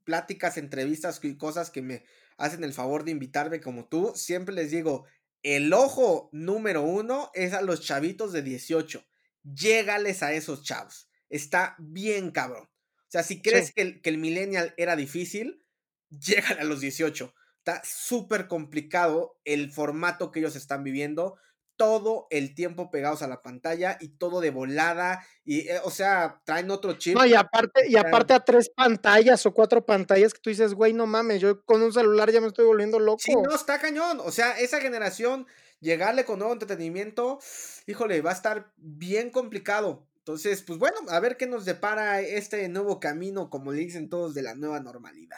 pláticas, 0.03 0.57
entrevistas 0.57 1.19
y 1.23 1.35
cosas 1.37 1.71
que 1.71 1.81
me 1.81 2.05
hacen 2.37 2.63
el 2.63 2.73
favor 2.73 3.03
de 3.03 3.11
invitarme 3.11 3.61
como 3.61 3.87
tú, 3.87 4.13
siempre 4.15 4.53
les 4.53 4.71
digo, 4.71 5.05
el 5.43 5.73
ojo 5.73 6.29
número 6.31 6.81
uno 6.81 7.29
es 7.33 7.53
a 7.53 7.61
los 7.61 7.81
chavitos 7.81 8.33
de 8.33 8.41
18. 8.41 9.05
Llégales 9.43 10.23
a 10.23 10.33
esos 10.33 10.63
chavos. 10.63 11.07
Está 11.29 11.75
bien 11.77 12.31
cabrón. 12.31 12.63
O 12.63 13.09
sea, 13.09 13.21
si 13.21 13.41
crees 13.41 13.71
que, 13.71 13.81
el, 13.81 14.01
que 14.01 14.09
el 14.09 14.17
millennial 14.17 14.73
era 14.77 14.95
difícil, 14.95 15.63
llégale 16.09 16.61
a 16.61 16.65
los 16.65 16.81
18. 16.81 17.33
Está 17.59 17.81
súper 17.83 18.47
complicado 18.47 19.39
el 19.43 19.71
formato 19.71 20.31
que 20.31 20.39
ellos 20.39 20.55
están 20.55 20.83
viviendo 20.83 21.37
todo 21.77 22.27
el 22.29 22.55
tiempo 22.55 22.89
pegados 22.89 23.21
a 23.21 23.27
la 23.27 23.41
pantalla 23.41 23.97
y 23.99 24.09
todo 24.17 24.41
de 24.41 24.51
volada 24.51 25.25
y 25.43 25.67
eh, 25.67 25.79
o 25.83 25.91
sea, 25.91 26.41
traen 26.45 26.71
otro 26.71 26.93
chip. 26.93 27.15
No, 27.15 27.25
y 27.25 27.33
aparte 27.33 27.89
y 27.89 27.97
aparte 27.97 28.33
a 28.33 28.39
tres 28.39 28.69
pantallas 28.69 29.45
o 29.45 29.53
cuatro 29.53 29.85
pantallas 29.85 30.33
que 30.33 30.39
tú 30.39 30.49
dices, 30.49 30.73
"Güey, 30.73 30.93
no 30.93 31.05
mames, 31.05 31.41
yo 31.41 31.63
con 31.65 31.81
un 31.81 31.93
celular 31.93 32.31
ya 32.31 32.41
me 32.41 32.47
estoy 32.47 32.65
volviendo 32.65 32.99
loco." 32.99 33.19
Sí, 33.19 33.33
no, 33.35 33.53
está 33.53 33.79
cañón. 33.79 34.19
O 34.23 34.31
sea, 34.31 34.59
esa 34.59 34.79
generación 34.81 35.47
llegarle 35.79 36.25
con 36.25 36.39
nuevo 36.39 36.53
entretenimiento, 36.53 37.39
híjole, 37.87 38.21
va 38.21 38.31
a 38.31 38.35
estar 38.35 38.71
bien 38.77 39.29
complicado. 39.29 40.07
Entonces, 40.17 40.63
pues 40.63 40.79
bueno, 40.79 40.97
a 41.09 41.19
ver 41.19 41.37
qué 41.37 41.45
nos 41.45 41.65
depara 41.65 42.21
este 42.21 42.67
nuevo 42.67 42.99
camino, 42.99 43.49
como 43.51 43.71
le 43.71 43.81
dicen 43.81 44.09
todos, 44.09 44.33
de 44.33 44.41
la 44.41 44.55
nueva 44.55 44.79
normalidad. 44.79 45.37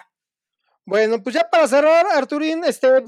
Bueno, 0.86 1.22
pues 1.22 1.36
ya 1.36 1.50
para 1.50 1.68
cerrar, 1.68 2.06
Arturín, 2.14 2.64
este, 2.64 3.04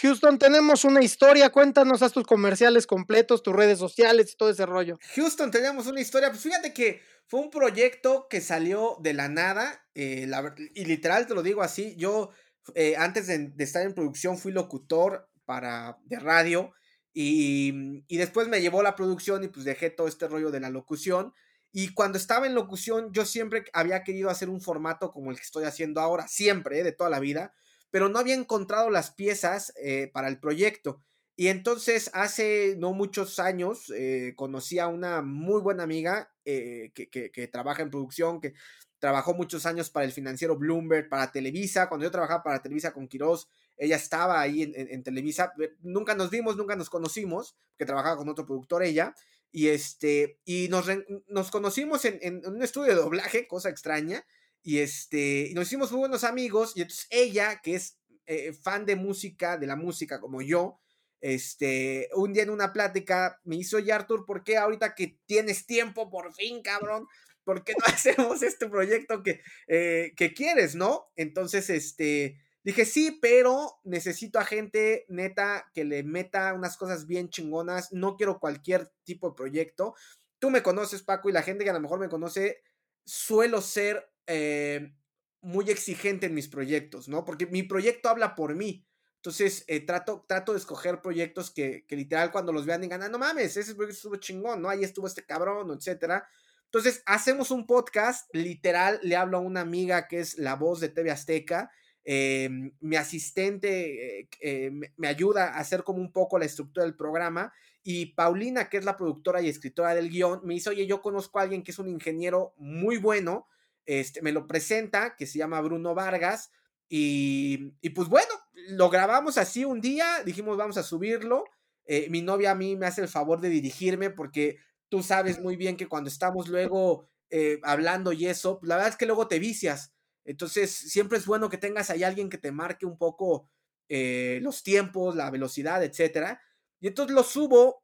Houston, 0.00 0.38
tenemos 0.38 0.84
una 0.84 1.02
historia, 1.02 1.50
cuéntanos 1.50 2.02
a 2.02 2.10
tus 2.10 2.24
comerciales 2.24 2.86
completos, 2.86 3.42
tus 3.42 3.54
redes 3.54 3.78
sociales 3.78 4.32
y 4.32 4.36
todo 4.36 4.50
ese 4.50 4.66
rollo. 4.66 4.98
Houston, 5.14 5.52
tenemos 5.52 5.86
una 5.86 6.00
historia, 6.00 6.30
pues 6.30 6.42
fíjate 6.42 6.72
que 6.72 7.00
fue 7.26 7.40
un 7.40 7.50
proyecto 7.50 8.26
que 8.28 8.40
salió 8.40 8.96
de 9.00 9.14
la 9.14 9.28
nada, 9.28 9.86
eh, 9.94 10.28
y 10.74 10.84
literal 10.84 11.26
te 11.26 11.34
lo 11.34 11.42
digo 11.42 11.62
así, 11.62 11.94
yo 11.96 12.30
eh, 12.74 12.96
antes 12.96 13.28
de, 13.28 13.52
estar 13.58 13.82
en 13.82 13.94
producción 13.94 14.36
fui 14.36 14.50
locutor 14.50 15.28
para, 15.44 15.98
de 16.06 16.18
radio, 16.18 16.72
y, 17.12 18.02
y 18.08 18.16
después 18.16 18.48
me 18.48 18.60
llevó 18.60 18.82
la 18.82 18.96
producción 18.96 19.44
y 19.44 19.48
pues 19.48 19.64
dejé 19.64 19.90
todo 19.90 20.08
este 20.08 20.26
rollo 20.26 20.50
de 20.50 20.58
la 20.58 20.70
locución. 20.70 21.32
Y 21.70 21.94
cuando 21.94 22.18
estaba 22.18 22.46
en 22.46 22.54
locución, 22.54 23.12
yo 23.12 23.24
siempre 23.24 23.64
había 23.72 24.02
querido 24.02 24.30
hacer 24.30 24.48
un 24.48 24.60
formato 24.60 25.12
como 25.12 25.30
el 25.30 25.36
que 25.36 25.44
estoy 25.44 25.64
haciendo 25.64 26.00
ahora, 26.00 26.26
siempre, 26.26 26.80
eh, 26.80 26.82
de 26.82 26.90
toda 26.90 27.10
la 27.10 27.20
vida 27.20 27.54
pero 27.94 28.08
no 28.08 28.18
había 28.18 28.34
encontrado 28.34 28.90
las 28.90 29.12
piezas 29.12 29.72
eh, 29.76 30.10
para 30.12 30.26
el 30.26 30.40
proyecto. 30.40 31.00
Y 31.36 31.46
entonces 31.46 32.10
hace 32.12 32.74
no 32.76 32.92
muchos 32.92 33.38
años 33.38 33.88
eh, 33.94 34.32
conocí 34.34 34.80
a 34.80 34.88
una 34.88 35.22
muy 35.22 35.60
buena 35.62 35.84
amiga 35.84 36.34
eh, 36.44 36.90
que, 36.92 37.48
trabaja 37.52 37.82
en 37.82 37.90
producción, 37.92 38.40
que 38.40 38.54
trabajó 38.98 39.32
muchos 39.32 39.64
años 39.64 39.90
para 39.90 40.06
el 40.06 40.10
financiero 40.10 40.58
Bloomberg, 40.58 41.08
para 41.08 41.30
Televisa. 41.30 41.88
Cuando 41.88 42.02
yo 42.02 42.10
trabajaba 42.10 42.42
para 42.42 42.60
Televisa 42.60 42.92
con 42.92 43.06
Quiroz, 43.06 43.46
ella 43.76 43.94
estaba 43.94 44.40
ahí 44.40 44.64
en, 44.74 45.02
Televisa. 45.04 45.52
Nunca 45.80 46.16
nos 46.16 46.30
vimos, 46.30 46.56
nunca 46.56 46.74
nos 46.74 46.90
conocimos, 46.90 47.56
que 47.78 47.86
trabajaba 47.86 48.16
con 48.16 48.28
otro 48.28 48.44
productor 48.44 48.82
ella. 48.82 49.14
Y, 49.52 49.68
este, 49.68 50.40
y 50.44 50.66
nos, 50.68 50.86
nos 51.28 51.52
conocimos 51.52 52.04
en, 52.06 52.44
un 52.44 52.60
estudio 52.60 52.88
de 52.88 53.00
doblaje, 53.00 53.46
cosa 53.46 53.68
extraña. 53.68 54.26
Y 54.64 54.78
este, 54.78 55.50
nos 55.54 55.66
hicimos 55.66 55.92
muy 55.92 56.00
buenos 56.00 56.24
amigos. 56.24 56.72
Y 56.74 56.80
entonces 56.80 57.06
ella, 57.10 57.60
que 57.62 57.74
es 57.74 58.00
eh, 58.26 58.54
fan 58.54 58.86
de 58.86 58.96
música, 58.96 59.58
de 59.58 59.66
la 59.66 59.76
música 59.76 60.20
como 60.20 60.40
yo, 60.40 60.80
este, 61.20 62.08
un 62.14 62.32
día 62.32 62.42
en 62.42 62.50
una 62.50 62.72
plática 62.72 63.40
me 63.44 63.56
hizo, 63.56 63.76
oye 63.76 63.92
Arthur, 63.92 64.24
¿por 64.24 64.42
qué 64.42 64.56
ahorita 64.56 64.94
que 64.94 65.18
tienes 65.26 65.66
tiempo, 65.66 66.10
por 66.10 66.32
fin, 66.32 66.62
cabrón? 66.62 67.06
¿Por 67.44 67.62
qué 67.62 67.72
no 67.72 67.84
hacemos 67.94 68.42
este 68.42 68.68
proyecto 68.68 69.22
que, 69.22 69.42
eh, 69.68 70.14
que 70.16 70.32
quieres, 70.32 70.74
no? 70.74 71.10
Entonces, 71.14 71.68
este, 71.68 72.40
dije, 72.62 72.86
sí, 72.86 73.18
pero 73.20 73.80
necesito 73.84 74.38
a 74.38 74.46
gente 74.46 75.04
neta 75.08 75.70
que 75.74 75.84
le 75.84 76.02
meta 76.04 76.54
unas 76.54 76.78
cosas 76.78 77.06
bien 77.06 77.28
chingonas. 77.28 77.92
No 77.92 78.16
quiero 78.16 78.40
cualquier 78.40 78.90
tipo 79.04 79.28
de 79.28 79.36
proyecto. 79.36 79.94
Tú 80.38 80.48
me 80.48 80.62
conoces, 80.62 81.02
Paco, 81.02 81.28
y 81.28 81.32
la 81.32 81.42
gente 81.42 81.64
que 81.64 81.70
a 81.70 81.74
lo 81.74 81.80
mejor 81.80 82.00
me 82.00 82.08
conoce, 82.08 82.62
suelo 83.04 83.60
ser 83.60 84.13
eh, 84.26 84.94
muy 85.40 85.70
exigente 85.70 86.26
en 86.26 86.34
mis 86.34 86.48
proyectos, 86.48 87.08
¿no? 87.08 87.24
Porque 87.24 87.46
mi 87.46 87.62
proyecto 87.62 88.08
habla 88.08 88.34
por 88.34 88.54
mí. 88.54 88.86
Entonces, 89.16 89.64
eh, 89.68 89.80
trato, 89.80 90.24
trato 90.28 90.52
de 90.52 90.58
escoger 90.58 91.00
proyectos 91.00 91.50
que, 91.50 91.84
que, 91.86 91.96
literal 91.96 92.30
cuando 92.30 92.52
los 92.52 92.66
vean 92.66 92.82
digan, 92.82 93.02
ah, 93.02 93.08
no 93.08 93.18
mames, 93.18 93.56
ese 93.56 93.74
proyecto 93.74 93.96
estuvo 93.96 94.16
chingón, 94.16 94.60
¿no? 94.62 94.68
Ahí 94.68 94.84
estuvo 94.84 95.06
este 95.06 95.24
cabrón, 95.24 95.70
etcétera. 95.76 96.26
Entonces, 96.66 97.02
hacemos 97.06 97.50
un 97.50 97.66
podcast, 97.66 98.28
literal, 98.34 99.00
le 99.02 99.16
hablo 99.16 99.38
a 99.38 99.40
una 99.40 99.60
amiga 99.60 100.08
que 100.08 100.20
es 100.20 100.38
la 100.38 100.56
voz 100.56 100.80
de 100.80 100.88
TV 100.88 101.10
Azteca, 101.10 101.70
eh, 102.06 102.50
mi 102.80 102.96
asistente 102.96 104.28
me, 104.70 104.92
me, 104.98 105.08
ayuda 105.08 105.54
a 105.54 105.60
hacer 105.60 105.84
como 105.84 106.00
un 106.00 106.12
poco 106.12 106.38
la 106.38 106.44
estructura 106.44 106.84
del 106.84 106.96
programa 106.96 107.50
y 107.86 108.06
Paulina, 108.14 108.70
que 108.70 108.78
es 108.78 108.84
la 108.86 108.96
productora 108.96 109.42
y 109.42 109.48
escritora 109.48 109.94
del 109.94 110.08
guion, 110.08 110.40
me 110.42 110.54
dice, 110.54 110.70
oye, 110.70 110.86
yo 110.86 111.02
conozco 111.02 111.38
a 111.38 111.42
alguien 111.42 111.62
que 111.62 111.70
es 111.70 111.78
un 111.78 111.90
ingeniero 111.90 112.54
muy 112.56 112.96
bueno, 112.96 113.46
este, 113.86 114.22
me 114.22 114.32
lo 114.32 114.46
presenta, 114.46 115.16
que 115.16 115.26
se 115.26 115.38
llama 115.38 115.60
Bruno 115.60 115.94
Vargas, 115.94 116.50
y, 116.88 117.72
pues 117.90 118.08
bueno, 118.08 118.30
lo 118.68 118.90
grabamos 118.90 119.38
así 119.38 119.64
un 119.64 119.80
día, 119.80 120.22
dijimos 120.24 120.56
vamos 120.56 120.76
a 120.76 120.82
subirlo, 120.82 121.44
eh, 121.86 122.08
mi 122.10 122.22
novia 122.22 122.52
a 122.52 122.54
mí 122.54 122.76
me 122.76 122.86
hace 122.86 123.00
el 123.00 123.08
favor 123.08 123.40
de 123.40 123.48
dirigirme 123.48 124.10
porque 124.10 124.58
tú 124.88 125.02
sabes 125.02 125.40
muy 125.40 125.56
bien 125.56 125.76
que 125.76 125.88
cuando 125.88 126.08
estamos 126.08 126.48
luego 126.48 127.08
eh, 127.30 127.58
hablando 127.62 128.12
y 128.12 128.26
eso, 128.26 128.60
la 128.62 128.76
verdad 128.76 128.92
es 128.92 128.96
que 128.96 129.06
luego 129.06 129.28
te 129.28 129.38
vicias. 129.38 129.92
Entonces, 130.24 130.70
siempre 130.70 131.18
es 131.18 131.26
bueno 131.26 131.50
que 131.50 131.58
tengas 131.58 131.90
ahí 131.90 132.04
alguien 132.04 132.30
que 132.30 132.38
te 132.38 132.52
marque 132.52 132.86
un 132.86 132.96
poco 132.96 133.50
eh, 133.88 134.38
los 134.42 134.62
tiempos, 134.62 135.16
la 135.16 135.30
velocidad, 135.30 135.82
etcétera. 135.82 136.40
Y 136.80 136.86
entonces 136.86 137.14
lo 137.14 137.24
subo, 137.24 137.82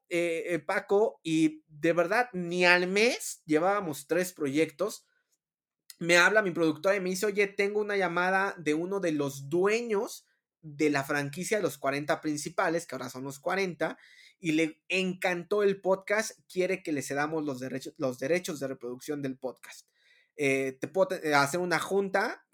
Paco, 0.66 1.20
y 1.22 1.64
de 1.68 1.92
verdad, 1.94 2.28
ni 2.32 2.64
al 2.64 2.86
mes 2.86 3.42
llevábamos 3.44 4.06
tres 4.06 4.32
proyectos. 4.32 5.06
Me 6.00 6.16
habla 6.16 6.42
mi 6.42 6.50
productora 6.50 6.96
y 6.96 7.00
me 7.00 7.10
dice, 7.10 7.26
oye, 7.26 7.46
tengo 7.46 7.78
una 7.80 7.96
llamada 7.96 8.54
de 8.58 8.74
uno 8.74 9.00
de 9.00 9.12
los 9.12 9.48
dueños 9.48 10.26
de 10.62 10.90
la 10.90 11.04
franquicia 11.04 11.58
de 11.58 11.62
los 11.62 11.78
40 11.78 12.20
principales, 12.20 12.86
que 12.86 12.94
ahora 12.94 13.10
son 13.10 13.22
los 13.22 13.38
40, 13.38 13.98
y 14.40 14.52
le 14.52 14.82
encantó 14.88 15.62
el 15.62 15.80
podcast, 15.80 16.32
quiere 16.50 16.82
que 16.82 16.92
le 16.92 17.02
cedamos 17.02 17.44
los 17.44 17.60
derechos, 17.60 17.94
los 17.98 18.18
derechos 18.18 18.60
de 18.60 18.68
reproducción 18.68 19.20
del 19.20 19.36
podcast. 19.36 19.86
te 20.34 20.88
puedo 20.90 21.08
hacer 21.34 21.60
una 21.60 21.78
junta, 21.78 22.46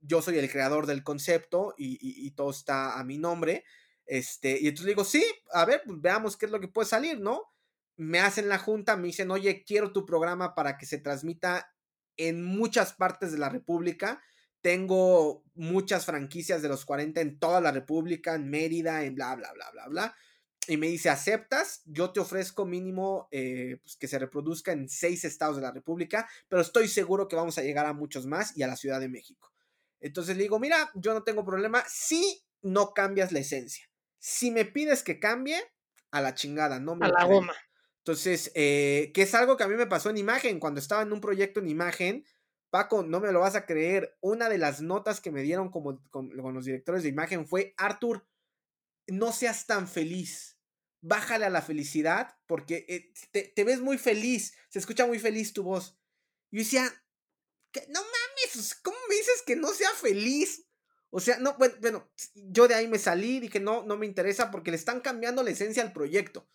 yo 0.00 0.22
soy 0.22 0.38
el 0.38 0.50
creador 0.50 0.86
del 0.86 1.02
concepto 1.02 1.74
y, 1.76 2.30
todo 2.32 2.50
está 2.50 2.98
a 2.98 3.04
mi 3.04 3.18
nombre. 3.18 3.64
Este, 4.06 4.60
y 4.60 4.68
entonces 4.68 4.86
digo, 4.86 5.04
sí, 5.04 5.24
a 5.52 5.64
ver, 5.64 5.82
pues 5.84 6.00
veamos 6.00 6.36
qué 6.36 6.46
es 6.46 6.52
lo 6.52 6.60
que 6.60 6.68
puede 6.68 6.88
salir, 6.88 7.20
¿no? 7.20 7.42
Me 7.96 8.20
hacen 8.20 8.48
la 8.48 8.58
junta, 8.58 8.96
me 8.96 9.08
dicen, 9.08 9.30
oye, 9.30 9.64
quiero 9.64 9.92
tu 9.92 10.04
programa 10.04 10.54
para 10.54 10.76
que 10.76 10.86
se 10.86 10.98
transmita 10.98 11.72
en 12.16 12.42
muchas 12.42 12.92
partes 12.92 13.32
de 13.32 13.38
la 13.38 13.48
República. 13.48 14.22
Tengo 14.60 15.44
muchas 15.54 16.06
franquicias 16.06 16.62
de 16.62 16.68
los 16.68 16.84
40 16.84 17.20
en 17.20 17.38
toda 17.38 17.60
la 17.60 17.72
República, 17.72 18.34
en 18.34 18.48
Mérida, 18.48 19.04
en 19.04 19.14
bla, 19.14 19.34
bla, 19.34 19.52
bla, 19.52 19.70
bla, 19.72 19.88
bla. 19.88 20.16
Y 20.68 20.76
me 20.76 20.86
dice, 20.86 21.10
¿aceptas? 21.10 21.82
Yo 21.86 22.12
te 22.12 22.20
ofrezco 22.20 22.64
mínimo 22.64 23.28
eh, 23.32 23.78
pues, 23.82 23.96
que 23.96 24.06
se 24.06 24.18
reproduzca 24.18 24.70
en 24.70 24.88
seis 24.88 25.24
estados 25.24 25.56
de 25.56 25.62
la 25.62 25.72
República, 25.72 26.28
pero 26.48 26.62
estoy 26.62 26.86
seguro 26.86 27.26
que 27.26 27.34
vamos 27.34 27.58
a 27.58 27.62
llegar 27.62 27.86
a 27.86 27.92
muchos 27.92 28.26
más 28.26 28.56
y 28.56 28.62
a 28.62 28.68
la 28.68 28.76
Ciudad 28.76 29.00
de 29.00 29.08
México. 29.08 29.52
Entonces 30.00 30.36
le 30.36 30.44
digo, 30.44 30.60
mira, 30.60 30.90
yo 30.94 31.14
no 31.14 31.24
tengo 31.24 31.44
problema 31.44 31.82
si 31.88 32.44
no 32.62 32.94
cambias 32.94 33.32
la 33.32 33.40
esencia. 33.40 33.88
Si 34.18 34.52
me 34.52 34.64
pides 34.64 35.02
que 35.02 35.18
cambie, 35.18 35.60
a 36.12 36.20
la 36.20 36.34
chingada, 36.34 36.78
no 36.78 36.94
me... 36.94 37.06
A 37.06 37.08
la 37.08 37.24
goma. 37.24 37.54
Entonces, 38.04 38.50
eh, 38.56 39.12
que 39.14 39.22
es 39.22 39.34
algo 39.34 39.56
que 39.56 39.62
a 39.62 39.68
mí 39.68 39.76
me 39.76 39.86
pasó 39.86 40.10
en 40.10 40.16
imagen, 40.16 40.58
cuando 40.58 40.80
estaba 40.80 41.02
en 41.02 41.12
un 41.12 41.20
proyecto 41.20 41.60
en 41.60 41.68
imagen, 41.68 42.24
Paco, 42.68 43.04
no 43.04 43.20
me 43.20 43.30
lo 43.30 43.40
vas 43.40 43.54
a 43.54 43.64
creer, 43.64 44.16
una 44.20 44.48
de 44.48 44.58
las 44.58 44.80
notas 44.80 45.20
que 45.20 45.30
me 45.30 45.42
dieron 45.42 45.70
como, 45.70 46.02
con, 46.10 46.34
los 46.34 46.64
directores 46.64 47.04
de 47.04 47.10
imagen 47.10 47.46
fue, 47.46 47.74
Arthur, 47.76 48.26
no 49.06 49.30
seas 49.30 49.66
tan 49.66 49.86
feliz, 49.86 50.58
bájale 51.00 51.44
a 51.44 51.50
la 51.50 51.62
felicidad, 51.62 52.36
porque 52.46 52.86
eh, 52.88 53.12
te, 53.54 53.64
ves 53.64 53.80
muy 53.80 53.98
feliz, 53.98 54.54
se 54.68 54.80
escucha 54.80 55.06
muy 55.06 55.20
feliz 55.20 55.52
tu 55.52 55.62
voz. 55.62 55.96
Y 56.50 56.56
yo 56.56 56.62
decía, 56.64 57.04
no 57.88 58.00
mames, 58.00 58.74
¿cómo 58.82 58.96
me 59.08 59.14
dices 59.14 59.42
que 59.46 59.54
no 59.54 59.68
sea 59.68 59.90
feliz? 59.90 60.66
O 61.10 61.20
sea, 61.20 61.38
no, 61.38 61.56
bueno, 61.58 62.10
yo 62.34 62.66
de 62.66 62.74
ahí 62.74 62.88
me 62.88 62.98
salí, 62.98 63.38
dije, 63.38 63.60
no, 63.60 63.84
no 63.84 63.96
me 63.96 64.06
interesa 64.06 64.50
porque 64.50 64.72
le 64.72 64.76
están 64.76 65.02
cambiando 65.02 65.44
la 65.44 65.50
esencia 65.50 65.84
al 65.84 65.92
proyecto. 65.92 66.48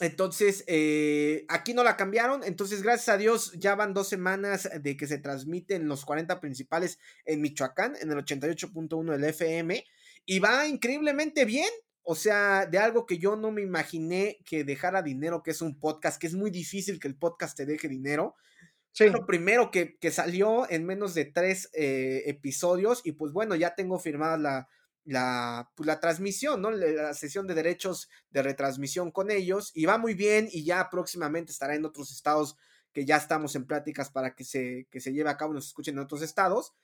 Entonces, 0.00 0.64
eh, 0.66 1.44
aquí 1.48 1.74
no 1.74 1.84
la 1.84 1.96
cambiaron. 1.96 2.42
Entonces, 2.44 2.82
gracias 2.82 3.08
a 3.08 3.18
Dios, 3.18 3.52
ya 3.58 3.74
van 3.74 3.94
dos 3.94 4.08
semanas 4.08 4.68
de 4.80 4.96
que 4.96 5.06
se 5.06 5.18
transmiten 5.18 5.86
los 5.86 6.04
40 6.04 6.40
principales 6.40 6.98
en 7.24 7.40
Michoacán, 7.40 7.94
en 8.00 8.10
el 8.10 8.18
88.1 8.18 9.12
del 9.12 9.24
FM. 9.24 9.84
Y 10.24 10.38
va 10.38 10.66
increíblemente 10.66 11.44
bien. 11.44 11.68
O 12.04 12.16
sea, 12.16 12.66
de 12.66 12.78
algo 12.78 13.06
que 13.06 13.18
yo 13.18 13.36
no 13.36 13.52
me 13.52 13.62
imaginé 13.62 14.38
que 14.44 14.64
dejara 14.64 15.02
dinero, 15.02 15.42
que 15.42 15.52
es 15.52 15.62
un 15.62 15.78
podcast, 15.78 16.20
que 16.20 16.26
es 16.26 16.34
muy 16.34 16.50
difícil 16.50 16.98
que 16.98 17.06
el 17.06 17.16
podcast 17.16 17.56
te 17.56 17.64
deje 17.64 17.88
dinero. 17.88 18.34
Sí. 18.90 19.08
Lo 19.08 19.24
primero 19.24 19.70
que, 19.70 19.96
salió 20.10 20.68
en 20.68 20.84
menos 20.84 21.14
de 21.14 21.26
tres 21.26 21.70
eh, 21.74 22.24
episodios 22.26 23.02
y 23.04 23.12
pues 23.12 23.32
bueno, 23.32 23.54
ya 23.54 23.74
tengo 23.74 23.98
firmada 23.98 24.36
la, 24.36 24.68
la, 25.04 25.70
pues, 25.74 25.86
la 25.86 26.00
transmisión, 26.00 26.62
¿no? 26.62 26.70
La 26.70 27.14
sesión 27.14 27.46
de 27.46 27.54
derechos 27.54 28.08
de 28.30 28.42
retransmisión 28.42 29.10
con 29.10 29.30
ellos 29.30 29.70
y 29.74 29.86
va 29.86 29.98
muy 29.98 30.14
bien 30.14 30.48
y 30.50 30.64
ya 30.64 30.88
próximamente 30.90 31.52
estará 31.52 31.74
en 31.74 31.84
otros 31.84 32.12
estados 32.12 32.56
que 32.92 33.04
ya 33.04 33.16
estamos 33.16 33.56
en 33.56 33.66
pláticas 33.66 34.10
para 34.10 34.34
que 34.34 34.44
se, 34.44 34.86
que 34.90 35.00
se 35.00 35.12
lleve 35.12 35.30
a 35.30 35.36
cabo, 35.36 35.54
nos 35.54 35.66
escuchen 35.66 35.94
en 35.94 36.04
otros 36.04 36.22
estados. 36.22 36.74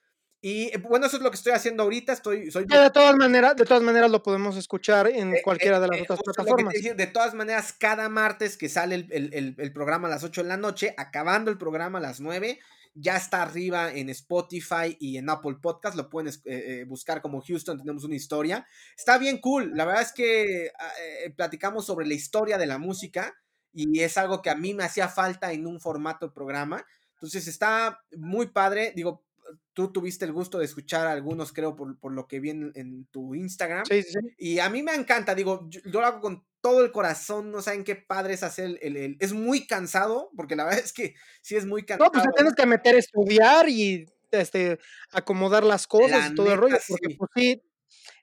Y 0.40 0.66
eh, 0.66 0.78
bueno, 0.78 1.06
eso 1.06 1.16
es 1.16 1.22
lo 1.22 1.30
que 1.30 1.36
estoy 1.36 1.52
haciendo 1.52 1.82
ahorita. 1.82 2.12
Estoy, 2.12 2.50
soy... 2.50 2.64
de 2.64 2.90
todas 2.90 3.16
maneras, 3.16 3.56
de 3.56 3.64
todas 3.64 3.82
maneras 3.82 4.10
lo 4.10 4.22
podemos 4.22 4.56
escuchar 4.56 5.08
en 5.08 5.34
eh, 5.34 5.40
cualquiera 5.42 5.80
de 5.80 5.88
las 5.88 6.02
otras 6.02 6.20
plataformas. 6.22 6.74
de 6.74 7.06
todas 7.08 7.34
maneras, 7.34 7.72
cada 7.72 8.08
martes 8.08 8.56
que 8.56 8.68
sale 8.68 9.06
el, 9.10 9.72
programa 9.72 10.08
a 10.08 10.12
las 10.12 10.24
8 10.24 10.42
de 10.42 10.48
la 10.48 10.56
noche, 10.56 10.94
acabando 10.96 11.50
el 11.50 11.58
programa 11.58 11.98
a 11.98 12.02
las 12.02 12.20
9, 12.20 12.60
ya 12.94 13.16
está 13.16 13.42
arriba 13.42 13.92
en 13.92 14.08
Spotify 14.10 14.96
y 14.98 15.16
en 15.16 15.30
Apple 15.30 15.56
Podcast. 15.60 15.96
Lo 15.96 16.08
pueden 16.08 16.32
eh, 16.44 16.84
buscar 16.86 17.22
como 17.22 17.40
Houston, 17.40 17.78
tenemos 17.78 18.04
una 18.04 18.16
historia. 18.16 18.66
Está 18.96 19.18
bien 19.18 19.38
cool. 19.38 19.72
La 19.74 19.84
verdad 19.84 20.02
es 20.02 20.12
que 20.12 20.70
ah, 20.78 20.92
platicamos 21.36 21.86
sobre 21.86 22.06
la 22.06 22.14
historia 22.14 22.58
de 22.58 22.66
la 22.66 22.78
música 22.78 23.34
y 23.72 24.00
es 24.00 24.18
algo 24.18 24.42
que 24.42 24.50
a 24.50 24.54
mí 24.54 24.74
me 24.74 24.84
hacía 24.84 25.08
falta 25.08 25.52
en 25.52 25.66
un 25.66 25.80
formato 25.80 26.26
de 26.26 26.32
programa. 26.32 26.84
Entonces 27.14 27.46
está 27.46 28.00
muy 28.16 28.48
padre. 28.48 28.92
Digo, 28.94 29.24
tú 29.72 29.92
tuviste 29.92 30.24
el 30.24 30.32
gusto 30.32 30.58
de 30.58 30.64
escuchar 30.64 31.06
a 31.06 31.12
algunos, 31.12 31.52
creo, 31.52 31.76
por, 31.76 32.12
lo 32.12 32.26
que 32.26 32.40
vi 32.40 32.50
en, 32.50 33.06
tu 33.10 33.34
Instagram. 33.34 33.84
Sí, 33.86 34.02
sí, 34.02 34.18
Y 34.38 34.58
a 34.58 34.68
mí 34.70 34.82
me 34.82 34.94
encanta, 34.94 35.34
digo, 35.34 35.66
yo, 35.68 35.80
lo 35.84 36.04
hago 36.04 36.20
con 36.20 36.46
todo 36.60 36.84
el 36.84 36.92
corazón, 36.92 37.50
no 37.50 37.62
saben 37.62 37.84
qué 37.84 37.96
padre 37.96 38.34
es 38.34 38.42
hacer 38.42 38.78
el, 38.82 39.16
Es 39.20 39.32
muy 39.32 39.66
cansado, 39.66 40.30
porque 40.36 40.56
la 40.56 40.64
verdad 40.66 40.84
es 40.84 40.92
que 40.92 41.14
sí 41.42 41.56
es 41.56 41.66
muy 41.66 41.84
cansado. 41.84 42.06
No, 42.06 42.12
pues 42.12 42.24
te 42.24 42.30
tienes 42.36 42.54
que 42.54 42.66
meter 42.66 42.94
a 42.96 42.98
estudiar 42.98 43.68
y 43.68 44.06
este, 44.30 44.78
acomodar 45.10 45.64
las 45.64 45.86
cosas 45.86 46.30
y 46.30 46.34
todo 46.34 46.52
el 46.52 46.58
rollo, 46.58 46.76
porque 46.88 47.16
pues 47.16 47.30
sí, 47.34 47.62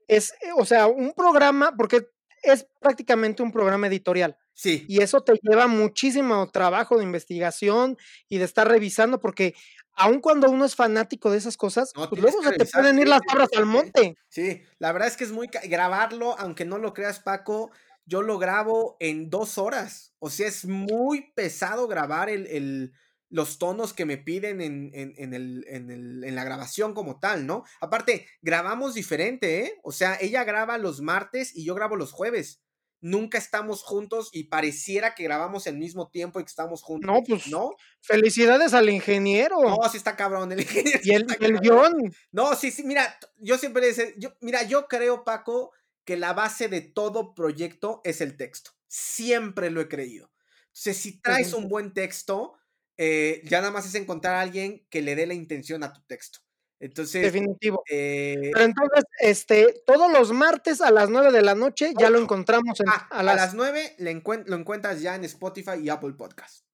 es, 0.08 0.32
eh, 0.42 0.52
o 0.58 0.66
sea, 0.66 0.88
un 0.88 1.14
programa, 1.14 1.76
porque 1.76 2.08
es 2.46 2.68
prácticamente 2.80 3.44
un 3.44 3.52
programa 3.52 3.88
editorial. 3.88 4.38
Sí. 4.54 4.86
Y 4.88 5.02
eso 5.02 5.22
te 5.22 5.34
lleva 5.42 5.68
muchísimo 5.68 6.50
trabajo 6.50 6.98
de 6.98 7.04
investigación 7.04 7.98
y 8.30 8.38
de 8.38 8.46
estar 8.46 8.68
revisando, 8.68 9.20
porque 9.20 9.54
aun 9.96 10.20
cuando 10.20 10.50
uno 10.50 10.66
es 10.66 10.76
fanático 10.76 11.32
de 11.32 11.38
esas 11.38 11.58
cosas, 11.58 11.92
pues 11.94 12.22
luego 12.22 12.44
se 12.44 12.54
te 12.54 12.66
pueden 12.66 13.00
ir 13.00 13.08
las 13.08 13.22
cabras 13.22 13.50
al 13.56 13.66
monte. 13.66 14.18
Sí, 14.28 14.62
la 14.80 14.92
verdad 14.92 15.08
es 15.08 15.18
que 15.18 15.24
es 15.24 15.32
muy 15.32 15.48
grabarlo, 15.48 16.38
aunque 16.38 16.66
no 16.66 16.78
lo 16.78 16.94
creas, 16.94 17.20
Paco, 17.20 17.72
yo 18.06 18.22
lo 18.22 18.38
grabo 18.38 18.98
en 19.00 19.30
dos 19.30 19.58
horas. 19.58 20.14
O 20.20 20.30
sea, 20.30 20.48
es 20.48 20.66
muy 20.66 21.32
pesado 21.34 21.88
grabar 21.88 22.30
el, 22.30 22.94
los 23.36 23.58
tonos 23.58 23.92
que 23.94 24.06
me 24.06 24.18
piden 24.18 24.62
en, 24.62 24.92
en, 24.94 25.34
el, 25.34 25.66
en, 25.68 26.36
la 26.36 26.46
grabación 26.46 26.94
como 26.94 27.20
tal, 27.20 27.46
¿no? 27.46 27.66
Aparte, 27.82 28.28
grabamos 28.42 28.94
diferente, 28.94 29.66
¿eh? 29.66 29.74
O 29.84 29.92
sea, 29.92 30.18
ella 30.22 30.46
graba 30.46 30.78
los 30.78 31.02
martes 31.02 31.54
y 31.54 31.66
yo 31.66 31.76
grabo 31.76 31.98
los 31.98 32.14
jueves 32.14 32.62
nunca 33.02 33.38
estamos 33.38 33.84
juntos 33.84 34.30
y 34.32 34.46
pareciera 34.46 35.14
que 35.14 35.26
grabamos 35.26 35.68
al 35.68 35.78
mismo 35.78 36.10
tiempo 36.10 36.40
y 36.40 36.44
que 36.44 36.50
estamos 36.50 36.82
juntos. 36.82 37.08
No, 37.08 37.22
pues, 37.24 37.48
¿no? 37.50 37.76
Felicidades 38.02 38.74
al 38.74 38.90
ingeniero. 38.90 39.62
No, 39.62 39.78
sí 39.90 39.98
está 39.98 40.16
cabrón, 40.16 40.52
el 40.54 40.62
ingeniero. 40.62 41.00
Y 41.04 41.12
el, 41.12 41.28
el 41.40 41.60
guion. 41.60 42.16
No, 42.32 42.56
sí, 42.56 42.72
sí, 42.72 42.84
mira, 42.84 43.20
yo 43.38 43.60
siempre 43.60 43.86
dice, 43.86 44.16
yo, 44.18 44.34
mira, 44.42 44.64
yo 44.64 44.88
creo, 44.88 45.24
Paco, 45.24 45.72
que 46.04 46.18
la 46.18 46.34
base 46.34 46.68
de 46.68 46.82
todo 46.82 47.36
proyecto 47.36 48.02
es 48.06 48.22
el 48.22 48.38
texto. 48.38 48.72
Siempre 48.88 49.70
lo 49.70 49.82
he 49.82 49.88
creído. 49.88 50.32
Entonces, 50.68 50.98
si 50.98 51.22
traes 51.22 51.54
un 51.54 51.70
buen 51.70 51.94
texto, 51.94 52.56
eh, 52.98 53.42
ya 53.46 53.60
nada 53.60 53.72
más 53.72 53.86
es 53.86 53.96
encontrar 53.96 54.36
a 54.36 54.42
alguien 54.42 54.86
que 54.90 55.02
le 55.02 55.16
dé 55.16 55.26
la 55.26 55.34
intención 55.34 55.84
a 55.84 55.94
tu 55.94 56.02
texto. 56.04 56.40
Entonces. 56.80 57.22
Definitivo. 57.22 57.84
Eh, 57.90 58.52
Pero 58.54 58.66
entonces, 58.66 59.04
este, 59.20 59.82
todos 59.86 60.12
los 60.12 60.32
martes 60.32 60.82
a 60.82 60.92
las 60.92 61.10
9 61.10 61.32
de 61.32 61.42
la 61.42 61.56
noche 61.56 61.94
ya 61.98 62.10
lo 62.10 62.20
encontramos 62.20 62.80
en, 62.80 62.90
ah, 62.90 63.08
a, 63.12 63.24
las... 63.24 63.54
9 63.54 63.96
lo 63.98 64.56
encuentras 64.56 65.02
ya 65.02 65.16
en 65.16 65.24
Spotify 65.24 65.80
y 65.82 65.90
Apple 65.90 66.14
Podcast. 66.14 66.66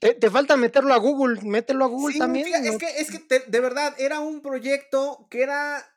Te, 0.00 0.30
falta 0.30 0.56
meterlo 0.56 0.94
a 0.94 0.96
Google, 0.96 1.42
mételo 1.42 1.84
a 1.84 1.88
Google 1.88 2.18
también. 2.18 2.46
Es 2.64 2.76
que, 2.76 2.86
es 2.98 3.10
que 3.10 3.44
de 3.46 3.60
verdad 3.60 3.94
era 3.98 4.18
un 4.18 4.42
proyecto 4.42 5.28
que 5.30 5.42
era 5.42 5.91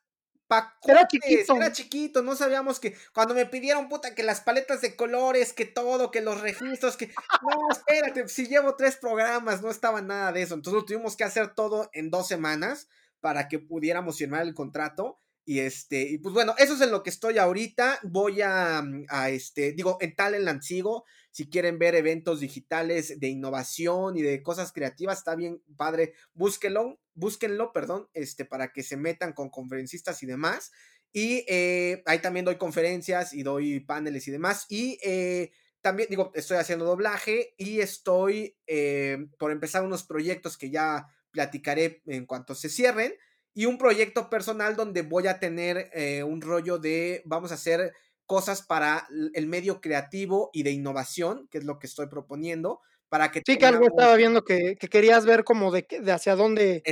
era 0.87 1.07
chiquito. 1.07 1.55
Era 1.55 1.71
chiquito, 1.71 2.21
no 2.21 2.35
sabíamos 2.35 2.79
que 2.79 2.95
cuando 3.13 3.33
me 3.33 3.45
pidieron, 3.45 3.89
puta, 3.89 4.13
que 4.13 4.23
las 4.23 4.41
paletas 4.41 4.81
de 4.81 4.95
colores, 4.95 5.53
que 5.53 5.65
todo, 5.65 6.11
que 6.11 6.21
los 6.21 6.41
registros, 6.41 6.97
que... 6.97 7.07
No, 7.41 7.69
espérate, 7.71 8.27
si 8.27 8.47
llevo 8.47 8.75
tres 8.75 8.97
programas, 8.97 9.61
no 9.61 9.69
estaba 9.69 10.01
nada 10.01 10.31
de 10.31 10.43
eso. 10.43 10.53
Entonces 10.53 10.81
lo 10.81 10.85
tuvimos 10.85 11.15
que 11.15 11.23
hacer 11.23 11.53
todo 11.53 11.89
en 11.93 12.11
dos 12.11 12.27
semanas 12.27 12.87
para 13.21 13.47
que 13.47 13.59
pudiéramos 13.59 14.17
firmar 14.17 14.43
el 14.43 14.53
contrato. 14.53 15.19
Y 15.45 15.59
este, 15.59 16.01
y 16.01 16.17
pues 16.17 16.33
bueno, 16.33 16.55
eso 16.57 16.73
es 16.73 16.81
en 16.81 16.91
lo 16.91 17.03
que 17.03 17.11
estoy 17.11 17.37
ahorita. 17.37 17.99
Voy 18.03 18.41
a, 18.41 18.81
mm, 18.81 19.05
este, 19.29 19.73
digo, 19.73 19.97
en 20.01 20.15
Talentland 20.15 20.61
sigo. 20.61 21.05
Si 21.29 21.49
quieren 21.49 21.77
ver 21.77 21.95
eventos 21.95 22.39
digitales 22.39 23.19
de 23.19 23.27
innovación 23.27 24.17
y 24.17 24.23
de 24.23 24.41
cosas 24.41 24.71
creativas, 24.71 25.19
está 25.19 25.35
bien 25.35 25.61
padre. 25.77 26.13
Búsquenlo, 26.33 26.99
búsquenlo, 27.13 27.73
perdón, 27.73 28.07
este, 28.13 28.45
para 28.45 28.71
que 28.71 28.81
se 28.81 28.97
metan 28.97 29.33
con 29.33 29.49
conferencistas 29.49 30.23
y 30.23 30.25
demás. 30.25 30.71
Y 31.13 31.45
eh, 31.47 32.01
ahí 32.07 32.19
también 32.19 32.45
doy 32.45 32.57
conferencias 32.57 33.33
y 33.33 33.43
doy 33.43 33.81
paneles 33.81 34.27
y 34.27 34.31
demás. 34.31 34.65
Y 34.67 34.97
eh, 35.03 35.51
también 35.81 36.09
digo, 36.09 36.31
estoy 36.33 36.57
haciendo 36.57 36.85
doblaje 36.85 37.53
y 37.57 37.81
estoy 37.81 38.57
eh, 38.65 39.27
por 39.37 39.51
empezar 39.51 39.83
unos 39.83 40.03
proyectos 40.03 40.57
que 40.57 40.71
ya 40.71 41.07
platicaré 41.29 42.01
en 42.07 42.25
cuanto 42.25 42.55
se 42.55 42.69
cierren 42.69 43.13
y 43.55 43.65
un 43.65 43.77
proyecto 43.77 44.29
personal 44.29 44.75
donde 44.75 45.01
voy 45.01 45.27
a 45.27 45.39
tener 45.39 45.89
eh, 45.93 46.23
un 46.23 46.41
rollo 46.41 46.77
de, 46.77 47.23
vamos 47.25 47.51
a 47.51 47.55
hacer 47.55 47.93
cosas 48.25 48.61
para 48.61 49.07
el 49.33 49.47
medio 49.47 49.79
creativo 49.79 50.49
y 50.51 50.63
de 50.63 50.71
innovación, 50.71 51.47
que 51.49 51.59
es 51.59 51.63
lo 51.63 51.79
que 51.79 51.87
estoy 51.87 52.07
proponiendo, 52.07 52.81
para 53.07 53.31
que... 53.31 53.41
Sí, 53.45 53.57
que 53.57 53.65
algo 53.65 53.87
estaba 53.87 54.15
viendo 54.15 54.43
que, 54.43 54.75
querías 54.75 55.25
ver 55.25 55.45
como 55.45 55.71
de, 55.71 55.87
de 56.01 56.11
hacia 56.11 56.35
dónde 56.35 56.83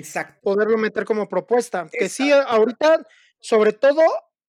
poderlo 0.41 0.77
meter 0.77 1.03
como 1.03 1.27
propuesta. 1.27 1.87
Que 1.91 2.07
sí, 2.07 2.31
ahorita, 2.31 3.05
sobre 3.39 3.73
todo, 3.73 4.01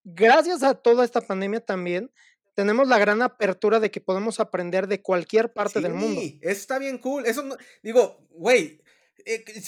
gracias 0.05 0.62
a 0.62 0.74
toda 0.74 1.05
esta 1.05 1.20
pandemia 1.20 1.61
también, 1.61 2.12
tenemos 2.55 2.86
la 2.86 2.99
gran 2.99 3.23
apertura 3.23 3.81
de 3.81 3.91
que 3.91 4.01
podemos 4.01 4.39
aprender 4.39 4.86
de 4.86 5.03
cualquier 5.03 5.53
parte 5.53 5.81
del 5.81 5.95
mundo. 5.95 6.20
Sí, 6.20 6.39
eso 6.43 6.61
está 6.61 6.78
bien 6.78 6.99
cool. 6.99 7.27
Eso 7.27 7.43
no, 7.43 7.57
digo, 7.82 8.19
güey, 8.31 8.81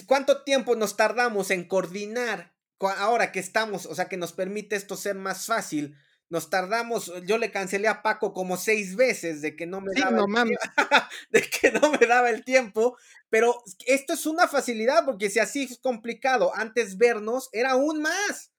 ¿cuánto 0.07 0.43
tiempo 0.43 0.77
nos 0.77 0.97
tardamos 0.97 1.51
en 1.51 1.67
coordinar 1.67 2.55
ahora 2.81 3.33
que 3.33 3.41
estamos, 3.41 3.87
o 3.87 3.95
sea, 3.95 4.09
que 4.09 4.17
nos 4.17 4.33
permite 4.33 4.77
esto 4.77 4.97
ser 4.97 5.15
más 5.15 5.47
fácil? 5.47 5.97
Nos 6.29 6.51
tardamos, 6.51 7.13
yo 7.25 7.39
le 7.39 7.53
cancelé 7.53 7.87
a 7.87 8.03
Paco 8.03 8.33
como 8.33 8.57
seis 8.57 8.97
veces 8.97 9.43
de 9.43 9.55
que 9.55 9.65
no 9.67 9.81
me 9.81 9.93
daba 9.95 10.25
el 10.25 10.59
de 11.31 11.43
que 11.43 11.71
no 11.71 11.93
me 11.93 12.05
daba 12.05 12.31
el 12.31 12.45
tiempo, 12.45 12.97
pero 13.31 13.63
esto 13.87 14.15
es 14.15 14.27
una 14.27 14.49
facilidad 14.49 15.05
porque 15.05 15.31
si 15.31 15.39
así 15.39 15.63
es 15.65 15.79
complicado 15.79 16.53
antes 16.55 16.99
vernos 16.99 17.49
era 17.53 17.73
aún 17.73 18.03
más. 18.03 18.51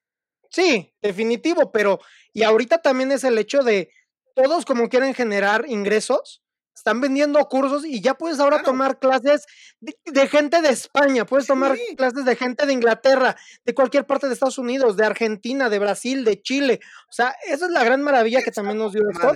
Sí, 0.50 0.94
definitivo, 1.02 1.72
pero 1.74 2.00
y 2.32 2.44
ahorita 2.44 2.82
también 2.82 3.12
es 3.12 3.26
el 3.26 3.38
hecho 3.38 3.64
de 3.64 3.92
todos 4.34 4.66
como 4.66 4.88
quieren 4.88 5.14
generar 5.14 5.66
ingresos, 5.68 6.42
están 6.78 7.02
vendiendo 7.02 7.44
cursos 7.48 7.84
y 7.86 8.02
ya 8.02 8.14
puedes 8.14 8.40
ahora 8.40 8.62
tomar 8.62 9.00
clases 9.00 9.46
de, 9.80 10.28
gente 10.28 10.62
de 10.62 10.70
España, 10.70 11.26
puedes 11.26 11.48
tomar 11.48 11.76
clases 11.98 12.24
de 12.24 12.36
gente 12.36 12.68
de 12.68 12.74
Inglaterra, 12.74 13.36
de 13.66 13.74
cualquier 13.74 14.06
parte 14.06 14.28
de 14.28 14.34
Estados 14.34 14.60
Unidos, 14.60 14.96
de 14.96 15.06
Argentina, 15.06 15.70
de 15.70 15.80
Brasil, 15.80 16.24
de 16.24 16.40
Chile. 16.42 16.80
O 17.10 17.14
sea, 17.14 17.36
esa 17.48 17.66
es 17.66 17.72
la 17.72 17.84
gran 17.84 18.04
maravilla 18.04 18.44
que 18.44 18.52
también 18.52 18.78
nos 18.78 18.94
dio 18.94 19.02
esto. 19.10 19.34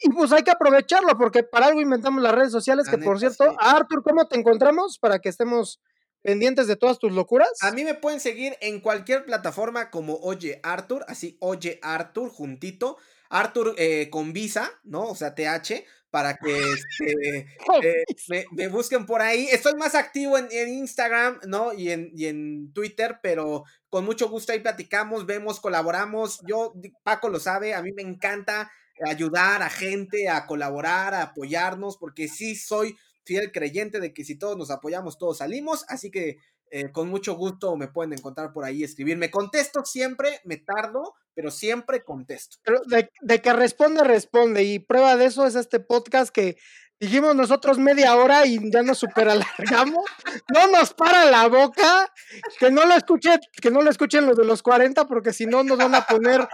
Y 0.00 0.10
pues 0.10 0.32
hay 0.32 0.42
que 0.42 0.50
aprovecharlo 0.50 1.16
porque 1.16 1.44
para 1.44 1.66
algo 1.66 1.80
inventamos 1.80 2.20
las 2.20 2.34
redes 2.34 2.52
sociales, 2.52 2.88
que 2.88 2.98
por 2.98 3.18
cierto, 3.20 3.56
Arthur, 3.58 4.02
¿cómo 4.02 4.26
te 4.26 4.36
encontramos 4.36 4.98
para 4.98 5.20
que 5.20 5.28
estemos 5.28 5.80
pendientes 6.20 6.66
de 6.66 6.74
todas 6.74 6.98
tus 6.98 7.12
locuras? 7.12 7.50
A 7.60 7.70
mí 7.70 7.84
me 7.84 7.94
pueden 7.94 8.18
seguir 8.18 8.56
en 8.60 8.80
cualquier 8.80 9.24
plataforma 9.24 9.90
como 9.90 10.16
Oye 10.16 10.60
Arthur, 10.64 11.04
así 11.08 11.36
Oye 11.40 11.78
Arthur 11.82 12.28
juntito. 12.28 12.98
Arthur 13.28 13.74
eh, 13.76 14.08
con 14.10 14.32
visa, 14.32 14.70
¿no? 14.84 15.04
O 15.04 15.14
sea, 15.14 15.34
TH, 15.34 15.84
para 16.10 16.36
que 16.36 16.56
este, 16.56 17.46
eh, 17.82 18.44
me, 18.52 18.68
busquen 18.68 19.06
por 19.06 19.22
ahí. 19.22 19.48
Estoy 19.50 19.74
más 19.74 19.94
activo 19.94 20.38
en, 20.38 20.68
Instagram, 20.68 21.40
¿no? 21.46 21.72
Y 21.72 21.90
en, 21.90 22.10
y 22.14 22.26
en, 22.26 22.72
Twitter, 22.72 23.18
pero 23.22 23.64
con 23.88 24.04
mucho 24.04 24.28
gusto 24.28 24.52
ahí 24.52 24.60
platicamos, 24.60 25.26
vemos, 25.26 25.60
colaboramos. 25.60 26.40
Yo, 26.46 26.74
Paco 27.02 27.28
lo 27.28 27.40
sabe, 27.40 27.74
a 27.74 27.82
mí 27.82 27.92
me 27.92 28.02
encanta 28.02 28.70
ayudar 29.04 29.62
a 29.62 29.70
gente, 29.70 30.28
a 30.28 30.46
colaborar, 30.46 31.14
a 31.14 31.22
apoyarnos, 31.22 31.96
porque 31.98 32.28
sí 32.28 32.56
soy 32.56 32.96
fiel 33.24 33.52
creyente 33.52 34.00
de 34.00 34.14
que 34.14 34.24
si 34.24 34.38
todos 34.38 34.56
nos 34.56 34.70
apoyamos, 34.70 35.18
todos 35.18 35.38
salimos. 35.38 35.84
Así 35.88 36.10
que 36.10 36.38
eh, 36.70 36.90
con 36.90 37.08
mucho 37.08 37.34
gusto 37.34 37.76
me 37.76 37.88
pueden 37.88 38.12
encontrar 38.12 38.52
por 38.52 38.64
ahí, 38.64 38.82
escribirme. 38.82 39.30
Contesto 39.30 39.84
siempre, 39.84 40.40
me 40.44 40.56
tardo, 40.56 41.14
pero 41.34 41.50
siempre 41.50 42.02
contesto. 42.02 42.56
Pero 42.64 42.80
de, 42.86 43.40
que 43.40 43.52
responde, 43.52 44.02
responde. 44.02 44.64
Y 44.64 44.78
prueba 44.78 45.16
de 45.16 45.26
eso 45.26 45.46
es 45.46 45.54
este 45.54 45.80
podcast 45.80 46.30
que 46.30 46.56
dijimos 46.98 47.36
nosotros 47.36 47.78
media 47.78 48.16
hora 48.16 48.46
y 48.46 48.70
ya 48.70 48.82
nos 48.82 48.98
super 48.98 49.28
alargamos. 49.28 50.04
no 50.52 50.66
nos 50.68 50.92
para 50.94 51.30
la 51.30 51.46
boca. 51.48 52.12
Que 52.58 52.70
no 52.70 52.84
lo 52.84 52.94
escuchen, 52.94 53.38
que 53.60 53.70
no 53.70 53.82
lo 53.82 53.90
escuchen 53.90 54.26
los 54.26 54.36
de 54.36 54.44
los 54.44 54.62
40, 54.62 55.06
porque 55.06 55.32
si 55.32 55.46
no 55.46 55.62
nos 55.62 55.78
van 55.78 55.94
a 55.94 56.06
poner 56.06 56.48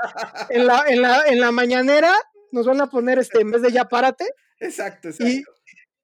en 0.51 0.67
la, 0.67 0.85
en 0.89 1.03
la, 1.03 1.23
en 1.27 1.41
la 1.41 1.53
mañanera, 1.53 2.15
nos 2.51 2.67
van 2.67 2.81
a 2.81 2.89
poner 2.89 3.19
este, 3.19 3.41
en 3.41 3.51
vez 3.51 3.63
de 3.63 3.73
ya 3.73 3.87
párate. 3.87 4.29
Exacto, 4.59 5.09
exacto. 5.09 5.33
Y 5.33 5.45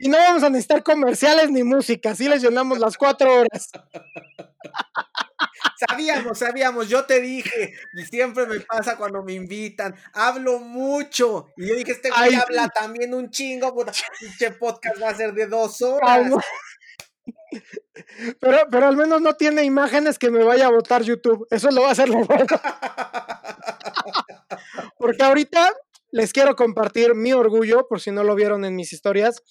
no 0.07 0.19
vamos 0.19 0.45
a 0.45 0.51
necesitar 0.51 0.85
comerciales 0.85 1.51
ni 1.51 1.65
música, 1.65 2.11
así 2.11 2.29
les 2.29 2.43
llenamos 2.43 2.79
las 2.79 2.97
cuatro 2.97 3.41
horas. 3.41 3.71
Sabíamos, 5.89 6.39
sabíamos, 6.39 6.89
yo 6.89 7.05
te 7.05 7.21
dije, 7.21 7.75
y 7.95 8.05
siempre 8.05 8.47
me 8.47 8.59
pasa 8.61 8.97
cuando 8.97 9.23
me 9.23 9.35
invitan, 9.35 9.95
hablo 10.13 10.59
mucho. 10.59 11.47
Y 11.57 11.69
yo 11.69 11.77
dije, 11.77 11.93
este 11.93 12.11
güey 12.11 12.35
habla 12.35 12.69
también 12.69 13.15
un 13.15 13.31
chingo, 13.31 13.73
este 14.21 14.51
podcast 14.53 15.01
va 15.01 15.11
a 15.11 15.15
ser 15.15 15.33
de 15.35 15.47
dos 15.47 15.81
horas. 15.83 16.33
Pero, 18.41 18.59
pero 18.71 18.87
al 18.87 18.97
menos 18.97 19.21
no 19.21 19.35
tiene 19.35 19.63
imágenes 19.63 20.19
que 20.19 20.31
me 20.31 20.43
vaya 20.43 20.67
a 20.67 20.71
votar 20.71 21.03
YouTube. 21.03 21.47
Eso 21.51 21.71
lo 21.71 21.83
va 21.83 21.89
a 21.89 21.93
hacer 21.93 22.09
lo 22.09 22.25
bueno. 22.25 22.47
Porque 24.99 25.23
ahorita 25.23 25.73
les 26.11 26.33
quiero 26.33 26.57
compartir 26.57 27.15
mi 27.15 27.33
orgullo, 27.33 27.87
por 27.87 28.01
si 28.01 28.11
no 28.11 28.25
lo 28.25 28.35
vieron 28.35 28.65
en 28.65 28.75
mis 28.75 28.93
historias 28.93 29.43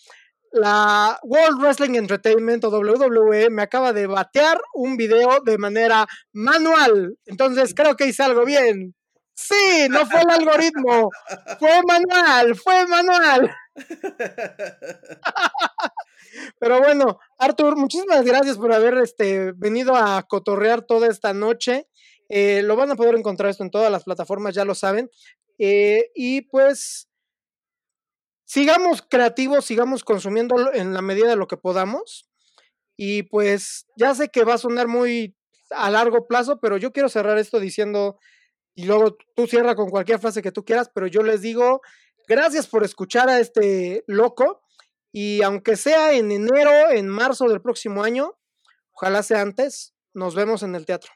la 0.57 1.17
World 1.23 1.61
Wrestling 1.61 1.95
Entertainment 1.95 2.65
o 2.65 2.69
WWE 2.69 3.49
me 3.49 3.61
acaba 3.61 3.93
de 3.93 4.07
batear 4.07 4.59
un 4.73 4.97
video 4.97 5.39
de 5.45 5.57
manera 5.57 6.05
manual. 6.34 7.17
Entonces 7.25 7.73
creo 7.73 7.95
que 7.95 8.07
hice 8.07 8.23
algo 8.23 8.43
bien. 8.45 8.93
Sí, 9.34 9.88
no 9.89 10.05
fue 10.07 10.21
el 10.21 10.31
algoritmo, 10.31 11.11
fue 11.59 11.81
manual, 11.88 12.55
fue 12.55 12.88
manual. 12.88 13.55
Pero 16.59 16.79
bueno, 16.79 17.19
Arthur, 17.38 17.75
muchísimas 17.75 18.25
gracias 18.25 18.57
por 18.57 18.73
haber 18.73 18.97
este, 18.97 19.51
venido 19.53 19.95
a 19.95 20.23
cotorrear 20.23 20.81
toda 20.81 21.07
esta 21.07 21.34
noche. 21.34 21.88
Eh, 22.29 22.63
lo 22.63 22.75
van 22.75 22.91
a 22.91 22.95
poder 22.95 23.15
encontrar 23.15 23.51
esto 23.51 23.63
en 23.63 23.69
todas 23.69 23.91
las 23.91 24.05
plataformas, 24.05 24.55
ya 24.55 24.65
lo 24.65 24.73
saben. 24.73 25.11
Eh, 25.59 26.09
y 26.15 26.41
pues 26.41 27.06
sigamos 28.48 29.03
creativos, 29.07 29.65
sigamos 29.65 30.03
consumiendo 30.03 30.74
en 30.74 30.94
la 30.94 31.02
medida 31.02 31.28
de 31.28 31.36
lo 31.36 31.48
que 31.48 31.57
podamos. 31.57 32.28
Y 32.95 33.24
pues 33.24 33.86
ya 33.95 34.15
sé 34.15 34.30
que 34.30 34.44
va 34.44 34.56
a 34.56 34.57
sonar 34.57 34.88
muy 34.88 35.36
a 35.69 35.91
largo 35.91 36.28
plazo, 36.28 36.60
pero 36.60 36.78
yo 36.78 36.91
quiero 36.91 37.10
cerrar 37.10 37.38
esto 37.38 37.60
diciendo, 37.60 38.18
y 38.74 38.86
luego 38.86 39.18
tú 39.36 39.45
cierra 39.48 39.76
con 39.76 39.90
cualquier 39.90 40.19
frase 40.19 40.41
que 40.41 40.52
tú 40.52 40.64
quieras, 40.64 40.90
pero 40.94 41.07
yo 41.07 41.22
les 41.22 41.41
digo, 41.41 41.82
gracias 42.28 42.68
por 42.68 42.84
escuchar 42.84 43.30
a 43.30 43.40
este 43.40 44.03
loco. 44.07 44.64
Y 45.11 45.41
aunque 45.44 45.76
sea 45.76 46.14
en 46.14 46.32
enero, 46.32 46.90
en 46.90 47.07
marzo 47.07 47.48
del 47.48 47.61
próximo 47.61 48.03
año, 48.03 48.38
ojalá 48.94 49.24
sea 49.24 49.41
antes, 49.41 49.94
nos 50.14 50.36
vemos 50.36 50.64
en 50.64 50.76
el 50.76 50.86
teatro. 50.86 51.11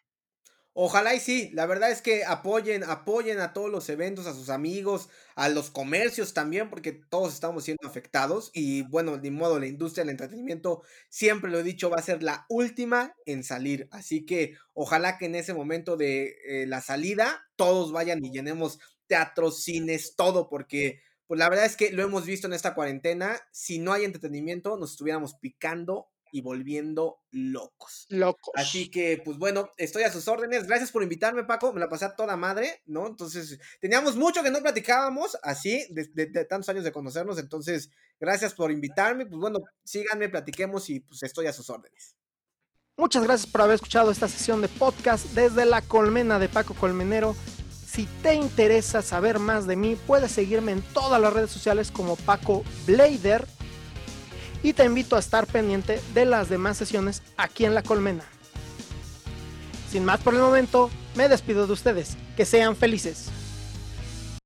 Ojalá 0.76 1.14
y 1.14 1.20
sí, 1.20 1.50
la 1.54 1.66
verdad 1.66 1.92
es 1.92 2.02
que 2.02 2.24
apoyen, 2.24 2.86
apoyen 2.86 3.42
a 3.42 3.52
todos 3.52 3.70
los 3.70 3.90
eventos, 3.90 4.26
a 4.26 4.34
sus 4.34 4.50
amigos, 4.50 5.10
a 5.36 5.50
los 5.50 5.70
comercios 5.70 6.34
también, 6.34 6.70
porque 6.70 6.94
todos 6.94 7.34
estamos 7.34 7.66
siendo 7.66 7.86
afectados 7.86 8.52
y 8.54 8.84
bueno, 8.84 9.18
de 9.18 9.32
modo 9.32 9.60
la 9.60 9.68
industria 9.68 10.04
del 10.06 10.12
entretenimiento, 10.12 10.84
siempre 11.10 11.52
lo 11.52 11.60
he 11.60 11.64
dicho, 11.64 11.90
va 11.90 11.98
a 11.98 12.02
ser 12.02 12.24
la 12.24 12.46
última 12.48 13.14
en 13.26 13.44
salir, 13.44 13.90
así 13.92 14.26
que 14.26 14.56
ojalá 14.74 15.18
que 15.18 15.26
en 15.26 15.36
ese 15.36 15.54
momento 15.54 15.98
de 15.98 16.38
eh, 16.48 16.66
la 16.68 16.80
salida 16.80 17.50
todos 17.58 17.92
vayan 17.92 18.24
y 18.24 18.32
llenemos 18.32 18.80
teatros, 19.08 19.64
cines, 19.64 20.16
todo, 20.16 20.48
porque 20.48 21.02
pues 21.28 21.38
la 21.38 21.50
verdad 21.50 21.66
es 21.66 21.76
que 21.76 21.92
lo 21.92 22.02
hemos 22.02 22.26
visto 22.26 22.48
en 22.48 22.54
esta 22.54 22.76
cuarentena, 22.76 23.38
si 23.52 23.80
no 23.80 23.92
hay 23.92 24.06
entretenimiento 24.06 24.78
nos 24.78 24.92
estuviéramos 24.92 25.36
picando 25.36 26.11
y 26.32 26.42
volviendo 26.42 27.20
locos. 27.32 28.06
Locos. 28.10 28.54
Así 28.56 28.90
que, 28.90 29.22
pues 29.24 29.38
bueno, 29.38 29.70
estoy 29.78 30.04
a 30.04 30.12
sus 30.12 30.28
órdenes. 30.28 30.66
Gracias 30.68 30.92
por 30.92 31.04
invitarme, 31.04 31.44
Paco. 31.44 31.74
Me 31.74 31.80
la 31.80 31.90
pasé 31.90 32.06
a 32.06 32.16
toda 32.16 32.38
madre, 32.38 32.82
¿no? 32.86 33.08
Entonces, 33.08 33.60
teníamos 33.80 34.16
mucho 34.16 34.44
que 34.44 34.52
no 34.52 34.60
platicábamos 34.60 35.38
así, 35.44 35.86
de, 35.90 36.28
tantos 36.46 36.70
años 36.70 36.84
de 36.84 36.92
conocernos. 36.92 37.38
Entonces, 37.38 37.90
gracias 38.20 38.54
por 38.54 38.72
invitarme. 38.72 39.26
Pues 39.26 39.40
bueno, 39.40 39.60
síganme, 39.84 40.30
platiquemos 40.30 40.90
y 40.90 41.02
pues 41.02 41.24
estoy 41.24 41.48
a 41.48 41.54
sus 41.54 41.70
órdenes. 41.70 42.16
Muchas 42.98 43.24
gracias 43.24 43.52
por 43.52 43.62
haber 43.62 43.76
escuchado 43.76 44.12
esta 44.12 44.28
sesión 44.28 44.62
de 44.62 44.68
podcast 44.68 45.26
desde 45.34 45.66
la 45.66 45.82
colmena 45.82 46.40
de 46.40 46.50
Paco 46.50 46.74
Colmenero. 46.76 47.36
Si 47.86 48.06
te 48.22 48.36
interesa 48.36 49.02
saber 49.02 49.40
más 49.40 49.68
de 49.68 49.76
mí, 49.76 49.98
puedes 50.08 50.32
seguirme 50.32 50.72
en 50.72 50.82
todas 50.82 51.20
las 51.20 51.34
redes 51.34 51.52
sociales 51.52 51.92
como 51.92 52.16
Paco 52.16 52.64
Blader 52.86 53.48
y 54.64 54.74
te 54.74 54.86
invito 54.86 55.16
a 55.16 55.20
estar 55.20 55.48
pendiente 55.48 56.02
de 56.14 56.26
las 56.26 56.50
demás 56.50 56.78
sesiones 56.78 57.22
aquí 57.38 57.66
en 57.66 57.74
La 57.74 57.84
Colmena. 57.84 58.24
Sin 59.92 60.06
más 60.06 60.22
por 60.22 60.34
el 60.34 60.40
momento, 60.40 60.90
me 61.16 61.28
despido 61.28 61.68
de 61.68 61.74
ustedes. 61.74 62.18
Que 62.38 62.46
sean 62.46 62.76
felices. 62.76 63.30